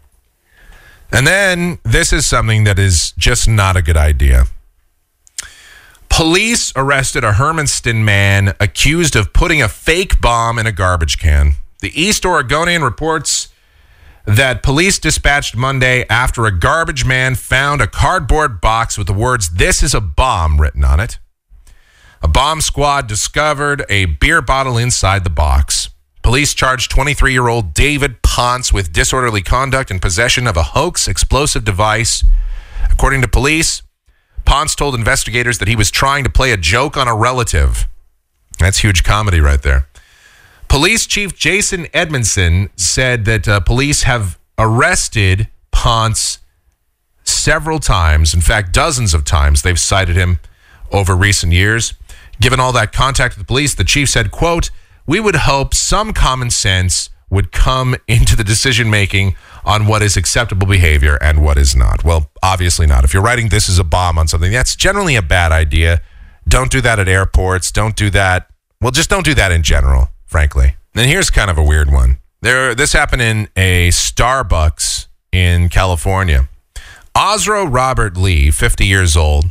And 1.12 1.28
then 1.28 1.80
this 1.84 2.12
is 2.12 2.26
something 2.26 2.64
that 2.64 2.80
is 2.80 3.14
just 3.18 3.48
not 3.48 3.78
a 3.78 3.82
good 3.82 3.98
idea. 3.98 4.46
Police 6.10 6.74
arrested 6.76 7.24
a 7.24 7.34
Hermiston 7.34 8.04
man 8.04 8.56
accused 8.60 9.16
of 9.16 9.32
putting 9.32 9.62
a 9.62 9.70
fake 9.70 10.20
bomb 10.22 10.58
in 10.58 10.66
a 10.66 10.72
garbage 10.72 11.20
can. 11.20 11.54
The 11.82 11.92
East 12.00 12.26
Oregonian 12.26 12.84
reports 12.84 13.50
that 14.26 14.64
police 14.64 15.00
dispatched 15.00 15.56
Monday 15.56 16.06
after 16.10 16.46
a 16.46 16.58
garbage 16.58 17.06
man 17.06 17.36
found 17.36 17.82
a 17.82 17.88
cardboard 17.88 18.62
box 18.62 18.98
with 18.98 19.08
the 19.08 19.14
words, 19.14 19.50
This 19.50 19.84
is 19.84 19.94
a 19.94 20.02
bomb 20.02 20.62
written 20.62 20.84
on 20.84 21.00
it. 21.00 21.20
A 22.22 22.28
bomb 22.28 22.62
squad 22.62 23.08
discovered 23.08 23.86
a 23.90 24.06
beer 24.06 24.42
bottle 24.42 24.78
inside 24.78 25.24
the 25.24 25.30
box. 25.30 25.90
Police 26.22 26.54
charged 26.54 26.90
23 26.90 27.34
year 27.34 27.50
old 27.50 27.74
David 27.74 28.22
Ponce 28.22 28.72
with 28.72 28.94
disorderly 28.94 29.42
conduct 29.42 29.92
and 29.92 30.02
possession 30.02 30.48
of 30.48 30.56
a 30.56 30.64
hoax 30.64 31.08
explosive 31.08 31.66
device 31.66 32.24
According 32.94 33.22
to 33.22 33.28
police, 33.28 33.82
Ponce 34.46 34.76
told 34.76 34.96
investigators 34.96 35.58
that 35.58 35.68
he 35.68 35.76
was 35.76 35.90
trying 35.90 36.24
to 36.24 36.30
play 36.30 36.52
a 36.52 36.58
joke 36.58 36.98
on 36.98 37.08
a 37.08 37.16
relative. 37.16 37.88
That's 38.60 38.80
huge 38.80 39.04
comedy 39.04 39.40
right 39.40 39.62
there. 39.62 39.88
Police 40.74 41.06
Chief 41.06 41.38
Jason 41.38 41.86
Edmiston 41.94 42.72
said 42.76 43.26
that 43.26 43.48
uh, 43.48 43.60
police 43.60 44.04
have 44.04 44.40
arrested 44.58 45.48
Ponce 45.70 46.40
several 47.24 47.78
times. 47.78 48.34
In 48.34 48.42
fact, 48.42 48.74
dozens 48.74 49.14
of 49.14 49.24
times 49.24 49.62
they've 49.62 49.80
cited 49.80 50.16
him 50.16 50.40
over 50.92 51.16
recent 51.16 51.54
years. 51.54 51.94
Given 52.42 52.60
all 52.60 52.72
that 52.72 52.92
contact 52.92 53.36
with 53.36 53.46
the 53.46 53.48
police, 53.48 53.76
the 53.76 53.84
chief 53.84 54.10
said, 54.10 54.32
quote, 54.32 54.72
we 55.06 55.20
would 55.20 55.36
hope 55.36 55.76
some 55.76 56.12
common 56.12 56.50
sense 56.50 57.12
would 57.30 57.52
come 57.52 57.96
into 58.08 58.36
the 58.36 58.44
decision 58.44 58.90
making 58.90 59.36
on 59.64 59.86
what 59.86 60.02
is 60.02 60.18
acceptable 60.18 60.66
behavior 60.66 61.20
and 61.22 61.44
what 61.44 61.60
is 61.60 61.76
not. 61.76 62.04
Well, 62.04 62.32
obviously 62.42 62.88
not. 62.88 63.04
If 63.04 63.14
you're 63.14 63.22
writing 63.22 63.50
this 63.50 63.70
is 63.70 63.78
a 63.78 63.84
bomb 63.84 64.18
on 64.18 64.28
something, 64.28 64.52
that's 64.52 64.76
generally 64.76 65.16
a 65.16 65.22
bad 65.22 65.52
idea. 65.52 66.02
Don't 66.48 66.72
do 66.72 66.82
that 66.82 66.98
at 66.98 67.08
airports. 67.08 67.72
Don't 67.72 67.96
do 67.96 68.10
that. 68.10 68.50
Well, 68.82 68.90
just 68.90 69.12
don't 69.12 69.24
do 69.24 69.36
that 69.36 69.52
in 69.52 69.62
general, 69.62 70.10
frankly. 70.34 70.76
Then 70.96 71.08
here's 71.08 71.30
kind 71.30 71.52
of 71.52 71.60
a 71.60 71.64
weird 71.64 71.92
one. 71.92 72.18
There, 72.42 72.74
this 72.74 72.92
happened 72.92 73.22
in 73.22 73.50
a 73.56 73.90
Starbucks 73.90 75.06
in 75.32 75.70
California. 75.70 76.50
Osro 77.16 77.72
Robert 77.72 78.18
Lee, 78.18 78.50
50 78.50 78.84
years 78.84 79.16
old, 79.16 79.46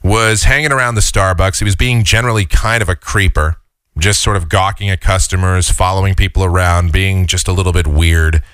was 0.00 0.44
hanging 0.44 0.70
around 0.70 0.94
the 0.94 1.00
Starbucks. 1.00 1.58
He 1.58 1.64
was 1.64 1.74
being 1.74 2.04
generally 2.04 2.46
kind 2.46 2.82
of 2.82 2.88
a 2.88 2.94
creeper, 2.94 3.56
just 3.98 4.22
sort 4.22 4.36
of 4.36 4.48
gawking 4.48 4.90
at 4.90 5.00
customers, 5.00 5.68
following 5.68 6.14
people 6.14 6.44
around, 6.44 6.92
being 6.92 7.26
just 7.26 7.48
a 7.48 7.52
little 7.52 7.72
bit 7.72 7.88
weird. 7.88 8.44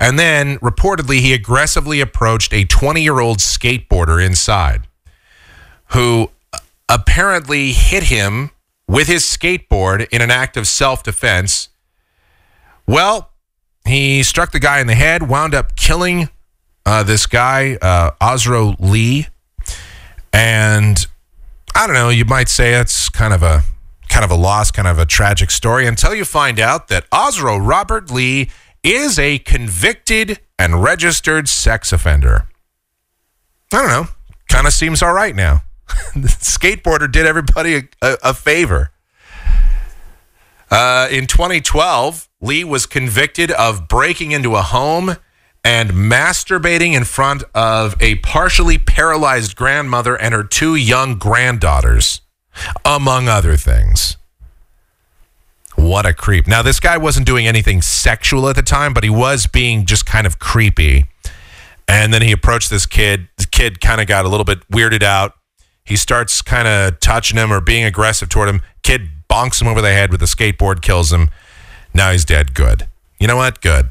And 0.00 0.18
then 0.18 0.58
reportedly, 0.58 1.20
he 1.20 1.34
aggressively 1.34 2.00
approached 2.00 2.52
a 2.52 2.64
20 2.64 3.00
year 3.00 3.20
old 3.20 3.38
skateboarder 3.38 4.20
inside 4.26 4.88
who 5.90 6.32
uh, 6.52 6.58
apparently 6.88 7.70
hit 7.70 8.02
him 8.02 8.50
with 8.88 9.06
his 9.06 9.22
skateboard 9.22 10.08
in 10.10 10.22
an 10.22 10.30
act 10.30 10.56
of 10.56 10.66
self 10.66 11.02
defense. 11.02 11.68
Well, 12.86 13.30
he 13.86 14.22
struck 14.22 14.50
the 14.50 14.58
guy 14.58 14.80
in 14.80 14.86
the 14.86 14.94
head, 14.94 15.28
wound 15.28 15.54
up 15.54 15.76
killing 15.76 16.30
uh, 16.86 17.02
this 17.02 17.26
guy, 17.26 17.76
uh, 17.82 18.12
Osro 18.20 18.74
Lee. 18.78 19.28
And 20.32 21.06
I 21.74 21.86
don't 21.86 21.94
know, 21.94 22.08
you 22.08 22.24
might 22.24 22.48
say 22.48 22.74
it's 22.74 23.08
kind 23.08 23.34
of 23.34 23.42
a 23.42 23.62
kind 24.08 24.24
of 24.24 24.30
a 24.30 24.34
loss, 24.34 24.70
kind 24.70 24.88
of 24.88 24.98
a 24.98 25.04
tragic 25.04 25.50
story 25.50 25.86
until 25.86 26.14
you 26.14 26.24
find 26.24 26.58
out 26.58 26.88
that 26.88 27.08
Osro 27.10 27.58
Robert 27.64 28.10
Lee 28.10 28.50
is 28.82 29.18
a 29.18 29.38
convicted 29.38 30.40
and 30.58 30.82
registered 30.82 31.48
sex 31.48 31.92
offender. 31.92 32.48
I 33.72 33.82
don't 33.82 33.88
know. 33.88 34.08
Kind 34.48 34.66
of 34.66 34.72
seems 34.72 35.02
all 35.02 35.12
right 35.12 35.36
now. 35.36 35.62
the 36.14 36.28
skateboarder 36.28 37.10
did 37.10 37.26
everybody 37.26 37.76
a, 37.76 37.82
a, 38.02 38.18
a 38.24 38.34
favor. 38.34 38.90
Uh, 40.70 41.08
in 41.10 41.26
2012, 41.26 42.28
Lee 42.40 42.64
was 42.64 42.86
convicted 42.86 43.50
of 43.52 43.88
breaking 43.88 44.32
into 44.32 44.54
a 44.54 44.62
home 44.62 45.16
and 45.64 45.90
masturbating 45.90 46.94
in 46.94 47.04
front 47.04 47.42
of 47.54 47.94
a 48.00 48.16
partially 48.16 48.78
paralyzed 48.78 49.56
grandmother 49.56 50.14
and 50.14 50.34
her 50.34 50.44
two 50.44 50.74
young 50.74 51.18
granddaughters, 51.18 52.20
among 52.84 53.28
other 53.28 53.56
things. 53.56 54.16
What 55.74 56.06
a 56.06 56.12
creep. 56.12 56.46
Now, 56.46 56.62
this 56.62 56.80
guy 56.80 56.96
wasn't 56.96 57.26
doing 57.26 57.46
anything 57.46 57.82
sexual 57.82 58.48
at 58.48 58.56
the 58.56 58.62
time, 58.62 58.92
but 58.92 59.04
he 59.04 59.10
was 59.10 59.46
being 59.46 59.86
just 59.86 60.06
kind 60.06 60.26
of 60.26 60.38
creepy. 60.38 61.06
And 61.86 62.12
then 62.12 62.20
he 62.20 62.32
approached 62.32 62.68
this 62.68 62.84
kid. 62.84 63.28
The 63.36 63.46
kid 63.46 63.80
kind 63.80 64.00
of 64.00 64.06
got 64.06 64.24
a 64.24 64.28
little 64.28 64.44
bit 64.44 64.68
weirded 64.70 65.02
out. 65.02 65.34
He 65.88 65.96
starts 65.96 66.42
kind 66.42 66.68
of 66.68 67.00
touching 67.00 67.38
him 67.38 67.50
or 67.50 67.62
being 67.62 67.82
aggressive 67.82 68.28
toward 68.28 68.50
him. 68.50 68.60
Kid 68.82 69.08
bonks 69.30 69.60
him 69.60 69.68
over 69.68 69.80
the 69.80 69.92
head 69.92 70.10
with 70.10 70.22
a 70.22 70.26
skateboard, 70.26 70.82
kills 70.82 71.12
him. 71.12 71.30
Now 71.94 72.12
he's 72.12 72.26
dead. 72.26 72.54
Good. 72.54 72.88
You 73.18 73.26
know 73.26 73.36
what? 73.36 73.62
Good. 73.62 73.90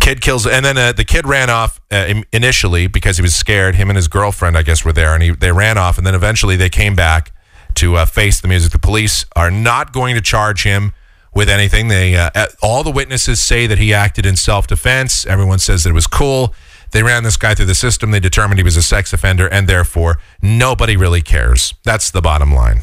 Kid 0.00 0.22
kills, 0.22 0.46
and 0.46 0.64
then 0.64 0.78
uh, 0.78 0.92
the 0.92 1.04
kid 1.04 1.26
ran 1.26 1.50
off 1.50 1.80
uh, 1.90 2.14
initially 2.32 2.86
because 2.86 3.18
he 3.18 3.22
was 3.22 3.34
scared. 3.34 3.74
Him 3.74 3.90
and 3.90 3.96
his 3.96 4.08
girlfriend, 4.08 4.56
I 4.56 4.62
guess, 4.62 4.84
were 4.84 4.92
there, 4.92 5.12
and 5.12 5.22
he, 5.22 5.30
they 5.30 5.52
ran 5.52 5.76
off. 5.76 5.98
And 5.98 6.06
then 6.06 6.14
eventually 6.14 6.56
they 6.56 6.70
came 6.70 6.94
back 6.94 7.32
to 7.74 7.96
uh, 7.96 8.06
face 8.06 8.40
the 8.40 8.48
music. 8.48 8.72
The 8.72 8.78
police 8.78 9.26
are 9.34 9.50
not 9.50 9.92
going 9.92 10.14
to 10.14 10.22
charge 10.22 10.62
him 10.62 10.92
with 11.34 11.50
anything. 11.50 11.88
They 11.88 12.16
uh, 12.16 12.30
all 12.62 12.82
the 12.82 12.90
witnesses 12.90 13.42
say 13.42 13.66
that 13.66 13.78
he 13.78 13.92
acted 13.92 14.24
in 14.24 14.36
self 14.36 14.66
defense. 14.66 15.26
Everyone 15.26 15.58
says 15.58 15.84
that 15.84 15.90
it 15.90 15.94
was 15.94 16.06
cool. 16.06 16.54
They 16.96 17.02
ran 17.02 17.24
this 17.24 17.36
guy 17.36 17.54
through 17.54 17.66
the 17.66 17.74
system. 17.74 18.10
They 18.10 18.20
determined 18.20 18.58
he 18.58 18.64
was 18.64 18.78
a 18.78 18.82
sex 18.82 19.12
offender, 19.12 19.46
and 19.46 19.68
therefore 19.68 20.18
nobody 20.40 20.96
really 20.96 21.20
cares. 21.20 21.74
That's 21.84 22.10
the 22.10 22.22
bottom 22.22 22.54
line. 22.54 22.80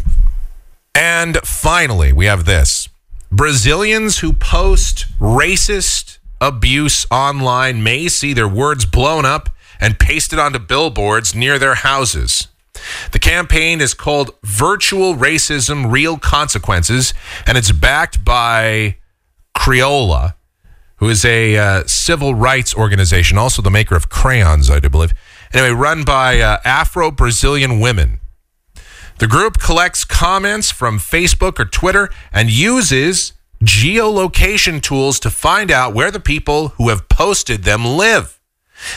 And 0.94 1.38
finally, 1.38 2.14
we 2.14 2.28
have 2.28 2.46
this 2.46 2.90
Brazilians 3.32 4.20
who 4.20 4.32
post 4.32 5.08
racist 5.20 6.20
abuse 6.40 7.08
online 7.10 7.82
may 7.82 8.08
see 8.08 8.34
their 8.34 8.48
words 8.48 8.86
blown 8.86 9.26
up 9.26 9.50
and 9.80 9.98
pasted 9.98 10.38
onto 10.38 10.60
billboards 10.60 11.34
near 11.34 11.58
their 11.58 11.74
houses. 11.74 12.50
The 13.14 13.20
campaign 13.20 13.82
is 13.82 13.96
called 13.96 14.30
Virtual 14.44 15.16
Racism 15.16 15.92
Real 15.92 16.20
Consequences, 16.20 17.16
and 17.48 17.58
it's 17.58 17.72
backed 17.72 18.24
by 18.24 18.98
Criola, 19.58 20.36
who 21.04 21.10
is 21.10 21.26
a 21.26 21.58
uh, 21.58 21.84
civil 21.86 22.34
rights 22.34 22.74
organization, 22.74 23.38
also 23.38 23.62
the 23.62 23.70
maker 23.70 23.94
of 23.94 24.08
crayons, 24.08 24.70
I 24.70 24.80
do 24.80 24.90
believe. 24.90 25.14
Anyway, 25.52 25.72
run 25.72 26.06
by 26.06 26.40
uh, 26.40 26.60
Afro 26.64 27.12
Brazilian 27.12 27.82
women. 27.82 28.22
The 29.20 29.28
group 29.28 29.60
collects 29.60 30.06
comments 30.06 30.72
from 30.72 31.00
Facebook 31.00 31.60
or 31.60 31.66
Twitter 31.66 32.10
and 32.32 32.50
uses 32.50 33.34
geolocation 33.66 34.82
tools 34.82 35.20
to 35.20 35.30
find 35.30 35.72
out 35.72 35.94
where 35.94 36.10
the 36.10 36.22
people 36.22 36.70
who 36.70 36.88
have 36.88 37.10
posted 37.10 37.66
them 37.66 37.84
live. 37.84 38.40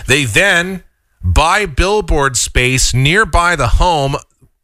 They 0.07 0.27
then 0.27 0.85
buy 1.25 1.67
billboard 1.67 2.37
space 2.37 2.95
nearby 2.95 3.57
the 3.57 3.81
home 3.83 4.15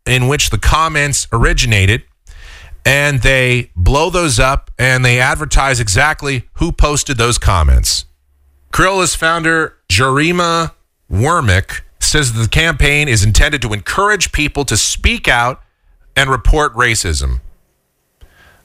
in 0.06 0.28
which 0.28 0.50
the 0.50 0.58
comments 0.58 1.26
originated 1.32 2.04
and 2.84 3.22
they 3.22 3.70
blow 3.76 4.10
those 4.10 4.38
up 4.38 4.70
and 4.78 5.04
they 5.04 5.20
advertise 5.20 5.80
exactly 5.80 6.48
who 6.54 6.72
posted 6.72 7.16
those 7.16 7.38
comments. 7.38 8.06
Criola's 8.72 9.14
founder, 9.14 9.76
Jurema 9.88 10.72
Werneck, 11.10 11.82
says 12.00 12.32
that 12.32 12.40
the 12.40 12.48
campaign 12.48 13.08
is 13.08 13.24
intended 13.24 13.62
to 13.62 13.72
encourage 13.72 14.32
people 14.32 14.64
to 14.64 14.76
speak 14.76 15.28
out 15.28 15.62
and 16.16 16.30
report 16.30 16.74
racism. 16.74 17.40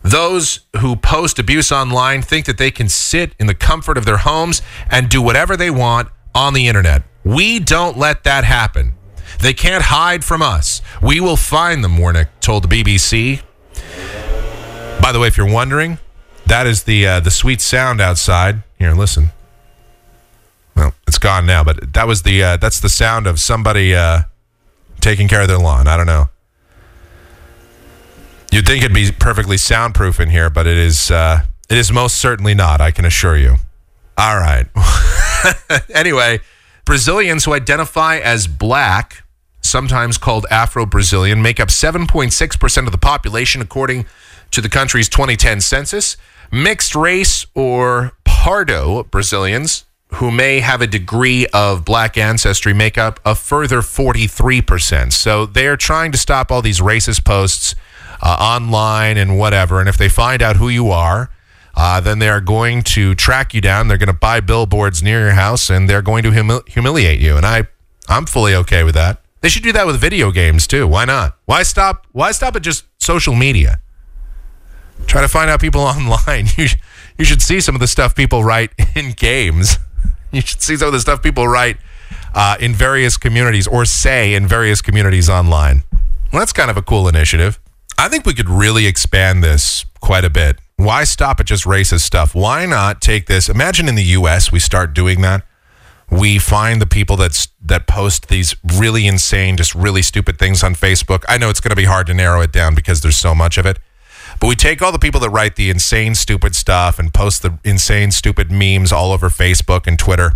Those 0.01 0.61
who 0.79 0.95
post 0.95 1.39
abuse 1.39 1.71
online 1.71 2.21
think 2.21 2.45
that 2.45 2.57
they 2.57 2.71
can 2.71 2.87
sit 2.87 3.33
in 3.39 3.47
the 3.47 3.53
comfort 3.53 3.97
of 3.97 4.05
their 4.05 4.17
homes 4.17 4.61
and 4.89 5.09
do 5.09 5.21
whatever 5.21 5.57
they 5.57 5.69
want 5.69 6.09
on 6.33 6.53
the 6.53 6.67
internet. 6.67 7.03
We 7.23 7.59
don't 7.59 7.97
let 7.97 8.23
that 8.23 8.45
happen. 8.45 8.95
They 9.41 9.53
can't 9.53 9.83
hide 9.83 10.23
from 10.23 10.41
us. 10.41 10.81
We 11.01 11.19
will 11.19 11.35
find 11.35 11.83
them, 11.83 11.97
Werneck 11.97 12.29
told 12.39 12.63
the 12.63 12.83
BBC. 12.83 13.41
By 15.01 15.11
the 15.11 15.19
way, 15.19 15.27
if 15.27 15.37
you're 15.37 15.51
wondering, 15.51 15.99
that 16.47 16.67
is 16.67 16.83
the 16.83 17.07
uh, 17.07 17.19
the 17.19 17.31
sweet 17.31 17.61
sound 17.61 18.01
outside. 18.01 18.63
Here, 18.77 18.93
listen. 18.93 19.31
Well, 20.75 20.93
it's 21.07 21.17
gone 21.17 21.45
now, 21.45 21.63
but 21.63 21.93
that 21.93 22.07
was 22.07 22.23
the 22.23 22.43
uh, 22.43 22.57
that's 22.57 22.79
the 22.79 22.89
sound 22.89 23.27
of 23.27 23.39
somebody 23.39 23.95
uh, 23.95 24.23
taking 25.01 25.27
care 25.27 25.41
of 25.41 25.47
their 25.47 25.57
lawn. 25.57 25.87
I 25.87 25.97
don't 25.97 26.05
know. 26.05 26.29
You'd 28.51 28.65
think 28.65 28.83
it'd 28.83 28.95
be 28.95 29.11
perfectly 29.11 29.57
soundproof 29.57 30.19
in 30.19 30.29
here, 30.29 30.49
but 30.49 30.67
it 30.67 30.77
is 30.77 31.11
uh, 31.11 31.41
it 31.69 31.77
is 31.77 31.91
most 31.91 32.17
certainly 32.17 32.53
not. 32.53 32.79
I 32.79 32.91
can 32.91 33.05
assure 33.05 33.37
you. 33.37 33.55
All 34.17 34.37
right. 34.37 34.67
anyway, 35.93 36.39
Brazilians 36.85 37.45
who 37.45 37.53
identify 37.53 38.17
as 38.17 38.47
black, 38.47 39.23
sometimes 39.61 40.17
called 40.17 40.45
Afro 40.49 40.85
Brazilian, 40.85 41.41
make 41.41 41.59
up 41.59 41.67
7.6% 41.67 42.85
of 42.85 42.91
the 42.91 42.97
population, 42.97 43.61
according 43.61 44.05
to 44.51 44.61
the 44.61 44.69
country's 44.69 45.09
2010 45.09 45.61
census. 45.61 46.17
Mixed 46.51 46.95
race 46.95 47.45
or 47.53 48.13
Pardo 48.23 49.03
Brazilians, 49.03 49.85
who 50.15 50.31
may 50.31 50.61
have 50.61 50.81
a 50.81 50.87
degree 50.87 51.45
of 51.47 51.83
black 51.83 52.17
ancestry, 52.17 52.73
make 52.73 52.97
up 52.97 53.19
a 53.25 53.35
further 53.35 53.81
43%. 53.81 55.11
So 55.11 55.45
they 55.45 55.67
are 55.67 55.75
trying 55.75 56.11
to 56.13 56.17
stop 56.17 56.51
all 56.51 56.61
these 56.61 56.79
racist 56.79 57.25
posts 57.25 57.75
uh, 58.21 58.37
online 58.39 59.17
and 59.17 59.37
whatever. 59.37 59.79
And 59.79 59.89
if 59.89 59.97
they 59.97 60.09
find 60.09 60.41
out 60.41 60.55
who 60.55 60.69
you 60.69 60.89
are, 60.91 61.29
uh, 61.75 61.99
then 61.99 62.19
they 62.19 62.29
are 62.29 62.41
going 62.41 62.81
to 62.81 63.13
track 63.13 63.53
you 63.53 63.61
down. 63.61 63.87
They're 63.87 63.97
going 63.97 64.07
to 64.07 64.13
buy 64.13 64.39
billboards 64.39 65.03
near 65.03 65.19
your 65.21 65.31
house, 65.33 65.69
and 65.69 65.87
they're 65.87 66.01
going 66.01 66.23
to 66.23 66.31
humi- 66.31 66.61
humiliate 66.67 67.19
you. 67.19 67.37
And 67.37 67.45
I, 67.45 67.67
I'm 68.09 68.25
fully 68.25 68.55
okay 68.55 68.83
with 68.83 68.95
that. 68.95 69.21
They 69.41 69.49
should 69.49 69.61
do 69.63 69.71
that 69.73 69.85
with 69.85 69.99
video 69.99 70.31
games 70.31 70.65
too. 70.65 70.87
Why 70.87 71.05
not? 71.05 71.37
Why 71.45 71.61
stop? 71.61 72.07
Why 72.11 72.31
stop 72.31 72.55
at 72.55 72.63
just 72.63 72.85
social 72.97 73.35
media? 73.35 73.79
Try 75.05 75.21
to 75.21 75.27
find 75.27 75.49
out 75.49 75.61
people 75.61 75.81
online. 75.95 76.47
You, 76.57 76.67
sh- 76.67 76.77
you 77.17 77.25
should 77.25 77.41
see 77.41 77.59
some 77.59 77.75
of 77.75 77.81
the 77.81 77.87
stuff 77.87 78.15
people 78.15 78.43
write 78.43 78.71
in 78.95 79.11
games. 79.11 79.77
You 80.29 80.41
should 80.41 80.61
see 80.61 80.75
some 80.75 80.87
of 80.87 80.93
the 80.93 80.99
stuff 80.99 81.23
people 81.23 81.47
write 81.47 81.77
uh, 82.35 82.57
in 82.59 82.73
various 82.73 83.15
communities 83.15 83.65
or 83.65 83.85
say 83.85 84.33
in 84.33 84.45
various 84.45 84.81
communities 84.81 85.29
online. 85.29 85.83
Well, 86.33 86.41
that's 86.41 86.51
kind 86.51 86.69
of 86.69 86.75
a 86.75 86.81
cool 86.81 87.07
initiative. 87.07 87.61
I 87.97 88.09
think 88.09 88.25
we 88.25 88.33
could 88.33 88.49
really 88.49 88.87
expand 88.87 89.41
this 89.41 89.85
quite 90.01 90.25
a 90.25 90.29
bit. 90.29 90.59
Why 90.75 91.05
stop 91.05 91.39
at 91.39 91.45
just 91.45 91.63
racist 91.63 92.01
stuff? 92.01 92.35
Why 92.35 92.65
not 92.65 92.99
take 92.99 93.27
this? 93.27 93.47
Imagine 93.47 93.87
in 93.87 93.95
the 93.95 94.03
U.S. 94.03 94.51
we 94.51 94.59
start 94.59 94.93
doing 94.93 95.21
that. 95.21 95.43
We 96.11 96.39
find 96.39 96.81
the 96.81 96.85
people 96.85 97.15
that's 97.15 97.47
that 97.65 97.87
post 97.87 98.27
these 98.27 98.53
really 98.77 99.07
insane, 99.07 99.55
just 99.55 99.73
really 99.73 100.01
stupid 100.01 100.37
things 100.37 100.61
on 100.61 100.75
Facebook. 100.75 101.23
I 101.27 101.37
know 101.37 101.49
it's 101.49 101.61
going 101.61 101.71
to 101.71 101.75
be 101.75 101.85
hard 101.85 102.05
to 102.07 102.13
narrow 102.13 102.41
it 102.41 102.51
down 102.51 102.75
because 102.75 102.99
there's 102.99 103.17
so 103.17 103.33
much 103.33 103.57
of 103.57 103.65
it. 103.65 103.79
But 104.39 104.47
we 104.47 104.55
take 104.55 104.81
all 104.81 104.91
the 104.91 104.99
people 104.99 105.19
that 105.21 105.29
write 105.29 105.55
the 105.55 105.69
insane, 105.69 106.15
stupid 106.15 106.55
stuff 106.55 106.99
and 106.99 107.13
post 107.13 107.41
the 107.41 107.57
insane, 107.63 108.11
stupid 108.11 108.51
memes 108.51 108.91
all 108.91 109.11
over 109.11 109.29
Facebook 109.29 109.87
and 109.87 109.97
Twitter, 109.97 110.33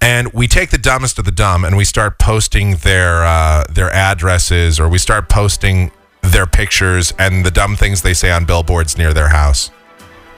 and 0.00 0.32
we 0.32 0.46
take 0.46 0.70
the 0.70 0.78
dumbest 0.78 1.18
of 1.18 1.24
the 1.24 1.32
dumb 1.32 1.64
and 1.64 1.76
we 1.76 1.84
start 1.84 2.18
posting 2.18 2.76
their 2.76 3.24
uh, 3.24 3.64
their 3.70 3.90
addresses 3.90 4.78
or 4.78 4.88
we 4.88 4.98
start 4.98 5.28
posting 5.28 5.90
their 6.22 6.46
pictures 6.46 7.12
and 7.18 7.44
the 7.44 7.50
dumb 7.50 7.76
things 7.76 8.02
they 8.02 8.14
say 8.14 8.30
on 8.30 8.44
billboards 8.44 8.96
near 8.96 9.12
their 9.12 9.28
house 9.28 9.70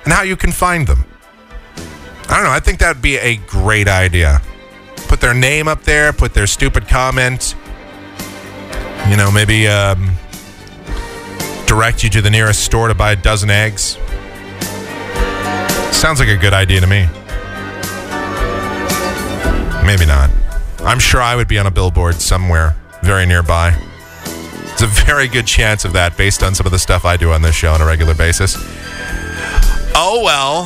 and 0.05 0.12
how 0.12 0.23
you 0.23 0.37
can 0.37 0.53
find 0.53 0.87
them. 0.87 1.05
I 2.28 2.37
don't 2.37 2.45
know. 2.45 2.51
I 2.51 2.61
think 2.61 2.78
that 2.81 2.95
would 2.95 3.03
be 3.03 3.16
a 3.19 3.37
great 3.37 3.89
idea. 3.89 4.41
Put 5.09 5.20
their 5.20 5.35
name 5.35 5.69
up 5.69 5.83
there, 5.83 6.12
put 6.12 6.35
their 6.35 6.47
stupid 6.47 6.89
comment. 6.89 7.55
You 9.09 9.16
know, 9.16 9.31
maybe 9.31 9.69
um, 9.69 10.16
direct 11.67 12.03
you 12.05 12.11
to 12.11 12.23
the 12.23 12.31
nearest 12.31 12.65
store 12.65 12.89
to 12.89 12.95
buy 12.95 13.13
a 13.13 13.17
dozen 13.17 13.51
eggs. 13.51 13.99
Sounds 15.95 16.21
like 16.21 16.29
a 16.29 16.37
good 16.37 16.53
idea 16.53 16.81
to 16.81 16.87
me. 16.87 17.07
Maybe 19.85 20.07
not. 20.07 20.31
I'm 20.81 20.99
sure 20.99 21.21
I 21.21 21.35
would 21.37 21.49
be 21.49 21.59
on 21.59 21.67
a 21.67 21.71
billboard 21.71 22.17
somewhere 22.17 22.77
very 23.03 23.27
nearby. 23.27 23.77
It's 24.73 24.83
a 24.83 24.87
very 25.07 25.27
good 25.27 25.47
chance 25.47 25.85
of 25.85 25.93
that 25.95 26.17
based 26.17 26.43
on 26.43 26.55
some 26.55 26.67
of 26.67 26.73
the 26.73 26.79
stuff 26.79 27.05
I 27.05 27.17
do 27.17 27.33
on 27.33 27.41
this 27.41 27.55
show 27.55 27.73
on 27.73 27.81
a 27.81 27.87
regular 27.87 28.15
basis. 28.15 28.57
Oh, 29.95 30.23
well. 30.23 30.65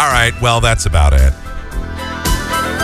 All 0.00 0.12
right, 0.12 0.32
well, 0.40 0.60
that's 0.60 0.86
about 0.86 1.12
it. 1.12 1.32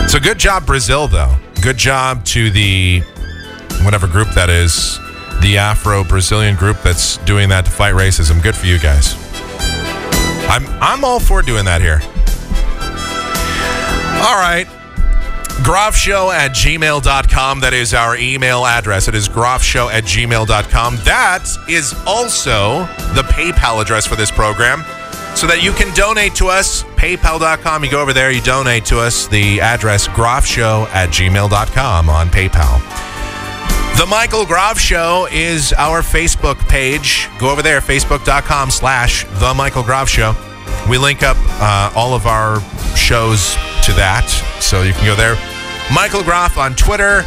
So 0.09 0.19
good 0.19 0.37
job, 0.37 0.65
Brazil, 0.65 1.07
though. 1.07 1.35
Good 1.61 1.77
job 1.77 2.23
to 2.25 2.51
the 2.51 3.01
whatever 3.83 4.07
group 4.07 4.29
that 4.29 4.49
is, 4.49 4.99
the 5.41 5.57
Afro 5.57 6.03
Brazilian 6.03 6.55
group 6.55 6.77
that's 6.81 7.17
doing 7.17 7.49
that 7.49 7.65
to 7.65 7.71
fight 7.71 7.93
racism. 7.93 8.41
Good 8.41 8.55
for 8.55 8.65
you 8.65 8.79
guys. 8.79 9.15
I'm 10.49 10.65
I'm 10.81 11.03
all 11.03 11.19
for 11.19 11.41
doing 11.41 11.65
that 11.65 11.81
here. 11.81 12.01
All 14.25 14.37
right. 14.37 14.67
Groffshow 15.63 16.33
at 16.33 16.51
gmail.com. 16.51 17.59
That 17.61 17.73
is 17.73 17.93
our 17.93 18.17
email 18.17 18.65
address. 18.65 19.07
It 19.07 19.15
is 19.15 19.29
groffshow 19.29 19.91
at 19.91 20.03
gmail.com. 20.03 20.97
That 21.03 21.47
is 21.69 21.93
also 22.05 22.79
the 23.13 23.23
PayPal 23.23 23.81
address 23.81 24.05
for 24.05 24.15
this 24.15 24.31
program 24.31 24.83
so 25.35 25.47
that 25.47 25.63
you 25.63 25.71
can 25.71 25.93
donate 25.95 26.35
to 26.35 26.47
us. 26.47 26.83
PayPal.com. 26.95 27.83
You 27.83 27.91
go 27.91 28.01
over 28.01 28.13
there, 28.13 28.31
you 28.31 28.41
donate 28.41 28.85
to 28.85 28.99
us. 28.99 29.27
The 29.27 29.61
address 29.61 30.07
groffshow 30.07 30.87
at 30.87 31.09
gmail.com 31.09 32.09
on 32.09 32.27
PayPal. 32.29 33.12
The 33.97 34.07
Michael 34.07 34.45
Groff 34.45 34.79
Show 34.79 35.27
is 35.31 35.71
our 35.73 36.01
Facebook 36.01 36.57
page. 36.67 37.29
Go 37.39 37.51
over 37.51 37.61
there, 37.61 37.79
facebook.com 37.79 38.71
slash 38.71 39.23
The 39.39 39.53
Michael 39.53 39.83
Groff 39.83 40.09
Show. 40.09 40.35
We 40.89 40.97
link 40.97 41.23
up 41.23 41.37
uh, 41.39 41.93
all 41.95 42.13
of 42.13 42.25
our 42.25 42.59
shows 42.97 43.53
to 43.85 43.93
that, 43.93 44.27
so 44.59 44.81
you 44.81 44.93
can 44.93 45.05
go 45.05 45.15
there. 45.15 45.35
Michael 45.93 46.23
Groff 46.23 46.57
on 46.57 46.73
Twitter. 46.73 47.23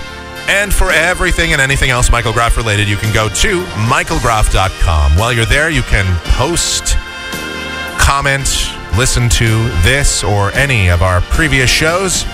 And 0.49 0.73
for 0.73 0.91
everything 0.91 1.53
and 1.53 1.61
anything 1.61 1.91
else 1.91 2.11
Michael 2.11 2.33
Groff 2.33 2.57
related, 2.57 2.89
you 2.89 2.97
can 2.97 3.13
go 3.13 3.29
to 3.29 3.65
michaelgroff.com. 3.89 5.17
While 5.17 5.33
you're 5.33 5.45
there, 5.45 5.71
you 5.71 5.83
can 5.83 6.05
post, 6.35 6.97
comment, 7.99 8.47
listen 8.97 9.29
to 9.29 9.69
this 9.83 10.23
or 10.23 10.53
any 10.53 10.89
of 10.89 11.03
our 11.03 11.21
previous 11.23 11.71
shows. 11.71 12.25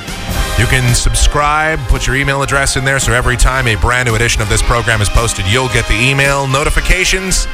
You 0.59 0.67
can 0.67 0.95
subscribe, 0.95 1.79
put 1.89 2.07
your 2.07 2.17
email 2.17 2.43
address 2.43 2.77
in 2.77 2.85
there 2.85 2.99
so 2.99 3.13
every 3.13 3.37
time 3.37 3.67
a 3.67 3.75
brand 3.75 4.09
new 4.09 4.15
edition 4.15 4.43
of 4.43 4.49
this 4.49 4.63
program 4.63 5.01
is 5.01 5.09
posted, 5.09 5.47
you'll 5.47 5.69
get 5.69 5.87
the 5.89 5.95
email 5.95 6.47
notifications. 6.47 7.47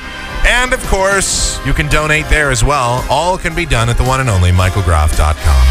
And 0.45 0.73
of 0.73 0.85
course, 0.87 1.65
you 1.67 1.73
can 1.73 1.89
donate 1.89 2.27
there 2.29 2.51
as 2.51 2.63
well. 2.63 3.05
All 3.11 3.39
can 3.39 3.55
be 3.55 3.67
done 3.67 3.89
at 3.89 3.97
the 3.97 4.05
one 4.05 4.21
and 4.21 4.31
only 4.31 4.51
michaelgroff.com. 4.51 5.67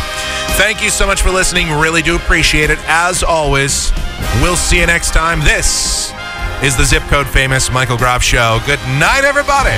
Thank 0.57 0.83
you 0.83 0.89
so 0.89 1.05
much 1.05 1.21
for 1.21 1.29
listening. 1.29 1.71
Really 1.71 2.01
do 2.01 2.15
appreciate 2.15 2.69
it. 2.69 2.79
As 2.87 3.23
always, 3.23 3.91
we'll 4.41 4.55
see 4.55 4.79
you 4.79 4.87
next 4.87 5.13
time. 5.13 5.39
This 5.41 6.11
is 6.63 6.75
the 6.75 6.83
Zip 6.83 7.03
Code 7.03 7.27
Famous 7.27 7.71
Michael 7.71 7.97
Groff 7.97 8.23
Show. 8.23 8.59
Good 8.65 8.79
night, 8.99 9.23
everybody. 9.23 9.77